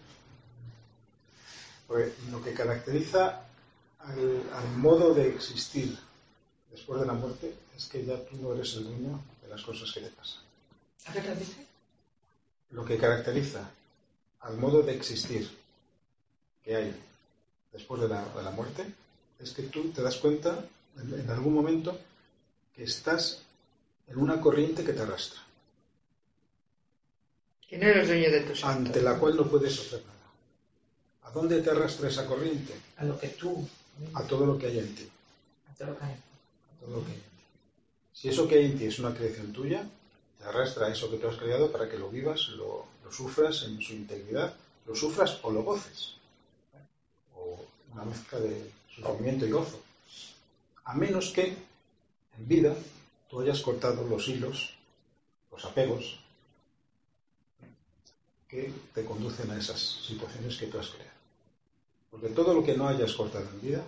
Porque 1.85 2.13
lo 2.31 2.41
que 2.41 2.53
caracteriza 2.53 3.41
al, 3.99 4.43
al 4.53 4.77
modo 4.77 5.13
de 5.13 5.27
existir 5.27 5.97
después 6.71 7.01
de 7.01 7.05
la 7.05 7.13
muerte 7.13 7.53
es 7.75 7.85
que 7.87 8.05
ya 8.05 8.17
tú 8.25 8.37
no 8.37 8.53
eres 8.53 8.73
el 8.75 8.85
dueño 8.85 9.21
de 9.41 9.49
las 9.49 9.61
cosas 9.61 9.91
que 9.91 10.01
te 10.01 10.09
pasan. 10.09 10.41
A 11.05 11.13
ver, 11.13 11.25
repite. 11.25 11.65
Lo 12.71 12.83
que 12.83 12.97
caracteriza 12.97 13.69
al 14.41 14.57
modo 14.57 14.81
de 14.81 14.95
existir 14.95 15.49
que 16.63 16.75
hay 16.75 16.95
después 17.71 18.01
de 18.01 18.07
la, 18.07 18.23
de 18.23 18.43
la 18.43 18.51
muerte 18.51 18.85
es 19.39 19.51
que 19.51 19.63
tú 19.63 19.89
te 19.89 20.01
das 20.01 20.17
cuenta 20.17 20.65
en, 20.97 21.19
en 21.19 21.29
algún 21.29 21.53
momento 21.53 21.97
que 22.75 22.83
estás 22.83 23.43
en 24.07 24.17
una 24.17 24.39
corriente 24.39 24.83
que 24.83 24.93
te 24.93 25.01
arrastra, 25.01 25.39
Que 27.67 27.77
no 27.77 27.87
eres 27.87 28.07
dueño 28.07 28.31
de 28.31 28.41
tus 28.41 28.63
ante 28.63 29.01
la 29.01 29.17
cual 29.19 29.35
no 29.35 29.45
puedes 29.45 29.77
hacer 29.77 30.01
nada. 30.05 30.17
¿A 31.23 31.31
dónde 31.31 31.61
te 31.61 31.69
arrastra 31.69 32.07
esa 32.07 32.25
corriente? 32.25 32.73
A 32.97 33.03
lo 33.03 33.19
que 33.19 33.27
tú... 33.29 33.67
A 34.13 34.23
todo 34.23 34.45
lo 34.45 34.57
que 34.57 34.67
hay 34.67 34.79
en 34.79 34.95
ti. 34.95 35.09
a 35.69 35.73
todo 35.73 35.89
lo 35.89 35.97
que 35.97 36.05
hay. 36.05 36.13
a 36.13 36.79
todo 36.79 36.97
lo 36.97 37.05
que 37.05 37.11
hay 37.11 37.17
en 37.17 37.23
ti. 37.23 37.43
Si 38.13 38.29
eso 38.29 38.47
que 38.47 38.55
hay 38.55 38.65
en 38.65 38.77
ti 38.77 38.85
es 38.85 38.99
una 38.99 39.13
creación 39.13 39.51
tuya, 39.51 39.83
te 40.37 40.45
arrastra 40.45 40.85
a 40.85 40.91
eso 40.91 41.09
que 41.09 41.17
tú 41.17 41.27
has 41.27 41.35
creado 41.35 41.71
para 41.71 41.89
que 41.89 41.97
lo 41.97 42.09
vivas, 42.09 42.47
lo, 42.49 42.85
lo 43.03 43.11
sufras 43.11 43.63
en 43.63 43.81
su 43.81 43.93
integridad, 43.93 44.53
lo 44.85 44.95
sufras 44.95 45.39
o 45.41 45.51
lo 45.51 45.63
goces. 45.63 46.13
O 47.35 47.65
una 47.91 48.05
mezcla 48.05 48.39
de 48.39 48.71
sufrimiento 48.95 49.45
y 49.45 49.51
gozo. 49.51 49.81
A 50.85 50.93
menos 50.93 51.31
que 51.31 51.47
en 52.37 52.47
vida 52.47 52.75
tú 53.29 53.41
hayas 53.41 53.61
cortado 53.61 54.07
los 54.07 54.27
hilos, 54.27 54.73
los 55.51 55.65
apegos 55.65 56.19
que 58.47 58.73
te 58.93 59.03
conducen 59.03 59.51
a 59.51 59.57
esas 59.57 59.79
situaciones 59.79 60.57
que 60.57 60.67
tú 60.67 60.79
has 60.79 60.89
creado. 60.89 61.11
Porque 62.09 62.29
todo 62.29 62.53
lo 62.53 62.63
que 62.63 62.77
no 62.77 62.87
hayas 62.87 63.13
cortado 63.13 63.47
en 63.49 63.61
vida, 63.61 63.83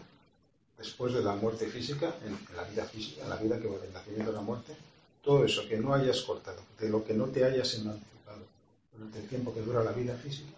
después 0.77 1.13
de 1.13 1.23
la 1.23 1.35
muerte 1.35 1.67
física, 1.67 2.15
en 2.25 2.37
la 2.55 2.63
vida 2.63 2.85
física, 2.85 3.23
en 3.23 3.29
la 3.29 3.37
vida 3.37 3.59
que 3.59 3.67
va 3.67 3.77
del 3.77 3.93
nacimiento 3.93 4.31
a 4.31 4.35
la 4.35 4.41
muerte, 4.41 4.75
todo 5.23 5.45
eso 5.45 5.67
que 5.67 5.77
no 5.77 5.93
hayas 5.93 6.21
cortado, 6.21 6.61
de 6.79 6.89
lo 6.89 7.03
que 7.03 7.13
no 7.13 7.25
te 7.25 7.43
hayas 7.43 7.73
emancipado 7.75 8.45
durante 8.93 9.19
el 9.19 9.27
tiempo 9.27 9.53
que 9.53 9.61
dura 9.61 9.83
la 9.83 9.91
vida 9.91 10.15
física, 10.15 10.53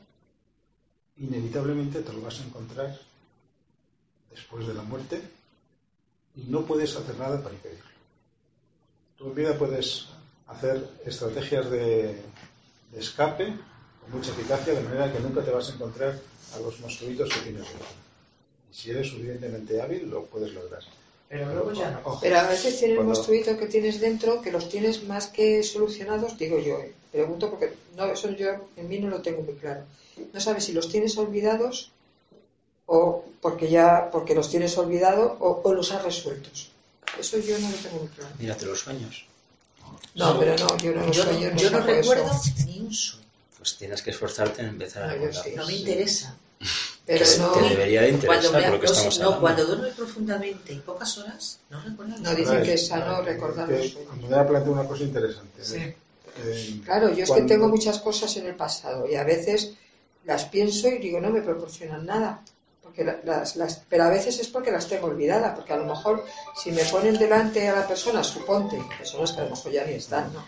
inevitablemente 1.18 2.02
te 2.02 2.14
lo 2.14 2.22
vas 2.22 2.40
a 2.40 2.44
encontrar 2.44 2.99
después 4.32 4.68
de 4.68 4.73
la 4.73 4.84
muerte 4.84 5.22
y 6.36 6.44
no 6.44 6.65
puedes 6.65 6.95
hacer 6.95 7.18
nada 7.18 7.41
para 7.41 7.56
impedirlo. 7.56 7.91
Tú 9.18 9.28
en 9.28 9.36
vida 9.36 9.57
puedes 9.57 10.07
hacer 10.48 10.90
estrategias 11.06 11.69
de, 11.69 12.22
de 12.91 12.99
escape 12.99 13.53
con 14.02 14.11
mucha 14.11 14.32
eficacia, 14.32 14.73
de 14.73 14.82
manera 14.82 15.11
que 15.11 15.19
nunca 15.19 15.41
te 15.44 15.52
vas 15.52 15.69
a 15.69 15.73
encontrar 15.73 16.19
a 16.56 16.60
los 16.60 16.80
monstruitos 16.80 17.30
que 17.30 17.40
tienes 17.41 17.64
dentro. 17.68 17.88
Y 18.72 18.76
si 18.76 18.90
eres 18.91 19.07
suficientemente 19.10 19.82
hábil, 19.82 20.10
lo 20.10 20.26
puedes 20.26 20.53
lograr. 20.53 20.82
Pero 21.30 21.45
luego 21.53 21.72
ya 21.73 21.91
no. 21.91 21.99
Ojo, 22.03 22.19
Pero 22.22 22.40
a 22.40 22.44
veces 22.48 22.78
tienes 22.78 22.98
Cuando- 22.98 23.14
monstruitos 23.14 23.57
que 23.57 23.68
tienes 23.68 23.99
dentro 24.02 24.41
que 24.41 24.52
los 24.52 24.68
tienes 24.69 25.03
más 25.06 25.28
que 25.28 25.64
solucionados, 25.64 26.38
digo 26.38 26.60
yo. 26.60 26.80
eh. 26.80 26.94
Pregunto 27.11 27.49
porque 27.49 27.73
no, 27.95 28.06
eso 28.06 28.30
yo 28.32 28.49
en 28.76 28.88
mí 28.90 28.99
no 28.99 29.10
lo 29.10 29.22
tengo 29.22 29.41
muy 29.41 29.53
claro. 29.56 29.84
No 30.34 30.40
sabes 30.41 30.65
si 30.65 30.73
los 30.73 30.90
tienes 30.90 31.18
olvidados 31.18 31.91
o 32.86 33.23
porque 33.41 33.69
ya 33.69 34.10
porque 34.11 34.36
los 34.36 34.49
tienes 34.49 34.78
olvidados 34.78 35.34
o, 35.40 35.61
o 35.64 35.73
los 35.73 35.91
has 35.91 36.03
resueltos. 36.03 36.69
Eso 37.19 37.38
yo 37.40 37.57
no 37.60 37.69
lo 37.69 37.78
tengo 37.78 37.98
muy 37.99 38.07
claro. 38.10 38.34
Mírate 38.40 38.65
los 38.65 38.80
sueños. 38.80 39.26
No, 40.15 40.38
pero 40.40 40.56
no, 40.57 40.78
yo 40.78 40.94
no, 40.94 41.11
Yo, 41.11 41.23
sueño, 41.23 41.49
no, 41.52 41.57
yo 41.57 41.72
no 41.72 41.78
eso. 41.80 41.88
recuerdo 41.88 42.32
ni 42.65 42.80
un 42.82 42.94
sueño. 42.94 43.20
Pues 43.62 43.78
tienes 43.78 44.02
que 44.02 44.10
esforzarte 44.10 44.64
en 44.64 44.70
empezar 44.70 45.04
a 45.04 45.14
No, 45.56 45.68
me 45.68 45.74
interesa. 45.76 46.36
Pero 47.06 47.26
no, 47.38 47.52
te 47.52 47.70
debería 47.70 48.02
de 48.02 48.10
Cuando, 48.18 48.48
interesar 48.48 48.54
me- 48.62 48.62
por 48.64 48.74
lo 48.74 48.80
que 48.82 48.88
no, 48.88 48.92
estamos 48.94 49.20
no, 49.20 49.26
hablando. 49.26 49.42
cuando 49.42 49.66
duerme 49.66 49.88
profundamente 49.96 50.74
y 50.74 50.78
pocas 50.80 51.18
horas, 51.20 51.60
no 51.70 51.80
recuerdo 51.84 52.14
No 52.14 52.22
nada. 52.24 52.36
dice 52.36 52.62
que 52.64 52.74
es 52.74 52.88
sano 52.88 53.22
recordar 53.22 53.68
que 53.68 53.78
los 53.78 53.90
sueños. 53.92 54.12
Almudena 54.14 54.48
plantea 54.48 54.72
una 54.74 54.88
cosa 54.88 55.04
interesante. 55.04 55.64
Sí. 55.64 55.76
Eh, 55.78 56.82
Claro, 56.86 57.14
yo 57.14 57.24
es 57.24 57.30
cuando- 57.30 57.46
que 57.48 57.54
tengo 57.54 57.68
muchas 57.68 58.00
cosas 58.00 58.36
en 58.38 58.48
el 58.48 58.56
pasado 58.56 59.08
y 59.08 59.14
a 59.14 59.24
veces 59.24 59.74
las 60.26 60.46
pienso 60.46 60.88
y 60.88 60.98
digo, 60.98 61.20
no 61.22 61.30
me 61.30 61.42
proporcionan 61.42 62.04
nada. 62.04 62.42
Porque 62.82 63.04
la- 63.04 63.20
las, 63.24 63.58
las, 63.58 63.84
pero 63.88 64.06
a 64.06 64.10
veces 64.10 64.40
es 64.40 64.48
porque 64.48 64.72
las 64.72 64.88
tengo 64.88 65.06
olvidadas, 65.06 65.54
porque 65.56 65.74
a 65.74 65.78
lo 65.78 65.86
mejor 65.86 66.26
si 66.64 66.72
me 66.72 66.84
ponen 66.86 67.16
delante 67.20 67.68
a 67.68 67.76
la 67.76 67.88
persona, 67.88 68.24
suponte, 68.24 68.82
personas 68.98 69.32
que 69.34 69.42
a 69.42 69.44
lo 69.44 69.52
mejor 69.52 69.72
ya 69.72 69.86
ni 69.86 69.94
están, 69.94 70.34
¿no? 70.34 70.44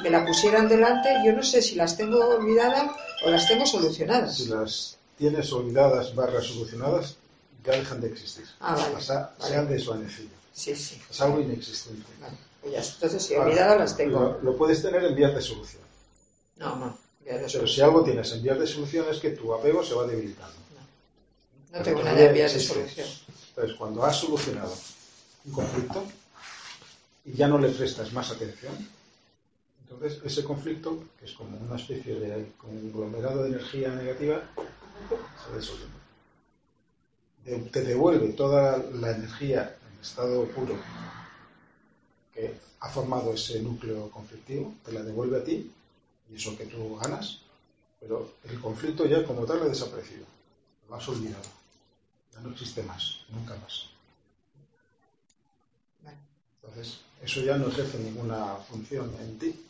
Me 0.00 0.10
la 0.10 0.24
pusieran 0.24 0.68
delante, 0.68 1.08
yo 1.24 1.32
no 1.32 1.42
sé 1.42 1.60
si 1.62 1.74
las 1.74 1.96
tengo 1.96 2.18
olvidadas 2.36 2.92
o 3.24 3.30
las 3.30 3.46
tengo 3.48 3.66
solucionadas. 3.66 4.36
Si 4.36 4.46
las 4.46 4.96
tienes 5.18 5.52
olvidadas 5.52 6.14
barras 6.14 6.46
solucionadas, 6.46 7.16
ya 7.64 7.72
dejan 7.72 8.00
de 8.00 8.08
existir. 8.08 8.44
Ah, 8.60 8.76
vale, 8.76 9.28
se 9.38 9.56
han 9.56 9.68
desvanecido. 9.68 10.30
Sí, 10.52 10.74
sí. 10.74 11.00
Es 11.10 11.20
algo 11.20 11.40
inexistente. 11.40 12.06
Vale, 12.20 12.36
pues 12.60 12.72
ya, 12.72 12.82
entonces 12.82 13.22
si 13.22 13.34
olvidadas 13.34 13.78
las 13.78 13.96
tengo. 13.96 14.20
Lo, 14.20 14.42
lo 14.42 14.56
puedes 14.56 14.82
tener 14.82 15.04
en 15.04 15.14
vías 15.14 15.34
de 15.34 15.40
solución. 15.40 15.82
No, 16.56 16.76
no, 16.76 16.98
sé. 17.48 17.58
Pero 17.58 17.66
si 17.66 17.80
algo 17.80 18.02
tienes 18.02 18.32
en 18.32 18.42
vías 18.42 18.58
de 18.58 18.66
solución 18.66 19.06
es 19.10 19.18
que 19.18 19.30
tu 19.30 19.52
apego 19.54 19.84
se 19.84 19.94
va 19.94 20.06
debilitando. 20.06 20.54
no 21.72 21.82
tengo 21.82 22.00
Pero 22.00 22.10
nada 22.10 22.20
en 22.20 22.34
vías 22.34 22.52
de 22.52 22.60
solución. 22.60 23.06
Entonces, 23.48 23.76
cuando 23.76 24.04
has 24.04 24.16
solucionado 24.16 24.74
un 25.44 25.52
conflicto 25.52 26.04
y 27.24 27.34
ya 27.34 27.48
no 27.48 27.58
le 27.58 27.68
prestas 27.68 28.12
más 28.12 28.30
atención, 28.30 28.72
entonces 29.94 30.20
ese 30.24 30.44
conflicto, 30.44 31.04
que 31.18 31.26
es 31.26 31.32
como 31.32 31.56
una 31.58 31.76
especie 31.76 32.14
de 32.18 32.52
conglomerado 32.58 33.42
de 33.42 33.50
energía 33.50 33.88
negativa, 33.94 34.42
se. 35.52 35.90
De- 37.44 37.58
Te 37.70 37.82
devuelve 37.82 38.28
toda 38.34 38.78
la 38.78 39.10
energía 39.16 39.76
en 39.92 40.00
estado 40.00 40.44
puro 40.46 40.76
que 42.34 42.54
ha 42.80 42.88
formado 42.88 43.32
ese 43.34 43.60
núcleo 43.60 44.10
conflictivo, 44.10 44.74
te 44.84 44.92
la 44.92 45.02
devuelve 45.02 45.38
a 45.38 45.44
ti 45.44 45.70
y 46.30 46.34
eso 46.36 46.56
que 46.56 46.66
tú 46.66 46.96
ganas, 46.96 47.40
pero 48.00 48.32
el 48.44 48.60
conflicto 48.60 49.06
ya 49.06 49.24
como 49.26 49.44
tal 49.44 49.62
ha 49.62 49.66
desaparecido, 49.66 50.24
lo 50.88 50.94
has 50.96 51.08
olvidado, 51.08 51.44
ya 52.32 52.40
no 52.40 52.50
existe 52.50 52.82
más, 52.84 53.18
nunca 53.28 53.54
más. 53.56 53.88
Entonces, 56.62 57.00
eso 57.22 57.40
ya 57.40 57.58
no 57.58 57.66
ejerce 57.68 57.98
ninguna 57.98 58.54
función 58.68 59.12
en 59.20 59.38
ti. 59.38 59.60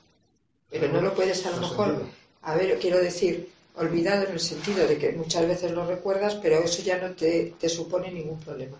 Pero 0.72 0.88
no 0.88 1.00
lo 1.00 1.14
puedes 1.14 1.44
a 1.46 1.50
lo 1.50 1.58
mejor, 1.60 2.02
a 2.42 2.54
ver, 2.56 2.78
quiero 2.78 2.98
decir, 2.98 3.48
olvidado 3.76 4.24
en 4.24 4.32
el 4.32 4.40
sentido 4.40 4.86
de 4.86 4.98
que 4.98 5.12
muchas 5.12 5.46
veces 5.46 5.70
lo 5.72 5.86
recuerdas, 5.86 6.34
pero 6.36 6.56
eso 6.58 6.82
ya 6.82 6.98
no 6.98 7.14
te, 7.14 7.54
te 7.60 7.68
supone 7.68 8.10
ningún 8.10 8.40
problema. 8.40 8.78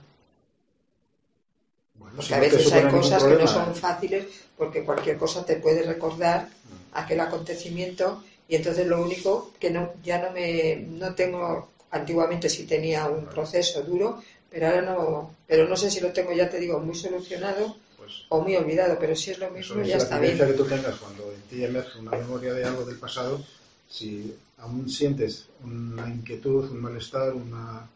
Bueno, 1.95 2.17
Porque 2.17 2.29
si 2.29 2.35
a 2.35 2.37
no 2.37 2.43
veces 2.43 2.73
hay 2.73 2.91
cosas 2.91 3.23
que 3.25 3.35
no 3.37 3.47
son 3.47 3.75
fáciles 3.75 4.27
porque 4.57 4.83
cualquier 4.85 5.19
cosa 5.19 5.45
te 5.45 5.57
puede 5.57 5.83
recordar 5.83 6.49
aquel 6.95 7.21
acontecimiento 7.21 8.23
y 8.49 8.57
entonces 8.57 8.87
lo 8.87 9.03
único 9.03 9.53
que 9.61 9.71
no 9.71 9.93
ya 10.03 10.19
no 10.21 10.31
me 10.33 10.77
no 10.77 11.15
tengo 11.15 11.69
antiguamente 11.91 12.49
sí 12.49 12.65
tenía 12.67 13.07
un 13.07 13.27
proceso 13.27 13.83
duro 13.83 14.23
pero 14.51 14.67
ahora 14.67 14.83
no 14.83 15.35
pero 15.47 15.69
no 15.69 15.77
sé 15.77 15.91
si 15.91 16.01
lo 16.01 16.13
tengo 16.13 16.33
ya 16.33 16.49
te 16.51 16.59
digo 16.59 16.81
muy 16.81 16.95
solucionado 16.95 17.77
pues, 18.03 18.23
o 18.31 18.41
muy 18.41 18.57
olvidado 18.57 18.97
pero 18.99 19.15
si 19.15 19.31
es 19.31 19.39
lo 19.39 19.51
mismo 19.51 19.81
es 19.81 19.89
ya 19.89 19.97
la 19.97 20.03
está 20.03 20.19
bien 20.19 20.33
experiencia 20.33 20.47
que 20.47 20.63
tú 20.71 20.77
tengas 20.77 20.97
cuando 20.99 21.33
en 21.33 21.43
ti 21.43 21.65
emerge 21.65 21.99
una 22.01 22.11
memoria 22.13 22.53
de 22.55 22.65
algo 22.65 22.85
del 22.85 22.97
pasado, 22.99 23.41
si 23.89 24.35
aún 24.59 24.89
sientes 24.89 25.47
una 25.63 26.09
inquietud, 26.09 26.71
un 26.71 26.81
malestar, 26.81 27.33
una 27.35 27.89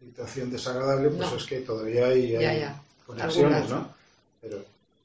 situación 0.00 0.50
desagradable, 0.50 1.08
pues 1.10 1.30
No. 1.30 1.36
es 1.36 1.44
que 1.44 1.60
todavía 1.60 2.06
hay, 2.06 2.36
hay 2.36 2.42
Ya, 2.42 2.54
ya. 2.54 2.82
conexiones, 3.06 3.56
Algunas. 3.62 3.70
¿no? 3.70 3.94
Pero 4.40 4.64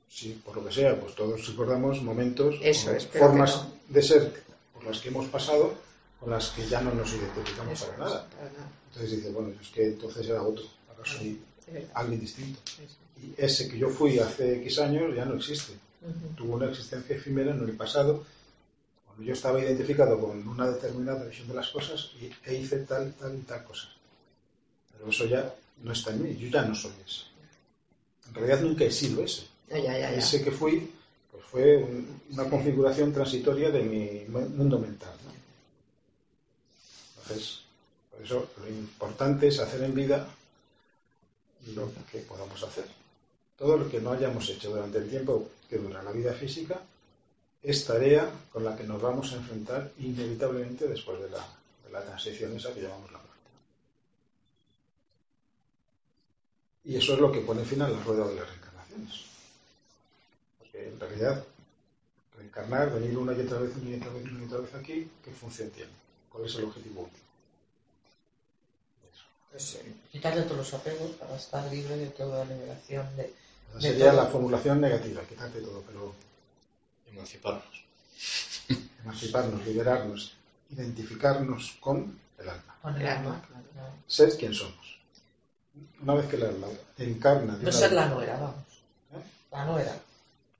si 0.10 0.30
por 0.34 0.56
lo 0.58 0.66
que 0.66 0.74
sea, 0.74 1.00
pues 1.00 1.16
todos 1.16 1.48
recordamos 1.48 2.02
momentos 2.02 2.56
Eso 2.62 2.92
formas 3.12 3.56
no. 3.56 3.72
de 3.90 4.02
ser 4.02 4.44
por 4.74 4.84
las 4.86 5.00
que 5.00 5.10
hemos 5.10 5.28
pasado 5.28 5.74
con 6.20 6.30
las 6.32 6.50
que 6.52 6.66
ya 6.68 6.82
no 6.82 6.94
nos 6.94 7.12
identificamos 7.14 7.74
Eso 7.74 7.86
para 7.88 7.98
nada. 7.98 8.28
para 8.30 8.52
nada. 8.52 8.70
Entonces 8.90 9.12
dices, 9.18 9.34
bueno, 9.34 9.50
es 9.62 9.68
que 9.70 9.84
entonces 9.86 10.28
era 10.28 10.42
otro, 10.44 10.64
ahora 10.90 11.04
soy 11.10 11.42
alguien 11.94 12.20
distinto. 12.20 12.60
Eso. 12.74 12.96
Y 13.22 13.34
ese 13.38 13.70
que 13.70 13.78
yo 13.78 13.90
fui 13.90 14.20
hace 14.20 14.58
X 14.62 14.80
años 14.80 15.16
ya 15.16 15.26
no 15.26 15.36
existe. 15.36 15.74
Tuvo 16.36 16.56
una 16.56 16.70
existencia 16.70 17.16
efímera 17.16 17.52
en 17.54 17.64
el 17.64 17.76
pasado, 17.78 18.26
cuando 19.06 19.24
yo 19.24 19.34
estaba 19.34 19.62
identificado 19.62 20.20
con 20.20 20.46
una 20.48 20.70
determinada 20.70 21.24
visión 21.26 21.48
de 21.48 21.54
las 21.54 21.70
cosas 21.70 22.12
y, 22.20 22.30
e 22.50 22.56
hice 22.56 22.80
tal, 22.80 23.14
tal 23.14 23.36
y 23.36 23.42
tal 23.42 23.64
cosa. 23.64 23.88
Pero 24.92 25.10
eso 25.10 25.26
ya 25.26 25.54
no 25.82 25.92
está 25.94 26.12
en 26.12 26.24
mí, 26.24 26.36
yo 26.38 26.50
ya 26.50 26.64
no 26.64 26.76
soy 26.76 26.92
ese. 27.06 27.22
En 28.28 28.34
realidad 28.34 28.62
nunca 28.62 28.84
he 28.84 28.92
sido 28.92 29.24
ese. 29.24 29.44
Ya, 29.70 29.78
ya, 29.78 29.94
ya, 29.94 30.12
ya. 30.12 30.18
Ese 30.18 30.44
que 30.44 30.52
fui 30.52 30.92
pues 31.32 31.44
fue 31.46 31.78
un- 31.78 32.22
una 32.32 32.50
configuración 32.50 33.14
transitoria 33.14 33.72
de 33.72 33.82
mi 33.84 34.26
mu- 34.28 34.50
mundo 34.50 34.78
mental. 34.80 35.14
¿no? 35.26 35.32
Entonces, 37.22 37.60
por 38.12 38.22
eso 38.22 38.50
lo 38.60 38.68
importante 38.70 39.48
es 39.48 39.60
hacer 39.60 39.84
en 39.84 39.94
vida 39.96 40.28
lo 41.76 41.90
que 42.12 42.20
podamos 42.20 42.62
hacer. 42.62 42.86
Todo 43.58 43.78
lo 43.78 43.90
que 43.90 44.02
no 44.02 44.12
hayamos 44.12 44.50
hecho 44.50 44.72
durante 44.72 44.98
el 44.98 45.10
tiempo 45.10 45.50
que 45.70 45.78
dura 45.78 46.04
la 46.04 46.12
vida 46.12 46.34
física 46.34 46.82
es 47.62 47.86
tarea 47.86 48.30
con 48.52 48.66
la 48.66 48.76
que 48.76 48.84
nos 48.84 49.02
vamos 49.02 49.32
a 49.32 49.38
enfrentar 49.38 49.92
inevitablemente 50.00 50.88
después 50.88 51.22
de 51.22 51.30
la, 51.30 51.48
de 51.86 51.92
la 51.92 52.04
transición 52.04 52.56
esa 52.56 52.74
que 52.74 52.82
llamamos 52.82 53.12
la 53.12 53.20
muerte. 53.20 53.34
Y 56.84 56.98
eso 56.98 57.14
es 57.14 57.20
lo 57.20 57.32
que 57.32 57.40
pone 57.40 57.64
fin 57.64 57.82
a 57.82 57.88
la 57.88 58.04
rueda 58.04 58.28
de 58.28 58.36
las 58.36 58.50
reencarnaciones. 58.50 59.22
Porque 60.60 60.90
en 60.90 61.00
realidad, 61.00 61.46
reencarnar, 62.36 62.94
venir 62.94 63.18
una 63.18 63.34
y 63.34 63.42
otra 63.42 63.60
vez, 63.60 63.72
una 63.78 63.90
y 63.92 63.96
otra 63.96 64.12
vez, 64.12 64.24
una 64.26 64.44
y 64.44 64.46
otra 64.48 64.60
vez 64.60 64.74
aquí, 64.76 65.10
¿qué 65.24 65.32
función 65.32 65.70
tiene? 65.70 65.92
¿Cuál 66.30 66.46
es 66.46 66.56
el 66.56 66.66
objetivo 66.66 67.04
último? 67.04 67.24
Pues, 69.52 69.76
eh, 69.76 69.94
Quitarle 70.12 70.42
todos 70.44 70.58
los 70.58 70.74
apegos 70.74 71.12
para 71.12 71.36
estar 71.36 71.72
libre 71.72 71.96
de 71.96 72.08
toda 72.08 72.44
liberación 72.44 73.16
de... 73.16 73.32
Sería 73.80 74.12
todo. 74.12 74.24
la 74.24 74.28
formulación 74.28 74.82
negativa, 74.82 75.22
quitarte 75.24 75.60
todo, 75.62 75.82
pero 75.88 76.14
Emanciparnos. 77.08 77.84
emanciparnos, 79.04 79.66
liberarnos, 79.66 80.34
identificarnos 80.72 81.78
con 81.80 82.20
el 82.40 82.50
alma, 82.50 82.78
con 82.82 83.00
el 83.00 83.08
alma. 83.08 83.42
claro. 83.48 83.94
Ser 84.08 84.36
quien 84.38 84.54
somos. 84.54 84.98
Una 86.02 86.16
vez 86.16 86.28
que 86.28 86.36
el 86.38 86.44
alma 86.44 86.68
encarna... 86.98 87.58
No 87.62 87.72
ser 87.72 87.92
la 87.94 88.08
nuera, 88.08 88.34
vamos. 88.34 88.66
¿Eh? 89.14 89.24
La 89.52 89.66
nuera. 89.66 89.96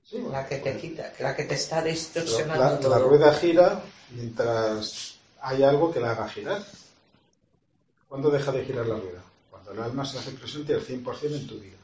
Sí, 0.04 0.16
bueno, 0.16 0.30
La 0.32 0.46
que 0.46 0.56
te 0.58 0.72
pues, 0.72 0.82
quita, 0.82 1.12
la 1.20 1.34
que 1.36 1.44
te 1.44 1.54
está 1.54 1.82
distorsionando 1.82 2.64
la, 2.64 2.80
todo. 2.80 2.90
la 2.90 2.98
rueda 2.98 3.34
gira 3.34 3.82
mientras 4.10 5.16
hay 5.40 5.62
algo 5.62 5.92
que 5.92 6.00
la 6.00 6.10
haga 6.12 6.28
girar. 6.28 6.62
¿Cuándo 8.08 8.30
deja 8.30 8.52
de 8.52 8.64
girar 8.64 8.86
la 8.86 8.96
rueda? 8.96 9.22
Cuando 9.50 9.72
el 9.72 9.80
alma 9.80 10.04
se 10.04 10.18
hace 10.18 10.30
presente 10.32 10.74
al 10.74 10.86
100% 10.86 11.34
en 11.34 11.46
tu 11.46 11.58
vida. 11.58 11.76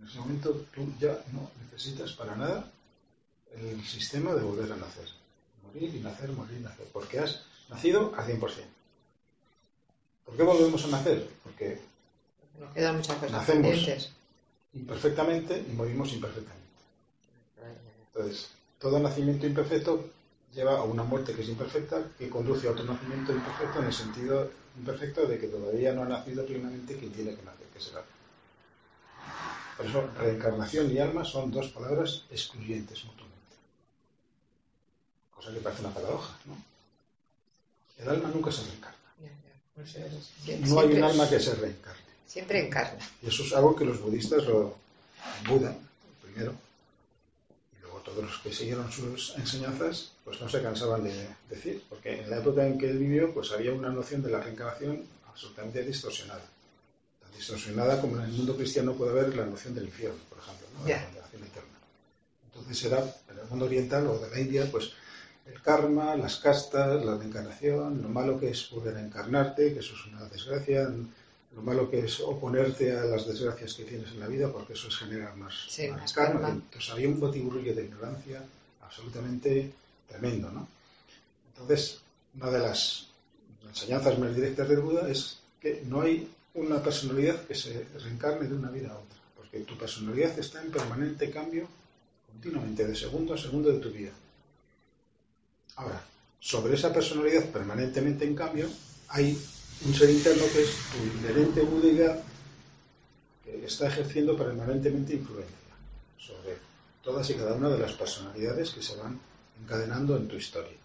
En 0.00 0.06
ese 0.08 0.18
momento 0.18 0.52
tú 0.74 0.92
ya 1.00 1.18
no 1.32 1.50
necesitas 1.64 2.12
para 2.12 2.36
nada 2.36 2.70
el 3.54 3.82
sistema 3.84 4.34
de 4.34 4.42
volver 4.42 4.72
a 4.72 4.76
nacer. 4.76 5.08
Morir 5.64 5.94
y 5.94 6.00
nacer, 6.00 6.30
morir 6.32 6.58
y 6.58 6.62
nacer. 6.62 6.86
Porque 6.92 7.18
has 7.18 7.42
nacido 7.68 8.14
al 8.16 8.26
100%. 8.26 8.40
¿Por 10.24 10.36
qué 10.36 10.42
volvemos 10.42 10.84
a 10.84 10.88
nacer? 10.88 11.28
Porque 11.42 11.80
nos 12.60 12.72
quedan 12.74 12.96
muchas 12.96 13.16
cosas 13.16 13.32
Nacemos. 13.32 13.62
pendientes. 13.70 14.10
imperfectamente 14.74 15.64
y 15.68 15.72
morimos 15.72 16.12
imperfectamente. 16.12 16.66
Entonces, 18.12 18.50
todo 18.78 18.98
nacimiento 18.98 19.46
imperfecto 19.46 20.10
lleva 20.54 20.78
a 20.78 20.82
una 20.84 21.02
muerte 21.02 21.34
que 21.34 21.42
es 21.42 21.48
imperfecta, 21.48 22.02
que 22.18 22.28
conduce 22.30 22.66
a 22.66 22.72
otro 22.72 22.84
nacimiento 22.84 23.32
imperfecto 23.32 23.78
en 23.80 23.84
el 23.86 23.92
sentido 23.92 24.50
imperfecto 24.78 25.26
de 25.26 25.38
que 25.38 25.48
todavía 25.48 25.92
no 25.92 26.02
ha 26.02 26.08
nacido 26.08 26.44
plenamente 26.46 26.96
quien 26.96 27.12
tiene 27.12 27.34
que 27.34 27.42
nacer, 27.42 27.66
que 27.72 27.80
será. 27.80 28.02
Por 29.76 29.86
eso, 29.86 30.10
reencarnación 30.18 30.90
y 30.90 30.98
alma 30.98 31.24
son 31.24 31.50
dos 31.50 31.68
palabras 31.68 32.24
excluyentes 32.30 33.04
mutuamente. 33.04 33.36
Cosa 35.34 35.52
que 35.52 35.60
parece 35.60 35.82
una 35.82 35.94
paradoja, 35.94 36.34
¿no? 36.46 36.56
El 37.98 38.08
alma 38.08 38.30
nunca 38.32 38.50
se 38.52 38.62
reencarna. 38.62 38.96
Ya, 39.20 39.28
ya. 39.28 39.54
Pues, 39.74 40.68
No 40.70 40.80
hay 40.80 40.92
un 40.92 41.02
alma 41.04 41.28
que 41.28 41.40
se 41.40 41.54
reencarne. 41.54 42.00
Siempre 42.26 42.66
encarna. 42.66 43.06
Y 43.22 43.28
eso 43.28 43.42
es 43.44 43.52
algo 43.52 43.76
que 43.76 43.84
los 43.84 44.00
budistas 44.00 44.44
lo 44.44 44.76
Buda 45.48 45.76
primero 46.22 46.54
y 47.76 47.82
luego 47.82 47.98
todos 47.98 48.24
los 48.24 48.38
que 48.38 48.52
siguieron 48.52 48.90
sus 48.90 49.36
enseñanzas 49.36 50.12
pues 50.24 50.40
no 50.40 50.48
se 50.48 50.62
cansaban 50.62 51.04
de 51.04 51.28
decir 51.48 51.84
porque 51.88 52.22
en 52.22 52.30
la 52.30 52.38
época 52.38 52.66
en 52.66 52.78
que 52.78 52.90
él 52.90 52.98
vivió 52.98 53.32
pues 53.34 53.52
había 53.52 53.72
una 53.72 53.90
noción 53.90 54.22
de 54.22 54.30
la 54.30 54.40
reencarnación 54.40 55.04
absolutamente 55.28 55.82
distorsionada 55.84 56.44
distorsionada 57.36 58.00
como 58.00 58.16
en 58.16 58.24
el 58.24 58.32
mundo 58.32 58.56
cristiano 58.56 58.94
puede 58.94 59.12
haber 59.12 59.36
la 59.36 59.46
noción 59.46 59.74
del 59.74 59.84
infierno 59.84 60.18
por 60.28 60.38
ejemplo 60.38 60.66
¿no? 60.78 60.84
de 60.84 60.92
la 60.92 61.04
condenación 61.04 61.44
eterna 61.44 61.78
entonces 62.46 62.84
era 62.84 62.98
en 63.30 63.38
el 63.38 63.46
mundo 63.48 63.64
oriental 63.66 64.06
o 64.06 64.18
de 64.18 64.30
la 64.30 64.40
India 64.40 64.68
pues 64.70 64.92
el 65.46 65.62
karma, 65.62 66.16
las 66.16 66.36
castas, 66.36 67.04
la 67.04 67.16
reencarnación, 67.16 68.02
lo 68.02 68.08
malo 68.08 68.38
que 68.38 68.50
es 68.50 68.64
poder 68.64 68.96
encarnarte, 68.96 69.72
que 69.72 69.80
eso 69.80 69.94
es 69.94 70.06
una 70.06 70.24
desgracia, 70.28 70.90
lo 71.54 71.62
malo 71.62 71.88
que 71.88 72.00
es 72.00 72.20
oponerte 72.20 72.96
a 72.96 73.04
las 73.04 73.26
desgracias 73.26 73.74
que 73.74 73.84
tienes 73.84 74.10
en 74.10 74.20
la 74.20 74.26
vida, 74.26 74.50
porque 74.52 74.72
eso 74.72 74.88
es 74.88 74.96
generar 74.96 75.36
más, 75.36 75.54
Sí, 75.68 75.88
más 75.88 76.12
karma. 76.12 76.50
Entonces 76.50 76.90
había 76.90 77.08
un 77.08 77.20
batiburrillo 77.20 77.74
de 77.74 77.84
ignorancia 77.84 78.42
absolutamente 78.82 79.72
tremendo, 80.08 80.50
¿no? 80.50 80.68
Entonces, 81.52 82.00
una 82.34 82.50
de 82.50 82.58
las 82.58 83.06
enseñanzas 83.66 84.18
más 84.18 84.34
directas 84.34 84.68
del 84.68 84.80
Buda 84.80 85.08
es 85.08 85.38
que 85.60 85.82
no 85.86 86.02
hay 86.02 86.28
una 86.56 86.82
personalidad 86.82 87.44
que 87.46 87.54
se 87.54 87.86
reencarne 87.98 88.48
de 88.48 88.54
una 88.54 88.70
vida 88.70 88.90
a 88.90 88.98
otra, 88.98 89.18
porque 89.36 89.60
tu 89.60 89.76
personalidad 89.76 90.38
está 90.38 90.62
en 90.62 90.70
permanente 90.70 91.30
cambio 91.30 91.68
continuamente, 92.26 92.86
de 92.86 92.96
segundo 92.96 93.34
a 93.34 93.38
segundo 93.38 93.70
de 93.70 93.78
tu 93.78 93.90
vida. 93.90 94.12
Ahora, 95.76 96.02
sobre 96.40 96.74
esa 96.74 96.92
personalidad 96.92 97.44
permanentemente 97.50 98.24
en 98.24 98.34
cambio, 98.34 98.68
hay 99.08 99.38
un 99.84 99.94
ser 99.94 100.10
interno 100.10 100.42
que 100.52 100.62
es 100.62 100.70
tu 100.92 101.18
inherente 101.18 101.60
budeidad 101.60 102.22
que 103.44 103.64
está 103.64 103.88
ejerciendo 103.88 104.36
permanentemente 104.36 105.14
influencia 105.14 105.56
sobre 106.18 106.56
todas 107.02 107.28
y 107.30 107.34
cada 107.34 107.54
una 107.54 107.68
de 107.68 107.78
las 107.78 107.92
personalidades 107.92 108.70
que 108.70 108.82
se 108.82 108.96
van 108.96 109.20
encadenando 109.62 110.16
en 110.16 110.28
tu 110.28 110.36
historia. 110.36 110.76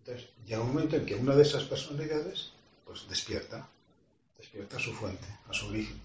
Entonces, 0.00 0.28
llega 0.46 0.62
un 0.62 0.68
momento 0.68 0.96
en 0.96 1.06
que 1.06 1.14
una 1.14 1.34
de 1.34 1.42
esas 1.42 1.64
personalidades 1.64 2.50
pues 2.84 3.08
despierta, 3.08 3.68
despierta 4.46 4.76
a 4.76 4.80
su 4.80 4.92
fuente, 4.92 5.26
a 5.48 5.52
su 5.52 5.66
origen. 5.66 6.00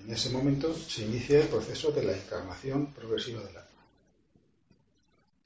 En 0.00 0.10
ese 0.10 0.30
momento 0.30 0.74
se 0.74 1.02
inicia 1.02 1.42
el 1.42 1.48
proceso 1.48 1.92
de 1.92 2.02
la 2.02 2.16
encarnación 2.16 2.86
progresiva 2.92 3.42
del 3.42 3.56
alma 3.56 3.70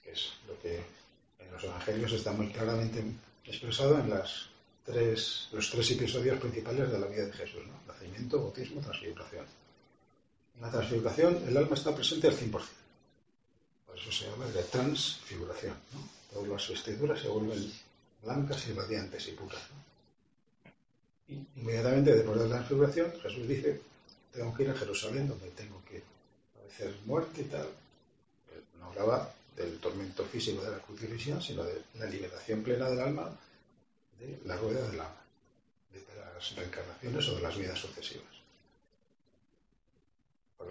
que 0.05 0.13
es 0.13 0.33
lo 0.47 0.61
que 0.61 0.77
en 1.39 1.51
los 1.51 1.65
evangelios 1.65 2.13
está 2.13 2.33
muy 2.33 2.49
claramente 2.49 3.03
expresado 3.45 3.99
en 3.99 4.11
los 4.11 4.51
tres 4.85 5.91
episodios 5.91 6.39
principales 6.39 6.91
de 6.93 6.99
la 6.99 7.07
vida 7.07 7.25
de 7.27 7.33
Jesús, 7.33 7.63
¿no? 7.67 7.93
nacimiento, 7.93 8.41
bautismo, 8.41 8.81
transfiguración. 8.83 9.47
En 10.57 10.63
la 10.63 10.71
transfiguración 10.71 11.43
el 11.49 11.57
alma 11.57 11.75
está 11.75 11.95
presente 11.95 12.29
al 12.29 12.37
100%. 12.37 12.51
Por 13.87 13.99
eso 13.99 14.13
se 14.13 14.29
habla 14.29 14.47
de 14.49 14.63
transfiguración. 14.65 15.75
Todas 16.31 16.49
las 16.49 16.69
vestiduras 16.69 17.21
se 17.21 17.29
vuelven 17.29 17.73
blancas 18.23 18.69
y 18.69 18.73
radiantes 18.73 19.29
y 19.29 19.33
puras. 19.33 19.63
Inmediatamente 21.29 22.15
después 22.15 22.39
de 22.39 22.49
la 22.49 22.57
transfiguración 22.57 23.13
Jesús 23.21 23.49
dice, 23.49 23.81
tengo 24.33 24.55
que 24.55 24.65
ir 24.65 24.71
a 24.71 24.77
Jerusalén, 24.77 25.29
donde 25.29 25.51
tengo 25.51 25.83
que 25.85 26.03
padecer 26.55 26.95
muerte 27.07 27.43
y 27.43 27.45
tal. 27.45 27.69
No 28.79 28.87
hablaba 28.87 29.33
del 29.57 29.79
tormento 29.79 30.25
físico 30.25 30.63
de 30.63 30.73
la 30.73 30.79
crucifixión, 30.79 31.41
sino 31.41 31.65
de 31.65 31.83
la 31.95 32.07
liberación 32.07 32.63
plena 32.63 32.91
del 32.91 33.01
alma 33.01 33.31
de 34.19 34.39
la 34.45 34.57
rueda 34.57 34.81
del 34.89 35.01
alma, 35.01 35.23
de 35.93 36.01
las 36.35 36.57
reencarnaciones 36.57 37.29
o 37.29 37.37
de 37.37 37.43
las 37.43 37.57
vidas 37.57 37.79
sucesivas. 37.79 38.35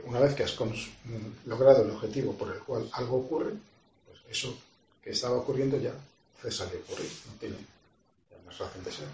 Una 0.05 0.19
vez 0.19 0.33
que 0.33 0.43
has 0.43 0.57
logrado 1.45 1.83
el 1.83 1.91
objetivo 1.91 2.33
por 2.33 2.51
el 2.51 2.59
cual 2.59 2.89
algo 2.93 3.17
ocurre, 3.17 3.53
pues 4.07 4.19
eso 4.29 4.57
que 5.03 5.11
estaba 5.11 5.37
ocurriendo 5.37 5.77
ya 5.77 5.93
cesa 6.41 6.65
de 6.65 6.77
ocurrir, 6.77 7.09
no 7.27 7.33
tiene 7.39 7.55
más 8.45 8.57
razón 8.57 8.83
de 8.83 8.91
ser. 8.91 9.07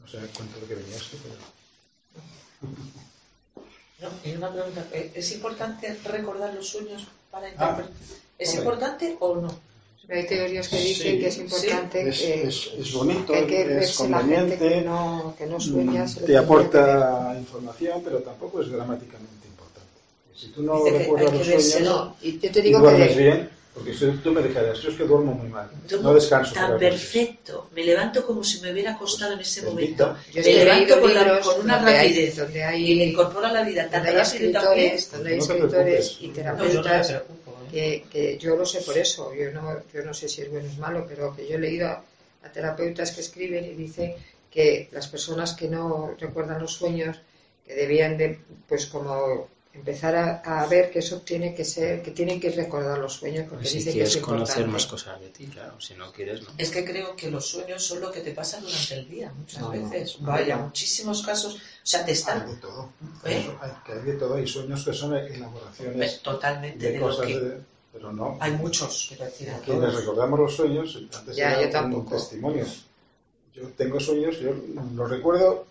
No 0.00 0.08
sé 0.08 0.18
cuánto 0.36 0.60
de 0.60 0.66
que 0.66 0.74
venía 0.74 0.96
esto, 0.96 1.16
pero... 1.22 1.34
No, 3.98 4.36
una 4.36 4.52
pregunta. 4.52 4.86
¿Es 4.92 5.32
importante 5.32 5.98
recordar 6.04 6.54
los 6.54 6.68
sueños 6.68 7.06
para 7.30 7.46
ah, 7.46 7.50
interpretar? 7.50 7.92
¿Es 8.38 8.54
importante 8.54 9.16
o 9.20 9.36
no? 9.36 9.66
Hay 10.08 10.24
teorías 10.24 10.68
que 10.68 10.78
dicen 10.78 11.18
que 11.18 11.26
es 11.26 11.38
importante, 11.38 12.08
es, 12.08 12.70
es, 12.78 12.92
bonito, 12.92 13.32
que 13.32 13.46
que 13.46 13.78
es 13.78 13.96
conveniente, 13.96 14.56
que 14.56 14.80
no, 14.82 15.34
que 15.36 15.46
no 15.46 15.58
sueña, 15.58 16.04
mm, 16.04 16.24
te 16.24 16.36
aporta 16.36 17.34
información, 17.36 18.02
pero 18.04 18.20
tampoco 18.20 18.62
es 18.62 18.70
dramáticamente 18.70 19.48
importante. 19.48 19.98
Si 20.32 20.48
tú 20.50 20.62
no 20.62 20.84
recuerdas 20.84 21.34
los 21.34 21.44
sueños, 21.44 21.80
no. 21.80 22.16
y 22.22 22.38
yo 22.38 22.52
te 22.52 22.62
digo 22.62 22.78
duermes 22.78 23.08
que... 23.08 23.18
bien, 23.18 23.50
porque 23.76 23.92
si 23.92 24.10
tú 24.24 24.32
me 24.32 24.42
dijeras, 24.42 24.80
yo 24.80 24.88
es 24.88 24.96
que 24.96 25.04
duermo 25.04 25.34
muy 25.34 25.48
mal, 25.48 25.68
no 26.00 26.14
descanso. 26.14 26.54
Tan 26.54 26.78
perfecto, 26.78 27.68
me 27.74 27.84
levanto 27.84 28.24
como 28.24 28.42
si 28.42 28.58
me 28.62 28.72
hubiera 28.72 28.92
acostado 28.92 29.34
en 29.34 29.40
ese 29.40 29.60
momento. 29.60 30.16
me 30.34 30.42
levanto 30.42 30.98
con, 30.98 31.14
la, 31.14 31.40
con, 31.40 31.60
una 31.60 31.78
rapidez 31.78 32.36
donde 32.36 32.64
hay, 32.64 32.92
y 32.92 32.96
me 32.96 33.04
incorporo 33.04 33.46
a 33.46 33.52
la 33.52 33.62
vida 33.62 33.86
tan 33.90 34.02
rápido 34.02 34.22
escritores, 34.22 35.12
donde 35.12 35.30
hay 35.30 35.38
escritores 35.38 36.16
y 36.20 36.28
terapeutas. 36.28 37.10
¿eh? 37.10 37.22
que, 37.70 38.04
que, 38.10 38.38
yo 38.38 38.56
lo 38.56 38.64
sé 38.64 38.80
por 38.80 38.96
eso, 38.96 39.34
yo 39.34 39.52
no, 39.52 39.82
yo 39.92 40.02
no 40.02 40.14
sé 40.14 40.26
si 40.30 40.40
es 40.40 40.50
bueno 40.50 40.68
o 40.68 40.70
es 40.70 40.78
malo, 40.78 41.04
pero 41.06 41.36
que 41.36 41.46
yo 41.46 41.56
he 41.56 41.58
leído 41.58 41.88
a, 41.88 42.02
a 42.44 42.50
terapeutas 42.50 43.10
que 43.10 43.20
escriben 43.20 43.66
y 43.66 43.74
dicen 43.74 44.14
que 44.50 44.88
las 44.90 45.06
personas 45.08 45.52
que 45.52 45.68
no 45.68 46.14
recuerdan 46.18 46.62
los 46.62 46.72
sueños, 46.72 47.20
que 47.66 47.74
debían 47.74 48.16
de, 48.16 48.38
pues 48.66 48.86
como 48.86 49.48
empezar 49.76 50.16
a, 50.16 50.62
a, 50.62 50.66
ver 50.66 50.90
que 50.90 51.00
eso 51.00 51.20
tiene 51.20 51.54
que 51.54 51.64
ser, 51.64 52.02
que 52.02 52.10
tienen 52.10 52.40
que 52.40 52.50
recordar 52.50 52.98
los 52.98 53.12
sueños 53.14 53.46
porque 53.48 53.66
si 53.66 53.78
dice 53.78 53.92
quieres 53.92 54.12
que 54.14 54.18
es 54.20 54.24
conocer 54.24 54.66
más 54.66 54.86
cosas 54.86 55.20
de 55.20 55.28
ti, 55.28 55.46
claro, 55.46 55.80
si 55.80 55.94
no 55.94 56.12
quieres 56.12 56.42
no. 56.42 56.48
Es 56.56 56.70
que 56.70 56.84
creo 56.84 57.14
que 57.14 57.30
los 57.30 57.46
sueños 57.46 57.84
son 57.84 58.00
lo 58.00 58.10
que 58.10 58.20
te 58.20 58.32
pasa 58.32 58.60
durante 58.60 58.94
el 58.94 59.08
día, 59.08 59.32
muchas 59.36 59.60
no, 59.60 59.70
veces. 59.70 60.20
No, 60.20 60.28
Vaya, 60.28 60.56
no. 60.56 60.64
muchísimos 60.64 61.22
casos, 61.22 61.54
o 61.56 61.58
sea, 61.82 62.04
te 62.04 62.12
están... 62.12 62.42
Hay 62.42 62.54
de 62.54 62.56
todo. 62.56 62.90
¿Eh? 63.24 63.50
Hay, 63.60 63.70
que 63.84 63.92
hay 63.92 64.00
de 64.00 64.12
todo. 64.14 64.34
Hay 64.34 64.46
sueños 64.46 64.84
que 64.84 64.92
son 64.92 65.14
elaboraciones 65.16 65.96
Pues 65.96 66.22
totalmente 66.22 66.86
de, 66.86 66.92
de, 66.92 67.00
cosas, 67.00 67.20
lo 67.20 67.26
que... 67.26 67.40
de, 67.40 67.60
pero 67.92 68.12
no. 68.12 68.38
Hay 68.40 68.52
muchos, 68.52 69.14
decir, 69.18 69.50
a 69.50 69.58
Quienes 69.60 69.94
recordamos 69.94 70.38
los 70.38 70.54
sueños, 70.56 70.98
antes 71.14 71.36
Ya, 71.36 71.52
era 71.52 71.60
yo 71.60 71.66
un 71.66 71.72
tampoco. 71.72 72.16
testimonio. 72.16 72.64
Yo 73.54 73.62
tengo 73.76 73.98
sueños, 74.00 74.38
yo 74.40 74.54
los 74.94 75.10
recuerdo 75.10 75.66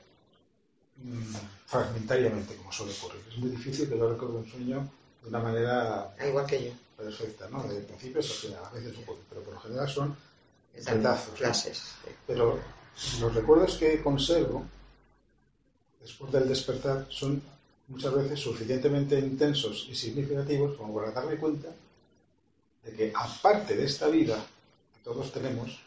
fragmentariamente, 1.68 2.56
como 2.56 2.72
suele 2.72 2.94
ocurrir. 2.94 3.22
Es 3.30 3.38
muy 3.38 3.50
difícil 3.50 3.90
que 3.90 3.98
yo 3.98 4.10
recuerde 4.10 4.36
un 4.38 4.48
sueño 4.50 4.90
de 5.22 5.30
una 5.30 5.40
manera 5.40 6.14
Ah, 6.18 6.28
igual 6.28 6.46
que 6.46 6.66
yo. 6.66 6.72
perfecta, 6.98 7.50
¿no? 7.50 7.64
De 7.64 7.82
principio 7.82 8.20
hasta 8.22 8.34
final, 8.34 8.66
a 8.66 8.70
veces 8.72 8.98
un 8.98 9.04
poco, 9.04 9.20
pero 9.30 9.42
por 9.42 9.54
lo 9.56 9.60
general 9.60 9.90
son 9.90 10.16
clases. 11.36 11.78
sí. 12.04 12.12
Pero 12.28 12.60
los 13.20 13.34
recuerdos 13.36 13.76
que 13.78 14.02
conservo 14.02 14.64
después 16.02 16.32
del 16.32 16.48
despertar 16.48 17.08
son 17.10 17.42
muchas 17.88 18.14
veces 18.16 18.40
suficientemente 18.40 19.20
intensos 19.20 19.88
y 19.90 19.96
significativos 19.96 20.78
como 20.78 20.94
para 20.96 21.12
darme 21.12 21.36
cuenta 21.38 21.70
de 22.84 22.92
que 22.94 23.12
aparte 23.16 23.76
de 23.76 23.86
esta 23.86 24.08
vida 24.08 24.36
que 24.94 25.00
todos 25.04 25.32
tenemos, 25.32 25.80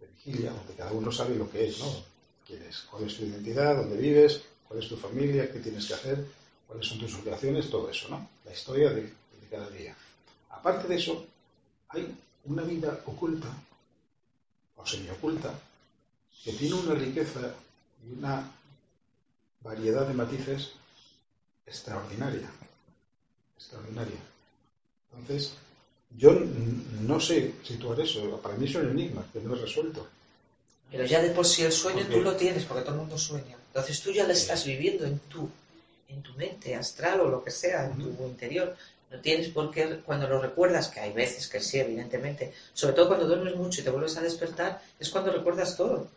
de 0.00 0.06
vigilia, 0.06 0.50
donde 0.52 0.74
cada 0.74 0.92
uno 0.92 1.12
sabe 1.12 1.34
lo 1.36 1.50
que 1.50 1.66
es, 1.68 1.78
¿no? 1.78 2.11
¿Quién 2.52 2.64
es? 2.64 2.80
¿Cuál 2.90 3.04
es 3.04 3.16
tu 3.16 3.24
identidad? 3.24 3.76
¿Dónde 3.76 3.96
vives? 3.96 4.42
¿Cuál 4.68 4.80
es 4.80 4.88
tu 4.88 4.94
familia? 4.94 5.50
¿Qué 5.50 5.58
tienes 5.60 5.86
que 5.86 5.94
hacer? 5.94 6.22
¿Cuáles 6.66 6.86
son 6.86 6.98
tus 6.98 7.14
obligaciones? 7.14 7.70
Todo 7.70 7.88
eso, 7.88 8.10
¿no? 8.10 8.28
La 8.44 8.52
historia 8.52 8.90
de, 8.90 9.10
cada 9.50 9.70
día. 9.70 9.96
Aparte 10.50 10.86
de 10.86 10.96
eso, 10.96 11.24
hay 11.88 12.14
una 12.44 12.62
vida 12.64 13.00
oculta 13.06 13.48
o 14.76 14.86
semioculta 14.86 15.58
que 16.44 16.52
tiene 16.52 16.74
una 16.74 16.94
riqueza 16.94 17.54
y 18.04 18.18
una 18.18 18.50
variedad 19.62 20.06
de 20.06 20.12
matices 20.12 20.72
extraordinaria. 21.64 22.50
Extraordinaria. 23.56 24.20
Entonces, 25.10 25.54
yo 26.18 26.38
no 27.00 27.18
sé 27.18 27.54
situar 27.62 27.98
eso. 28.00 28.38
Para 28.42 28.56
mí 28.56 28.66
es 28.66 28.74
un 28.74 28.90
enigma 28.90 29.24
que 29.32 29.40
no 29.40 29.54
es 29.54 29.62
resuelto. 29.62 30.06
Pero 30.92 31.04
ya 31.06 31.20
de 31.22 31.30
por 31.30 31.46
sí 31.46 31.62
el 31.62 31.72
sueño 31.72 32.00
Porque- 32.00 32.14
tú 32.14 32.20
lo 32.22 32.36
tienes, 32.36 32.64
porque 32.64 32.82
todo 32.82 32.92
el 32.94 33.00
mundo 33.00 33.18
sueña. 33.18 33.56
Entonces 33.68 34.00
tú 34.02 34.12
ya 34.12 34.24
lo 34.26 34.32
estás 34.32 34.64
viviendo 34.66 35.06
en 35.06 35.18
tu, 35.20 35.48
en 36.08 36.22
tu 36.22 36.34
mente 36.34 36.74
astral 36.76 37.20
o 37.20 37.28
lo 37.28 37.42
que 37.42 37.50
sea, 37.50 37.86
en 37.86 37.96
tu 37.96 38.26
interior. 38.26 38.76
No 39.10 39.18
tienes 39.20 39.48
por 39.48 39.70
qué, 39.70 40.00
cuando 40.04 40.28
lo 40.28 40.40
recuerdas, 40.40 40.88
que 40.88 41.00
hay 41.00 41.12
veces 41.12 41.48
que 41.48 41.60
sí, 41.60 41.78
evidentemente, 41.78 42.52
sobre 42.74 42.94
todo 42.94 43.08
cuando 43.08 43.26
duermes 43.26 43.56
mucho 43.56 43.80
y 43.80 43.84
te 43.84 43.90
vuelves 43.90 44.16
a 44.16 44.22
despertar, 44.22 44.82
es 45.00 45.08
cuando 45.10 45.32
recuerdas 45.32 45.76
todo. 45.76 46.08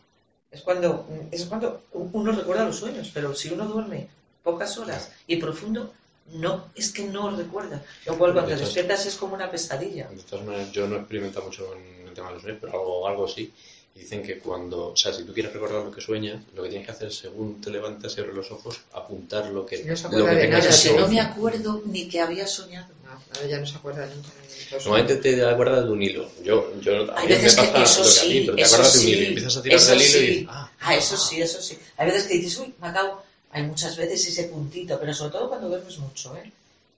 Es 0.51 0.61
cuando, 0.61 1.05
es 1.31 1.45
cuando 1.45 1.81
uno 1.91 2.31
recuerda 2.31 2.65
los 2.65 2.77
sueños, 2.77 3.11
pero 3.13 3.33
si 3.35 3.49
uno 3.49 3.65
duerme 3.65 4.07
pocas 4.43 4.77
horas 4.77 5.11
y 5.27 5.37
profundo, 5.37 5.93
no, 6.33 6.69
es 6.75 6.91
que 6.91 7.03
no 7.03 7.35
recuerda. 7.35 7.83
Lo 8.05 8.17
cual 8.17 8.33
cuando 8.33 8.51
De 8.51 8.57
despiertas 8.57 9.05
es 9.05 9.15
como 9.15 9.35
una 9.35 9.51
pesadilla. 9.51 10.07
De 10.07 10.23
todas 10.23 10.45
maneras, 10.45 10.71
yo 10.71 10.87
no 10.87 10.95
he 10.95 10.99
experimentado 10.99 11.45
mucho 11.47 11.73
en 11.75 12.07
el 12.07 12.13
tema 12.13 12.27
de 12.29 12.33
los 12.35 12.41
sueños, 12.43 12.59
pero 12.61 12.73
algo, 12.79 13.07
algo 13.07 13.27
sí. 13.27 13.53
Y 13.95 13.99
dicen 13.99 14.21
que 14.23 14.39
cuando, 14.39 14.91
o 14.91 14.95
sea, 14.97 15.13
si 15.13 15.23
tú 15.23 15.33
quieres 15.33 15.53
recordar 15.53 15.83
lo 15.85 15.91
que 15.91 16.01
sueñas, 16.01 16.41
lo 16.53 16.63
que 16.63 16.69
tienes 16.69 16.85
que 16.85 16.91
hacer 16.91 17.13
según 17.13 17.61
te 17.61 17.69
levantas 17.69 18.15
y 18.17 18.19
abres 18.19 18.35
los 18.35 18.51
ojos, 18.51 18.81
apuntar 18.93 19.49
lo 19.51 19.65
que, 19.65 19.83
no 19.85 19.95
se 19.95 20.09
lo 20.09 20.25
que 20.25 20.35
tengas 20.35 20.65
nada, 20.65 20.83
tu- 20.83 20.97
no 20.99 21.07
me 21.07 21.19
acuerdo 21.21 21.81
ni 21.85 22.07
que 22.09 22.19
había 22.19 22.45
soñado. 22.45 22.93
No, 23.05 23.11
ahora 23.11 23.47
ya 23.47 23.57
no 23.59 23.65
se 23.65 23.77
acuerda 23.77 24.05
nunca. 24.07 24.29
Normalmente 24.71 25.15
te 25.17 25.45
acuerdas 25.45 25.85
de 25.85 25.91
un 25.91 26.01
hilo. 26.01 26.29
Yo, 26.43 26.79
yo, 26.81 27.09
a 27.11 27.17
Hay 27.19 27.27
mí 27.27 27.33
me 27.33 27.39
veces 27.41 27.55
que 27.55 27.67
pasa 27.67 27.83
eso 27.83 28.03
lo 28.03 28.03
que 28.13 28.19
a 28.19 28.21
sí, 28.23 28.29
ti, 28.29 28.39
pero 28.45 28.57
te 28.57 28.63
acuerdas 28.65 28.93
de 28.93 28.99
un 28.99 29.05
sí, 29.05 29.11
hilo 29.11 29.21
y 29.21 29.25
empiezas 29.27 29.57
a 29.57 29.61
tirar 29.63 29.79
del 29.79 30.01
hilo 30.01 30.03
y 30.03 30.07
sí. 30.09 30.27
dices, 30.27 30.45
ah, 30.49 30.71
Ah, 30.81 30.95
eso 30.95 31.17
sí, 31.17 31.41
eso 31.41 31.61
sí. 31.61 31.77
Hay 31.97 32.05
veces 32.11 32.23
que 32.27 32.33
dices, 32.35 32.57
uy, 32.59 32.73
me 32.81 32.87
acabo. 32.87 33.21
Hay 33.51 33.63
muchas 33.63 33.95
veces 33.95 34.27
ese 34.27 34.43
puntito, 34.45 34.99
pero 34.99 35.13
sobre 35.13 35.31
todo 35.31 35.47
cuando 35.49 35.69
duermes 35.69 35.97
mucho, 35.99 36.35
¿eh? 36.35 36.51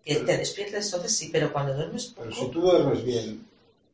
Que 0.03 0.15
te 0.15 0.37
despiertas, 0.37 0.85
entonces 0.85 1.15
sí, 1.15 1.29
pero 1.31 1.51
cuando 1.53 1.73
duermes 1.75 2.13
Pero 2.17 2.31
si 2.31 2.39
poco. 2.39 2.51
tú 2.51 2.61
duermes 2.61 3.03
bien, 3.03 3.45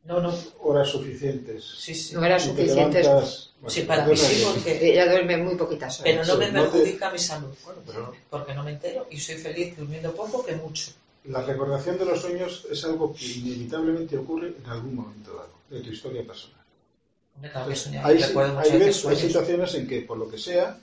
No, 0.04 0.20
no. 0.20 0.34
horas 0.60 0.88
suficientes, 0.90 1.64
Sí, 1.78 1.94
sí. 1.94 2.14
No 2.14 2.24
era 2.24 2.36
y 2.36 2.40
te 2.40 2.44
suficiente. 2.48 3.02
levantas... 3.02 3.50
bueno, 3.60 3.70
Sí, 3.74 3.80
para 3.82 4.04
mí 4.06 4.14
sí, 4.16 4.44
porque. 4.44 4.92
Ella 4.92 5.10
duerme 5.10 5.36
muy 5.38 5.54
poquitas 5.56 6.00
horas. 6.00 6.12
Pero 6.12 6.26
no 6.26 6.36
me 6.38 6.46
Sí, 6.46 6.52
no 6.52 6.62
te- 6.64 6.70
perjudica 6.70 7.10
mi 7.10 7.18
salud. 7.18 7.54
Bueno, 7.64 7.80
pero 7.86 8.12
Porque 8.28 8.54
no 8.54 8.62
me 8.64 8.72
entero 8.72 9.06
y 9.10 9.18
soy 9.18 9.36
feliz 9.36 9.74
durmiendo 9.76 10.14
poco 10.14 10.44
que 10.44 10.54
mucho. 10.56 10.90
la 11.24 11.42
recordación 11.42 11.96
de 11.98 12.04
los 12.04 12.20
sueños 12.20 12.66
es 12.70 12.84
algo 12.84 13.14
que 13.14 13.24
inevitablemente 13.24 14.18
ocurre 14.18 14.48
en 14.62 14.66
algún 14.70 14.94
momento 14.96 15.32
dado 15.34 15.54
de 15.70 15.80
tu 15.80 15.90
historia 15.90 16.22
personal. 16.26 16.60
Entonces, 17.42 17.86
hay, 18.04 18.22
hay 18.22 19.16
situaciones 19.16 19.74
en 19.74 19.88
que, 19.88 20.02
por 20.02 20.18
lo 20.18 20.28
que 20.28 20.38
sea, 20.38 20.78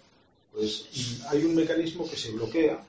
pues 0.52 0.86
hay 1.30 1.46
un 1.46 1.56
mecanismo 1.56 2.10
que 2.10 2.18
se 2.18 2.32
bloquea, 2.32 2.78
que 2.78 2.84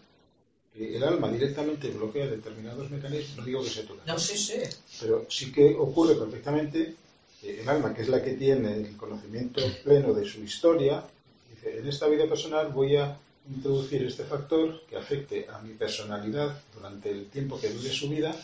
el 0.74 1.02
alma 1.04 1.30
directamente 1.30 1.88
bloquea 1.90 2.26
determinados 2.26 2.90
mecanismos, 2.90 3.36
no 3.38 3.44
digo 3.44 3.62
que 3.62 3.70
sea 3.70 3.86
todo, 3.86 3.98
No, 4.06 4.18
sí, 4.18 4.36
sí. 4.38 4.60
pero 5.00 5.26
sí 5.28 5.52
que 5.52 5.74
ocurre 5.78 6.14
perfectamente 6.14 6.94
que 7.40 7.60
el 7.60 7.68
alma, 7.68 7.92
que 7.94 8.02
es 8.02 8.08
la 8.08 8.22
que 8.22 8.32
tiene 8.32 8.74
el 8.76 8.96
conocimiento 8.96 9.60
pleno 9.84 10.12
de 10.14 10.24
su 10.24 10.42
historia, 10.42 11.04
dice, 11.50 11.78
en 11.78 11.88
esta 11.88 12.06
vida 12.08 12.26
personal 12.26 12.68
voy 12.72 12.96
a 12.96 13.18
introducir 13.48 14.02
este 14.04 14.24
factor 14.24 14.86
que 14.86 14.96
afecte 14.96 15.46
a 15.50 15.58
mi 15.60 15.74
personalidad 15.74 16.62
durante 16.74 17.10
el 17.10 17.26
tiempo 17.26 17.60
que 17.60 17.70
dure 17.70 17.90
su 17.90 18.08
vida, 18.08 18.34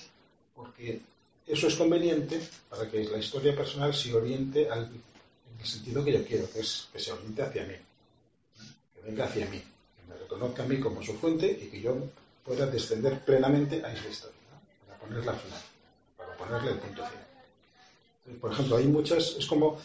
porque 0.55 1.01
eso 1.47 1.69
es 1.69 1.77
conveniente 1.77 2.41
para 2.69 2.91
que 2.91 3.05
la 3.05 3.19
historia 3.19 3.57
personal 3.57 3.95
se 3.95 4.13
oriente 4.13 4.69
al, 4.69 4.85
en 4.85 5.61
el 5.61 5.67
sentido 5.67 6.05
que 6.05 6.13
yo 6.13 6.25
quiero, 6.27 6.51
que 6.51 6.61
es 6.61 6.89
que 6.93 6.99
se 6.99 7.13
oriente 7.13 7.43
hacia 7.43 7.65
mí, 7.65 7.75
que 8.95 9.01
venga 9.03 9.25
hacia 9.25 9.49
mí, 9.49 9.63
reconozca 10.29 10.63
a 10.63 10.67
mí 10.67 10.79
como 10.79 11.03
su 11.03 11.15
fuente 11.15 11.47
y 11.51 11.69
que 11.71 11.81
yo 11.81 11.97
pueda 12.45 12.67
descender 12.67 13.25
plenamente 13.25 13.83
a 13.85 13.93
esa 13.93 14.09
historia, 14.09 14.37
para 14.87 14.99
ponerla 14.99 15.33
final, 15.33 15.61
para 16.17 16.37
ponerle 16.37 16.73
el 16.73 16.79
punto 16.79 17.03
final. 17.07 18.39
Por 18.41 18.53
ejemplo, 18.53 18.77
hay 18.77 18.87
muchas, 18.87 19.37
es 19.39 19.47
como 19.47 19.79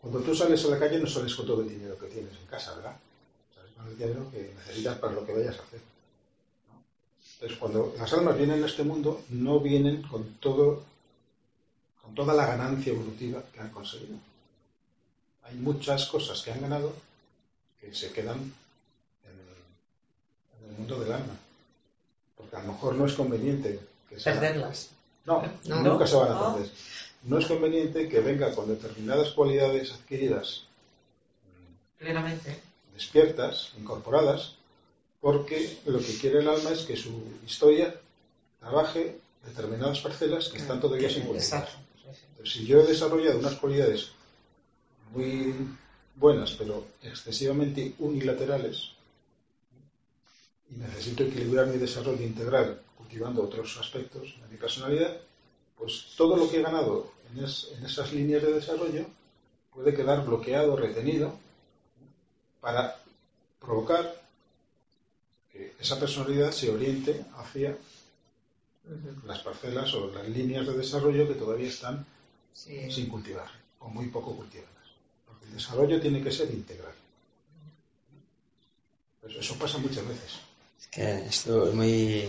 cuando 0.00 0.20
tú 0.20 0.34
sales 0.34 0.64
a 0.64 0.68
la 0.68 0.78
calle 0.78 0.98
no 0.98 1.06
sales 1.06 1.34
con 1.34 1.46
todo 1.46 1.62
el 1.62 1.68
dinero 1.68 1.96
que 1.98 2.06
tienes 2.06 2.32
en 2.36 2.46
casa, 2.46 2.74
¿verdad? 2.74 2.96
Sales 3.54 3.72
con 3.76 3.86
el 3.86 3.96
dinero 3.96 4.30
que 4.32 4.52
necesitas 4.56 4.98
para 4.98 5.12
lo 5.12 5.24
que 5.24 5.32
vayas 5.32 5.56
a 5.58 5.62
hacer. 5.62 5.80
¿no? 6.68 6.82
Entonces, 7.34 7.58
cuando 7.58 7.94
las 7.96 8.12
almas 8.12 8.36
vienen 8.36 8.62
a 8.62 8.66
este 8.66 8.82
mundo, 8.82 9.22
no 9.30 9.60
vienen 9.60 10.02
con 10.02 10.34
todo, 10.34 10.82
con 12.02 12.14
toda 12.14 12.34
la 12.34 12.46
ganancia 12.46 12.92
evolutiva 12.92 13.42
que 13.52 13.60
han 13.60 13.70
conseguido. 13.70 14.16
Hay 15.44 15.54
muchas 15.54 16.06
cosas 16.06 16.42
que 16.42 16.50
han 16.50 16.60
ganado 16.60 16.92
que 17.80 17.94
se 17.94 18.12
quedan 18.12 18.52
el 20.76 20.80
mundo 20.80 21.00
del 21.00 21.12
alma. 21.12 21.34
Porque 22.36 22.56
a 22.56 22.62
lo 22.62 22.72
mejor 22.72 22.94
no 22.94 23.06
es 23.06 23.12
conveniente 23.14 23.80
que 24.08 24.20
sea- 24.20 24.34
Perderlas. 24.34 24.90
No, 25.24 25.42
No. 25.64 25.82
nunca 25.82 26.06
se 26.06 26.16
van 26.16 26.32
a 26.32 26.54
perder. 26.54 26.70
No 27.24 27.38
es 27.38 27.46
conveniente 27.46 28.08
que 28.08 28.20
venga 28.20 28.54
con 28.54 28.68
determinadas 28.68 29.30
cualidades 29.30 29.92
adquiridas 29.92 30.62
Plenamente. 31.98 32.60
despiertas, 32.94 33.72
incorporadas, 33.78 34.54
porque 35.20 35.78
lo 35.86 35.98
que 35.98 36.16
quiere 36.18 36.40
el 36.40 36.48
alma 36.48 36.70
es 36.70 36.80
que 36.82 36.96
su 36.96 37.10
historia 37.44 37.94
trabaje 38.60 39.18
determinadas 39.44 40.00
parcelas 40.00 40.48
que 40.48 40.58
están 40.58 40.80
todavía 40.80 41.08
sin. 41.10 41.22
Entonces, 41.22 41.64
si 42.44 42.64
yo 42.66 42.80
he 42.80 42.86
desarrollado 42.86 43.38
unas 43.40 43.54
cualidades 43.56 44.10
muy 45.12 45.54
buenas, 46.14 46.52
pero 46.52 46.86
excesivamente 47.02 47.94
unilaterales, 47.98 48.90
y 50.70 50.76
necesito 50.78 51.22
equilibrar 51.24 51.66
mi 51.68 51.78
desarrollo 51.78 52.22
integral 52.22 52.80
cultivando 52.96 53.42
otros 53.44 53.76
aspectos 53.78 54.34
de 54.40 54.48
mi 54.48 54.56
personalidad, 54.56 55.16
pues 55.78 56.14
todo 56.16 56.36
lo 56.36 56.50
que 56.50 56.58
he 56.58 56.62
ganado 56.62 57.12
en, 57.32 57.44
es- 57.44 57.68
en 57.76 57.84
esas 57.84 58.12
líneas 58.12 58.42
de 58.42 58.52
desarrollo 58.52 59.06
puede 59.72 59.94
quedar 59.94 60.24
bloqueado, 60.24 60.76
retenido, 60.76 61.38
para 62.60 62.96
provocar 63.60 64.22
que 65.52 65.74
esa 65.78 65.98
personalidad 66.00 66.50
se 66.50 66.70
oriente 66.70 67.24
hacia 67.36 67.76
las 69.24 69.40
parcelas 69.40 69.92
o 69.94 70.10
las 70.12 70.28
líneas 70.28 70.66
de 70.66 70.76
desarrollo 70.76 71.26
que 71.28 71.34
todavía 71.34 71.68
están 71.68 72.04
Sí. 72.52 72.90
sin 72.90 73.08
cultivar 73.08 73.50
o 73.80 73.88
muy 73.88 74.08
poco 74.08 74.34
cultivadas. 74.34 74.70
Porque 75.26 75.44
el 75.44 75.52
desarrollo 75.52 76.00
tiene 76.00 76.22
que 76.22 76.32
ser 76.32 76.50
integral. 76.50 76.94
Eso 79.28 79.58
pasa 79.58 79.76
muchas 79.78 80.06
veces. 80.08 80.40
Es 80.80 80.86
que 80.88 81.26
esto 81.28 81.68
es 81.68 81.74
muy, 81.74 82.20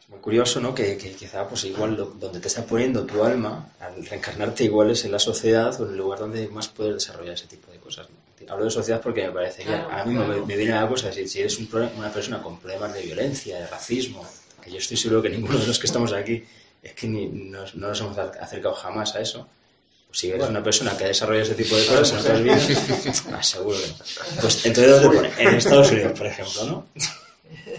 es 0.00 0.08
muy 0.08 0.18
curioso, 0.20 0.60
¿no? 0.60 0.74
Que, 0.74 0.96
que 0.96 1.12
quizá, 1.12 1.48
pues 1.48 1.64
igual, 1.64 1.94
lo- 1.96 2.06
donde 2.06 2.40
te 2.40 2.48
está 2.48 2.64
poniendo 2.64 3.04
tu 3.04 3.22
alma, 3.22 3.68
al 3.80 4.04
reencarnarte 4.04 4.64
igual 4.64 4.90
es 4.90 5.04
en 5.04 5.12
la 5.12 5.18
sociedad 5.18 5.78
o 5.80 5.84
en 5.86 5.92
el 5.92 5.96
lugar 5.98 6.18
donde 6.20 6.48
más 6.48 6.68
puedes 6.68 6.94
desarrollar 6.94 7.34
ese 7.34 7.46
tipo 7.46 7.70
de 7.70 7.78
cosas. 7.78 8.08
¿no? 8.10 8.52
Hablo 8.52 8.66
de 8.66 8.70
sociedad 8.70 9.00
porque 9.00 9.22
me 9.26 9.32
parece 9.32 9.62
que 9.62 9.68
Claro, 9.68 9.88
a 9.90 10.04
mí 10.04 10.12
me, 10.14 10.24
claro. 10.26 10.44
me 10.46 10.56
viene 10.56 10.72
a 10.74 10.82
la 10.82 10.88
cosa, 10.88 11.10
si, 11.12 11.26
si 11.26 11.40
eres 11.40 11.58
un 11.58 11.66
pro- 11.66 11.88
una 11.96 12.12
persona 12.12 12.42
con 12.42 12.58
problemas 12.58 12.92
de 12.92 13.00
violencia, 13.02 13.58
de 13.58 13.66
racismo, 13.66 14.22
que 14.62 14.70
yo 14.70 14.76
estoy 14.78 14.96
seguro 14.98 15.22
que 15.22 15.30
ninguno 15.30 15.58
de 15.58 15.66
los 15.66 15.78
que 15.78 15.86
estamos 15.86 16.12
aquí 16.12 16.44
es 16.82 16.92
que 16.92 17.06
ni, 17.08 17.26
nos- 17.26 17.74
no 17.74 17.88
nos 17.88 18.00
hemos 18.00 18.18
acercado 18.18 18.74
jamás 18.74 19.14
a 19.14 19.20
eso. 19.20 19.48
Pues 20.08 20.18
si 20.18 20.26
eres 20.28 20.40
Bueno. 20.40 20.50
una 20.58 20.62
persona 20.62 20.94
que 20.96 21.04
ha 21.04 21.08
desarrollado 21.08 21.44
ese 21.46 21.54
tipo 21.54 21.74
de 21.74 21.86
cosas 21.86 22.12
en 22.12 22.18
otras 22.18 22.42
vidas, 22.42 22.68
ah, 23.32 23.42
seguro 23.42 23.78
que 23.80 23.86
no. 23.88 23.94
Pues 24.42 24.66
entonces, 24.66 25.00
¿dónde 25.02 25.16
pone? 25.16 25.30
En 25.38 25.54
Estados 25.54 25.90
Unidos, 25.90 26.12
por 26.18 26.26
ejemplo, 26.26 26.64
¿no? 26.66 26.86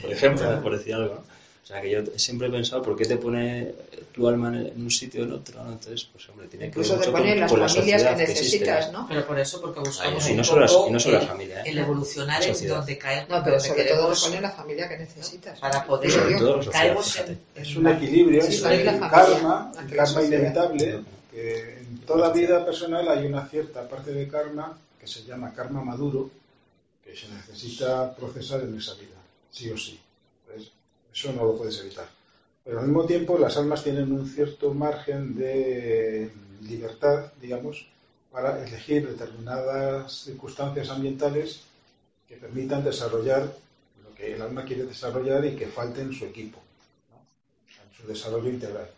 Por 0.02 0.12
ejemplo, 0.12 0.62
por 0.62 0.78
decir 0.78 0.94
algo. 0.96 1.16
¿no? 1.16 1.36
O 1.64 1.68
sea, 1.68 1.82
que 1.82 1.90
yo 1.90 2.00
siempre 2.16 2.48
he 2.48 2.52
pensado, 2.52 2.84
¿por 2.84 2.96
qué 2.96 3.06
te 3.06 3.18
pone 3.18 3.74
tu 4.14 4.28
alma 4.28 4.50
en 4.50 4.84
un 4.84 4.92
sitio 4.92 5.22
o 5.22 5.24
en 5.26 5.32
otro? 5.32 5.64
¿no? 5.64 5.72
Entonces, 5.72 6.08
pues 6.14 6.30
hombre, 6.30 6.48
tiene 6.48 6.70
que 6.70 6.80
ver 6.80 6.88
mucho 6.88 7.12
con, 7.12 7.40
las 7.40 7.52
con 7.52 7.60
la 7.60 7.68
familias 7.70 8.04
que 8.04 8.16
necesitas, 8.18 8.92
¿no? 8.92 9.08
Pero 9.10 9.26
por 9.26 9.40
eso, 9.40 9.60
porque 9.62 9.80
buscamos 9.80 10.28
y 10.28 10.32
un 10.32 10.38
no 10.38 10.44
solo 10.44 10.62
las- 10.62 10.78
y 10.88 10.92
no 10.92 11.00
solo 11.00 11.16
la 11.16 11.22
el- 11.24 11.28
familia, 11.28 11.60
¿eh? 11.62 11.70
el 11.72 11.78
evolucionar 11.80 12.44
en 12.44 12.68
donde 12.68 12.98
caemos, 13.00 13.30
No, 13.30 13.44
pero 13.44 13.60
sobre 13.60 13.84
todo 13.86 13.96
queremos 13.96 14.24
ponen 14.24 14.42
la 14.44 14.52
familia 14.52 14.88
que 14.90 14.98
necesitas. 14.98 15.60
para 15.60 15.84
poder 15.86 16.12
yo. 16.12 16.38
Todo 16.38 16.58
la 16.58 16.64
sociedad, 16.64 17.30
en, 17.30 17.40
en 17.56 17.64
Es 17.64 17.76
un 17.76 17.88
equilibrio 17.88 18.42
Sí, 18.44 18.58
entre 18.58 18.84
la 18.86 18.92
el 18.94 19.00
karma, 19.00 19.72
el 19.90 19.96
karma 19.96 20.22
inevitable, 20.24 21.00
que 21.32 21.78
en 21.80 21.98
toda 22.06 22.32
vida 22.32 22.64
personal 22.64 23.10
hay 23.10 23.26
una 23.26 23.44
cierta 23.48 23.90
parte 23.90 24.12
de 24.14 24.28
karma 24.28 24.78
que 25.02 25.08
se 25.08 25.24
llama 25.24 25.52
karma 25.52 25.82
maduro, 25.84 26.30
que 27.04 27.16
se 27.16 27.28
necesita 27.30 28.16
procesar 28.16 28.62
en 28.62 28.78
esa 28.78 28.94
vida, 28.94 29.16
sí 29.56 29.72
o 29.72 29.78
sí. 29.78 30.00
Eso 31.14 31.32
no 31.32 31.46
lo 31.46 31.58
puedes 31.58 31.80
evitar. 31.80 32.10
Pero 32.64 32.80
al 32.80 32.88
mismo 32.88 33.06
tiempo 33.06 33.38
las 33.38 33.56
almas 33.56 33.84
tienen 33.84 34.12
un 34.12 34.28
cierto 34.28 34.74
margen 34.74 35.34
de 35.36 36.30
libertad, 36.62 37.32
digamos, 37.40 37.88
para 38.32 38.62
elegir 38.68 39.08
determinadas 39.08 40.24
circunstancias 40.26 40.90
ambientales 40.90 41.62
que 42.28 42.36
permitan 42.36 42.84
desarrollar 42.84 43.56
lo 44.04 44.14
que 44.14 44.34
el 44.34 44.42
alma 44.42 44.66
quiere 44.66 44.84
desarrollar 44.84 45.46
y 45.46 45.56
que 45.56 45.68
falte 45.68 46.02
en 46.02 46.12
su 46.12 46.26
equipo, 46.26 46.60
en 47.12 47.98
su 47.98 48.06
desarrollo 48.08 48.50
integral. 48.50 48.90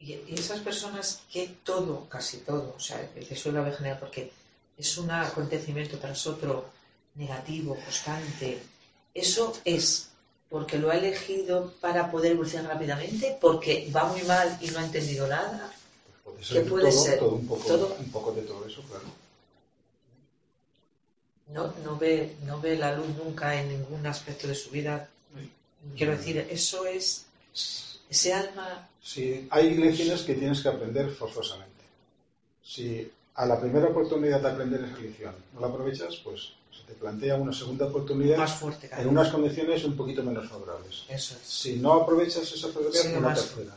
Y, 0.00 0.14
esas 0.34 0.60
personas 0.60 1.22
que 1.30 1.56
todo, 1.62 2.08
casi 2.08 2.38
todo, 2.38 2.74
o 2.76 2.80
sea, 2.80 3.08
el 3.14 3.24
Jesús 3.24 3.52
la 3.52 3.60
ve 3.60 3.72
general, 3.72 3.98
porque 4.00 4.32
es 4.76 4.98
un 4.98 5.10
acontecimiento 5.10 5.98
tras 5.98 6.26
otro 6.26 6.66
negativo, 7.14 7.76
constante, 7.76 8.58
eso 9.20 9.52
es 9.64 10.08
porque 10.48 10.78
lo 10.78 10.90
ha 10.90 10.96
elegido 10.96 11.72
para 11.80 12.10
poder 12.10 12.32
evolucionar 12.32 12.72
rápidamente, 12.72 13.36
porque 13.40 13.90
va 13.94 14.04
muy 14.04 14.22
mal 14.22 14.58
y 14.60 14.68
no 14.68 14.78
ha 14.78 14.84
entendido 14.84 15.26
nada. 15.26 15.72
Pues 16.24 16.34
puede 16.34 16.44
ser 16.44 16.62
¿Qué 16.64 16.70
puede 16.70 16.90
todo, 16.90 17.04
ser? 17.04 17.18
todo 17.18 17.30
un 17.34 17.46
poco, 17.46 17.66
Todo. 17.66 17.96
un 17.98 18.10
poco 18.10 18.32
de 18.32 18.42
todo 18.42 18.66
eso, 18.66 18.82
claro. 18.82 19.04
No, 21.48 21.72
no, 21.82 21.96
ve, 21.98 22.36
no 22.44 22.60
ve 22.60 22.76
la 22.76 22.94
luz 22.94 23.08
nunca 23.22 23.58
en 23.58 23.68
ningún 23.68 24.06
aspecto 24.06 24.48
de 24.48 24.54
su 24.54 24.70
vida. 24.70 25.08
Quiero 25.96 26.12
decir, 26.12 26.46
eso 26.50 26.84
es 26.86 27.24
ese 28.10 28.32
alma 28.32 28.88
Sí, 29.02 29.48
hay 29.50 29.74
lecciones 29.74 30.20
que 30.22 30.34
tienes 30.34 30.60
que 30.60 30.68
aprender 30.68 31.10
forzosamente. 31.10 31.82
Si 32.62 33.10
a 33.36 33.46
la 33.46 33.58
primera 33.58 33.88
oportunidad 33.88 34.42
de 34.42 34.48
aprender 34.50 34.84
esa 34.84 34.98
lección 34.98 35.34
no 35.54 35.60
la 35.60 35.68
aprovechas, 35.68 36.16
pues 36.22 36.52
te 36.88 36.94
plantea 36.94 37.36
una 37.36 37.52
segunda 37.52 37.84
oportunidad 37.86 38.38
más 38.38 38.54
fuerte 38.54 38.88
cada 38.88 39.02
en 39.02 39.08
unas 39.08 39.28
condiciones 39.28 39.84
un 39.84 39.94
poquito 39.96 40.22
menos 40.22 40.48
favorables. 40.48 41.04
Eso 41.08 41.34
es. 41.34 41.46
Si 41.46 41.76
no 41.76 41.92
aprovechas 41.94 42.50
esa 42.50 42.68
oportunidad, 42.68 43.02
Sí, 43.02 43.08
una 43.16 43.34
tercera. 43.34 43.74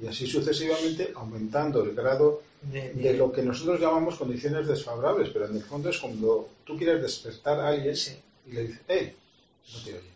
Y 0.00 0.06
así 0.08 0.26
sucesivamente, 0.26 1.12
aumentando 1.14 1.82
el 1.84 1.94
grado 1.94 2.42
de- 2.62 2.92
de 2.92 3.02
de- 3.12 3.14
lo 3.14 3.30
que 3.32 3.42
nosotros 3.42 3.80
llamamos 3.80 4.16
condiciones 4.16 4.66
desfavorables, 4.66 5.30
pero 5.32 5.46
en 5.46 5.56
el 5.56 5.62
fondo 5.62 5.90
es 5.90 5.98
cuando 5.98 6.48
tú 6.64 6.76
quieres 6.76 7.00
despertar 7.00 7.60
a 7.60 7.68
alguien 7.68 7.96
sí. 7.96 8.16
y 8.46 8.52
le 8.52 8.62
dices, 8.62 8.80
hey, 8.88 9.16
no 9.72 9.78
te 9.84 9.90
oye. 9.94 10.10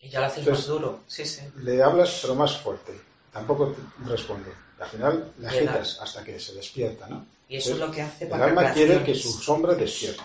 Y 0.00 0.08
ya 0.08 0.20
lo 0.20 0.26
haces 0.26 0.38
Entonces- 0.38 0.68
más 0.68 0.74
duro. 0.78 1.00
Sí, 1.08 1.24
sí. 1.26 1.40
Le 1.62 1.82
hablas, 1.82 2.18
pero 2.22 2.34
más 2.36 2.56
fuerte. 2.58 2.92
Tampoco 3.32 3.74
te 4.04 4.08
responde. 4.10 4.50
Al 4.78 4.88
final 4.88 5.32
le 5.40 5.48
agitas 5.48 5.98
hasta 6.00 6.22
que 6.22 6.38
se 6.38 6.54
despierta, 6.54 7.08
¿no? 7.08 7.26
Y 7.48 7.56
eso 7.56 7.72
es 7.72 7.78
lo 7.78 7.90
que 7.90 8.02
hace 8.02 8.24
El 8.24 8.30
para 8.30 8.46
alma 8.46 8.72
quiere 8.72 9.02
que 9.02 9.14
su 9.14 9.30
sombra 9.32 9.74
despierte. 9.74 10.22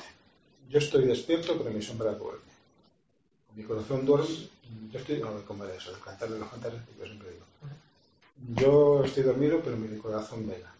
Yo 0.71 0.79
estoy 0.79 1.05
despierto, 1.05 1.57
pero 1.57 1.69
mi 1.69 1.81
sombra 1.81 2.13
duerme. 2.13 2.51
Mi 3.55 3.63
corazón 3.63 4.05
duerme. 4.05 4.47
Yo 4.89 4.99
estoy. 4.99 5.19
No, 5.19 5.45
¿cómo 5.45 5.65
era 5.65 5.75
eso? 5.75 5.91
El 5.91 5.99
cantar 5.99 6.29
de 6.29 6.39
los 6.39 6.49
cantares, 6.49 6.79
que 6.83 6.97
yo 6.97 7.05
siempre 7.05 7.29
digo. 7.31 7.45
Yo 8.55 9.03
estoy 9.03 9.23
dormido, 9.23 9.59
pero 9.61 9.75
mi 9.75 9.97
corazón 9.97 10.47
vela. 10.47 10.73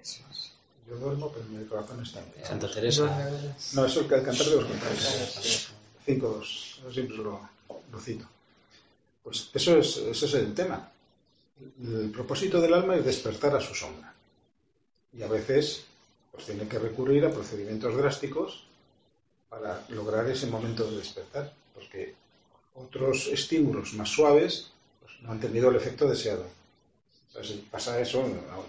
Eso 0.00 0.22
es. 0.30 0.52
Yo 0.88 0.96
duermo, 0.96 1.30
pero 1.30 1.44
mi 1.46 1.62
corazón 1.66 2.02
está 2.02 2.20
en 2.20 2.32
vela. 2.32 2.46
Santa 2.46 2.70
Teresa. 2.70 3.04
No, 3.74 3.84
eso 3.84 4.00
es 4.00 4.10
el 4.10 4.24
cantar 4.24 4.46
de 4.46 4.56
los 4.56 4.64
cantares. 4.64 5.68
5-2. 6.06 6.82
Yo 6.82 6.92
siempre 6.92 7.16
lo, 7.18 7.48
lo 7.92 8.00
cito. 8.00 8.26
Pues 9.22 9.50
eso 9.52 9.76
es, 9.76 9.98
ese 9.98 10.26
es 10.26 10.34
el 10.34 10.54
tema. 10.54 10.90
El 11.82 12.10
propósito 12.10 12.62
del 12.62 12.72
alma 12.72 12.96
es 12.96 13.04
despertar 13.04 13.54
a 13.54 13.60
su 13.60 13.74
sombra. 13.74 14.14
Y 15.12 15.22
a 15.22 15.28
veces 15.28 15.84
pues 16.32 16.46
tiene 16.46 16.66
que 16.66 16.78
recurrir 16.78 17.26
a 17.26 17.30
procedimientos 17.30 17.94
drásticos 17.96 18.64
para 19.54 19.84
lograr 19.88 20.28
ese 20.28 20.46
momento 20.46 20.90
de 20.90 20.96
despertar, 20.98 21.52
porque 21.74 22.14
otros 22.74 23.28
estímulos 23.28 23.94
más 23.94 24.08
suaves 24.08 24.70
pues, 25.00 25.12
no 25.22 25.30
han 25.32 25.40
tenido 25.40 25.70
el 25.70 25.76
efecto 25.76 26.08
deseado. 26.08 26.44
Si 27.42 27.54
pasa 27.70 27.98
eso, 28.00 28.22
no- 28.26 28.64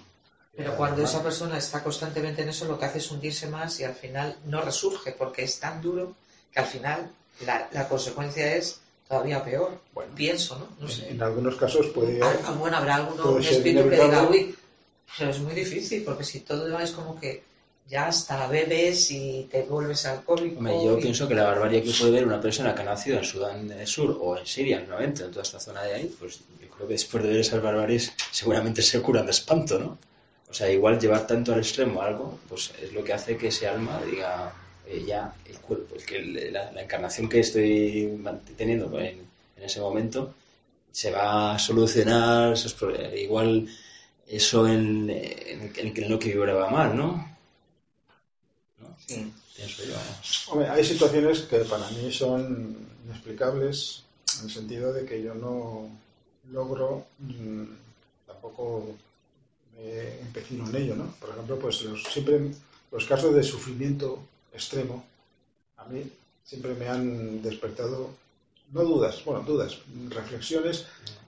Pero 0.56 0.76
cuando 0.78 1.03
esa 1.03 1.22
persona 1.22 1.57
está 1.57 1.84
constantemente 1.84 2.41
en 2.44 2.49
eso, 2.49 2.66
lo 2.66 2.80
que 2.80 2.86
hace 2.86 2.99
es 2.99 3.12
hundirse 3.12 3.48
más 3.48 3.80
y 3.80 3.84
al 3.84 3.94
final 3.95 4.38
no 4.45 4.62
resurge 4.62 5.12
porque 5.12 5.44
es 5.44 5.60
tan 5.60 5.82
duro 5.82 6.16
que 6.52 6.60
al 6.60 6.66
final 6.66 7.12
la, 7.45 7.68
la 7.74 7.88
consecuencia 7.90 8.56
es 8.56 8.80
todavía 9.07 9.44
peor. 9.44 9.80
Bueno, 9.94 10.14
Pienso, 10.16 10.57
¿no? 10.57 10.68
No 10.80 10.88
en, 10.88 10.91
sé. 10.91 11.10
en 11.10 11.22
algunos 11.22 11.56
casos 11.57 11.88
puede 11.88 12.22
Ah, 12.24 12.34
ah, 12.45 12.52
bueno, 12.53 12.78
habrá 12.78 13.07
ser 13.41 13.53
espíritu 13.53 13.90
que 13.90 13.95
diga, 14.03 14.24
uy, 14.30 14.56
pero 15.18 15.30
es 15.32 15.40
muy 15.40 15.53
difícil 15.53 16.03
porque 16.03 16.24
si 16.24 16.40
todo 16.41 16.80
es 16.80 16.91
como 16.91 17.20
que 17.20 17.44
ya 17.88 18.07
hasta 18.07 18.48
bebes 18.48 19.12
y 19.12 19.48
te 19.52 19.64
vuelves 19.64 20.06
alcohólico. 20.06 20.57
Hombre, 20.60 20.74
yo 20.84 20.98
y- 20.98 21.02
pienso 21.02 21.28
que 21.28 21.36
la 21.36 21.44
barbarie 21.44 21.84
que 21.84 21.91
puede 21.91 22.12
ver 22.12 22.26
una 22.26 22.41
persona 22.41 22.74
que 22.74 22.82
ha 22.82 22.86
nacido 22.86 23.18
en 23.18 23.24
Sudán 23.24 23.68
del 23.68 23.86
Sur 23.88 24.18
o 24.20 24.38
en 24.38 24.45
Siria, 24.45 24.80
nuevamente, 24.82 25.24
en 25.24 25.30
toda 25.32 25.44
esta 25.44 25.60
zona 25.60 25.84
de 25.84 25.94
ahí, 25.94 26.16
pues 26.20 26.40
yo 26.62 26.68
creo 26.70 26.88
que 26.88 26.94
después 26.94 27.24
de 27.24 27.30
ver 27.30 27.40
esas 27.40 27.62
barbaries 27.62 28.14
seguramente 28.32 28.82
se 28.82 29.02
curan 29.02 29.26
de 29.26 29.32
espanto, 29.32 29.78
¿no? 29.80 29.98
O 30.49 30.53
sea, 30.53 30.70
igual 30.72 30.99
llevar 30.99 31.28
tanto 31.28 31.53
al 31.53 31.60
extremo 31.60 32.02
algo, 32.02 32.40
pues 32.48 32.72
es 32.82 32.94
lo 32.94 33.03
que 33.03 33.14
hace 33.14 33.38
que 33.38 33.48
ese 33.49 33.68
alma 33.68 34.02
diga, 34.10 34.53
eh, 34.88 35.03
ya, 35.06 35.34
el 35.45 35.57
cuerpo, 35.60 35.95
el 35.95 36.06
que, 36.06 36.22
la, 36.52 36.72
la 36.72 36.82
encarnación 36.84 37.28
que 37.30 37.40
estoy 37.41 38.20
teniendo 38.57 38.99
en, 38.99 39.20
en 39.57 39.64
ese 39.64 39.80
momento 39.82 40.34
se 40.91 41.12
va 41.12 41.56
a 41.56 41.60
solucionar 41.60 42.53
esos 42.53 42.74
problemas. 42.74 43.14
Igual 43.18 43.68
eso 44.28 44.68
en, 44.68 45.10
en, 45.10 45.72
en 45.76 46.10
lo 46.10 46.18
que 46.20 46.30
vibraba 46.30 46.70
mal, 46.70 46.95
¿no? 46.95 47.35
Pienso 49.07 49.84
yo. 49.86 49.95
Hombre, 50.52 50.68
hay 50.69 50.84
situaciones 50.84 51.41
que 51.41 51.60
para 51.60 51.90
mí 51.91 52.11
son 52.11 52.76
inexplicables 53.06 54.03
en 54.40 54.45
el 54.45 54.52
sentido 54.52 54.91
de 54.94 55.06
que 55.06 55.22
yo 55.23 55.34
no 55.36 55.90
logro 56.52 57.06
mm, 57.19 57.64
tampoco 58.27 58.95
me 59.77 60.19
empecino 60.22 60.68
en 60.69 60.76
ello, 60.76 60.95
¿no? 60.95 61.06
Por 61.19 61.30
ejemplo, 61.32 61.57
pues 61.60 61.82
los, 61.84 62.03
siempre 62.03 62.52
los 62.91 63.06
casos 63.06 63.34
de 63.36 63.44
sufrimiento 63.44 64.19
extremo 64.53 65.06
a 65.77 65.86
mí 65.86 66.03
siempre 66.45 66.73
me 66.73 66.88
han 66.88 67.41
despertado 67.41 68.10
no 68.72 68.84
dudas, 68.84 69.23
bueno, 69.26 69.41
dudas, 69.41 69.77
reflexiones 70.10 70.86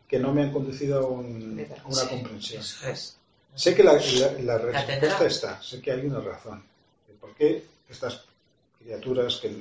que 0.08 0.18
no 0.20 0.34
me 0.34 0.44
han 0.44 0.52
conducido 0.52 1.00
a, 1.00 1.08
un- 1.08 1.66
a 1.84 1.86
una 1.88 1.96
Sí, 2.02 2.08
comprensión. 2.10 2.62
Eso 2.62 2.88
es. 2.88 3.18
Sé 3.56 3.76
que 3.76 3.84
la, 3.84 3.94
la- 3.94 4.32
la 4.42 4.58
respuesta 4.58 5.26
está, 5.26 5.62
sé 5.62 5.82
que 5.82 5.92
hay 5.92 6.06
una 6.06 6.20
razón. 6.20 6.64
¿Por 7.28 7.36
qué 7.36 7.64
estas 7.90 8.24
criaturas 8.80 9.36
que 9.42 9.54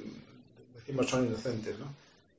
decimos 0.74 1.10
son 1.10 1.26
inocentes, 1.26 1.76
¿no? 1.78 1.86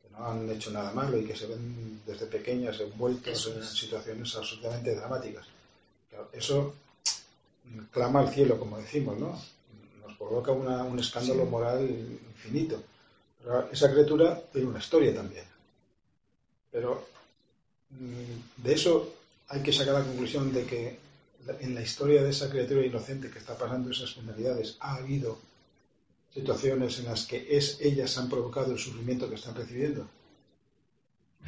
que 0.01 0.09
no 0.11 0.25
han 0.25 0.49
hecho 0.49 0.71
nada 0.71 0.91
malo 0.93 1.17
y 1.17 1.25
que 1.25 1.35
se 1.35 1.47
ven 1.47 2.01
desde 2.05 2.27
pequeñas 2.27 2.79
envueltos 2.79 3.27
Eso 3.33 3.53
en 3.53 3.61
es. 3.61 3.69
situaciones 3.69 4.33
absolutamente 4.35 4.95
dramáticas? 4.95 5.45
Claro, 6.09 6.29
eso 6.31 6.73
clama 7.91 8.21
al 8.21 8.33
cielo, 8.33 8.57
como 8.57 8.77
decimos, 8.77 9.19
¿no? 9.19 9.37
Nos 10.05 10.15
provoca 10.17 10.51
una- 10.53 10.83
un 10.83 10.97
escándalo 10.99 11.45
moral 11.45 11.89
infinito. 11.89 12.81
Pero 13.43 13.69
esa 13.71 13.91
criatura 13.91 14.41
tiene 14.53 14.67
una 14.69 14.79
historia 14.79 15.13
también. 15.13 15.43
Pero 16.71 17.05
mm, 17.89 18.63
de 18.63 18.73
eso 18.73 19.13
hay 19.49 19.61
que 19.61 19.73
sacar 19.73 19.95
la 19.95 20.03
conclusión 20.05 20.53
de 20.53 20.65
que 20.65 20.99
en 21.59 21.75
la 21.75 21.81
historia 21.81 22.23
de 22.23 22.29
esa 22.29 22.49
criatura 22.49 22.85
inocente 22.85 23.29
que 23.29 23.39
está 23.39 23.57
pasando 23.57 23.91
esas 23.91 24.13
penalidades 24.13 24.77
ha 24.79 24.95
habido 24.95 25.39
situaciones 26.33 26.99
en 26.99 27.05
las 27.05 27.25
que 27.25 27.47
es 27.49 27.79
ellas 27.81 28.17
han 28.17 28.29
provocado 28.29 28.71
el 28.71 28.79
sufrimiento 28.79 29.29
que 29.29 29.35
están 29.35 29.55
recibiendo. 29.55 30.07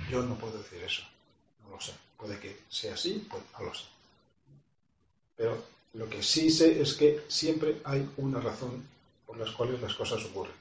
Yo 0.10 0.24
no 0.24 0.36
puedo 0.36 0.58
decir 0.58 0.82
eso. 0.84 1.04
No 1.64 1.76
lo 1.76 1.82
sé. 1.82 1.94
Puede 2.18 2.40
que 2.40 2.58
sea 2.70 2.94
así, 2.94 3.26
pues 3.30 3.44
no 3.58 3.66
lo 3.66 3.74
sé. 3.74 3.86
Pero 5.36 5.64
lo 5.94 6.10
que 6.10 6.24
sí 6.24 6.50
sé 6.50 6.82
es 6.82 6.94
que 6.94 7.24
siempre 7.28 7.82
hay 7.84 8.08
una 8.18 8.40
razón 8.40 8.84
por 9.26 9.38
las 9.38 9.52
cuales 9.52 9.82
las 9.82 9.94
cosas 9.94 10.24
ocurren. 10.26 10.56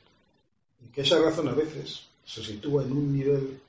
Y 0.85 0.93
que 0.93 1.02
esa 1.02 1.19
razón 1.19 1.48
a 1.48 1.52
veces 1.52 2.02
se 2.24 2.44
sitúa 2.44 2.82
en 2.82 2.93
un 2.93 3.16
nivel 3.16 3.60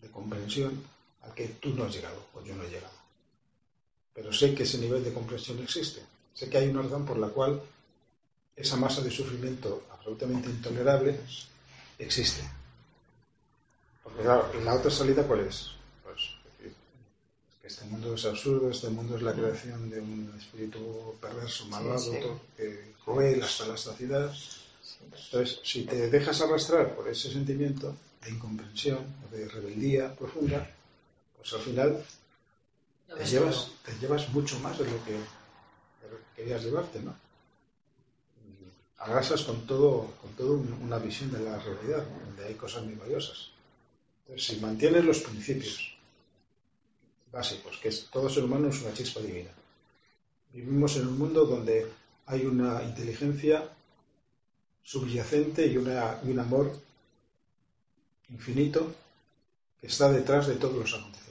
de 0.00 0.10
comprensión 0.10 0.82
al 1.22 1.34
que 1.34 1.48
tú 1.60 1.70
no 1.74 1.84
has 1.84 1.94
llegado 1.94 2.24
o 2.34 2.42
yo 2.42 2.54
no 2.54 2.62
he 2.62 2.70
llegado. 2.70 2.94
Pero 4.16 4.32
sé 4.32 4.54
que 4.54 4.62
ese 4.62 4.78
nivel 4.78 5.04
de 5.04 5.12
comprensión 5.12 5.58
existe. 5.60 6.02
Sé 6.32 6.48
que 6.48 6.56
hay 6.56 6.68
una 6.68 6.82
razón 6.82 7.04
por 7.04 7.18
la 7.18 7.28
cual 7.28 7.60
esa 8.56 8.76
masa 8.76 9.02
de 9.02 9.10
sufrimiento 9.10 9.84
absolutamente 9.92 10.48
intolerable 10.48 11.20
existe. 11.98 12.42
Porque 14.02 14.22
claro, 14.22 14.50
la 14.64 14.74
otra 14.74 14.90
salida 14.90 15.22
cuál 15.24 15.40
es? 15.40 15.72
Pues 16.02 16.16
es 16.64 16.72
que 17.60 17.68
este 17.68 17.84
mundo 17.84 18.14
es 18.14 18.24
absurdo, 18.24 18.70
este 18.70 18.88
mundo 18.88 19.16
es 19.16 19.22
la 19.22 19.34
creación 19.34 19.90
de 19.90 20.00
un 20.00 20.34
espíritu 20.38 21.14
perverso, 21.20 21.66
malvado, 21.66 21.98
sí. 21.98 22.18
torpe, 22.18 22.94
cruel 23.04 23.42
hasta 23.42 23.68
la 23.68 23.76
saciedad. 23.76 24.34
Entonces, 25.02 25.60
si 25.62 25.82
te 25.82 26.08
dejas 26.08 26.40
arrastrar 26.40 26.94
por 26.96 27.06
ese 27.08 27.30
sentimiento 27.30 27.94
de 28.22 28.30
incomprensión 28.30 29.00
de 29.30 29.46
rebeldía 29.46 30.14
profunda, 30.14 30.70
pues 31.36 31.52
al 31.52 31.60
final 31.60 32.04
te 33.14 33.24
llevas, 33.30 33.70
te 33.84 33.92
llevas 33.98 34.28
mucho 34.30 34.58
más 34.60 34.78
de 34.78 34.84
lo 34.84 35.04
que 35.04 35.18
querías 36.34 36.62
llevarte, 36.64 37.00
¿no? 37.00 37.14
Y 38.44 38.66
Arrasas 38.98 39.42
con 39.42 39.66
todo, 39.66 40.12
con 40.20 40.32
todo 40.32 40.54
un- 40.54 40.72
una 40.82 40.98
visión 40.98 41.30
de 41.32 41.40
la 41.40 41.58
realidad, 41.58 42.04
¿no? 42.06 42.26
donde 42.26 42.46
hay 42.46 42.54
cosas 42.54 42.82
muy 42.84 42.94
valiosas. 42.94 43.50
Entonces, 44.22 44.46
si 44.56 44.60
mantienes 44.60 45.04
los 45.04 45.20
principios 45.20 45.94
básicos, 47.30 47.76
que 47.78 47.88
es 47.88 48.06
todo 48.10 48.28
ser 48.28 48.44
humano 48.44 48.68
es 48.68 48.80
una 48.82 48.92
chispa 48.94 49.20
divina. 49.20 49.50
Vivimos 50.52 50.96
en 50.96 51.06
un 51.06 51.18
mundo 51.18 51.44
donde 51.44 51.86
hay 52.26 52.44
una 52.46 52.82
inteligencia 52.82 53.68
subyacente 54.82 55.66
y, 55.66 55.76
una, 55.76 56.18
y 56.24 56.30
un 56.30 56.38
amor 56.38 56.72
infinito 58.30 58.92
que 59.80 59.86
está 59.88 60.10
detrás 60.10 60.46
de 60.46 60.56
todos 60.56 60.74
los 60.76 60.94
acontecimientos. 60.94 61.25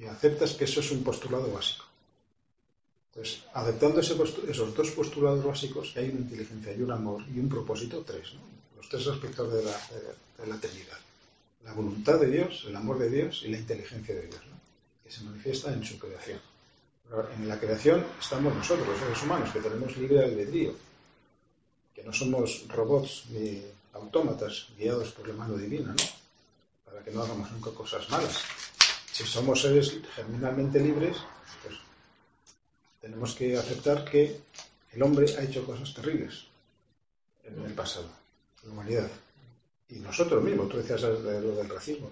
Y 0.00 0.06
aceptas 0.06 0.54
que 0.54 0.64
eso 0.64 0.80
es 0.80 0.90
un 0.90 1.04
postulado 1.04 1.52
básico. 1.52 1.84
Entonces, 3.12 3.42
aceptando 3.52 4.00
esos 4.00 4.74
dos 4.74 4.90
postulados 4.92 5.44
básicos, 5.44 5.92
hay 5.96 6.08
una 6.10 6.20
inteligencia 6.20 6.72
y 6.74 6.80
un 6.80 6.92
amor 6.92 7.22
y 7.34 7.38
un 7.38 7.48
propósito, 7.48 8.02
tres, 8.06 8.32
¿no? 8.34 8.40
los 8.76 8.88
tres 8.88 9.06
aspectos 9.08 9.52
de 9.52 9.62
la, 9.64 9.70
de- 9.72 10.46
la 10.50 10.56
Trinidad. 10.58 10.98
La 11.64 11.74
voluntad 11.74 12.18
de 12.18 12.30
Dios, 12.30 12.64
el 12.66 12.74
amor 12.76 12.98
de 12.98 13.10
Dios 13.10 13.42
y 13.44 13.48
la 13.48 13.58
inteligencia 13.58 14.14
de 14.14 14.26
Dios, 14.26 14.40
¿no? 14.48 14.58
que 15.04 15.10
se 15.10 15.22
manifiesta 15.24 15.72
en 15.72 15.84
su 15.84 15.98
creación. 15.98 16.40
En 17.36 17.48
la 17.48 17.58
creación 17.58 18.06
estamos 18.20 18.54
nosotros, 18.54 18.86
los 18.88 18.98
seres 18.98 19.22
humanos, 19.22 19.50
que 19.52 19.60
tenemos 19.60 19.94
libre 19.98 20.24
albedrío, 20.24 20.72
que 21.94 22.04
no 22.04 22.12
somos 22.12 22.64
robots 22.68 23.24
ni 23.30 23.60
autómatas 23.92 24.68
guiados 24.78 25.10
por 25.10 25.26
la 25.28 25.34
mano 25.34 25.56
divina, 25.58 25.88
¿no? 25.92 26.04
para 26.84 27.02
que 27.04 27.10
no 27.10 27.22
hagamos 27.22 27.50
nunca 27.50 27.70
cosas 27.72 28.08
malas. 28.08 28.44
Si 29.20 29.26
somos 29.26 29.60
seres 29.60 29.98
germinalmente 30.16 30.80
libres, 30.80 31.18
pues 31.62 31.76
tenemos 33.02 33.34
que 33.34 33.54
aceptar 33.54 34.02
que 34.02 34.40
el 34.92 35.02
hombre 35.02 35.26
ha 35.36 35.42
hecho 35.42 35.62
cosas 35.66 35.92
terribles 35.92 36.46
en 37.44 37.62
el 37.62 37.74
pasado, 37.74 38.08
la 38.64 38.72
humanidad. 38.72 39.10
Y 39.90 39.96
nosotros 39.96 40.42
mismos, 40.42 40.70
tú 40.70 40.78
decías 40.78 41.02
de 41.02 41.40
lo 41.42 41.54
del 41.54 41.68
racismo, 41.68 42.10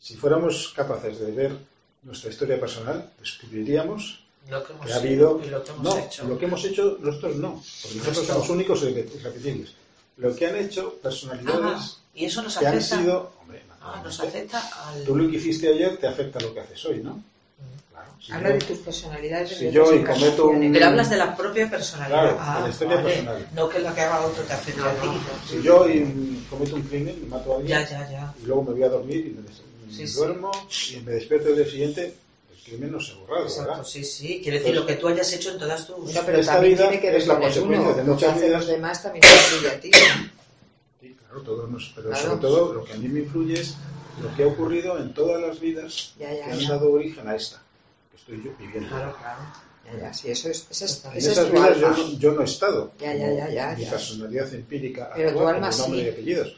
si 0.00 0.16
fuéramos 0.16 0.72
capaces 0.74 1.20
de 1.20 1.30
ver 1.30 1.56
nuestra 2.02 2.30
historia 2.30 2.58
personal, 2.58 3.12
descubriríamos 3.20 4.24
Lo 4.48 4.64
que 4.64 4.72
hemos 4.72 4.86
que 4.86 4.92
ha 4.92 4.96
habido... 4.96 5.40
y 5.44 5.50
lo 5.50 5.62
que 5.62 5.70
hemos 5.70 5.84
no, 5.84 5.98
hecho. 5.98 6.24
lo 6.24 6.36
que 6.36 6.44
hemos 6.46 6.64
hecho 6.64 6.98
nosotros 7.00 7.36
no, 7.36 7.62
porque 7.82 7.98
nosotros 7.98 8.26
somos 8.26 8.50
únicos 8.50 8.82
y 8.82 8.86
irrepetibles. 8.86 9.74
Lo 10.16 10.34
que 10.34 10.46
han 10.48 10.56
hecho 10.56 10.94
personalidades 10.94 11.62
Ah, 11.62 11.96
y 12.12 12.24
eso 12.24 12.42
nos 12.42 12.56
que 12.58 12.66
han 12.66 12.82
sido... 12.82 13.34
Hombre, 13.40 13.62
Ah, 13.82 14.00
nos 14.04 14.20
afecta 14.20 14.60
al. 14.88 15.04
Tú 15.04 15.16
lo 15.16 15.30
que 15.30 15.36
hiciste 15.36 15.68
ayer 15.68 15.96
te 15.96 16.06
afecta 16.06 16.38
lo 16.40 16.52
que 16.52 16.60
haces 16.60 16.84
hoy, 16.84 16.98
¿no? 17.02 17.22
Claro. 17.90 18.08
Si 18.20 18.32
Habla 18.32 18.48
yo- 18.50 18.54
de 18.56 18.60
tus 18.60 18.78
personalidades. 18.78 19.56
Si 19.56 19.70
yo 19.70 19.84
hoy 19.84 20.04
cometo 20.04 20.48
un- 20.48 20.72
Pero 20.72 20.86
hablas 20.86 21.08
de 21.10 21.16
la 21.16 21.34
propia 21.36 21.68
personalidad. 21.70 22.20
Claro, 22.22 22.36
ah, 22.40 22.56
de 22.58 22.62
la 22.64 22.68
historia 22.68 22.96
vale. 22.96 23.08
personal. 23.08 23.48
No 23.54 23.68
que 23.68 23.78
lo 23.78 23.94
que 23.94 24.00
haga 24.02 24.20
otro 24.26 24.42
te 24.44 24.52
afecte 24.52 24.80
a 24.82 24.94
ti. 25.00 25.08
Si 25.48 25.62
yo 25.62 25.86
mm, 25.88 26.44
cometo 26.50 26.76
un 26.76 26.82
crimen 26.82 27.18
y 27.22 27.26
mato 27.26 27.52
a 27.54 27.56
alguien 27.56 27.78
Ya, 27.80 27.88
ya, 27.88 28.10
ya. 28.10 28.34
y 28.42 28.46
luego 28.46 28.62
me 28.64 28.72
voy 28.72 28.82
a 28.82 28.88
dormir 28.88 29.26
y 29.26 29.30
me, 29.30 29.42
des- 29.42 29.62
Sí, 29.96 30.06
sí. 30.06 30.14
duermo 30.18 30.50
y 30.92 30.96
me 31.00 31.12
despierto 31.12 31.48
el 31.48 31.56
día 31.56 31.64
siguiente, 31.66 32.14
el 32.52 32.62
crimen 32.64 32.92
no 32.92 33.00
se 33.00 33.12
ha 33.12 33.16
borrado, 33.16 33.44
Exacto, 33.46 33.70
¿verdad? 33.70 33.84
sí, 33.84 34.04
sí. 34.04 34.40
Quiere 34.42 34.60
decir 34.60 34.74
lo 34.76 34.86
que 34.86 34.94
tú 34.96 35.08
hayas 35.08 35.32
hecho 35.32 35.50
en 35.50 35.58
todas 35.58 35.84
tus. 35.86 35.96
Bueno, 36.04 36.20
pero 36.24 36.38
Esta 36.38 36.52
también 36.52 36.74
vida 36.74 36.88
tiene 36.88 37.00
que 37.02 37.10
ver 37.10 37.20
es 37.20 37.26
la 37.26 37.34
con 37.34 37.42
consecuencia 37.44 37.88
uno. 37.88 37.96
de 37.96 38.02
muchas 38.04 38.34
vidas. 38.36 38.50
los 38.52 38.66
demás 38.68 39.02
también 39.02 39.24
te 39.60 39.68
a 39.68 39.80
ti. 39.80 39.90
Claro, 41.30 41.42
todo 41.44 41.66
nos- 41.68 41.92
pero 41.94 42.08
Claro. 42.10 42.24
sobre 42.26 42.40
todo 42.40 42.74
lo 42.74 42.84
que 42.84 42.92
a 42.92 42.96
mí 42.96 43.06
me 43.08 43.20
influye 43.20 43.60
es 43.60 43.76
lo 44.20 44.34
que 44.34 44.42
ha 44.42 44.46
ocurrido 44.48 44.98
en 44.98 45.14
todas 45.14 45.40
las 45.40 45.60
vidas 45.60 46.12
Ya, 46.18 46.28
que 46.30 46.42
han 46.42 46.58
ya. 46.58 46.70
dado 46.70 46.90
origen 46.90 47.28
a 47.28 47.36
esta 47.36 47.62
que 48.10 48.16
estoy 48.16 48.42
yo 48.42 48.50
viviendo. 48.58 48.88
Claro, 48.88 49.14
claro. 49.16 49.40
Ya, 49.86 49.98
ya, 49.98 50.12
sí, 50.14 50.30
eso 50.30 50.48
es, 50.50 50.66
ese 50.70 50.84
es, 50.86 51.04
En 51.04 51.16
esas 51.16 51.46
tu 51.46 51.52
vidas 51.52 51.78
yo 51.78 51.86
alma. 51.86 51.98
no, 51.98 52.12
yo 52.18 52.32
no 52.32 52.40
he 52.42 52.44
estado. 52.44 52.90
Ya, 52.98 53.14
ya, 53.14 53.32
ya, 53.32 53.48
ya, 53.48 53.74
Mi 53.76 53.84
ya. 53.84 53.90
personalidad 53.90 54.52
empírica 54.54 55.10
Pero 55.14 55.30
tu 55.30 55.38
actual, 55.38 55.54
alma 55.54 55.70
con 55.70 55.78
nombre 55.78 56.00
sí. 56.00 56.06
y 56.06 56.10
apellidos. 56.10 56.56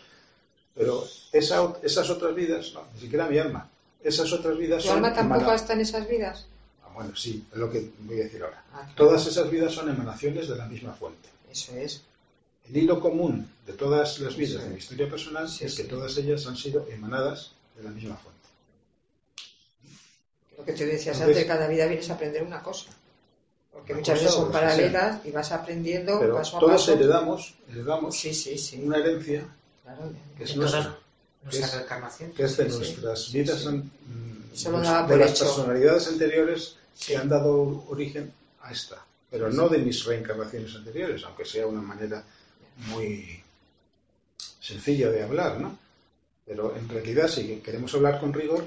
Pero 0.75 1.05
esa, 1.33 1.73
esas 1.83 2.09
otras 2.11 2.35
vidas, 2.35 2.73
no, 2.73 2.83
ni 2.95 3.01
siquiera 3.01 3.27
mi 3.29 3.39
alma. 3.39 3.69
Esas 4.03 4.33
otras 4.33 4.57
vidas 4.57 4.83
¿Tu 4.83 4.89
son. 4.89 4.97
alma 4.97 5.13
tampoco 5.15 5.43
emana- 5.43 5.55
está 5.57 5.75
en 5.75 5.81
esas 5.83 6.09
vidas? 6.09 6.47
Ah, 6.83 6.89
bueno, 6.95 7.15
sí, 7.15 7.45
es 7.53 7.59
lo 7.59 7.71
que 7.71 7.91
voy 8.01 8.21
a 8.21 8.25
decir 8.25 8.43
ahora. 8.43 8.65
Ah, 8.73 8.79
claro. 8.81 8.93
Todas 8.97 9.27
esas 9.27 9.51
vidas 9.51 9.73
son 9.75 9.89
emanaciones 9.91 10.49
de 10.49 10.57
la 10.57 10.65
misma 10.67 10.93
fuente. 10.95 11.29
Eso 11.51 11.77
es. 11.77 12.01
El 12.73 12.79
hilo 12.85 13.01
común 13.01 13.47
de 13.67 13.75
todas 13.75 14.19
las 14.21 14.35
vidas 14.35 14.63
de 14.65 14.71
mi 14.71 14.79
historia 14.79 15.09
personal 15.09 15.47
Sí, 15.49 15.65
es 15.67 15.75
que 15.75 15.83
sí. 15.83 15.89
todas 15.89 16.17
ellas 16.17 16.47
han 16.47 16.57
sido 16.57 16.87
emanadas 16.91 17.53
de 17.77 17.83
la 17.85 17.91
misma 17.91 18.17
fuente. 18.17 18.41
Lo 20.57 20.65
que 20.65 20.73
tú 20.73 20.85
decías 20.85 21.17
Entonces- 21.17 21.37
antes, 21.37 21.45
cada 21.45 21.69
vida 21.69 21.87
vienes 21.87 22.09
a 22.11 22.15
aprender 22.15 22.43
una 22.43 22.63
cosa. 22.63 22.87
Porque 23.73 23.95
muchas 23.95 24.19
veces 24.19 24.35
son 24.35 24.51
sea. 24.51 24.61
paralelas 24.61 25.27
y 25.27 25.31
vas 25.31 25.51
aprendiendo 25.53 26.19
Pero 26.21 26.37
paso 26.37 26.57
a 26.57 26.61
todos 26.61 26.73
paso. 26.73 26.93
heredamos, 26.93 27.55
heredamos 27.71 28.17
Sí, 28.17 28.33
sí, 28.35 28.57
sí. 28.59 28.81
una 28.83 28.99
herencia 28.99 29.45
Claro, 29.83 30.13
que 30.39 30.45
es 30.45 30.57
nuestra. 30.57 30.97
reencarnación. 31.51 32.31
que 32.33 32.43
es 32.45 32.57
de 32.57 32.69
nuestras 32.69 33.33
vidas, 33.33 33.67
an- 33.67 33.91
mm, 34.07 35.09
de 35.09 35.17
las 35.17 35.31
hecho. 35.33 35.45
personalidades 35.45 36.07
anteriores 36.09 36.77
que 37.05 37.17
han 37.17 37.29
dado 37.29 37.85
origen 37.89 38.33
a 38.63 38.71
esta, 38.73 39.05
pero 39.31 39.51
no 39.51 39.69
de 39.69 39.79
mis 39.79 40.05
reencarnaciones 40.05 40.75
anteriores, 40.77 41.23
aunque 41.25 41.45
sea 41.45 41.67
una 41.67 41.83
manera 41.83 42.23
muy 42.89 43.41
sencilla 44.61 45.11
de 45.11 45.23
hablar, 45.23 45.61
¿no? 45.61 45.79
Pero 46.47 46.77
en 46.77 46.89
realidad, 46.89 47.29
si 47.29 47.57
queremos 47.57 47.95
hablar 47.95 48.21
con 48.21 48.33
rigor, 48.33 48.67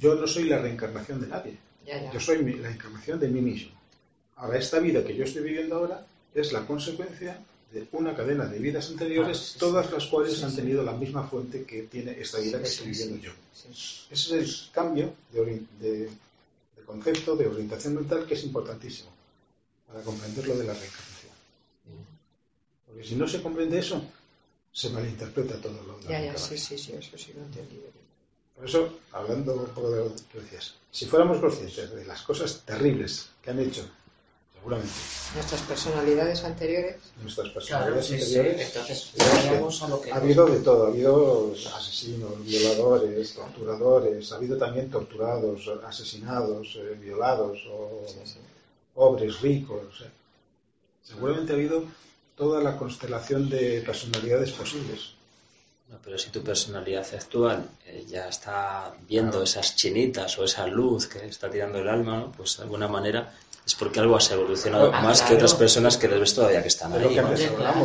yo 0.00 0.14
no 0.14 0.26
soy 0.26 0.44
la 0.44 0.58
reencarnación 0.58 1.20
de 1.20 1.28
nadie. 1.28 1.56
Ya, 1.86 2.02
ya. 2.02 2.12
Yo 2.12 2.20
soy 2.20 2.42
la 2.54 2.70
encarnación 2.70 3.20
de 3.20 3.28
mí 3.28 3.40
mismo. 3.40 3.72
Ahora, 4.36 4.58
esta 4.58 4.78
vida 4.80 5.04
que 5.04 5.14
yo 5.14 5.24
estoy 5.24 5.42
viviendo 5.42 5.76
ahora 5.76 6.04
es 6.34 6.52
la 6.52 6.66
consecuencia 6.66 7.38
de 7.72 7.86
una 7.92 8.14
cadena 8.16 8.46
de 8.46 8.58
vidas 8.58 8.88
anteriores, 8.90 9.36
Ah, 9.38 9.50
sí, 9.52 9.58
todas 9.58 9.90
las 9.92 10.06
cuales 10.06 10.34
Sí, 10.36 10.42
han 10.44 10.50
sí. 10.50 10.56
tenido 10.56 10.82
la 10.82 10.92
misma 10.92 11.26
fuente 11.26 11.64
que 11.64 11.82
tiene 11.82 12.18
esta 12.20 12.38
vida 12.38 12.58
que 12.60 12.68
estoy 12.68 12.88
viviendo 12.90 13.16
yo. 13.18 13.32
Ese 14.10 14.10
es 14.10 14.30
el 14.32 14.72
cambio 14.72 15.14
de, 15.32 15.40
ori- 15.40 15.66
de- 15.80 16.08
de 16.76 16.82
concepto, 16.84 17.36
de 17.36 17.46
orientación 17.46 17.94
mental, 17.94 18.26
que 18.26 18.34
es 18.34 18.44
importantísimo 18.44 19.10
para 19.86 20.00
comprender 20.02 20.46
lo 20.48 20.56
de 20.56 20.64
la 20.64 20.72
reencarnación. 20.74 21.13
Porque 22.94 23.08
si 23.08 23.16
no 23.16 23.26
se 23.26 23.42
comprende 23.42 23.80
eso, 23.80 24.00
se 24.72 24.88
malinterpreta 24.90 25.56
todo 25.56 25.82
lo 25.82 25.98
la 26.02 26.08
Ya, 26.10 26.20
ya, 26.32 26.38
sí, 26.38 26.56
sí, 26.56 26.78
sí, 26.78 26.92
eso 26.92 27.18
sí 27.18 27.32
lo 27.34 27.40
he 27.42 27.44
entendido. 27.46 27.82
bien. 27.82 28.04
Por 28.54 28.66
eso, 28.66 28.98
hablando 29.10 29.52
un 29.54 29.66
poco 29.70 29.90
de 29.90 30.04
lo 30.04 30.14
que 30.32 30.40
decías, 30.40 30.74
si 30.92 31.06
fuéramos 31.06 31.38
conscientes 31.38 31.90
de 31.92 32.04
las 32.04 32.22
cosas 32.22 32.62
terribles 32.64 33.30
que 33.42 33.50
han 33.50 33.58
hecho, 33.58 33.84
seguramente, 34.54 34.92
Nuestras 35.34 35.60
personalidades 35.62 36.44
anteriores, 36.44 36.96
nuestras 37.20 37.48
Claro, 37.48 37.54
personalidades 37.96 38.06
sí, 38.06 38.16
sí. 38.20 38.22
anteriores, 38.38 38.66
Entonces, 38.68 39.10
que 39.16 39.24
vayamos 39.24 39.82
a 39.82 39.88
lo 39.88 40.00
que 40.00 40.12
ha 40.12 40.16
habido 40.16 40.46
de 40.46 40.60
todo, 40.60 40.84
ha 40.84 40.88
habido 40.90 41.52
asesinos, 41.76 42.44
violadores, 42.44 43.34
torturadores, 43.34 44.30
ha 44.30 44.36
habido 44.36 44.56
también 44.56 44.88
torturados, 44.88 45.68
asesinados, 45.84 46.76
eh, 46.76 46.96
violados, 47.00 47.58
o 47.68 48.06
pobres, 48.94 49.40
ricos. 49.40 49.98
sea, 49.98 50.12
seguramente 51.02 51.52
ha 51.52 51.56
habido 51.56 51.84
toda 52.36 52.60
la 52.62 52.76
constelación 52.76 53.48
de 53.48 53.82
personalidades 53.86 54.50
posibles. 54.52 55.12
No, 55.88 55.98
pero 56.02 56.16
si 56.18 56.30
tu 56.30 56.42
personalidad 56.42 57.06
actual 57.14 57.68
eh, 57.86 58.04
ya 58.08 58.28
está 58.28 58.92
viendo 59.06 59.32
Claro. 59.32 59.44
esas 59.44 59.76
chinitas 59.76 60.38
o 60.38 60.44
esa 60.44 60.66
luz 60.66 61.06
que 61.06 61.24
está 61.26 61.50
tirando 61.50 61.78
el 61.78 61.88
alma, 61.88 62.18
¿no? 62.18 62.32
pues 62.32 62.56
de 62.56 62.62
alguna 62.64 62.88
manera 62.88 63.32
es 63.66 63.74
porque 63.74 64.00
algo 64.00 64.16
has 64.16 64.30
evolucionado 64.30 64.90
Ah, 64.92 65.00
más 65.02 65.22
que 65.22 65.34
otras 65.34 65.54
personas 65.54 65.96
que 65.96 66.08
les 66.08 66.20
ves 66.20 66.34
todavía 66.34 66.62
que 66.62 66.68
están 66.68 66.90
lo 66.90 67.08
ahí. 67.08 67.14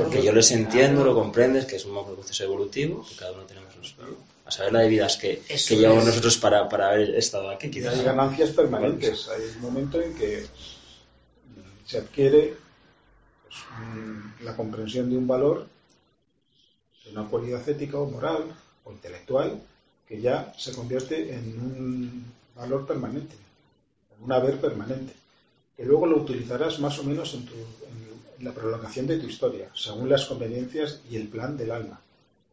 que. 0.09 0.17
Que 0.17 0.23
yo 0.23 0.31
les 0.33 0.49
entiendo, 0.51 1.03
lo 1.03 1.13
comprendes, 1.13 1.65
que 1.65 1.75
es 1.75 1.85
un 1.85 1.93
proceso 2.15 2.43
evolutivo, 2.43 3.05
que 3.07 3.15
cada 3.15 3.31
uno 3.33 3.43
tenemos 3.43 3.75
nuestro... 3.75 4.05
A 4.45 4.51
saber 4.51 4.73
la 4.73 4.79
de 4.79 4.89
vidas 4.89 5.15
que, 5.17 5.43
Eso 5.47 5.67
que 5.69 5.75
llevamos 5.77 6.03
es. 6.03 6.09
nosotros 6.09 6.37
para, 6.37 6.67
para 6.67 6.89
haber 6.89 7.13
estado 7.15 7.49
aquí, 7.51 7.67
Y 7.67 7.71
quizás. 7.71 7.93
hay 7.99 8.03
ganancias 8.03 8.49
permanentes. 8.49 9.27
Hay 9.29 9.41
un 9.55 9.61
momento 9.61 10.01
en 10.01 10.15
que 10.15 10.45
se 11.85 11.97
adquiere 11.99 12.55
mm, 13.79 14.43
la 14.43 14.55
comprensión 14.55 15.09
de 15.09 15.17
un 15.17 15.27
valor, 15.27 15.67
de 17.05 17.11
una 17.11 17.27
cualidad 17.29 17.67
ética 17.67 17.97
o 17.97 18.05
moral 18.09 18.43
o 18.83 18.91
intelectual, 18.91 19.61
que 20.07 20.21
ya 20.21 20.53
se 20.57 20.73
convierte 20.73 21.33
en 21.33 21.59
un 21.59 22.25
valor 22.55 22.85
permanente, 22.85 23.35
en 24.17 24.23
un 24.23 24.31
haber 24.31 24.59
permanente, 24.59 25.13
que 25.77 25.85
luego 25.85 26.05
lo 26.07 26.17
utilizarás 26.17 26.79
más 26.79 26.97
o 26.99 27.03
menos 27.03 27.33
en, 27.35 27.45
tu- 27.45 27.53
en 28.37 28.45
la 28.45 28.51
prolongación 28.53 29.07
de 29.07 29.17
tu 29.19 29.27
historia, 29.27 29.69
según 29.73 30.09
las 30.09 30.25
conveniencias 30.25 31.01
y 31.09 31.15
el 31.17 31.27
plan 31.27 31.57
del 31.57 31.71
alma. 31.71 31.99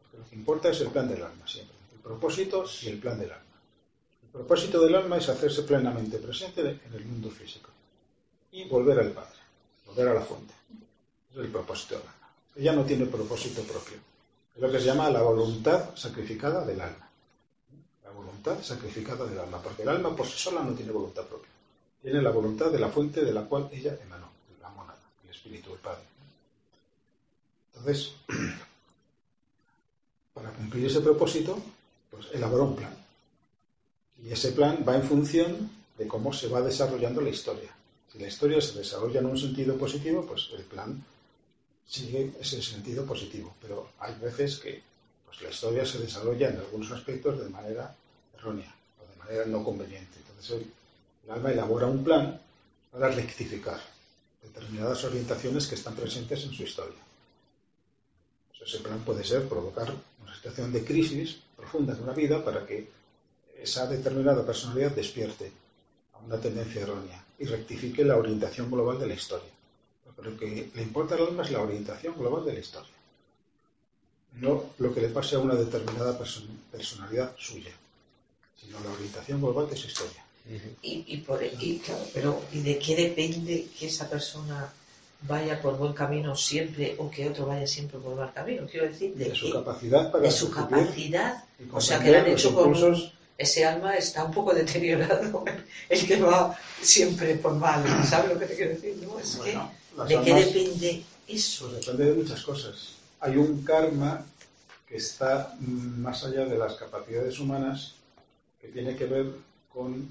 Porque 0.01 0.17
lo 0.17 0.29
que 0.29 0.35
importa 0.35 0.69
es 0.69 0.81
el 0.81 0.89
plan 0.89 1.07
del 1.07 1.23
alma 1.23 1.47
siempre, 1.47 1.75
el 1.93 1.99
propósito 1.99 2.65
y 2.83 2.87
el 2.87 2.99
plan 2.99 3.19
del 3.19 3.31
alma. 3.31 3.43
El 4.23 4.29
propósito 4.29 4.81
del 4.81 4.95
alma 4.95 5.17
es 5.17 5.29
hacerse 5.29 5.63
plenamente 5.63 6.17
presente 6.19 6.61
en 6.61 6.93
el 6.93 7.05
mundo 7.05 7.29
físico 7.31 7.69
y 8.51 8.65
volver 8.65 8.99
al 8.99 9.11
Padre, 9.11 9.39
volver 9.85 10.07
a 10.09 10.13
la 10.13 10.21
fuente. 10.21 10.53
El 11.37 11.55
alma. 11.55 12.13
Ella 12.55 12.73
no 12.73 12.83
tiene 12.83 13.05
propósito 13.05 13.61
propio. 13.61 13.97
Es 14.55 14.61
lo 14.61 14.71
que 14.71 14.79
se 14.79 14.85
llama 14.85 15.09
la 15.11 15.21
voluntad 15.21 15.95
sacrificada 15.95 16.65
del 16.65 16.81
alma. 16.81 17.07
La 18.03 18.09
voluntad 18.09 18.59
sacrificada 18.63 19.23
del 19.25 19.37
alma, 19.37 19.61
porque 19.61 19.83
el 19.83 19.89
alma 19.89 20.15
por 20.15 20.25
sí 20.25 20.39
sola 20.39 20.63
no 20.63 20.73
tiene 20.73 20.91
voluntad 20.91 21.25
propia. 21.25 21.51
Tiene 22.01 22.23
la 22.23 22.31
voluntad 22.31 22.71
de 22.71 22.79
la 22.79 22.89
fuente 22.89 23.23
de 23.23 23.33
la 23.33 23.43
cual 23.43 23.69
ella 23.71 23.95
emanó, 24.03 24.31
la 24.59 24.69
monada, 24.69 24.99
el 25.23 25.29
espíritu 25.29 25.69
del 25.69 25.79
Padre. 25.79 26.01
Entonces, 27.75 28.13
para 30.33 30.49
cumplir 30.53 30.87
ese 30.87 31.01
propósito, 31.01 31.59
pues 32.09 32.29
elaboró 32.33 32.63
un 32.63 32.75
plan. 32.75 32.97
Y 34.23 34.31
ese 34.31 34.53
plan 34.53 34.83
va 34.87 34.95
en 34.95 35.03
función 35.03 35.69
de 35.99 36.07
cómo 36.07 36.33
se 36.33 36.47
va 36.47 36.61
desarrollando 36.61 37.21
la 37.21 37.29
historia. 37.29 37.75
Si 38.11 38.17
la 38.17 38.27
historia 38.27 38.59
se 38.59 38.79
desarrolla 38.79 39.19
en 39.19 39.27
un 39.27 39.37
sentido 39.37 39.77
positivo, 39.77 40.25
pues 40.25 40.49
el 40.55 40.63
plan 40.63 41.03
sigue 41.87 42.33
ese 42.39 42.61
sentido 42.61 43.05
positivo. 43.05 43.55
Pero 43.61 43.89
hay 43.99 44.13
veces 44.15 44.57
que 44.57 44.81
pues, 45.25 45.41
la 45.41 45.49
historia 45.49 45.85
se 45.85 45.99
desarrolla 45.99 46.49
en 46.49 46.57
algunos 46.57 46.91
aspectos 46.91 47.39
de 47.39 47.49
manera 47.49 47.95
errónea 48.37 48.73
o 48.99 49.09
de 49.09 49.15
manera 49.17 49.45
no 49.45 49.63
conveniente. 49.63 50.19
Entonces 50.19 50.67
el, 51.25 51.31
alma 51.31 51.51
elabora 51.51 51.87
un 51.87 52.03
plan 52.03 52.39
para 52.91 53.09
rectificar 53.09 53.79
determinadas 54.41 55.03
orientaciones 55.03 55.67
que 55.67 55.75
están 55.75 55.95
presentes 55.95 56.43
en 56.43 56.53
su 56.53 56.63
historia. 56.63 56.99
Pues 58.49 58.69
ese 58.69 58.81
plan 58.81 58.99
puede 58.99 59.23
ser 59.23 59.47
provocar 59.47 59.93
una 60.21 60.33
situación 60.33 60.71
de 60.71 60.85
crisis 60.85 61.37
profunda 61.55 61.93
en 61.93 62.03
una 62.03 62.13
vida 62.13 62.43
para 62.43 62.65
que 62.65 62.89
esa 63.61 63.87
determinada 63.87 64.45
personalidad 64.45 64.91
despierte 64.91 65.51
a 66.13 66.19
una 66.19 66.39
tendencia 66.39 66.81
errónea 66.81 67.25
y 67.39 67.45
rectifique 67.45 68.05
la 68.05 68.15
orientación 68.15 68.71
global 68.71 68.99
de 68.99 69.07
la 69.07 69.15
historia. 69.15 69.56
Pero 70.17 70.31
lo 70.31 70.37
que 70.37 70.69
le 70.73 70.81
importa 70.81 71.15
al 71.15 71.27
alma 71.27 71.43
es 71.43 71.51
la 71.51 71.61
orientación 71.61 72.15
global 72.17 72.43
de 72.43 72.53
la 72.53 72.59
historia, 72.59 72.91
no 74.33 74.63
lo 74.79 74.93
que 74.93 75.01
le 75.01 75.09
pase 75.09 75.35
a 75.35 75.39
una 75.39 75.55
determinada 75.55 76.17
person- 76.19 76.47
personalidad 76.71 77.33
suya, 77.37 77.71
sino 78.59 78.79
la 78.81 78.91
orientación 78.91 79.39
global 79.41 79.69
de 79.69 79.75
su 79.77 79.87
historia. 79.87 80.23
Y, 80.81 81.03
y, 81.07 81.17
por, 81.17 81.43
y, 81.43 81.79
claro, 81.79 82.01
pero 82.13 82.41
¿y 82.53 82.59
de 82.61 82.79
qué 82.79 82.95
depende 82.95 83.67
que 83.77 83.87
esa 83.87 84.09
persona 84.09 84.71
vaya 85.23 85.61
por 85.61 85.77
buen 85.77 85.93
camino 85.93 86.35
siempre 86.35 86.95
o 86.99 87.09
que 87.11 87.27
otro 87.29 87.45
vaya 87.47 87.67
siempre 87.67 87.99
por 87.99 88.15
mal 88.15 88.31
camino? 88.33 88.65
Quiero 88.65 88.87
decir, 88.87 89.13
de, 89.15 89.25
De 89.25 89.35
su 89.35 89.47
qué- 89.47 89.53
capacidad 89.53 90.11
para 90.11 90.23
de 90.23 90.31
su 90.31 90.49
capacidad. 90.49 91.43
O 91.71 91.81
sea, 91.81 91.99
que 91.99 92.11
le 92.11 92.17
han 92.17 92.27
hecho 92.27 92.53
con 92.55 92.73
Ese 93.37 93.65
alma 93.65 93.95
está 93.95 94.23
un 94.23 94.31
poco 94.31 94.53
deteriorado, 94.53 95.45
el 95.89 96.07
que 96.07 96.19
va 96.21 96.57
siempre 96.81 97.35
por 97.35 97.53
mal. 97.53 97.83
¿Sabes 98.05 98.33
lo 98.33 98.39
que 98.39 98.47
te 98.47 98.55
quiero 98.55 98.71
decir? 98.71 98.97
No? 99.01 99.19
Es 99.19 99.37
Bueno, 99.37 99.71
que, 100.07 100.15
¿de 100.15 100.23
qué 100.23 100.33
depende 100.33 101.03
eso? 101.27 101.69
Pues 101.69 101.85
depende 101.85 102.05
de 102.05 102.13
muchas 102.13 102.41
cosas. 102.41 102.93
Hay 103.19 103.35
un 103.37 103.63
karma 103.63 104.25
que 104.87 104.97
está 104.97 105.55
más 105.59 106.23
allá 106.23 106.45
de 106.45 106.57
las 106.57 106.75
capacidades 106.75 107.39
humanas, 107.39 107.93
que 108.61 108.69
tiene 108.69 108.95
que 108.95 109.05
ver 109.05 109.27
con 109.71 110.07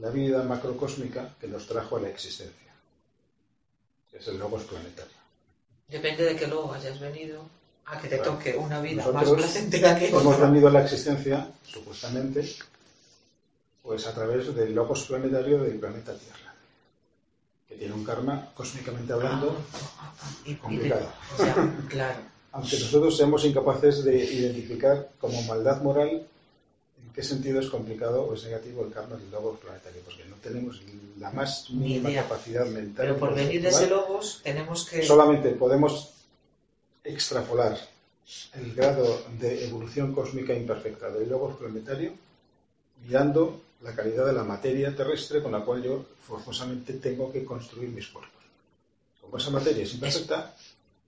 la 0.00 0.10
vida 0.10 0.42
macrocósmica 0.42 1.34
que 1.40 1.46
nos 1.46 1.66
trajo 1.66 1.96
a 1.96 2.00
la 2.00 2.08
existencia, 2.08 2.72
que 4.10 4.18
es 4.18 4.28
el 4.28 4.38
logos 4.38 4.64
planetario. 4.64 5.16
Depende 5.88 6.24
de 6.24 6.36
que 6.36 6.46
luego 6.46 6.72
hayas 6.74 6.98
venido 7.00 7.42
a 7.86 8.00
que 8.00 8.08
te 8.08 8.16
Claro. 8.16 8.32
toque 8.32 8.56
una 8.56 8.80
vida 8.80 8.96
Nosotros 9.04 9.22
más 9.30 9.32
placentera 9.32 9.96
que 9.98 10.08
Hemos 10.08 10.40
venido 10.40 10.68
a 10.68 10.70
la 10.72 10.82
existencia, 10.82 11.48
supuestamente, 11.64 12.48
pues 13.82 14.06
a 14.06 14.14
través 14.14 14.54
del 14.54 14.74
logos 14.74 15.04
planetario 15.04 15.62
del 15.62 15.74
planeta 15.78 16.12
Tierra, 16.14 16.54
que 17.68 17.76
tiene 17.76 17.94
un 17.94 18.04
karma, 18.04 18.50
cósmicamente 18.54 19.12
hablando, 19.12 19.56
Ah, 20.00 20.12
ah, 20.20 20.30
y- 20.44 20.50
y 20.50 20.54
de- 20.54 20.58
complicado. 20.60 21.08
o 21.34 21.36
sea, 21.36 21.54
claro. 21.88 22.18
aunque 22.52 22.78
nosotros 22.80 23.16
seamos 23.16 23.44
incapaces 23.44 24.02
de 24.04 24.16
identificar 24.24 25.08
como 25.20 25.40
maldad 25.42 25.80
moral 25.82 26.08
en 26.10 27.12
qué 27.14 27.22
sentido 27.22 27.60
es 27.60 27.68
complicado 27.68 28.24
o 28.24 28.34
es 28.34 28.42
negativo 28.44 28.84
el 28.84 28.92
karma 28.92 29.14
del 29.16 29.30
logos 29.30 29.60
planetario, 29.60 30.00
porque 30.04 30.24
no 30.24 30.34
tenemos 30.42 30.82
la 31.20 31.30
más 31.30 31.66
Ni 31.70 32.00
mínima 32.00 32.12
capacidad 32.22 32.66
mental. 32.66 33.06
Pero 33.06 33.16
por 33.18 33.30
ni 33.30 33.36
venir 33.44 33.62
de 33.62 33.68
ese 33.68 33.86
logos 33.86 34.40
tenemos 34.42 34.84
que... 34.88 35.04
Solamente 35.06 35.50
podemos 35.50 36.10
extrapolar 37.06 37.78
el 38.54 38.74
grado 38.74 39.22
de 39.38 39.66
evolución 39.66 40.12
cósmica 40.12 40.52
imperfecta 40.52 41.10
del 41.10 41.28
logos 41.28 41.56
planetario 41.56 42.12
mirando 43.04 43.62
la 43.82 43.94
calidad 43.94 44.26
de 44.26 44.32
la 44.32 44.42
materia 44.42 44.94
terrestre 44.94 45.42
con 45.42 45.52
la 45.52 45.64
cual 45.64 45.82
yo 45.82 46.04
forzosamente 46.26 46.94
tengo 46.94 47.32
que 47.32 47.44
construir 47.44 47.90
mis 47.90 48.08
cuerpos. 48.08 48.42
Como 49.20 49.36
esa 49.38 49.50
materia 49.50 49.84
es 49.84 49.94
imperfecta, 49.94 50.54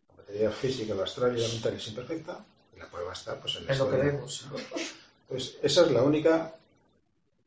la 0.09 0.17
materia 0.17 0.51
física, 0.51 0.95
la 0.95 1.05
astral 1.05 1.37
y 1.37 1.41
la 1.41 1.49
mental 1.49 1.75
es 1.75 1.89
imperfecta, 1.89 2.45
y 2.75 2.79
la 2.79 2.87
prueba 2.87 3.13
está 3.13 3.41
pues, 3.41 3.57
en 3.57 3.67
la 3.67 3.73
Es 3.73 3.79
lo 3.79 3.91
que 3.91 3.97
vemos. 3.97 4.47
Pues 5.29 5.57
esa 5.63 5.83
es 5.83 5.91
la 5.91 6.03
única 6.03 6.55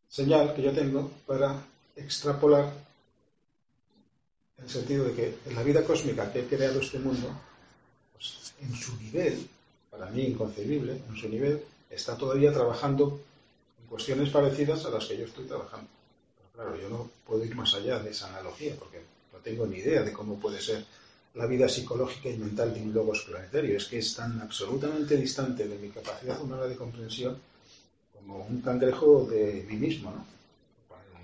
señal 0.10 0.54
que 0.54 0.62
yo 0.62 0.72
tengo 0.72 1.12
para 1.26 1.64
extrapolar 1.96 2.72
el 4.58 4.70
sentido 4.70 5.06
de 5.06 5.14
que 5.14 5.38
en 5.46 5.56
la 5.56 5.64
vida 5.64 5.84
cósmica 5.84 6.32
que 6.32 6.42
ha 6.42 6.48
creado 6.48 6.80
este 6.80 7.00
mundo, 7.00 7.30
en 8.62 8.76
su 8.76 8.96
nivel, 8.98 9.48
para 9.90 10.08
mí 10.08 10.24
inconcebible, 10.24 11.02
en 11.10 11.16
su 11.16 11.28
nivel, 11.28 11.62
está 11.90 12.18
todavía 12.18 12.54
trabajando 12.54 13.22
en 13.82 13.88
cuestiones 13.88 14.30
parecidas 14.30 14.86
a 14.86 14.90
las 14.90 15.06
que 15.06 15.18
yo 15.18 15.26
estoy 15.26 15.46
trabajando. 15.46 15.90
Pero 16.38 16.50
claro, 16.54 16.82
yo 16.82 16.90
no 16.90 17.10
puedo 17.26 17.44
ir 17.44 17.56
más 17.56 17.74
allá 17.74 18.00
de 18.00 18.12
esa 18.12 18.30
analogía, 18.30 18.76
porque 18.78 19.02
no 19.34 19.40
tengo 19.40 19.66
ni 19.66 19.78
idea 19.78 20.04
de 20.04 20.14
cómo 20.14 20.40
puede 20.40 20.62
ser 20.62 20.86
la 21.34 21.46
vida 21.46 21.68
psicológica 21.70 22.30
y 22.30 22.38
mental 22.38 22.74
de 22.74 22.82
un 22.82 22.94
logos 22.94 23.22
planetario. 23.22 23.78
Es 23.78 23.86
que 23.86 24.00
es 24.00 24.16
tan 24.16 24.40
absolutamente 24.42 25.16
distante 25.18 25.68
de 25.68 25.78
mi 25.78 25.90
capacidad 25.90 26.42
humana 26.42 26.66
de 26.66 26.76
comprensión 26.76 27.38
como 28.14 28.46
un 28.46 28.62
cangrejo 28.62 29.26
de 29.26 29.66
mí 29.68 29.76
mismo, 29.78 30.12
¿no? 30.12 30.26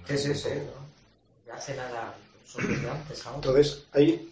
Sí, 0.07 0.17
sí, 0.17 0.33
sí. 0.33 0.49
hace 1.51 1.75
nada. 1.75 2.15
Entonces, 3.35 3.83
hay 3.91 4.31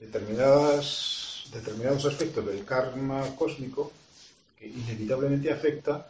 determinadas, 0.00 1.21
determinados 1.52 2.04
aspectos 2.06 2.46
del 2.46 2.64
karma 2.64 3.24
cósmico 3.36 3.92
que 4.58 4.66
inevitablemente 4.66 5.52
afecta 5.52 6.08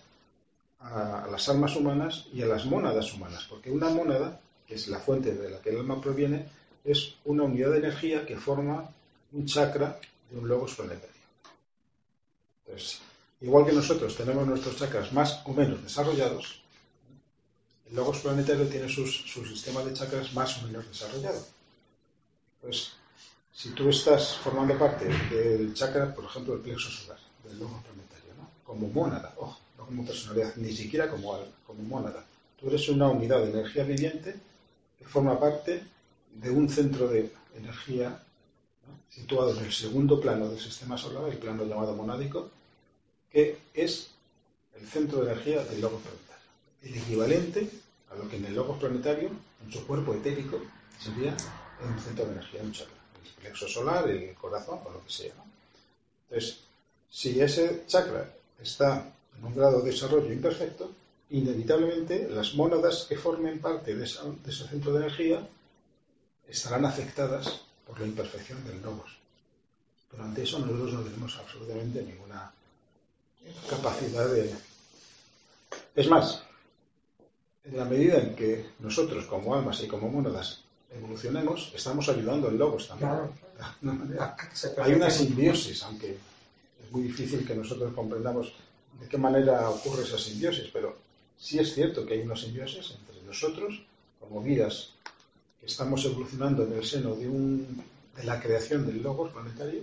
a, 0.81 1.29
las 1.31 1.49
almas 1.49 1.75
humanas 1.77 2.27
y 2.33 2.43
a 2.43 2.47
las 2.47 2.65
mónadas 2.67 3.13
humanas, 3.13 3.47
porque 3.49 3.71
una 3.71 3.89
mónada, 3.89 4.41
que 4.67 4.75
es 4.75 4.89
la 4.89 4.99
fuente 4.99 5.35
de 5.35 5.51
la 5.51 5.61
que 5.61 5.71
el 5.71 5.79
alma 5.79 6.01
proviene, 6.01 6.47
es 6.85 7.15
una 7.25 7.45
unidad 7.45 7.71
de 7.71 7.79
energía 7.79 8.27
que 8.27 8.37
forma 8.37 8.89
un 9.33 9.47
chakra 9.47 9.99
de 10.31 10.39
un 10.39 10.49
logos 10.49 10.75
planetario. 10.75 11.13
Igual 13.41 13.67
que 13.67 13.73
nosotros 13.73 14.17
tenemos 14.17 14.47
nuestros 14.47 14.77
chakras 14.77 15.13
más 15.13 15.43
o 15.45 15.53
menos 15.53 15.83
desarrollados, 15.83 16.63
el 17.89 17.97
logos 17.97 18.21
planetario 18.21 18.67
tiene 18.69 18.89
sus, 18.89 19.31
su 19.31 19.45
sistema 19.45 19.83
de 19.83 19.93
chakras 19.93 20.33
más 20.33 20.63
o 20.63 20.67
menos 20.67 20.89
desarrollado. 20.89 21.45
Si 23.53 23.71
tú 23.71 23.89
estás 23.91 24.37
formando 24.37 24.79
parte 24.79 25.07
del 25.07 25.75
chakra, 25.75 26.15
por 26.15 26.25
ejemplo, 26.25 26.55
del 26.55 26.63
plexo 26.63 26.91
solar, 26.91 27.19
del 27.45 27.59
logos 27.59 27.83
planetario, 27.83 28.33
¿no? 28.39 28.49
como 28.65 28.89
mónada, 28.89 29.35
ojo, 29.37 29.59
no 29.79 29.87
como 29.87 30.07
personalidad, 30.07 30.57
ni 30.57 30.73
siquiera 30.73 31.11
como, 31.11 31.39
como 31.67 31.83
mónada. 31.83 32.25
Tú 32.59 32.69
eres 32.69 32.89
una 32.89 33.09
unidad 33.09 33.39
de 33.39 33.51
energía 33.51 33.85
viviente 33.85 34.35
que 34.99 35.05
forma 35.05 35.39
parte 35.39 35.83
de 36.35 36.51
un 36.51 36.69
centro 36.69 37.09
de 37.09 37.31
energía 37.57 38.23
situado 39.11 39.59
en 39.59 39.67
el 39.67 39.73
segundo 39.73 40.19
plano 40.19 40.49
del 40.49 40.59
sistema 40.59 40.97
solar, 40.97 41.31
el 41.31 41.37
plano 41.37 41.65
llamado 41.65 41.95
monádico, 41.95 42.51
que 43.31 43.59
es 43.75 44.11
el 44.75 44.87
centro 44.87 45.23
de 45.23 45.33
energía 45.33 45.63
del 45.65 45.83
logos 45.83 46.01
planetario. 46.01 46.51
El 46.83 46.95
equivalente 46.97 47.69
a 48.11 48.15
lo 48.15 48.29
que 48.29 48.37
en 48.37 48.47
el 48.47 48.55
logos 48.55 48.79
planetario, 48.79 49.31
en 49.65 49.73
su 49.73 49.87
cuerpo 49.87 50.15
etérico, 50.15 50.61
sería 50.99 51.37
un 51.85 51.99
centro 52.01 52.25
de 52.27 52.33
energía, 52.33 52.63
un 52.63 52.73
chakra. 52.73 53.02
Plexo 53.41 53.69
solar, 53.69 54.09
el 54.09 54.35
corazón 54.35 54.81
o 54.85 54.91
lo 54.91 55.05
que 55.05 55.13
sea. 55.13 55.35
Entonces, 56.29 56.61
si 57.11 57.41
ese 57.41 57.85
chakra 57.87 58.33
está 58.61 59.13
en 59.39 59.45
un 59.45 59.55
grado 59.55 59.81
de 59.81 59.91
desarrollo 59.91 60.33
imperfecto, 60.33 60.91
inevitablemente 61.31 62.29
las 62.29 62.55
mónadas 62.55 63.07
que 63.09 63.17
formen 63.17 63.61
parte 63.61 63.95
de, 63.95 64.05
esa, 64.05 64.25
de 64.25 64.51
ese 64.51 64.67
centro 64.69 64.93
de 64.93 65.01
energía 65.01 65.47
estarán 66.49 66.85
afectadas 66.85 67.63
por 67.87 67.99
la 68.01 68.07
imperfección 68.07 68.65
del 68.65 68.83
logos. 68.83 69.17
Pero 70.11 70.25
ante 70.25 70.43
eso 70.43 70.59
nosotros 70.59 70.93
no 70.93 71.01
tenemos 71.01 71.37
absolutamente 71.39 72.03
ninguna 72.03 72.53
capacidad 73.69 74.29
de... 74.29 74.55
Es 75.95 76.09
más, 76.09 76.43
en 77.65 77.77
la 77.77 77.85
medida 77.85 78.19
en 78.19 78.35
que 78.35 78.71
nosotros 78.81 79.25
como 79.27 79.55
almas 79.55 79.83
y 79.83 79.89
como 79.89 80.09
mónadas 80.09 80.62
evolucionemos, 80.97 81.73
estamos 81.75 82.09
ayudando 82.09 82.49
al 82.49 82.57
logos 82.57 82.89
también. 82.89 83.11
Claro. 83.11 83.33
Hay 84.83 84.93
una 84.95 85.11
simbiosis, 85.11 85.83
aunque 85.85 86.11
es 86.13 86.93
muy 86.93 87.03
difícil 87.03 87.47
que 87.47 87.55
nosotros 87.55 87.93
comprendamos 87.95 88.53
de 89.01 89.09
qué 89.09 89.19
manera 89.19 89.69
ocurre 89.71 90.03
esa 90.03 90.19
simbiosis, 90.19 90.69
pero 90.73 90.97
sí 91.39 91.59
es 91.59 91.75
cierto 91.75 92.07
que 92.07 92.15
hay 92.15 92.21
una 92.21 92.37
simbiosis 92.37 92.95
entre 92.99 93.23
nosotros, 93.23 93.83
como 94.21 94.43
vidas 94.43 94.91
que 95.61 95.67
estamos 95.67 96.05
evolucionando 96.05 96.65
en 96.65 96.73
el 96.75 96.85
seno 96.85 97.15
de, 97.15 97.29
un, 97.29 97.85
de 98.17 98.25
la 98.25 98.41
creación 98.41 98.87
del 98.87 99.03
logos 99.03 99.33
planetario, 99.33 99.83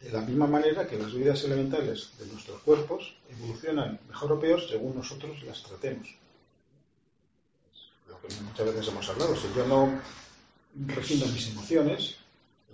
de 0.00 0.12
la 0.12 0.20
misma 0.20 0.46
manera 0.46 0.86
que 0.86 0.98
las 0.98 1.12
vidas 1.12 1.42
elementales 1.44 2.10
de 2.18 2.26
nuestros 2.26 2.60
cuerpos 2.62 3.14
evolucionan 3.30 3.98
mejor 4.08 4.32
o 4.32 4.40
peor 4.40 4.60
según 4.60 4.94
nosotros 4.94 5.42
las 5.42 5.62
tratemos. 5.62 6.08
Muchas 8.44 8.66
veces 8.66 8.88
hemos 8.88 9.08
hablado, 9.08 9.36
si 9.36 9.48
yo 9.54 9.66
no 9.66 10.00
refino 10.86 11.26
mis 11.26 11.48
emociones, 11.48 12.16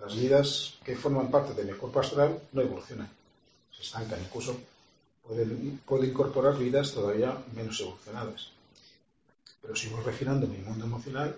las 0.01 0.15
vidas 0.17 0.75
que 0.85 0.97
forman 0.97 1.31
parte 1.31 1.55
de 1.55 1.65
mi 1.65 1.79
cuerpo 1.79 2.01
astral 2.01 2.41
no 2.53 2.61
evolucionan, 2.61 3.09
se 3.71 3.83
estancan, 3.83 4.21
incluso 4.21 4.57
pueden, 5.23 5.81
puedo 5.87 6.05
incorporar 6.05 6.59
vidas 6.59 6.93
todavía 6.93 7.37
menos 7.55 7.81
evolucionadas. 7.81 8.51
Pero 9.63 9.75
si 9.75 9.89
voy 9.89 10.03
refinando 10.05 10.47
mi 10.47 10.59
mundo 10.59 10.85
emocional, 10.85 11.35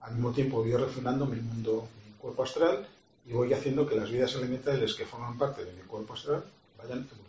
al 0.00 0.14
mismo 0.14 0.32
tiempo 0.32 0.58
voy 0.58 0.72
refinando 0.72 1.26
mi 1.26 1.40
mundo, 1.40 1.88
mi 2.04 2.12
cuerpo 2.14 2.42
astral, 2.42 2.86
y 3.26 3.32
voy 3.32 3.52
haciendo 3.52 3.86
que 3.86 3.94
las 3.94 4.10
vidas 4.10 4.34
elementales 4.34 4.94
que 4.94 5.04
forman 5.04 5.36
parte 5.36 5.64
de 5.64 5.72
mi 5.72 5.82
cuerpo 5.82 6.14
astral 6.14 6.44
vayan 6.76 6.98
evolucionando. 7.00 7.27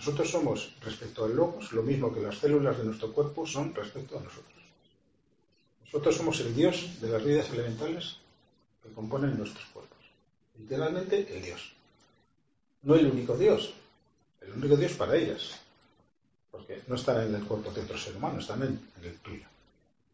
Nosotros 0.00 0.30
somos, 0.30 0.72
respecto 0.80 1.26
al 1.26 1.36
logos, 1.36 1.72
lo 1.72 1.82
mismo 1.82 2.10
que 2.10 2.22
las 2.22 2.38
células 2.38 2.78
de 2.78 2.84
nuestro 2.84 3.12
cuerpo 3.12 3.46
son 3.46 3.74
respecto 3.74 4.18
a 4.18 4.22
nosotros. 4.22 4.64
Nosotros 5.84 6.16
somos 6.16 6.40
el 6.40 6.56
Dios 6.56 6.98
de 7.02 7.08
las 7.10 7.22
vidas 7.22 7.50
elementales 7.50 8.16
que 8.82 8.88
componen 8.94 9.36
nuestros 9.36 9.66
cuerpos. 9.66 9.98
Literalmente 10.58 11.36
el 11.36 11.42
Dios. 11.42 11.74
No 12.82 12.94
el 12.94 13.08
único 13.08 13.36
Dios, 13.36 13.74
el 14.40 14.52
único 14.52 14.74
Dios 14.74 14.92
para 14.94 15.16
ellas. 15.16 15.60
Porque 16.50 16.80
no 16.86 16.94
están 16.94 17.20
en 17.20 17.34
el 17.34 17.44
cuerpo 17.44 17.70
de 17.70 17.82
otro 17.82 17.98
ser 17.98 18.16
humano, 18.16 18.40
están 18.40 18.62
en, 18.62 18.80
en 18.98 19.04
el 19.04 19.18
tuyo. 19.18 19.44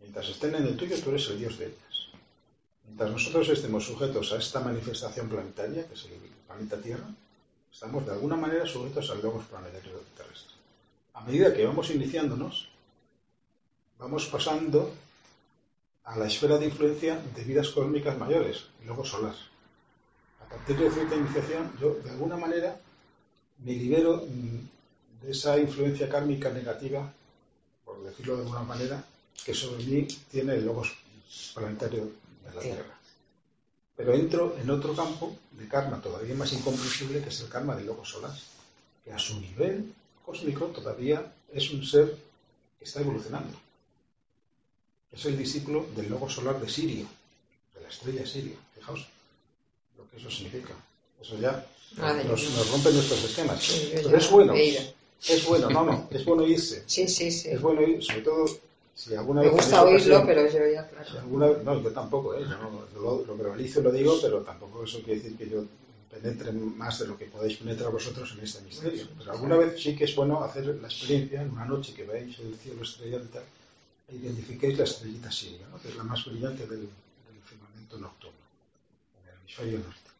Mientras 0.00 0.28
estén 0.28 0.56
en 0.56 0.64
el 0.66 0.76
tuyo, 0.76 1.00
tú 1.00 1.10
eres 1.10 1.30
el 1.30 1.38
Dios 1.38 1.58
de 1.58 1.66
ellas. 1.66 2.08
Mientras 2.86 3.08
nosotros 3.08 3.48
estemos 3.50 3.86
sujetos 3.86 4.32
a 4.32 4.38
esta 4.38 4.58
manifestación 4.58 5.28
planetaria, 5.28 5.86
que 5.86 5.94
es 5.94 6.06
el 6.06 6.18
planeta 6.44 6.76
Tierra, 6.78 7.08
estamos 7.72 8.04
de 8.06 8.12
alguna 8.12 8.36
manera 8.36 8.66
sujetos 8.66 9.10
al 9.10 9.22
logos 9.22 9.44
planetario 9.46 10.00
terrestre. 10.16 10.54
A 11.14 11.20
medida 11.22 11.54
que 11.54 11.66
vamos 11.66 11.90
iniciándonos, 11.90 12.68
vamos 13.98 14.26
pasando 14.26 14.92
a 16.04 16.16
la 16.16 16.26
esfera 16.26 16.58
de 16.58 16.66
influencia 16.66 17.20
de 17.34 17.44
vidas 17.44 17.68
cósmicas 17.70 18.16
mayores, 18.16 18.66
y 18.82 18.86
luego 18.86 19.04
solar. 19.04 19.34
A 20.40 20.48
partir 20.48 20.76
de 20.78 20.90
cierta 20.90 21.16
iniciación, 21.16 21.72
yo 21.80 21.94
de 21.94 22.10
alguna 22.10 22.36
manera 22.36 22.78
me 23.58 23.72
libero 23.72 24.24
mm, 24.28 25.24
de 25.24 25.30
esa 25.30 25.58
influencia 25.58 26.08
kármica 26.08 26.50
negativa, 26.50 27.12
por 27.84 28.02
decirlo 28.04 28.36
de 28.36 28.42
alguna 28.42 28.62
manera, 28.62 29.04
que 29.44 29.54
sobre 29.54 29.84
mí 29.84 30.06
tiene 30.30 30.54
el 30.54 30.64
logos 30.64 30.94
planetario 31.54 32.12
de 32.44 32.54
la 32.54 32.60
Tierra. 32.60 32.95
Pero 33.96 34.12
entro 34.12 34.56
en 34.60 34.68
otro 34.70 34.94
campo 34.94 35.36
de 35.52 35.66
karma 35.68 36.00
todavía 36.00 36.34
más 36.34 36.52
incomprensible, 36.52 37.22
que 37.22 37.30
es 37.30 37.40
el 37.40 37.48
karma 37.48 37.74
del 37.74 37.86
logos 37.86 38.10
solar, 38.10 38.32
que 39.04 39.12
a 39.12 39.18
su 39.18 39.40
nivel 39.40 39.94
cósmico 40.24 40.66
todavía 40.66 41.32
es 41.52 41.70
un 41.70 41.84
ser 41.84 42.14
que 42.78 42.84
está 42.84 43.00
evolucionando. 43.00 43.56
Es 45.10 45.24
el 45.24 45.38
discípulo 45.38 45.86
del 45.96 46.10
logo 46.10 46.28
solar 46.28 46.60
de 46.60 46.68
Sirio, 46.68 47.06
de 47.74 47.80
la 47.80 47.88
estrella 47.88 48.26
Sirio. 48.26 48.56
Fijaos 48.74 49.06
lo 49.96 50.10
que 50.10 50.18
eso 50.18 50.30
significa. 50.30 50.74
Eso 51.20 51.38
ya 51.38 51.66
Madre 51.96 52.24
nos, 52.24 52.42
nos 52.50 52.70
rompe 52.70 52.92
nuestros 52.92 53.24
esquemas. 53.24 53.62
Sí, 53.62 53.92
Pero 53.94 54.18
es 54.18 54.30
bueno, 54.30 54.54
es 54.54 55.46
bueno, 55.46 55.70
no, 55.70 55.84
no, 55.84 56.08
es 56.10 56.24
bueno 56.24 56.46
irse. 56.46 56.82
Sí, 56.86 57.08
sí, 57.08 57.30
sí. 57.30 57.48
Es 57.48 57.60
bueno 57.60 57.82
ir, 57.82 58.04
sobre 58.04 58.20
todo 58.20 58.46
si 58.96 59.14
alguna 59.14 59.42
Me 59.42 59.48
vez 59.48 59.56
gusta 59.56 59.84
tenéis 59.84 60.02
oírlo, 60.02 60.16
ocasión- 60.16 60.26
pero 60.26 60.66
yo 60.66 60.72
ya, 60.74 60.88
claro. 60.88 61.10
si 61.10 61.16
alguna 61.18 61.46
vez- 61.48 61.62
no, 61.62 61.82
yo 61.82 61.90
tampoco, 61.92 62.34
¿eh? 62.34 62.40
Yo 62.40 62.56
no- 62.58 62.86
lo, 63.00 63.24
lo 63.26 63.36
verbalizo 63.36 63.80
y 63.80 63.82
lo 63.84 63.92
digo, 63.92 64.18
pero 64.22 64.40
tampoco 64.40 64.82
eso 64.84 64.98
quiere 65.02 65.20
decir 65.20 65.36
que 65.36 65.48
yo 65.48 65.64
penetre 66.10 66.50
más 66.52 66.98
de 66.98 67.06
lo 67.08 67.18
que 67.18 67.26
podéis 67.26 67.58
penetrar 67.58 67.92
vosotros 67.92 68.32
en 68.36 68.42
este 68.44 68.62
misterio. 68.62 69.06
Pero 69.18 69.32
alguna 69.32 69.56
vez 69.58 69.80
sí 69.82 69.94
que 69.94 70.04
es 70.04 70.16
bueno 70.16 70.42
hacer 70.42 70.64
la 70.66 70.88
experiencia 70.88 71.42
en 71.42 71.50
una 71.50 71.66
noche 71.66 71.92
que 71.92 72.04
veáis 72.04 72.38
el 72.38 72.56
cielo 72.56 72.80
tal, 73.32 73.44
e 74.08 74.16
identifiquéis 74.16 74.78
la 74.78 74.84
estrellita 74.84 75.30
siria, 75.30 75.66
¿no? 75.70 75.78
que 75.80 75.88
es 75.88 75.96
la 75.96 76.04
más 76.04 76.24
brillante 76.24 76.66
del, 76.66 76.80
del 76.80 77.40
firmamento 77.44 77.98
nocturno, 77.98 78.38
en 79.22 79.28
el 79.28 79.38
hemisferio 79.40 79.78
norte. 79.80 80.10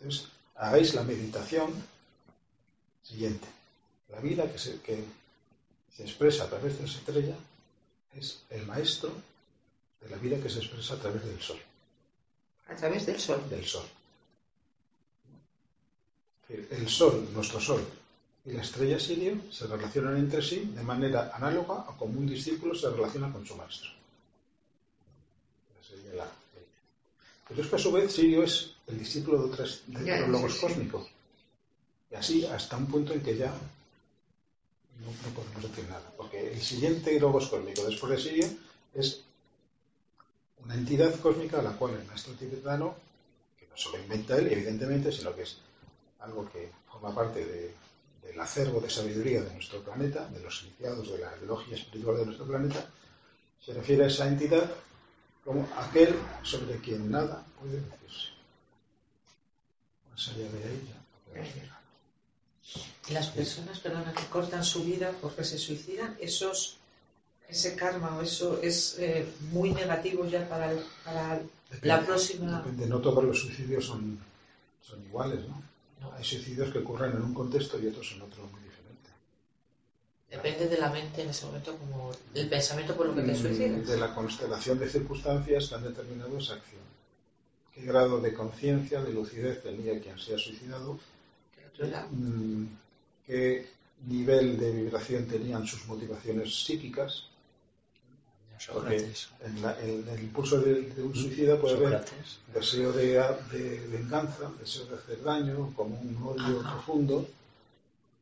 Entonces, 0.00 0.28
hagáis 0.56 0.94
la 0.94 1.04
meditación 1.04 1.70
siguiente. 3.02 3.46
La 4.10 4.20
vida 4.20 4.50
que 4.50 4.58
se, 4.58 4.80
que 4.80 5.04
se 5.96 6.02
expresa 6.02 6.44
a 6.44 6.48
través 6.48 6.78
de 6.78 6.86
esa 6.86 6.98
estrella 6.98 7.36
es 8.16 8.42
el 8.50 8.66
maestro 8.66 9.10
de 10.00 10.10
la 10.10 10.16
vida 10.16 10.38
que 10.40 10.50
se 10.50 10.58
expresa 10.58 10.94
a 10.94 10.98
través 10.98 11.24
del 11.24 11.40
sol. 11.40 11.58
A 12.68 12.74
través 12.74 13.06
del 13.06 13.18
sol. 13.18 13.42
Del 13.48 13.64
sol. 13.64 13.84
El 16.48 16.88
sol, 16.88 17.28
nuestro 17.32 17.58
sol, 17.58 17.84
y 18.44 18.52
la 18.52 18.62
estrella 18.62 19.00
sirio 19.00 19.40
se 19.50 19.66
relacionan 19.66 20.18
entre 20.18 20.42
sí 20.42 20.70
de 20.74 20.82
manera 20.82 21.32
análoga 21.34 21.86
a 21.88 21.96
como 21.96 22.18
un 22.18 22.26
discípulo 22.26 22.74
se 22.74 22.90
relaciona 22.90 23.32
con 23.32 23.46
su 23.46 23.56
maestro. 23.56 23.90
Pero 27.48 27.62
es 27.62 27.68
que 27.68 27.76
a 27.76 27.78
su 27.78 27.92
vez 27.92 28.12
Sirio 28.12 28.42
es 28.42 28.70
el 28.86 28.98
discípulo 28.98 29.38
de, 29.38 29.44
otras, 29.52 29.82
de 29.86 30.04
Ya, 30.04 30.14
otros 30.14 30.28
logos 30.30 30.52
sí, 30.52 30.58
sí. 30.58 30.66
cósmicos. 30.66 31.06
Y 32.10 32.14
así 32.14 32.46
hasta 32.46 32.76
un 32.76 32.86
punto 32.86 33.12
en 33.12 33.20
que 33.20 33.36
ya 33.36 33.52
no, 35.00 35.06
no 35.28 35.34
podemos 35.34 35.62
decir 35.62 35.88
nada. 35.88 36.12
Porque 36.16 36.52
el 36.52 36.60
siguiente 36.60 37.18
logos 37.20 37.48
cósmico 37.48 37.84
después 37.84 38.12
de 38.12 38.18
Sirio 38.18 38.46
es 38.94 39.22
una 40.58 40.74
entidad 40.74 41.14
cósmica 41.20 41.60
a 41.60 41.62
la 41.62 41.72
cual 41.72 41.94
el 41.94 42.04
maestro 42.06 42.32
tibetano, 42.34 42.94
que 43.58 43.66
no 43.66 43.76
se 43.76 43.90
lo 43.90 43.98
inventa 43.98 44.36
él, 44.38 44.48
evidentemente, 44.52 45.12
sino 45.12 45.34
que 45.34 45.42
es 45.42 45.58
algo 46.20 46.48
que 46.50 46.70
forma 46.90 47.14
parte 47.14 47.44
de- 47.44 47.74
del 48.22 48.40
acervo 48.40 48.80
de 48.80 48.88
sabiduría 48.88 49.42
de 49.42 49.52
nuestro 49.52 49.82
planeta, 49.82 50.26
de 50.28 50.40
los 50.40 50.62
iniciados 50.62 51.10
de 51.12 51.18
la 51.18 51.36
logia 51.36 51.76
espiritual 51.76 52.16
de 52.16 52.24
nuestro 52.26 52.46
planeta, 52.46 52.88
se 53.62 53.74
refiere 53.74 54.04
a 54.04 54.06
esa 54.06 54.26
entidad 54.26 54.70
como 55.44 55.68
aquel 55.76 56.14
sobre 56.42 56.78
quien 56.78 57.10
nada 57.10 57.44
puede 57.60 57.76
decirse. 57.80 58.30
Más 60.10 60.28
allá 60.28 60.48
de 60.50 60.60
ya 60.86 60.94
no 60.94 61.42
nada. 61.42 61.80
Y 61.80 61.83
las 63.10 63.28
personas, 63.28 63.78
perdona, 63.80 64.12
que 64.12 64.24
cortan 64.26 64.64
su 64.64 64.84
vida 64.84 65.12
porque 65.20 65.44
se 65.44 65.58
suicidan, 65.58 66.16
esos, 66.20 66.76
ese 67.48 67.76
karma 67.76 68.16
o 68.16 68.22
eso 68.22 68.60
es 68.62 68.96
eh, 68.98 69.26
muy 69.52 69.70
negativo 69.72 70.24
ya 70.26 70.48
para, 70.48 70.72
el- 70.72 70.84
para 71.04 71.40
la 71.82 71.98
Depende- 72.00 72.06
próxima. 72.06 72.58
Depende, 72.58 72.86
no 72.86 73.00
todos 73.00 73.22
los 73.24 73.38
suicidios 73.40 73.84
son, 73.84 74.18
son 74.82 75.02
iguales, 75.04 75.40
¿no? 75.48 75.62
No, 76.00 76.12
Hay 76.14 76.24
suicidios 76.24 76.70
que 76.72 76.78
ocurren 76.78 77.12
en 77.12 77.22
un 77.22 77.34
contexto 77.34 77.78
y 77.80 77.86
otros 77.88 78.12
en 78.12 78.22
otro 78.22 78.42
muy 78.46 78.60
diferente. 78.62 79.10
depende 80.30 80.68
de 80.68 80.78
la 80.78 80.90
mente 80.90 81.22
en 81.22 81.30
ese 81.30 81.46
momento, 81.46 81.76
como 81.76 82.10
el 82.34 82.48
pensamiento 82.48 82.96
por 82.96 83.06
lo 83.06 83.14
que 83.14 83.22
te 83.22 83.32
Mm, 83.32 83.36
suicidas. 83.42 83.86
De 83.86 83.96
la 83.96 84.14
constelación 84.14 84.78
de 84.78 84.88
circunstancias 84.88 85.68
que 85.68 85.74
han 85.76 85.82
determinado 85.84 86.36
esa 86.38 86.54
acción. 86.54 86.82
¿Qué 87.74 87.82
grado 87.82 88.20
de 88.20 88.32
conciencia, 88.34 89.00
de 89.02 89.12
lucidez 89.12 89.62
tenía 89.62 90.00
quien 90.00 90.18
se 90.18 90.34
ha 90.34 90.38
suicidado? 90.38 90.98
Mm, 92.10 92.66
¿Qué 93.26 93.66
nivel 94.06 94.58
de 94.58 94.70
vibración 94.72 95.26
tenían 95.26 95.66
sus 95.66 95.86
motivaciones 95.86 96.64
psíquicas? 96.64 97.24
Porque 98.72 98.96
en, 99.44 99.62
la- 99.62 99.78
en 99.80 100.08
el 100.08 100.20
impulso 100.20 100.60
de, 100.60 100.82
de 100.82 101.02
un 101.02 101.14
suicida 101.14 101.60
puede 101.60 101.74
haber 101.86 102.04
deseo 102.54 102.92
de, 102.92 103.14
de 103.52 103.86
venganza, 103.90 104.50
deseo 104.60 104.86
de 104.86 104.94
hacer 104.96 105.22
daño, 105.22 105.72
como 105.74 105.98
un 106.00 106.16
odio 106.22 106.60
Ajá. 106.60 106.72
profundo, 106.74 107.28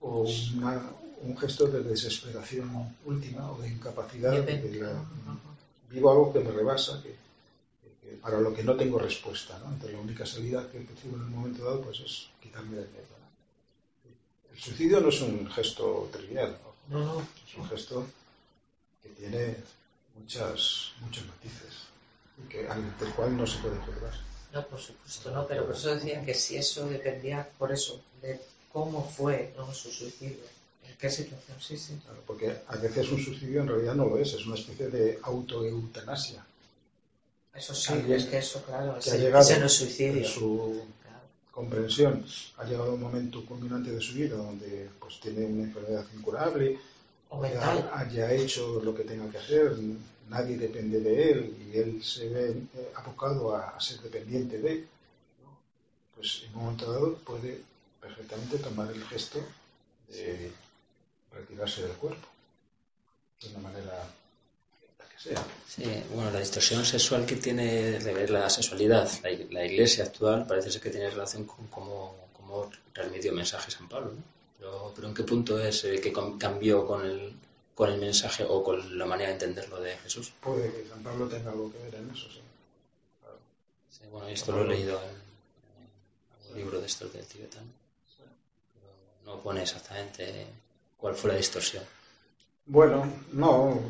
o 0.00 0.26
una- 0.56 0.90
un 1.20 1.36
gesto 1.38 1.66
de 1.66 1.82
desesperación 1.84 2.96
última 3.04 3.52
o 3.52 3.58
de 3.60 3.68
incapacidad. 3.68 4.32
de 4.42 4.80
la- 4.80 4.90
Ajá. 4.90 5.36
vivo 5.90 6.10
algo 6.10 6.32
que 6.32 6.40
me 6.40 6.50
rebasa, 6.50 7.00
que, 7.02 7.14
que 8.00 8.16
para 8.16 8.40
lo 8.40 8.52
que 8.54 8.64
no 8.64 8.74
tengo 8.74 8.98
respuesta. 8.98 9.58
¿no? 9.60 9.66
Entonces, 9.66 9.92
la 9.92 10.00
única 10.00 10.26
salida 10.26 10.68
que 10.72 10.78
percibo 10.80 11.16
en 11.18 11.22
el 11.24 11.28
momento 11.28 11.64
dado 11.64 11.82
pues, 11.82 12.00
es 12.00 12.28
quitarme 12.42 12.76
del 12.78 12.88
miedo. 12.88 13.21
El 14.52 14.60
suicidio 14.60 15.00
no 15.00 15.08
es 15.08 15.20
un 15.20 15.50
gesto 15.50 16.08
trivial, 16.12 16.58
¿no? 16.88 16.98
No, 16.98 17.14
no. 17.14 17.20
es 17.20 17.54
un 17.56 17.68
gesto 17.68 18.06
que 19.02 19.08
tiene 19.10 19.56
muchas, 20.18 20.92
muchos 21.00 21.26
matices 21.26 21.88
y 22.38 22.48
que, 22.48 22.68
ante 22.68 23.04
el 23.04 23.12
cual 23.12 23.36
no 23.36 23.46
se 23.46 23.58
puede 23.58 23.76
juzgar. 23.76 24.12
No, 24.52 24.66
por 24.66 24.78
supuesto, 24.78 25.30
no, 25.30 25.46
pero 25.46 25.64
por 25.66 25.74
eso 25.74 25.94
decía 25.94 26.22
que 26.24 26.34
si 26.34 26.56
eso 26.56 26.86
dependía, 26.86 27.48
por 27.58 27.72
eso, 27.72 28.02
de 28.20 28.38
cómo 28.70 29.08
fue 29.08 29.54
¿no? 29.56 29.72
su 29.72 29.90
suicidio, 29.90 30.44
en 30.86 30.94
qué 30.98 31.08
situación, 31.10 31.56
sí, 31.60 31.78
sí. 31.78 31.98
Claro, 32.04 32.22
porque 32.26 32.58
a 32.66 32.76
veces 32.76 33.10
un 33.10 33.22
suicidio 33.22 33.62
en 33.62 33.68
realidad 33.68 33.94
no 33.94 34.06
lo 34.06 34.18
es, 34.18 34.34
es 34.34 34.44
una 34.44 34.56
especie 34.56 34.88
de 34.88 35.18
autoeutanasia. 35.22 36.44
Eso 37.54 37.74
sí, 37.74 37.92
es 38.08 38.24
que 38.26 38.38
eso, 38.38 38.62
claro, 38.62 38.94
que 38.94 39.00
ese, 39.00 39.12
ha 39.12 39.16
llegado 39.16 39.44
ese 39.44 39.58
no 39.60 39.66
es 39.66 39.72
suicidio. 39.72 40.22
En 40.22 40.24
su 40.24 40.82
Claro. 41.01 41.01
Comprensión 41.52 42.24
ha 42.56 42.64
llegado 42.64 42.94
un 42.94 43.00
momento 43.00 43.44
culminante 43.44 43.92
de 43.92 44.00
su 44.00 44.14
vida 44.14 44.36
donde 44.36 44.88
pues 44.98 45.20
tiene 45.20 45.44
una 45.44 45.64
enfermedad 45.64 46.04
incurable, 46.16 46.78
O 47.28 47.42
haya 47.44 48.32
hecho 48.32 48.80
lo 48.82 48.94
que 48.94 49.04
tenga 49.04 49.30
que 49.30 49.38
hacer, 49.38 49.76
nadie 50.28 50.56
depende 50.58 51.00
de 51.00 51.30
él 51.30 51.56
y 51.64 51.78
él 51.78 52.02
se 52.02 52.28
ve 52.28 52.50
eh, 52.50 52.92
abocado 52.94 53.54
a, 53.54 53.70
a 53.70 53.80
ser 53.80 54.00
dependiente 54.00 54.58
de, 54.58 54.80
¿no? 55.42 55.50
pues 56.14 56.42
en 56.44 56.54
un 56.54 56.64
momento 56.64 56.92
dado 56.92 57.14
puede 57.18 57.62
perfectamente 58.00 58.58
tomar 58.58 58.90
el 58.90 59.02
gesto 59.04 59.40
de 60.08 60.52
retirarse 61.32 61.82
del 61.82 61.92
cuerpo 61.92 62.28
de 63.40 63.48
una 63.50 63.60
manera 63.60 64.14
sea. 65.22 65.44
Sí, 65.68 65.84
bueno, 66.14 66.30
la 66.30 66.40
distorsión 66.40 66.84
sexual 66.84 67.24
que 67.26 67.36
tiene 67.36 67.98
la 68.28 68.50
sexualidad, 68.50 69.10
la, 69.22 69.30
ig- 69.30 69.50
la 69.50 69.64
iglesia 69.64 70.04
actual 70.04 70.46
parece 70.46 70.70
ser 70.70 70.80
que 70.80 70.90
tiene 70.90 71.10
relación 71.10 71.44
con 71.44 71.66
cómo, 71.68 72.16
cómo 72.36 72.70
transmitió 72.92 73.32
mensaje 73.32 73.70
San 73.70 73.88
Pablo, 73.88 74.12
¿no? 74.12 74.22
Pero, 74.58 74.92
pero 74.94 75.08
¿en 75.08 75.14
qué 75.14 75.22
punto 75.24 75.58
es 75.58 75.84
el 75.84 76.00
que 76.00 76.12
cambió 76.38 76.86
con 76.86 77.04
el, 77.04 77.32
con 77.74 77.90
el 77.90 77.98
mensaje 77.98 78.44
o 78.48 78.62
con 78.62 78.96
la 78.98 79.06
manera 79.06 79.28
de 79.30 79.34
entenderlo 79.34 79.80
de 79.80 79.96
Jesús? 79.98 80.32
Puede 80.40 80.70
que 80.72 80.88
San 80.88 81.02
Pablo 81.02 81.26
tenga 81.28 81.50
algo 81.50 81.72
que 81.72 81.78
ver 81.78 81.94
en 81.96 82.10
eso, 82.10 82.28
sí. 82.30 82.40
Sí, 83.90 84.04
bueno, 84.10 84.28
esto 84.28 84.52
lo 84.52 84.62
he 84.64 84.68
leído 84.68 85.00
en, 85.02 85.08
en 85.10 86.42
algún 86.42 86.56
libro 86.58 86.80
de 86.80 86.86
estos 86.86 87.12
del 87.12 87.26
tibetano. 87.26 87.66
Pero 88.74 88.92
no 89.24 89.42
pone 89.42 89.62
exactamente 89.62 90.46
cuál 90.98 91.14
fue 91.14 91.30
la 91.30 91.36
distorsión. 91.36 91.84
Bueno, 92.66 93.04
no, 93.32 93.80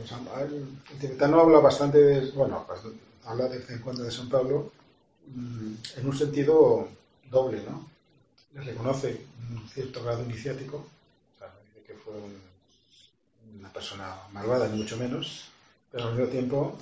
el 0.40 0.98
tibetano 0.98 1.40
habla 1.40 1.58
bastante 1.60 1.98
de, 1.98 2.30
bueno, 2.32 2.66
habla 3.24 3.48
de 3.48 3.58
vez 3.58 3.70
en 3.70 3.80
cuando 3.80 4.02
de 4.02 4.10
San 4.10 4.28
Pablo 4.28 4.72
mm, 5.26 5.74
en 5.96 6.06
un 6.06 6.16
sentido 6.16 6.88
doble, 7.30 7.62
¿no? 7.68 7.88
Le 8.54 8.62
reconoce 8.62 9.26
un 9.50 9.68
cierto 9.68 10.02
grado 10.02 10.22
iniciático, 10.24 10.76
o 10.78 11.38
sea, 11.38 11.52
dice 11.66 11.86
que 11.86 11.94
fue 11.94 12.14
un- 12.14 12.40
una 13.58 13.72
persona 13.72 14.16
malvada, 14.32 14.68
ni 14.68 14.78
mucho 14.78 14.96
menos, 14.96 15.44
pero 15.90 16.04
al 16.08 16.14
mismo 16.14 16.28
tiempo 16.30 16.78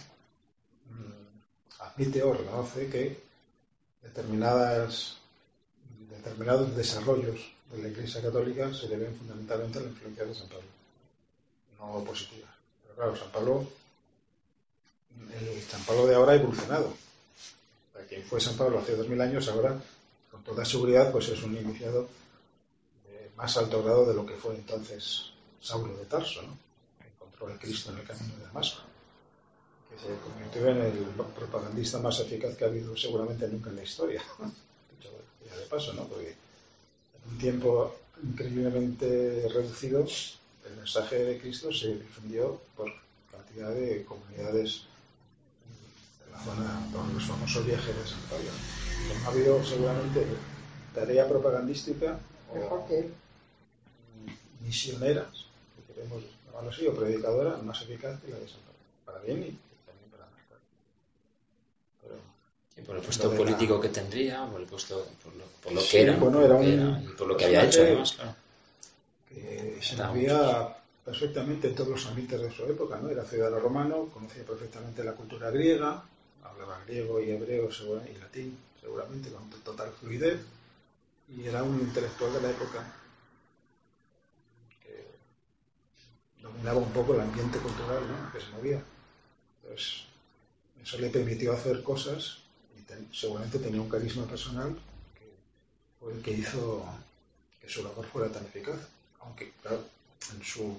mm, 0.90 1.82
admite 1.82 2.22
o 2.22 2.32
reconoce 2.34 2.88
que 2.88 3.20
determinadas, 4.02 5.18
determinados 6.10 6.74
desarrollos 6.76 7.52
de 7.72 7.82
la 7.82 7.88
Iglesia 7.88 8.22
Católica 8.22 8.72
se 8.74 8.88
deben 8.88 9.14
fundamentalmente 9.16 9.78
a 9.78 9.82
la 9.82 9.88
influencia 9.88 10.24
de 10.24 10.34
San 10.34 10.48
Pablo 10.48 10.68
no 11.80 12.04
positiva. 12.04 12.48
Pero 12.82 12.94
claro, 12.94 13.16
San 13.16 13.30
Pablo, 13.30 13.66
el 15.38 15.62
San 15.62 15.82
Pablo 15.84 16.06
de 16.06 16.14
ahora 16.14 16.32
ha 16.32 16.36
evolucionado. 16.36 16.92
Para 17.92 18.04
quien 18.06 18.22
fue 18.22 18.40
San 18.40 18.56
Pablo 18.56 18.78
hace 18.78 18.96
dos 18.96 19.08
mil 19.08 19.20
años, 19.20 19.48
ahora, 19.48 19.80
con 20.30 20.42
toda 20.44 20.64
seguridad, 20.64 21.10
pues 21.10 21.28
es 21.28 21.42
un 21.42 21.56
iniciado 21.56 22.08
de 23.08 23.30
más 23.36 23.56
alto 23.56 23.82
grado 23.82 24.06
de 24.06 24.14
lo 24.14 24.24
que 24.24 24.34
fue 24.34 24.54
entonces 24.54 25.32
Saulo 25.60 25.96
de 25.96 26.04
Tarso, 26.04 26.42
¿no? 26.42 26.56
que 27.00 27.08
encontró 27.08 27.46
al 27.48 27.58
Cristo 27.58 27.92
en 27.92 27.98
el 27.98 28.04
camino 28.04 28.36
de 28.36 28.44
Damasco, 28.44 28.82
que 29.90 29.98
se 29.98 30.16
convirtió 30.20 30.66
en 30.68 30.80
el 30.82 31.04
propagandista 31.34 31.98
más 31.98 32.20
eficaz 32.20 32.56
que 32.56 32.64
ha 32.64 32.68
habido 32.68 32.96
seguramente 32.96 33.48
nunca 33.48 33.70
en 33.70 33.76
la 33.76 33.82
historia. 33.82 34.22
Ya 35.50 35.56
de 35.56 35.66
paso, 35.66 35.92
¿no? 35.94 36.04
Porque 36.04 36.28
en 36.28 37.32
un 37.32 37.38
tiempo 37.38 37.92
increíblemente 38.22 39.48
reducido, 39.52 40.06
el 40.70 40.76
mensaje 40.76 41.16
de 41.24 41.38
Cristo 41.38 41.72
se 41.72 41.94
difundió 41.96 42.60
por 42.76 42.90
cantidad 43.30 43.70
de 43.70 44.04
comunidades 44.04 44.82
de 46.24 46.32
la 46.32 46.38
zona, 46.44 46.86
por 46.92 47.06
los 47.12 47.24
famosos 47.24 47.66
viajes 47.66 47.96
de 47.96 48.06
San 48.06 48.20
Pablo. 48.22 48.50
No 49.20 49.26
ha 49.28 49.32
habido 49.32 49.64
seguramente 49.64 50.24
tarea 50.94 51.28
propagandística 51.28 52.18
o 52.52 52.86
misioneras, 54.60 55.46
que 55.76 55.94
queremos 55.94 56.22
llamarlo 56.46 56.70
así, 56.70 56.86
o 56.86 56.94
predicadora 56.94 57.56
más 57.58 57.80
eficaz 57.82 58.20
que 58.20 58.28
la 58.30 58.38
de 58.38 58.46
San 58.48 58.60
Pablo. 58.60 58.78
Para 59.06 59.18
bien 59.20 59.38
y 59.38 59.58
también 59.86 60.10
para 60.10 60.24
mal. 60.26 60.40
Pero 62.02 62.14
Y 62.76 62.82
por 62.82 62.96
el 62.96 63.02
puesto 63.02 63.30
la- 63.30 63.36
político 63.36 63.80
que 63.80 63.88
tendría, 63.88 64.46
por 64.46 64.60
el 64.60 64.66
puesto, 64.66 65.06
por 65.24 65.34
lo, 65.34 65.44
por 65.62 65.72
lo 65.72 65.80
Sí, 65.80 65.90
que 65.90 66.02
era, 66.02 66.16
bueno, 66.16 66.38
por 66.40 66.44
era 66.44 66.54
lo 66.54 66.60
que 66.60 66.66
un 66.66 66.80
era 66.80 67.02
y 67.02 67.06
por 67.16 67.26
lo 67.28 67.36
que 67.36 67.44
había 67.46 67.64
hecho 67.64 67.82
además, 67.82 68.12
claro. 68.12 68.34
Que 69.30 69.78
se 69.80 69.96
movía 69.96 70.76
perfectamente 71.04 71.68
en 71.68 71.74
todos 71.74 71.88
los 71.90 72.06
ámbitos 72.06 72.40
de 72.40 72.50
su 72.50 72.64
época, 72.64 72.98
¿no? 73.00 73.08
Era 73.08 73.24
ciudadano 73.24 73.60
romano, 73.60 74.06
conocía 74.12 74.44
perfectamente 74.44 75.04
la 75.04 75.12
cultura 75.14 75.50
griega, 75.50 76.04
hablaba 76.42 76.82
griego 76.84 77.20
y 77.20 77.30
hebreo 77.30 77.68
y 77.70 78.18
latín, 78.18 78.58
seguramente, 78.80 79.30
con 79.30 79.48
total 79.62 79.90
fluidez, 79.92 80.40
y 81.28 81.46
era 81.46 81.62
un 81.62 81.80
intelectual 81.80 82.32
de 82.34 82.42
la 82.42 82.50
época 82.50 82.84
que 84.82 85.06
dominaba 86.42 86.78
un 86.80 86.92
poco 86.92 87.14
el 87.14 87.20
ambiente 87.20 87.58
cultural 87.58 88.02
¿no? 88.08 88.32
que 88.32 88.40
se 88.40 88.48
movía. 88.50 88.82
Entonces, 89.62 90.04
eso 90.82 90.98
le 90.98 91.10
permitió 91.10 91.52
hacer 91.52 91.82
cosas 91.82 92.38
y 92.78 92.82
ten- 92.82 93.08
seguramente 93.12 93.58
tenía 93.58 93.80
un 93.80 93.88
carisma 93.88 94.24
personal 94.26 94.74
que 95.16 95.26
fue 95.98 96.14
el 96.14 96.22
que 96.22 96.32
hizo 96.32 96.84
que 97.60 97.68
su 97.68 97.84
labor 97.84 98.06
fuera 98.06 98.32
tan 98.32 98.44
eficaz. 98.44 98.80
Aunque, 99.20 99.52
claro, 99.62 99.84
en 100.32 100.42
su 100.42 100.78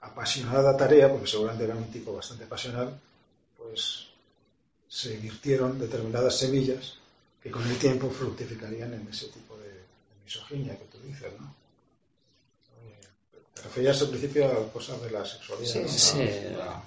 apasionada 0.00 0.76
tarea, 0.76 1.08
porque 1.10 1.26
seguramente 1.26 1.64
era 1.64 1.76
un 1.76 1.90
tipo 1.90 2.14
bastante 2.14 2.46
pasional, 2.46 2.98
pues 3.56 4.08
se 4.88 5.16
virtieron 5.16 5.78
determinadas 5.78 6.36
semillas 6.38 6.94
que 7.42 7.50
con 7.50 7.66
el 7.66 7.78
tiempo 7.78 8.10
fructificarían 8.10 8.92
en 8.94 9.08
ese 9.08 9.28
tipo 9.28 9.56
de, 9.58 9.68
de 9.68 10.24
misoginia 10.24 10.76
que 10.78 10.84
tú 10.86 10.98
dices, 11.06 11.32
¿no? 11.40 11.54
Eh, 12.82 13.06
Te 13.54 13.62
referías 13.62 14.00
al 14.02 14.08
principio 14.10 14.46
a 14.46 14.72
cosas 14.72 15.00
de 15.02 15.10
la 15.10 15.24
sexualidad, 15.24 15.72
Sí, 15.72 15.80
¿no? 15.82 15.88
sí. 15.88 16.18
La- 16.56 16.82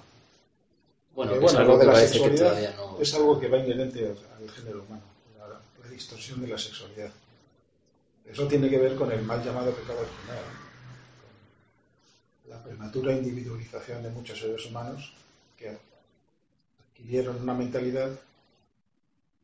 Bueno, 1.14 1.34
es 1.34 1.40
bueno, 1.40 1.58
algo 1.60 1.78
de 1.78 1.86
que 1.86 1.92
la 1.92 2.00
que 2.00 2.08
sexualidad 2.08 2.76
no... 2.76 2.98
es 3.00 3.14
algo 3.14 3.40
que 3.40 3.48
va 3.48 3.58
inherente 3.58 4.00
al, 4.06 4.18
al 4.44 4.50
género 4.50 4.82
humano, 4.82 5.02
la, 5.38 5.48
la 5.84 5.90
distorsión 5.90 6.40
de 6.42 6.48
la 6.48 6.58
sexualidad. 6.58 7.10
Eso 8.26 8.46
tiene 8.48 8.68
que 8.68 8.78
ver 8.78 8.96
con 8.96 9.10
el 9.12 9.22
mal 9.22 9.42
llamado 9.42 9.72
pecado 9.72 10.00
original, 10.00 10.44
con 12.42 12.50
la 12.50 12.62
prematura 12.62 13.12
individualización 13.12 14.02
de 14.02 14.10
muchos 14.10 14.40
seres 14.40 14.66
humanos 14.66 15.12
que 15.56 15.76
adquirieron 16.90 17.40
una 17.40 17.54
mentalidad 17.54 18.10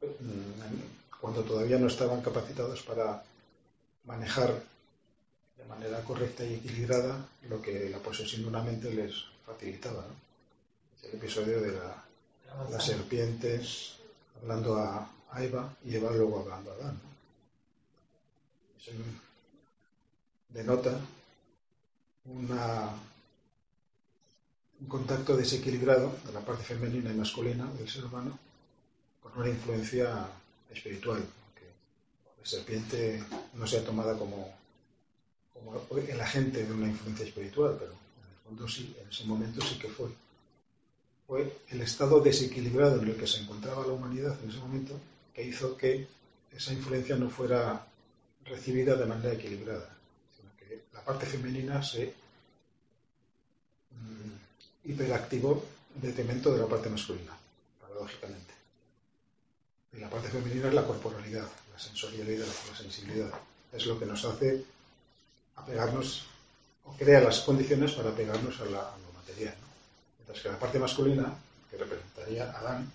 mm, 0.03 1.21
cuando 1.21 1.43
todavía 1.43 1.79
no 1.79 1.87
estaban 1.87 2.21
capacitados 2.21 2.83
para 2.83 3.23
manejar 4.05 4.61
de 5.57 5.65
manera 5.65 6.01
correcta 6.01 6.45
y 6.45 6.55
equilibrada 6.55 7.25
lo 7.49 7.63
que 7.63 7.89
la 7.89 7.99
posesión 7.99 8.43
de 8.43 8.49
una 8.49 8.63
mente 8.63 8.93
les 8.93 9.13
facilitaba. 9.47 10.05
El 11.05 11.15
episodio 11.15 11.61
de 11.61 11.73
la, 11.73 12.05
la 12.71 12.81
serpiente 12.81 13.61
hablando 14.41 14.77
a, 14.77 15.09
Eva 15.39 15.75
y 15.85 15.97
Eva 15.97 16.11
luego 16.11 16.41
hablando 16.41 16.73
a 16.73 16.75
Adán. 16.75 17.12
Denota 20.49 20.99
un 22.25 22.49
contacto 24.89 25.37
desequilibrado 25.37 26.17
de 26.27 26.33
la 26.33 26.41
parte 26.41 26.65
femenina 26.65 27.11
y 27.11 27.15
masculina 27.15 27.71
del 27.73 27.89
ser 27.89 28.05
humano 28.05 28.39
con 29.23 29.33
una 29.39 29.49
influencia 29.49 30.27
espiritual. 30.71 31.25
Que 31.55 31.67
la 32.41 32.47
serpiente 32.47 33.23
no 33.55 33.67
sea 33.67 33.85
tomada 33.85 34.19
como, 34.19 34.53
como 35.55 35.81
el 35.97 36.21
agente 36.21 36.65
de 36.67 36.73
una 36.73 36.89
influencia 36.89 37.27
espiritual, 37.27 37.77
pero 37.79 37.93
en 37.93 38.31
el 38.31 38.39
fondo 38.45 38.69
sí, 38.69 38.95
en 39.01 39.09
ese 39.09 39.25
momento 39.25 39.65
sí 39.65 39.79
que 39.79 39.89
fue. 39.89 40.09
Fue 41.27 41.61
el 41.71 41.81
estado 41.81 42.21
desequilibrado 42.21 43.01
en 43.01 43.09
el 43.09 43.17
que 43.17 43.27
se 43.27 43.41
encontraba 43.41 43.87
la 43.87 43.93
humanidad 43.93 44.37
en 44.43 44.51
ese 44.51 44.59
momento 44.59 44.99
que 45.33 45.45
hizo 45.45 45.77
que 45.77 46.07
esa 46.51 46.73
influencia 46.73 47.17
no 47.17 47.31
fuera 47.31 47.87
recibida 48.45 48.97
de 48.97 49.07
manera 49.07 49.35
equilibrada, 49.35 49.89
la 50.93 51.05
parte 51.05 51.27
femenina 51.27 51.83
se 51.83 52.15
mm, 53.91 54.91
hiperactivó 54.91 55.65
en 55.97 56.03
detrimento 56.03 56.53
de 56.53 56.61
la 56.61 56.67
parte 56.67 56.89
masculina, 56.89 57.37
paradójicamente. 57.81 58.55
Y 59.93 59.99
la 59.99 60.09
parte 60.09 60.29
femenina 60.29 60.69
es 60.69 60.75
la 60.75 60.87
corporalidad, 60.87 61.49
la 61.73 61.79
sensorialidad, 61.79 62.47
la 62.71 62.77
sensibilidad. 62.77 63.33
Es 63.73 63.87
lo 63.87 63.99
que 63.99 64.07
nos 64.07 64.25
hace 64.25 64.65
apegarnos 65.57 66.27
o 66.85 66.93
crea 66.97 67.21
las 67.21 67.41
condiciones 67.41 67.93
para 67.93 68.11
apegarnos 68.11 68.61
a, 68.61 68.65
la, 68.67 68.81
a 68.81 68.99
lo 68.99 69.13
material. 69.13 69.55
Mientras 70.19 70.41
que 70.41 70.49
la 70.49 70.59
parte 70.59 70.79
masculina, 70.79 71.35
que 71.71 71.77
representaría 71.77 72.51
a 72.51 72.59
Adán, 72.59 72.93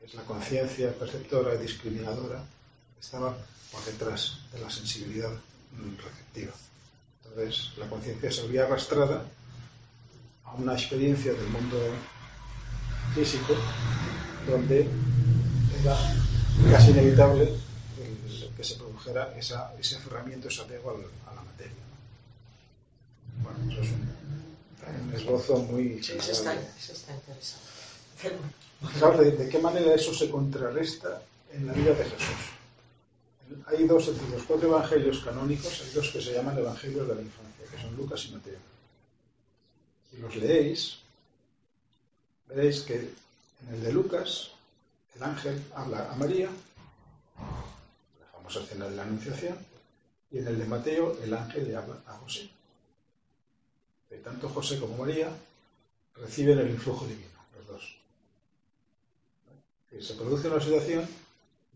es 0.00 0.14
la 0.14 0.22
conciencia 0.22 0.92
perceptora 0.92 1.54
y 1.54 1.58
discriminadora, 1.58 2.44
estaba 3.06 3.36
por 3.70 3.84
detrás 3.84 4.38
de 4.52 4.58
la 4.58 4.68
sensibilidad 4.68 5.30
receptiva. 6.02 6.52
Entonces, 7.24 7.70
la 7.78 7.88
conciencia 7.88 8.32
se 8.32 8.40
había 8.42 8.64
arrastrada 8.64 9.24
a 10.44 10.54
una 10.54 10.72
experiencia 10.72 11.32
del 11.32 11.46
mundo 11.48 11.78
físico 13.14 13.54
donde 14.48 14.88
era 15.80 15.96
casi 16.72 16.90
inevitable 16.90 17.54
el, 18.02 18.50
que 18.56 18.64
se 18.64 18.74
produjera 18.74 19.32
esa, 19.38 19.72
ese 19.78 19.96
aferramiento, 19.96 20.48
ese 20.48 20.62
apego 20.62 20.90
al, 20.90 21.04
a 21.30 21.34
la 21.36 21.42
materia. 21.42 21.82
¿no? 23.38 23.44
Bueno, 23.44 23.72
eso 23.72 23.82
es 23.82 23.90
un, 23.90 25.08
un 25.08 25.14
esbozo 25.14 25.58
muy... 25.58 26.02
Sí, 26.02 26.14
eso 26.18 26.32
está, 26.32 26.54
eso 26.54 26.92
está 26.92 27.14
interesante. 27.14 27.66
Fijaos 28.92 29.18
de, 29.20 29.30
de 29.30 29.48
qué 29.48 29.58
manera 29.60 29.94
eso 29.94 30.12
se 30.12 30.28
contrarresta 30.28 31.22
en 31.52 31.68
la 31.68 31.72
vida 31.72 31.92
de 31.92 32.04
Jesús 32.04 32.56
hay 33.66 33.86
dos, 33.86 34.08
entre 34.08 34.28
los 34.28 34.42
cuatro 34.42 34.68
evangelios 34.68 35.20
canónicos, 35.20 35.82
hay 35.82 35.90
dos 35.92 36.10
que 36.10 36.20
se 36.20 36.32
llaman 36.32 36.58
evangelios 36.58 37.06
de 37.08 37.14
la 37.14 37.22
infancia, 37.22 37.66
que 37.70 37.80
son 37.80 37.96
Lucas 37.96 38.24
y 38.26 38.32
Mateo. 38.32 38.58
Si 40.10 40.16
los 40.18 40.36
leéis, 40.36 40.98
veréis 42.48 42.80
que 42.82 42.94
en 42.94 43.74
el 43.74 43.82
de 43.82 43.92
Lucas, 43.92 44.52
el 45.14 45.22
ángel 45.22 45.62
habla 45.74 46.12
a 46.12 46.16
María, 46.16 46.48
la 48.20 48.26
famosa 48.32 48.60
escena 48.60 48.88
de 48.88 48.96
la 48.96 49.02
Anunciación, 49.02 49.56
y 50.30 50.38
en 50.38 50.48
el 50.48 50.58
de 50.58 50.64
Mateo, 50.66 51.18
el 51.22 51.32
ángel 51.32 51.68
le 51.68 51.76
habla 51.76 52.02
a 52.06 52.14
José. 52.14 52.50
De 54.10 54.18
tanto 54.18 54.48
José 54.48 54.78
como 54.78 54.96
María 54.96 55.30
reciben 56.16 56.58
el 56.58 56.70
influjo 56.70 57.06
divino, 57.06 57.30
los 57.56 57.66
dos. 57.66 57.96
Se 60.00 60.14
produce 60.14 60.48
una 60.48 60.60
situación 60.60 61.08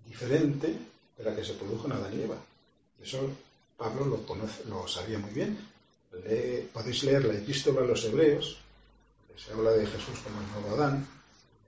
diferente 0.04 0.76
de 1.20 1.30
la 1.30 1.36
que 1.36 1.44
se 1.44 1.54
produjo 1.54 1.86
en 1.86 1.92
Adán 1.92 2.18
y 2.18 2.22
Eva. 2.22 2.36
Eso 3.00 3.30
Pablo 3.76 4.06
lo, 4.06 4.26
conoce, 4.26 4.64
lo 4.64 4.88
sabía 4.88 5.18
muy 5.18 5.30
bien. 5.30 5.58
Le, 6.24 6.68
podéis 6.72 7.04
leer 7.04 7.24
la 7.24 7.34
epístola 7.34 7.82
a 7.82 7.84
los 7.84 8.04
hebreos, 8.04 8.58
que 9.28 9.40
se 9.40 9.52
habla 9.52 9.70
de 9.72 9.86
Jesús 9.86 10.18
como 10.24 10.40
el 10.40 10.50
nuevo 10.50 10.76
Adán, 10.76 11.06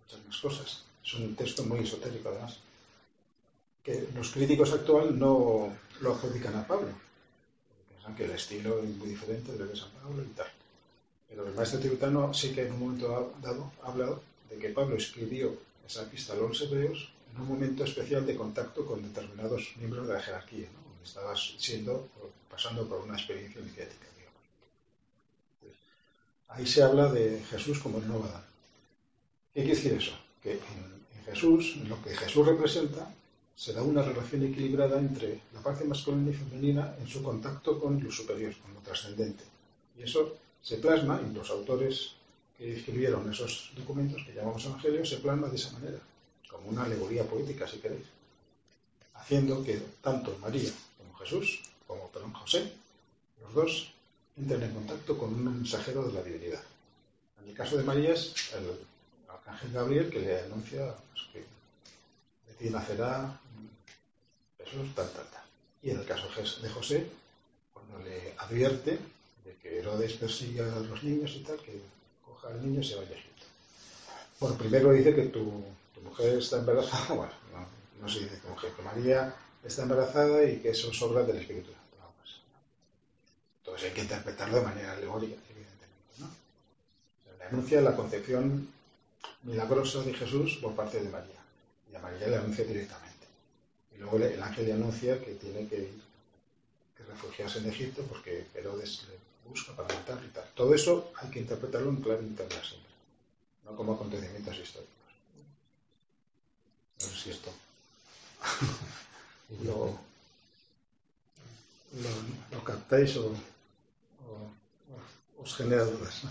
muchas 0.04 0.26
más 0.26 0.38
cosas. 0.40 0.84
Es 1.04 1.14
un 1.14 1.36
texto 1.36 1.64
muy 1.64 1.80
esotérico 1.80 2.30
además, 2.30 2.58
que 3.82 4.08
los 4.14 4.30
críticos 4.30 4.72
actuales 4.72 5.14
no 5.14 5.72
lo 6.00 6.12
adjudican 6.12 6.56
a 6.56 6.66
Pablo. 6.66 6.88
Piensan 7.90 8.16
que 8.16 8.24
el 8.24 8.30
estilo 8.32 8.78
es 8.82 8.88
muy 8.88 9.08
diferente 9.08 9.52
de 9.52 9.76
San 9.76 9.90
Pablo 9.90 10.22
y 10.22 10.34
tal. 10.34 10.48
Pero 11.28 11.46
el 11.46 11.54
maestro 11.54 11.80
tibetano 11.80 12.32
sí 12.32 12.52
que 12.52 12.66
en 12.66 12.72
un 12.72 12.80
momento 12.80 13.34
dado 13.42 13.72
ha 13.82 13.88
hablado 13.88 14.22
de 14.48 14.58
que 14.58 14.70
Pablo 14.70 14.96
escribió 14.96 15.54
esa 15.86 16.02
epístola 16.02 16.44
a 16.44 16.48
los 16.48 16.62
hebreos 16.62 17.11
en 17.34 17.40
un 17.40 17.48
momento 17.48 17.84
especial 17.84 18.26
de 18.26 18.36
contacto 18.36 18.84
con 18.84 19.02
determinados 19.02 19.72
miembros 19.78 20.06
de 20.06 20.14
la 20.14 20.20
jerarquía, 20.20 20.66
¿no? 20.72 20.88
donde 20.88 21.04
estabas 21.04 21.54
siendo, 21.58 22.08
pasando 22.50 22.86
por 22.86 23.00
una 23.00 23.14
experiencia 23.14 23.60
iniciática. 23.60 24.06
Ahí 26.48 26.66
se 26.66 26.82
habla 26.82 27.10
de 27.10 27.42
Jesús 27.48 27.78
como 27.78 27.96
el 27.96 28.06
nuevo. 28.06 28.28
¿Qué 29.54 29.62
quiere 29.62 29.74
decir 29.74 29.92
eso? 29.94 30.12
Que 30.42 30.52
en, 30.52 31.06
en 31.16 31.24
Jesús, 31.24 31.76
en 31.76 31.88
lo 31.88 32.02
que 32.02 32.14
Jesús 32.14 32.46
representa, 32.46 33.10
se 33.56 33.72
da 33.72 33.82
una 33.82 34.02
relación 34.02 34.42
equilibrada 34.42 34.98
entre 34.98 35.40
la 35.54 35.62
parte 35.62 35.84
masculina 35.84 36.30
y 36.30 36.34
femenina 36.34 36.94
en 37.00 37.06
su 37.06 37.22
contacto 37.22 37.80
con 37.80 38.04
lo 38.04 38.10
superior, 38.10 38.54
con 38.58 38.74
lo 38.74 38.80
trascendente. 38.80 39.44
Y 39.98 40.02
eso 40.02 40.36
se 40.60 40.76
plasma, 40.76 41.22
y 41.26 41.34
los 41.34 41.48
autores 41.48 42.16
que 42.58 42.76
escribieron 42.76 43.30
esos 43.32 43.72
documentos 43.74 44.22
que 44.26 44.34
llamamos 44.34 44.66
evangelios, 44.66 45.08
se 45.08 45.18
plasma 45.18 45.48
de 45.48 45.56
esa 45.56 45.72
manera 45.72 45.98
como 46.52 46.68
una 46.68 46.84
alegoría 46.84 47.24
poética, 47.24 47.66
si 47.66 47.78
queréis, 47.78 48.06
haciendo 49.14 49.64
que 49.64 49.80
tanto 50.00 50.36
María 50.38 50.70
como 50.98 51.14
Jesús, 51.14 51.62
como 51.86 52.08
perdón, 52.08 52.32
José, 52.34 52.72
los 53.40 53.54
dos 53.54 53.92
entren 54.36 54.62
en 54.62 54.74
contacto 54.74 55.18
con 55.18 55.34
un 55.34 55.44
mensajero 55.44 56.06
de 56.06 56.12
la 56.12 56.22
divinidad. 56.22 56.62
En 57.42 57.48
el 57.48 57.54
caso 57.54 57.76
de 57.76 57.82
María 57.82 58.12
es 58.12 58.34
el 58.54 58.78
arcángel 59.28 59.72
Gabriel 59.72 60.10
que 60.10 60.20
le 60.20 60.40
anuncia 60.42 60.94
pues, 61.12 61.26
que 61.32 61.38
de 61.40 62.54
ti 62.58 62.70
nacerá 62.70 63.40
Jesús, 64.58 64.94
tal, 64.94 65.10
tal, 65.10 65.26
tal. 65.26 65.42
Y 65.82 65.90
en 65.90 65.98
el 65.98 66.06
caso 66.06 66.28
de 66.62 66.68
José, 66.68 67.06
cuando 67.72 67.98
le 67.98 68.34
advierte 68.38 68.98
de 69.44 69.56
que 69.60 69.78
Herodes 69.80 70.12
persigue 70.14 70.62
a 70.62 70.78
los 70.78 71.02
niños 71.02 71.32
y 71.34 71.40
tal, 71.40 71.58
que 71.58 71.80
coja 72.24 72.48
al 72.48 72.62
niño 72.64 72.80
y 72.80 72.84
se 72.84 72.94
vaya 72.94 73.10
a 73.10 73.18
Egipto. 73.18 73.46
Bueno, 74.38 74.56
primero 74.56 74.92
dice 74.92 75.14
que 75.14 75.22
tu 75.26 75.64
mujer 76.02 76.38
está 76.38 76.58
embarazada, 76.58 77.14
bueno, 77.14 77.32
no, 78.00 78.08
se 78.08 78.20
dice 78.20 78.40
que 78.40 78.48
mujer, 78.48 78.72
María 78.84 79.34
está 79.64 79.82
embarazada 79.82 80.44
y 80.44 80.58
que 80.58 80.70
eso 80.70 80.90
es 80.90 81.02
obra 81.02 81.22
del 81.22 81.38
Espíritu 81.38 81.70
Santo. 81.70 81.96
No, 82.00 82.12
pues, 82.20 82.34
entonces 83.60 83.88
hay 83.88 83.94
que 83.94 84.02
interpretarlo 84.02 84.56
de 84.58 84.62
manera 84.64 84.92
alegórica, 84.92 85.36
evidentemente. 85.50 86.38
le 87.38 87.44
anuncia 87.44 87.80
la 87.80 87.96
concepción 87.96 88.68
milagrosa 89.42 90.02
de 90.02 90.14
Jesús 90.14 90.58
por 90.60 90.74
parte 90.74 91.00
de 91.00 91.08
María. 91.08 91.40
Y 91.90 91.96
a 91.96 92.00
María 92.00 92.28
le 92.28 92.36
anuncia 92.36 92.64
directamente. 92.64 93.26
Y 93.94 93.98
luego 93.98 94.16
el 94.16 94.42
ángel 94.42 94.66
le 94.66 94.72
anuncia 94.72 95.20
que 95.20 95.34
tiene 95.34 95.68
que 95.68 95.76
ir, 95.76 96.02
refugiarse 97.08 97.58
en 97.58 97.68
Egipto 97.68 98.02
porque 98.08 98.46
Herodes 98.54 99.04
le 99.08 99.50
busca 99.50 99.74
para 99.74 99.94
matarlo 99.94 100.24
y 100.24 100.30
tal. 100.30 100.44
Todo 100.54 100.74
eso 100.74 101.12
hay 101.16 101.30
que 101.30 101.40
interpretarlo 101.40 101.90
en 101.90 101.96
clave 101.96 102.22
interna 102.22 102.56
no 103.64 103.76
como 103.76 103.94
acontecimientos 103.94 104.58
históricos. 104.58 105.01
Sé 107.02 107.16
si 107.16 107.30
esto 107.30 107.50
lo, 109.64 109.98
lo, 112.02 112.10
lo 112.52 112.64
captáis 112.64 113.16
o, 113.16 113.28
o, 113.28 115.42
os 115.42 115.56
genera 115.56 115.84
dudas. 115.84 116.22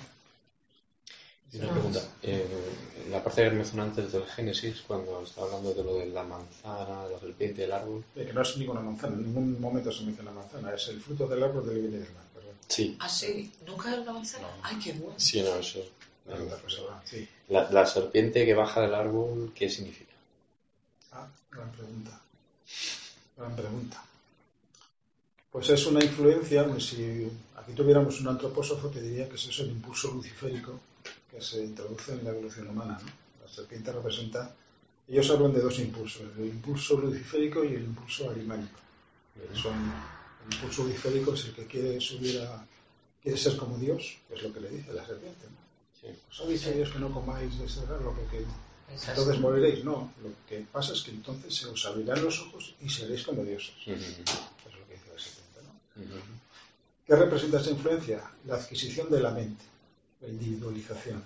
Y 1.51 1.59
una 1.59 1.71
pregunta. 1.71 1.99
Eh, 2.23 2.47
la 3.09 3.21
parte 3.21 3.43
que 3.43 3.51
mencionó 3.51 3.83
antes 3.83 4.11
del 4.13 4.25
Génesis, 4.25 4.81
cuando 4.87 5.23
está 5.23 5.41
hablando 5.41 5.73
de 5.73 5.83
lo 5.83 5.95
de 5.95 6.05
la 6.05 6.23
manzana, 6.23 7.05
de 7.05 7.13
la 7.13 7.19
serpiente, 7.19 7.63
del 7.63 7.73
árbol. 7.73 8.03
Eh, 8.15 8.25
que 8.25 8.33
no 8.33 8.41
es 8.41 8.57
ninguna 8.57 8.79
manzana, 8.79 9.15
en 9.15 9.25
ningún 9.25 9.59
momento 9.59 9.91
se 9.91 10.05
menciona 10.05 10.31
manzana, 10.31 10.73
es 10.73 10.87
el 10.87 11.01
fruto 11.01 11.27
del 11.27 11.43
árbol 11.43 11.67
del 11.67 11.79
bien 11.79 11.93
y 11.93 11.97
del 11.97 12.13
mal. 12.13 12.23
Perdón. 12.33 12.55
Sí. 12.69 12.95
Ah, 12.99 13.09
sí, 13.09 13.51
nunca 13.67 13.91
era 13.91 14.01
una 14.01 14.13
manzana. 14.13 14.47
No. 14.47 14.53
Ay, 14.63 14.79
qué 14.81 14.93
bueno. 14.93 15.19
Sí, 15.19 15.41
no, 15.41 15.55
eso. 15.55 15.79
La 17.49 17.85
serpiente 17.85 18.45
que 18.45 18.53
baja 18.53 18.81
del 18.81 18.95
árbol, 18.95 19.51
¿qué 19.53 19.69
significa? 19.69 20.10
Gran 21.51 21.71
pregunta. 21.71 22.21
Gran 23.37 23.55
pregunta. 23.55 24.03
Pues 25.51 25.69
es 25.69 25.85
una 25.85 26.03
influencia, 26.03 26.65
pues 26.65 26.85
si 26.85 27.29
aquí 27.57 27.73
tuviéramos 27.73 28.21
un 28.21 28.29
antropósofo 28.29 28.87
te 28.87 29.01
diría 29.01 29.27
que 29.27 29.35
es 29.35 29.59
el 29.59 29.71
impulso 29.71 30.11
luciférico 30.13 30.79
que 31.29 31.41
se 31.41 31.63
introduce 31.65 32.13
en 32.13 32.23
la 32.23 32.29
evolución 32.31 32.69
humana. 32.69 32.97
¿no? 33.03 33.11
La 33.43 33.51
serpiente 33.51 33.91
representa 33.91 34.55
Ellos 35.07 35.29
hablan 35.29 35.53
de 35.53 35.61
dos 35.61 35.77
impulsos, 35.79 36.23
el 36.37 36.45
impulso 36.45 36.97
luciférico 36.97 37.65
y 37.65 37.75
el 37.75 37.83
impulso 37.83 38.29
arimánico. 38.29 38.79
Son, 39.53 39.73
el 40.47 40.53
impulso 40.55 40.83
luciférico 40.83 41.33
es 41.33 41.45
el 41.45 41.53
que 41.53 41.65
quiere 41.65 41.99
subir 41.99 42.39
a, 42.41 42.65
quiere 43.21 43.37
ser 43.37 43.57
como 43.57 43.77
Dios, 43.77 44.17
que 44.27 44.35
es 44.35 44.43
lo 44.43 44.53
que 44.53 44.61
le 44.61 44.69
dice 44.69 44.93
la 44.93 45.05
serpiente. 45.05 45.47
¿no? 45.47 45.57
Sí. 45.99 46.17
Os 46.29 46.39
ha 46.39 46.45
dicho 46.47 46.71
Dios 46.71 46.89
que 46.91 46.99
no 46.99 47.11
comáis 47.11 47.59
de 47.59 47.65
ese 47.65 47.81
árbol 47.81 48.15
porque. 48.15 48.45
Entonces 49.07 49.39
moriréis. 49.39 49.83
No, 49.83 50.13
lo 50.21 50.29
que 50.47 50.65
pasa 50.71 50.93
es 50.93 51.01
que 51.01 51.11
entonces 51.11 51.55
se 51.55 51.67
os 51.67 51.85
abrirán 51.85 52.23
los 52.23 52.39
ojos 52.41 52.75
y 52.81 52.89
seréis 52.89 53.23
como 53.23 53.43
dioses. 53.43 53.73
Es 53.85 53.87
lo 53.87 54.87
que 54.87 54.93
dice. 54.93 55.41
¿no? 55.63 56.03
Ujú. 56.03 56.21
¿Qué 57.05 57.15
representa 57.15 57.59
esa 57.59 57.71
influencia? 57.71 58.23
La 58.45 58.55
adquisición 58.55 59.09
de 59.09 59.19
la 59.19 59.31
mente, 59.31 59.63
la 60.21 60.27
individualización, 60.29 61.23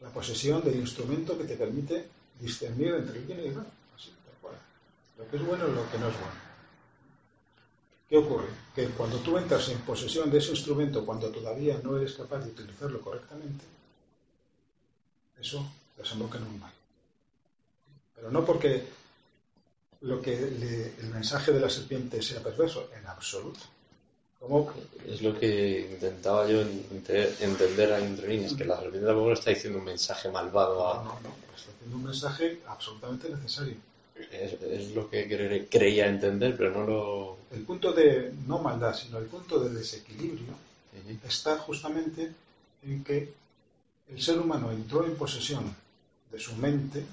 la 0.00 0.10
posesión 0.10 0.62
del 0.64 0.76
instrumento 0.76 1.36
que 1.38 1.44
te 1.44 1.56
permite 1.56 2.08
discernir 2.40 2.94
entre 2.94 3.18
el 3.18 3.24
bien 3.24 3.40
y 3.40 3.46
el 3.48 3.54
mal. 3.54 3.66
Así, 3.94 4.10
tal 4.24 4.34
cual. 4.40 4.54
Lo 5.18 5.28
que 5.28 5.36
es 5.36 5.46
bueno 5.46 5.68
y 5.68 5.72
lo 5.72 5.90
que 5.90 5.98
no 5.98 6.08
es 6.08 6.14
bueno. 6.14 6.52
¿Qué 8.08 8.18
ocurre? 8.18 8.48
Que 8.74 8.88
cuando 8.88 9.18
tú 9.18 9.38
entras 9.38 9.68
en 9.70 9.78
posesión 9.80 10.30
de 10.30 10.38
ese 10.38 10.50
instrumento, 10.50 11.06
cuando 11.06 11.30
todavía 11.30 11.80
no 11.82 11.96
eres 11.96 12.14
capaz 12.14 12.40
de 12.40 12.50
utilizarlo 12.50 13.00
correctamente, 13.00 13.64
eso 15.40 15.66
desemboca 16.02 16.38
en 16.38 16.44
un 16.44 16.60
mal. 16.60 16.72
Pero 18.14 18.30
no 18.30 18.44
porque 18.44 18.84
lo 20.02 20.20
que 20.20 20.36
le- 20.40 20.94
el 21.00 21.06
mensaje 21.12 21.52
de 21.52 21.60
la 21.60 21.70
serpiente 21.70 22.20
sea 22.22 22.42
perverso, 22.42 22.90
en 22.98 23.06
absoluto. 23.06 23.60
Como 24.40 24.72
Es 25.06 25.22
lo 25.22 25.38
que 25.38 25.88
intentaba 25.92 26.48
yo 26.48 26.62
ente- 26.62 27.32
entender 27.40 27.92
ahí 27.92 28.02
entre 28.04 28.28
líneas, 28.28 28.54
que 28.54 28.64
la 28.64 28.76
serpiente 28.80 29.06
tampoco 29.06 29.32
está 29.32 29.50
diciendo 29.50 29.78
un 29.78 29.84
mensaje 29.84 30.28
malvado 30.30 30.74
No, 30.78 30.88
a... 30.90 31.04
no, 31.04 31.20
no. 31.20 31.34
Está 31.56 31.70
haciendo 31.70 31.96
un 31.96 32.04
mensaje 32.04 32.60
absolutamente 32.66 33.28
necesario. 33.28 33.76
Es, 34.32 34.54
es 34.60 34.90
lo 34.94 35.08
que 35.08 35.28
cre- 35.28 35.68
creía 35.70 36.06
entender, 36.08 36.56
pero 36.56 36.70
no 36.72 36.84
lo... 36.86 37.36
El 37.52 37.62
punto 37.62 37.92
de 37.92 38.32
no 38.46 38.58
maldad, 38.58 38.94
sino 38.96 39.18
el 39.18 39.26
punto 39.26 39.60
de 39.60 39.70
desequilibrio 39.78 40.52
Ujú. 40.52 41.18
está 41.26 41.58
justamente 41.58 42.32
en 42.82 43.04
que 43.04 43.32
el 44.08 44.20
ser 44.20 44.38
humano 44.40 44.72
entró 44.72 45.04
en 45.06 45.14
posesión 45.16 45.74
de 46.32 46.40
su 46.40 46.56
mente 46.56 47.04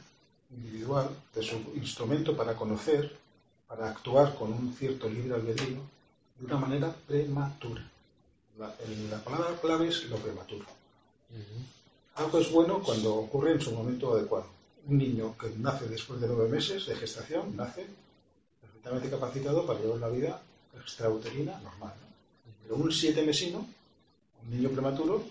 individual, 0.51 1.09
de 1.35 1.43
su 1.43 1.55
instrumento 1.75 2.35
para 2.35 2.55
conocer, 2.55 3.15
para 3.67 3.89
actuar 3.89 4.35
con 4.35 4.51
un 4.51 4.73
cierto 4.73 5.07
libre 5.09 5.35
albedrío, 5.35 5.77
de 6.39 6.45
una 6.45 6.57
manera 6.57 6.95
prematura. 7.07 7.83
La, 8.57 8.73
la 9.11 9.23
palabra 9.23 9.55
clave 9.61 9.89
es 9.89 10.09
lo 10.09 10.17
prematuro. 10.17 10.65
Algo 12.15 12.39
es 12.39 12.51
bueno 12.51 12.79
cuando 12.81 13.15
ocurre 13.15 13.51
en 13.53 13.61
su 13.61 13.71
momento 13.71 14.13
adecuado. 14.13 14.47
Un 14.87 14.97
niño 14.97 15.37
que 15.37 15.49
nace 15.57 15.87
después 15.87 16.19
de 16.19 16.27
nueve 16.27 16.49
meses 16.49 16.85
de 16.87 16.95
gestación 16.95 17.55
nace 17.55 17.85
perfectamente 18.61 19.09
capacitado 19.09 19.65
para 19.65 19.79
llevar 19.79 19.97
una 19.97 20.07
vida 20.07 20.41
extrauterina 20.75 21.59
normal. 21.59 21.93
¿no? 22.01 22.53
Pero 22.63 22.75
un 22.75 22.91
siete 22.91 23.21
mesino, 23.23 23.65
un 24.43 24.49
niño 24.49 24.69
prematuro, 24.69 25.23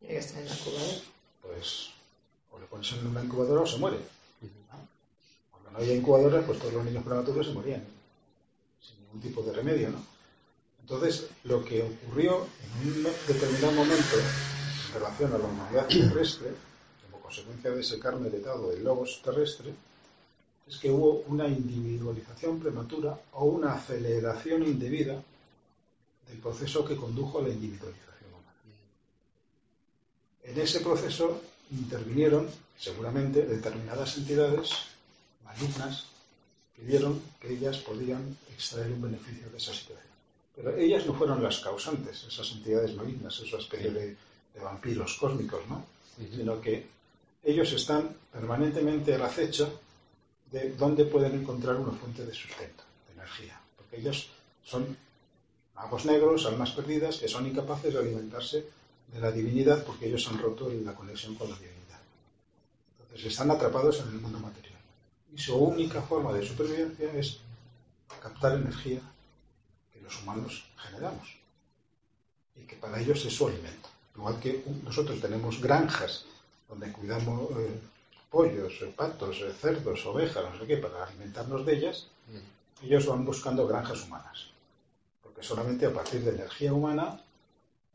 Tiene 0.00 0.14
que 0.14 0.20
estar 0.20 0.42
en 0.42 0.48
la 0.48 0.54
incubadora. 0.54 0.98
pues 1.42 1.90
pones 2.72 2.90
en 2.94 3.06
una 3.06 3.22
incubadora 3.22 3.60
o 3.60 3.66
se 3.66 3.76
muere. 3.76 3.98
¿no? 3.98 4.88
Cuando 5.50 5.70
no 5.70 5.78
había 5.78 5.94
incubadora, 5.94 6.40
pues 6.40 6.58
todos 6.58 6.72
los 6.72 6.84
niños 6.86 7.04
prematuros 7.04 7.46
se 7.46 7.52
morían 7.52 7.84
sin 8.80 8.98
ningún 9.00 9.20
tipo 9.20 9.42
de 9.42 9.52
remedio. 9.52 9.90
¿no? 9.90 10.02
Entonces, 10.80 11.28
lo 11.44 11.62
que 11.62 11.82
ocurrió 11.82 12.46
en 12.64 12.88
un 12.88 13.02
determinado 13.02 13.72
momento 13.72 14.16
en 14.16 14.94
relación 14.94 15.34
a 15.34 15.38
la 15.38 15.44
humanidad 15.44 15.86
terrestre, 15.86 16.48
como 17.10 17.22
consecuencia 17.22 17.70
de 17.72 17.80
ese 17.82 17.98
carne 17.98 18.28
heredado 18.28 18.70
del 18.70 18.82
logos 18.82 19.20
terrestre, 19.22 19.74
es 20.66 20.78
que 20.78 20.90
hubo 20.90 21.24
una 21.26 21.46
individualización 21.46 22.58
prematura 22.58 23.20
o 23.32 23.44
una 23.44 23.74
aceleración 23.74 24.62
indebida 24.62 25.22
del 26.26 26.38
proceso 26.38 26.86
que 26.86 26.96
condujo 26.96 27.38
a 27.38 27.42
la 27.42 27.50
individualización 27.50 28.30
humana. 28.30 28.54
En 30.44 30.58
ese 30.58 30.80
proceso 30.80 31.42
intervinieron, 31.72 32.48
seguramente, 32.78 33.42
determinadas 33.46 34.16
entidades 34.18 34.70
malignas 35.44 36.06
que 36.76 36.82
vieron 36.82 37.20
que 37.40 37.52
ellas 37.52 37.78
podían 37.78 38.36
extraer 38.52 38.92
un 38.92 39.02
beneficio 39.02 39.48
de 39.50 39.58
esa 39.58 39.72
situación. 39.72 40.12
Pero 40.54 40.76
ellas 40.76 41.06
no 41.06 41.14
fueron 41.14 41.42
las 41.42 41.60
causantes, 41.60 42.24
esas 42.24 42.50
entidades 42.52 42.94
malignas, 42.94 43.40
esa 43.40 43.58
especie 43.58 43.90
de, 43.90 44.16
de 44.54 44.60
vampiros 44.60 45.16
cósmicos, 45.18 45.66
¿no? 45.68 45.84
Sino 46.16 46.60
que 46.60 46.86
ellos 47.42 47.72
están 47.72 48.14
permanentemente 48.30 49.14
al 49.14 49.22
acecho 49.22 49.80
de 50.50 50.72
dónde 50.74 51.06
pueden 51.06 51.34
encontrar 51.40 51.76
una 51.76 51.92
fuente 51.92 52.24
de 52.24 52.34
sustento, 52.34 52.84
de 53.08 53.14
energía. 53.14 53.58
Porque 53.76 53.96
ellos 53.96 54.28
son 54.62 54.96
magos 55.74 56.04
negros, 56.04 56.46
almas 56.46 56.72
perdidas, 56.72 57.16
que 57.16 57.28
son 57.28 57.46
incapaces 57.46 57.92
de 57.92 57.98
alimentarse 57.98 58.66
de 59.12 59.20
la 59.20 59.30
divinidad 59.30 59.84
porque 59.84 60.06
ellos 60.06 60.26
han 60.28 60.38
roto 60.38 60.70
la 60.70 60.94
conexión 60.94 61.34
con 61.34 61.50
la 61.50 61.56
divinidad. 61.56 62.00
Entonces 63.02 63.26
están 63.26 63.50
atrapados 63.50 64.00
en 64.00 64.08
el 64.08 64.20
mundo 64.20 64.38
material. 64.38 64.80
Y 65.34 65.38
su 65.38 65.56
única 65.56 66.00
forma 66.02 66.32
de 66.32 66.46
supervivencia 66.46 67.12
es 67.12 67.38
captar 68.20 68.54
energía 68.54 69.00
que 69.92 70.00
los 70.00 70.22
humanos 70.22 70.64
generamos. 70.76 71.36
Y 72.56 72.62
que 72.62 72.76
para 72.76 73.00
ellos 73.00 73.24
es 73.24 73.34
su 73.34 73.48
alimento. 73.48 73.88
Igual 74.16 74.40
que 74.40 74.64
nosotros 74.84 75.20
tenemos 75.20 75.60
granjas 75.60 76.26
donde 76.68 76.90
cuidamos 76.92 77.50
eh, 77.58 77.80
pollos, 78.30 78.72
eh, 78.82 78.92
patos, 78.96 79.40
eh, 79.40 79.52
cerdos, 79.58 80.04
ovejas, 80.06 80.44
no 80.52 80.58
sé 80.58 80.66
qué, 80.66 80.76
para 80.78 81.04
alimentarnos 81.04 81.64
de 81.64 81.76
ellas, 81.76 82.08
ellos 82.82 83.06
van 83.06 83.24
buscando 83.24 83.66
granjas 83.66 84.04
humanas. 84.04 84.48
Porque 85.22 85.42
solamente 85.42 85.86
a 85.86 85.92
partir 85.92 86.22
de 86.22 86.30
energía 86.30 86.72
humana 86.72 87.20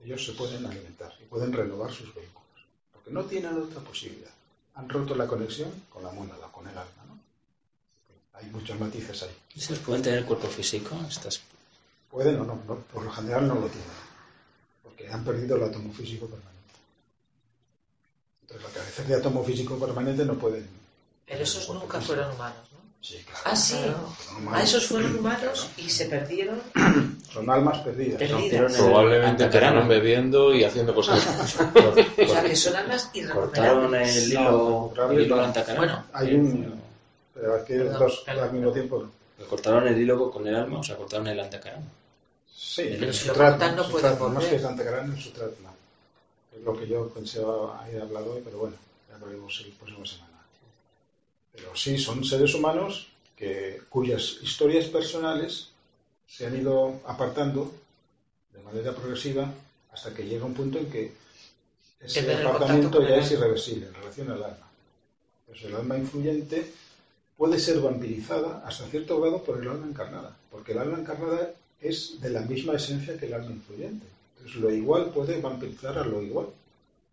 ellos 0.03 0.25
se 0.25 0.33
pueden 0.33 0.65
alimentar 0.65 1.13
y 1.21 1.25
pueden 1.25 1.51
renovar 1.53 1.91
sus 1.91 2.13
vehículos. 2.13 2.47
Porque 2.93 3.11
no 3.11 3.23
tienen 3.25 3.57
otra 3.57 3.81
posibilidad. 3.81 4.31
Han 4.75 4.87
roto 4.89 5.15
la 5.15 5.27
conexión 5.27 5.71
con 5.89 6.03
la 6.03 6.11
mónada, 6.11 6.51
con 6.51 6.67
el 6.67 6.77
alma. 6.77 7.03
¿no? 7.07 7.19
Hay 8.33 8.45
muchos 8.51 8.79
matices 8.79 9.23
ahí. 9.23 9.35
¿Estos 9.55 9.79
pueden 9.79 10.03
tener 10.03 10.25
cuerpo 10.25 10.47
físico? 10.47 10.95
Estas... 11.09 11.41
Pueden 12.11 12.39
o 12.39 12.45
no, 12.45 12.55
no, 12.67 12.75
por 12.75 13.03
lo 13.03 13.11
general 13.11 13.47
no 13.47 13.55
lo 13.55 13.67
tienen. 13.67 13.89
Porque 14.83 15.09
han 15.09 15.23
perdido 15.23 15.57
el 15.57 15.63
átomo 15.63 15.91
físico 15.91 16.25
permanente. 16.27 16.73
Entonces, 18.41 18.67
la 18.67 18.73
cabeza 18.73 19.03
de 19.03 19.15
átomo 19.15 19.43
físico 19.43 19.77
permanente 19.77 20.23
no 20.23 20.35
pueden. 20.35 20.69
Pero 21.25 21.43
esos 21.43 21.67
nunca 21.69 21.99
fueron 21.99 22.33
humanos, 22.33 22.65
¿no? 22.71 22.76
Sí, 23.01 23.23
claro. 23.23 23.41
Ah, 23.45 23.55
sí. 23.55 23.75
Humanos. 24.37 24.53
Ah, 24.53 24.63
esos 24.63 24.85
fueron 24.85 25.15
humanos 25.17 25.69
y 25.77 25.89
se 25.89 26.05
perdieron. 26.07 26.61
Son 27.31 27.49
almas 27.49 27.79
perdidas. 27.79 28.17
Perdidas. 28.19 28.73
el 28.73 28.85
Probablemente 28.85 29.43
empezaron 29.43 29.87
bebiendo 29.87 30.53
y 30.53 30.63
haciendo 30.63 30.93
cosas. 30.95 31.25
O 32.17 32.27
sea, 32.27 32.43
que 32.43 32.55
son 32.55 32.75
almas 32.75 33.11
Cortaron 33.33 33.93
irrecuperables. 33.93 34.17
el 34.17 34.31
hilo, 34.31 34.93
el 35.11 35.21
hilo. 35.21 35.53
Bueno, 35.77 36.03
Hay 36.13 36.33
un. 36.35 36.81
Pero 37.33 37.57
es 37.57 37.63
que 37.63 37.77
dos 37.77 38.23
al 38.27 38.51
mismo 38.51 38.71
tiempo. 38.71 39.07
Cortaron 39.49 39.87
el 39.87 39.97
hilo 39.97 40.31
con 40.31 40.47
el 40.47 40.55
alma, 40.55 40.79
o 40.79 40.83
sea, 40.83 40.95
cortaron 40.95 41.27
el 41.27 41.39
antacarano. 41.39 41.85
Sí, 42.55 42.95
Pero 42.99 43.11
el 43.11 43.33
cortan 43.33 43.75
no 43.75 43.83
el 43.83 43.91
pueden 43.91 44.11
sutratma, 44.11 44.33
Más 44.33 44.45
que 44.45 44.59
Santacarán, 44.59 45.11
el 45.11 45.21
sutratma. 45.21 45.69
Es 46.55 46.63
lo 46.63 46.75
que 46.75 46.87
yo 46.87 47.07
pensaba 47.09 47.83
haber 47.83 48.01
hablado 48.01 48.33
hoy, 48.33 48.41
pero 48.43 48.57
bueno, 48.57 48.75
ya 49.09 49.17
lo 49.19 49.27
veremos 49.27 49.63
la 49.67 49.75
próxima 49.77 50.05
semana. 50.05 50.26
Pero 51.57 51.75
sí, 51.75 51.97
son 51.97 52.23
seres 52.23 52.53
humanos 52.53 53.07
que, 53.35 53.81
cuyas 53.89 54.37
historias 54.43 54.85
personales 54.85 55.69
se 56.27 56.45
han 56.45 56.55
ido 56.55 57.01
apartando 57.05 57.73
de 58.53 58.61
manera 58.61 58.93
progresiva 58.93 59.51
hasta 59.91 60.13
que 60.13 60.23
llega 60.23 60.45
un 60.45 60.53
punto 60.53 60.77
en 60.77 60.89
que 60.91 61.13
ese 61.99 62.31
apartamiento 62.31 63.01
ya 63.01 63.17
es 63.17 63.31
irreversible 63.31 63.87
en 63.87 63.93
relación 63.95 64.29
al 64.29 64.43
alma. 64.43 64.69
Pues 65.47 65.63
el 65.63 65.75
alma 65.75 65.97
influyente 65.97 66.71
puede 67.35 67.57
ser 67.57 67.79
vampirizada 67.79 68.61
hasta 68.63 68.85
cierto 68.85 69.19
grado 69.19 69.43
por 69.43 69.59
el 69.59 69.67
alma 69.67 69.87
encarnada, 69.87 70.37
porque 70.51 70.73
el 70.73 70.77
alma 70.77 70.99
encarnada 70.99 71.53
es 71.81 72.21
de 72.21 72.29
la 72.29 72.41
misma 72.41 72.73
esencia 72.75 73.17
que 73.17 73.25
el 73.25 73.33
alma 73.33 73.51
influyente. 73.51 74.05
Entonces, 74.35 74.61
lo 74.61 74.71
igual 74.71 75.09
puede 75.09 75.41
vampirizar 75.41 75.97
a 75.97 76.05
lo 76.05 76.21
igual. 76.21 76.47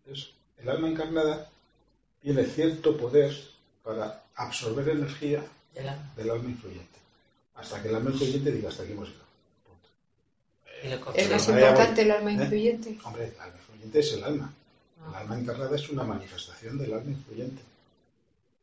Entonces, 0.03 0.33
el 0.59 0.69
alma 0.69 0.87
encarnada 0.87 1.49
tiene 2.21 2.43
cierto 2.45 2.95
poder 2.95 3.35
para 3.83 4.24
absorber 4.35 4.89
energía 4.89 5.43
del 5.73 5.89
alma. 5.89 6.13
del 6.15 6.29
alma 6.29 6.49
influyente, 6.49 6.99
hasta 7.55 7.81
que 7.81 7.89
el 7.89 7.95
alma 7.95 8.11
influyente 8.11 8.51
diga 8.51 8.69
hasta 8.69 8.83
aquí 8.83 8.91
hemos 8.93 9.09
le 10.83 10.99
¿Es 11.15 11.31
más 11.31 11.47
importante 11.49 12.01
el 12.01 12.11
alma 12.11 12.31
¿eh? 12.31 12.33
influyente? 12.33 12.97
Hombre, 13.03 13.25
el 13.33 13.39
alma 13.39 13.57
influyente 13.57 13.99
es 13.99 14.13
el 14.13 14.23
alma. 14.23 14.53
El 15.07 15.15
Ah. 15.15 15.19
alma 15.19 15.39
encarnada 15.39 15.75
es 15.75 15.89
una 15.89 16.03
manifestación 16.03 16.77
del 16.77 16.93
alma 16.93 17.11
influyente. 17.11 17.61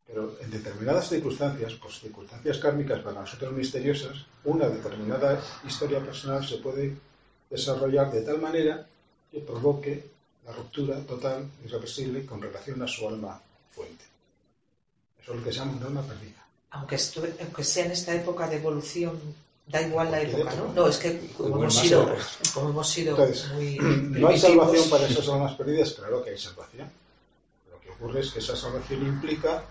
Pero 0.06 0.36
en 0.40 0.50
determinadas 0.50 1.08
circunstancias, 1.08 1.74
pues 1.74 2.00
circunstancias 2.00 2.58
kármicas 2.58 3.00
para 3.00 3.20
nosotros 3.20 3.52
misteriosas, 3.52 4.26
una 4.44 4.68
determinada 4.68 5.40
historia 5.66 6.00
personal 6.00 6.46
se 6.46 6.58
puede 6.58 6.94
desarrollar 7.48 8.10
de 8.10 8.22
tal 8.22 8.40
manera 8.40 8.86
que 9.30 9.40
provoque 9.40 10.04
la 10.44 10.52
ruptura 10.52 11.00
total, 11.06 11.48
irreversible, 11.64 12.26
con 12.26 12.42
relación 12.42 12.82
a 12.82 12.88
su 12.88 13.08
alma 13.08 13.40
fuente. 13.70 14.04
Eso 15.22 15.32
es 15.32 15.38
lo 15.38 15.44
que 15.44 15.52
se 15.52 15.58
llama 15.58 15.76
un 15.76 15.82
alma 15.84 16.02
perdida. 16.02 16.44
Aunque, 16.70 16.96
estuve- 16.96 17.34
aunque 17.40 17.64
sea 17.64 17.84
en 17.86 17.92
esta 17.92 18.14
época 18.14 18.48
de 18.48 18.56
evolución, 18.56 19.18
da 19.66 19.80
igual 19.82 20.10
la 20.10 20.20
época, 20.22 20.54
¿no? 20.56 20.72
No, 20.72 20.88
es 20.88 20.96
que 20.98 21.28
como 21.36 21.56
hemos 21.58 21.74
sido, 21.76 22.16
como 22.54 22.70
hemos 22.70 22.88
sido 22.88 23.10
Entonces, 23.16 23.48
muy 23.54 23.78
No 24.20 24.28
hay 24.28 24.38
salvación 24.38 24.90
para 24.90 25.06
esas 25.06 25.28
almas 25.28 25.54
perdidas, 25.54 25.92
claro 25.92 26.22
que 26.24 26.30
hay 26.30 26.38
salvación. 26.38 26.90
Lo 27.70 27.80
que 27.80 27.90
ocurre 27.90 28.20
es 28.20 28.30
que 28.30 28.40
esa 28.40 28.56
salvación 28.56 29.06
implica 29.06 29.64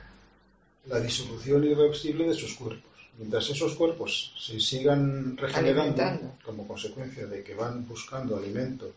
la 0.85 0.99
disolución 0.99 1.63
irreversible 1.63 2.27
de 2.27 2.33
sus 2.33 2.53
cuerpos. 2.55 2.89
Mientras 3.17 3.49
esos 3.49 3.75
cuerpos 3.75 4.33
se 4.39 4.59
sigan 4.59 5.35
regenerando 5.37 5.81
Alimentando. 6.01 6.33
como 6.45 6.65
consecuencia 6.67 7.27
de 7.27 7.43
que 7.43 7.53
van 7.53 7.85
buscando 7.87 8.37
alimento 8.37 8.91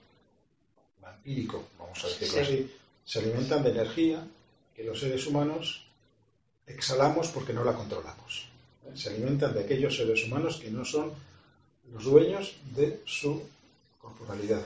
vampírico, 1.03 1.65
vamos 1.79 2.03
a 2.05 2.09
decirlo 2.09 2.35
Sí. 2.35 2.41
así, 2.41 2.71
se 3.05 3.19
alimentan 3.19 3.63
de 3.63 3.71
energía 3.71 4.27
que 4.75 4.85
los 4.85 4.99
seres 5.01 5.27
humanos 5.27 5.84
exhalamos 6.67 7.29
porque 7.29 7.53
no 7.53 7.65
la 7.65 7.75
controlamos. 7.75 8.49
Se 8.95 9.11
alimentan 9.11 9.53
de 9.55 9.61
aquellos 9.61 9.97
seres 9.97 10.25
humanos 10.25 10.59
que 10.59 10.71
no 10.71 10.85
son 10.85 11.13
los 11.93 12.05
dueños 12.05 12.55
de 12.75 13.03
su 13.05 13.43
corporalidad. 14.01 14.63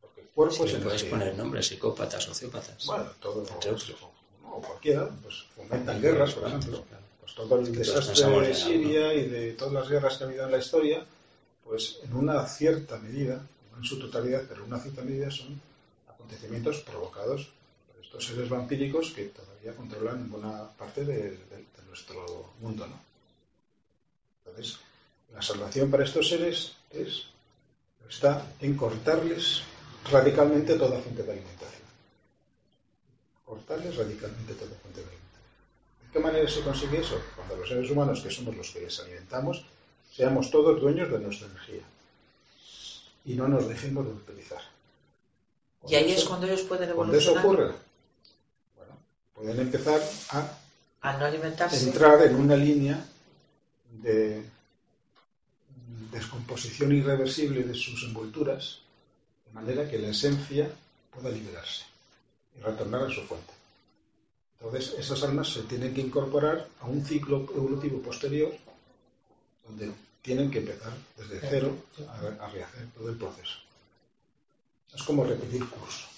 Porque 0.00 0.20
el 0.20 0.28
cuerpo 0.28 0.66
Sí, 0.66 0.74
es 0.74 0.82
puedes 0.82 1.04
poner 1.04 1.34
nombres, 1.36 1.66
psicópatas, 1.66 2.24
sociópatas. 2.24 2.84
Bueno, 2.86 3.06
todo, 3.20 3.40
Entre 3.40 3.70
otros. 3.70 3.96
no, 4.42 4.50
cualquiera, 4.60 5.08
pues 5.22 5.44
fomentan 5.56 6.00
guerras, 6.00 6.34
por 6.34 6.48
ejemplo. 6.48 6.84
Pues 7.20 7.34
todo 7.34 7.58
el 7.58 7.66
Que 7.66 7.80
todos 7.84 8.08
desastre 8.08 8.48
de 8.48 8.54
Siria 8.54 9.14
y 9.14 9.28
de 9.28 9.52
todas 9.52 9.72
las 9.72 9.88
guerras 9.88 10.18
que 10.18 10.24
ha 10.24 10.26
habido 10.26 10.44
en 10.44 10.52
la 10.52 10.58
historia, 10.58 11.04
pues 11.64 11.98
en 12.02 12.14
una 12.14 12.46
cierta 12.46 12.98
medida, 12.98 13.46
no 13.72 13.78
en 13.78 13.84
su 13.84 13.98
totalidad, 13.98 14.42
pero 14.48 14.64
en 14.64 14.72
una 14.72 14.80
cierta 14.80 15.02
medida 15.02 15.30
son 15.30 15.60
acontecimientos 16.08 16.80
provocados 16.80 17.48
por 17.86 18.04
estos 18.04 18.26
seres 18.26 18.48
vampíricos 18.48 19.10
que 19.10 19.26
todavía 19.60 19.76
controlan 19.76 20.30
buena 20.30 20.68
parte 20.76 21.04
de, 21.04 21.14
de- 21.14 21.66
de 21.76 21.82
nuestro 21.86 22.52
mundo, 22.60 22.86
¿no? 22.86 22.98
Entonces, 24.44 24.78
la 25.32 25.42
salvación 25.42 25.90
para 25.90 26.04
estos 26.04 26.28
seres 26.28 26.72
es 26.90 27.24
está 28.08 28.46
en 28.60 28.74
cortarles 28.76 29.60
radicalmente 30.10 30.74
toda 30.78 30.98
fuente 31.00 31.22
de 31.22 31.32
alimentación. 31.32 31.82
Cortarles 33.44 33.96
radicalmente 33.96 34.54
toda 34.54 34.74
fuente 34.80 35.00
de 35.00 35.06
alimentación. 35.06 35.44
¿De 36.06 36.12
qué 36.12 36.18
manera 36.18 36.48
se 36.48 36.62
consigue 36.62 37.00
eso? 37.00 37.20
Cuando 37.36 37.56
los 37.56 37.68
seres 37.68 37.90
humanos, 37.90 38.20
que 38.22 38.30
somos 38.30 38.56
los 38.56 38.70
que 38.70 38.80
les 38.80 38.98
alimentamos, 39.00 39.62
seamos 40.14 40.50
todos 40.50 40.80
dueños 40.80 41.10
de 41.10 41.18
nuestra 41.18 41.48
energía 41.48 41.82
y 43.26 43.34
no 43.34 43.46
nos 43.48 43.68
dejemos 43.68 44.06
de 44.06 44.12
utilizar. 44.12 44.62
y 45.86 45.94
ahí 45.94 46.12
es 46.12 46.24
cuando 46.24 46.46
ellos 46.46 46.62
pueden 46.62 46.90
cuando 46.94 47.14
eso 47.14 47.32
evolucionar 47.32 47.68
ocurre, 47.68 47.87
pueden 49.38 49.60
empezar 49.60 50.00
a 50.30 50.58
a 51.00 51.16
no 51.16 51.24
alimentarse. 51.26 51.86
entrar 51.86 52.20
en 52.22 52.34
una 52.34 52.56
línea 52.56 53.04
de 54.02 54.42
descomposición 56.10 56.92
irreversible 56.92 57.62
de 57.62 57.74
sus 57.74 58.02
envolturas, 58.04 58.80
de 59.46 59.52
manera 59.52 59.88
que 59.88 59.98
la 59.98 60.08
esencia 60.08 60.68
pueda 61.14 61.30
liberarse 61.30 61.84
y 62.56 62.60
retornar 62.60 63.02
a 63.02 63.10
su 63.10 63.22
fuente. 63.22 63.52
Entonces, 64.60 64.96
esas 64.98 65.22
almas 65.22 65.52
se 65.52 65.62
tienen 65.62 65.94
que 65.94 66.00
incorporar 66.00 66.66
a 66.80 66.86
un 66.86 67.04
ciclo 67.04 67.46
evolutivo 67.54 68.02
posterior, 68.02 68.52
donde 69.66 69.92
tienen 70.20 70.50
que 70.50 70.58
empezar 70.58 70.92
desde 71.16 71.40
cero 71.48 71.76
a, 72.08 72.44
a 72.44 72.50
rehacer 72.50 72.88
todo 72.96 73.08
el 73.08 73.16
proceso. 73.16 73.58
Es 74.92 75.02
como 75.04 75.22
repetir 75.22 75.64
curso. 75.68 76.08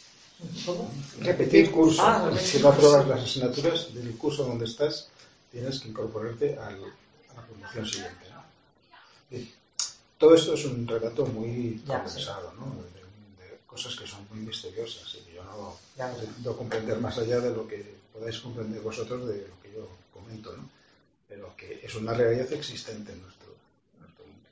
¿Cómo? 0.67 0.91
Repetir 1.21 1.71
curso. 1.71 2.03
Ah, 2.03 2.31
si 2.41 2.59
no 2.61 2.69
apruebas 2.69 3.07
las 3.09 3.21
asignaturas 3.23 3.93
del 3.95 4.17
curso 4.17 4.45
donde 4.45 4.65
estás, 4.65 5.09
tienes 5.51 5.81
que 5.81 5.89
incorporarte 5.89 6.57
al- 6.59 6.85
a 7.31 7.35
la 7.37 7.47
promoción 7.47 7.87
siguiente. 7.87 8.27
¿no? 8.33 8.43
Bien. 9.31 9.51
Todo 10.19 10.35
esto 10.35 10.55
es 10.55 10.65
un 10.67 10.87
relato 10.87 11.27
muy 11.27 11.83
Ya, 11.87 12.03
condensado, 12.03 12.53
¿no? 12.59 12.67
de, 12.83 13.45
de 13.45 13.59
cosas 13.67 13.95
que 13.97 14.07
son 14.07 14.27
muy 14.31 14.41
misteriosas 14.47 15.15
y 15.15 15.25
que 15.25 15.35
yo 15.35 15.45
no 15.45 15.77
pretendo 15.97 16.57
comprender 16.57 16.99
más 16.99 17.19
allá 17.19 17.41
de 17.41 17.51
lo 17.55 17.67
que 17.67 17.95
podáis 18.13 18.39
comprender 18.41 18.81
vosotros 18.83 19.27
de 19.29 19.47
lo 19.49 19.61
que 19.63 19.73
yo 19.75 19.89
comento, 20.13 20.55
¿no? 20.57 20.69
pero 21.29 21.55
que 21.57 21.81
es 21.83 21.95
una 21.95 22.13
realidad 22.13 22.53
existente 22.53 23.13
en 23.13 23.23
nuestro, 23.23 23.55
en 23.95 24.01
nuestro 24.03 24.25
mundo. 24.27 24.49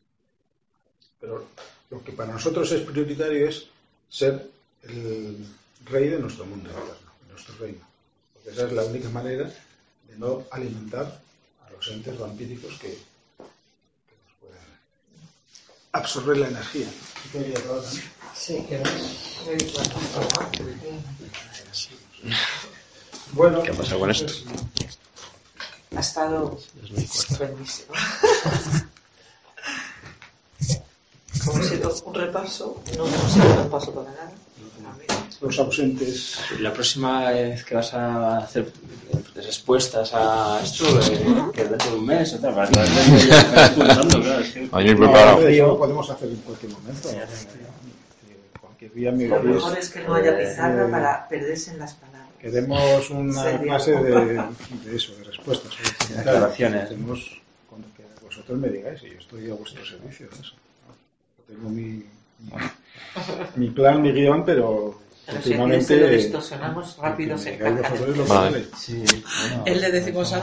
Pero 1.21 1.45
lo 1.91 2.05
que 2.05 2.13
para 2.13 2.33
nosotros 2.33 2.71
es 2.73 2.83
prioritario 2.83 3.49
es 3.49 3.67
ser 4.09 4.49
el 4.85 5.45
rey 5.91 6.09
de 6.09 6.19
nuestro 6.19 6.45
mundo 6.47 6.69
interno, 6.69 6.95
de 7.23 7.33
nuestro 7.33 7.55
reino. 7.57 7.87
Porque 8.33 8.51
esa 8.51 8.67
es 8.67 8.73
la 8.73 8.85
única 8.85 9.09
manera 9.11 9.45
de 9.45 10.19
no 10.19 10.45
alimentar 10.51 11.21
a 11.67 11.71
los 11.71 11.89
entes 11.89 12.19
vampíricos 12.19 12.75
que, 12.79 12.89
que 12.89 14.15
nos 14.25 14.35
pueden 14.41 14.59
absorber 15.93 16.37
la 16.39 16.49
energía. 16.49 16.89
Bueno, 23.33 23.63
¿Qué 23.63 23.73
pasa 23.75 23.97
con 23.99 24.11
esto? 24.11 24.33
Ha 25.97 26.01
estado 26.01 26.59
buenísimo. 27.39 27.95
Como 31.45 31.59
ha 31.59 31.63
sido 31.63 31.95
un 32.05 32.15
repaso, 32.15 32.83
no 32.97 33.07
hemos 33.07 33.33
sido 33.33 33.47
un 33.47 33.57
repaso 33.65 33.95
para 33.95 34.11
nada. 34.11 34.33
Los 35.41 35.59
ausentes. 35.59 36.37
La 36.61 36.73
próxima 36.73 37.31
vez 37.31 37.65
que 37.65 37.75
vas 37.77 37.95
a 37.95 38.39
hacer 38.39 38.73
respuestas 39.37 40.11
a 40.13 40.61
esto, 40.63 40.85
eh, 41.01 41.51
que 41.55 41.65
dentro 41.65 41.91
de 41.93 41.97
un 41.97 42.07
mes 42.07 42.35
o 42.35 42.39
tal, 42.41 42.55
para 42.55 42.69
que 42.69 42.77
la 42.81 42.87
gente 42.87 43.27
ya 43.29 43.41
esté 43.67 43.81
pensando, 43.81 44.21
claro, 44.21 44.41
es 44.41 44.51
que- 44.53 44.69
Ahí 44.73 44.91
No, 44.95 44.99
preparado. 44.99 45.41
lo 45.51 45.79
podemos 45.79 46.11
hacer 46.11 46.29
en 46.29 46.37
cualquier 46.39 46.73
momento. 46.73 47.09
Cualquier 48.61 48.93
día 48.95 49.11
Lo 49.13 49.43
mejor 49.43 49.79
es 49.79 49.91
que 49.91 50.01
no 50.03 50.15
haya 50.15 50.37
pizarra 50.37 50.91
para 50.91 51.29
perderse 51.29 51.71
en 51.73 51.79
las 51.79 51.95
palabras. 51.95 52.29
Queremos 52.41 53.11
una 53.11 53.59
clase 53.61 53.93
de, 53.93 54.43
de 54.85 54.97
eso, 54.97 55.15
de 55.17 55.25
respuestas. 55.25 55.73
comentarios. 55.77 56.19
Aclaraciones. 56.19 56.85
Hacemos 56.85 57.41
cuando 57.69 57.89
que 57.97 58.03
vosotros 58.25 58.59
me 58.59 58.69
digáis 58.69 59.03
y 59.03 59.11
yo 59.11 59.19
estoy 59.19 59.51
a 59.51 59.55
vuestro 59.55 59.85
servicio. 59.85 60.29
de 60.29 60.41
eso. 60.41 60.55
Tengo 61.49 61.69
mi, 61.69 62.05
mi 63.57 63.71
plan, 63.71 64.03
mi 64.03 64.13
guion, 64.13 64.45
pero 64.45 65.01
Pero 65.29 65.43
si 65.43 65.49
últimamente... 65.51 65.85
se 65.85 66.01
lo 66.01 66.09
distorsionamos 66.09 66.97
rápido, 66.97 67.37
se 67.37 67.55
encaja. 67.55 67.95
Vale. 68.27 68.65
Sí, 68.79 68.97
bueno, 68.97 69.63
Él 69.67 69.81
le 69.83 69.91
decimos 69.91 70.33
algo 70.33 70.37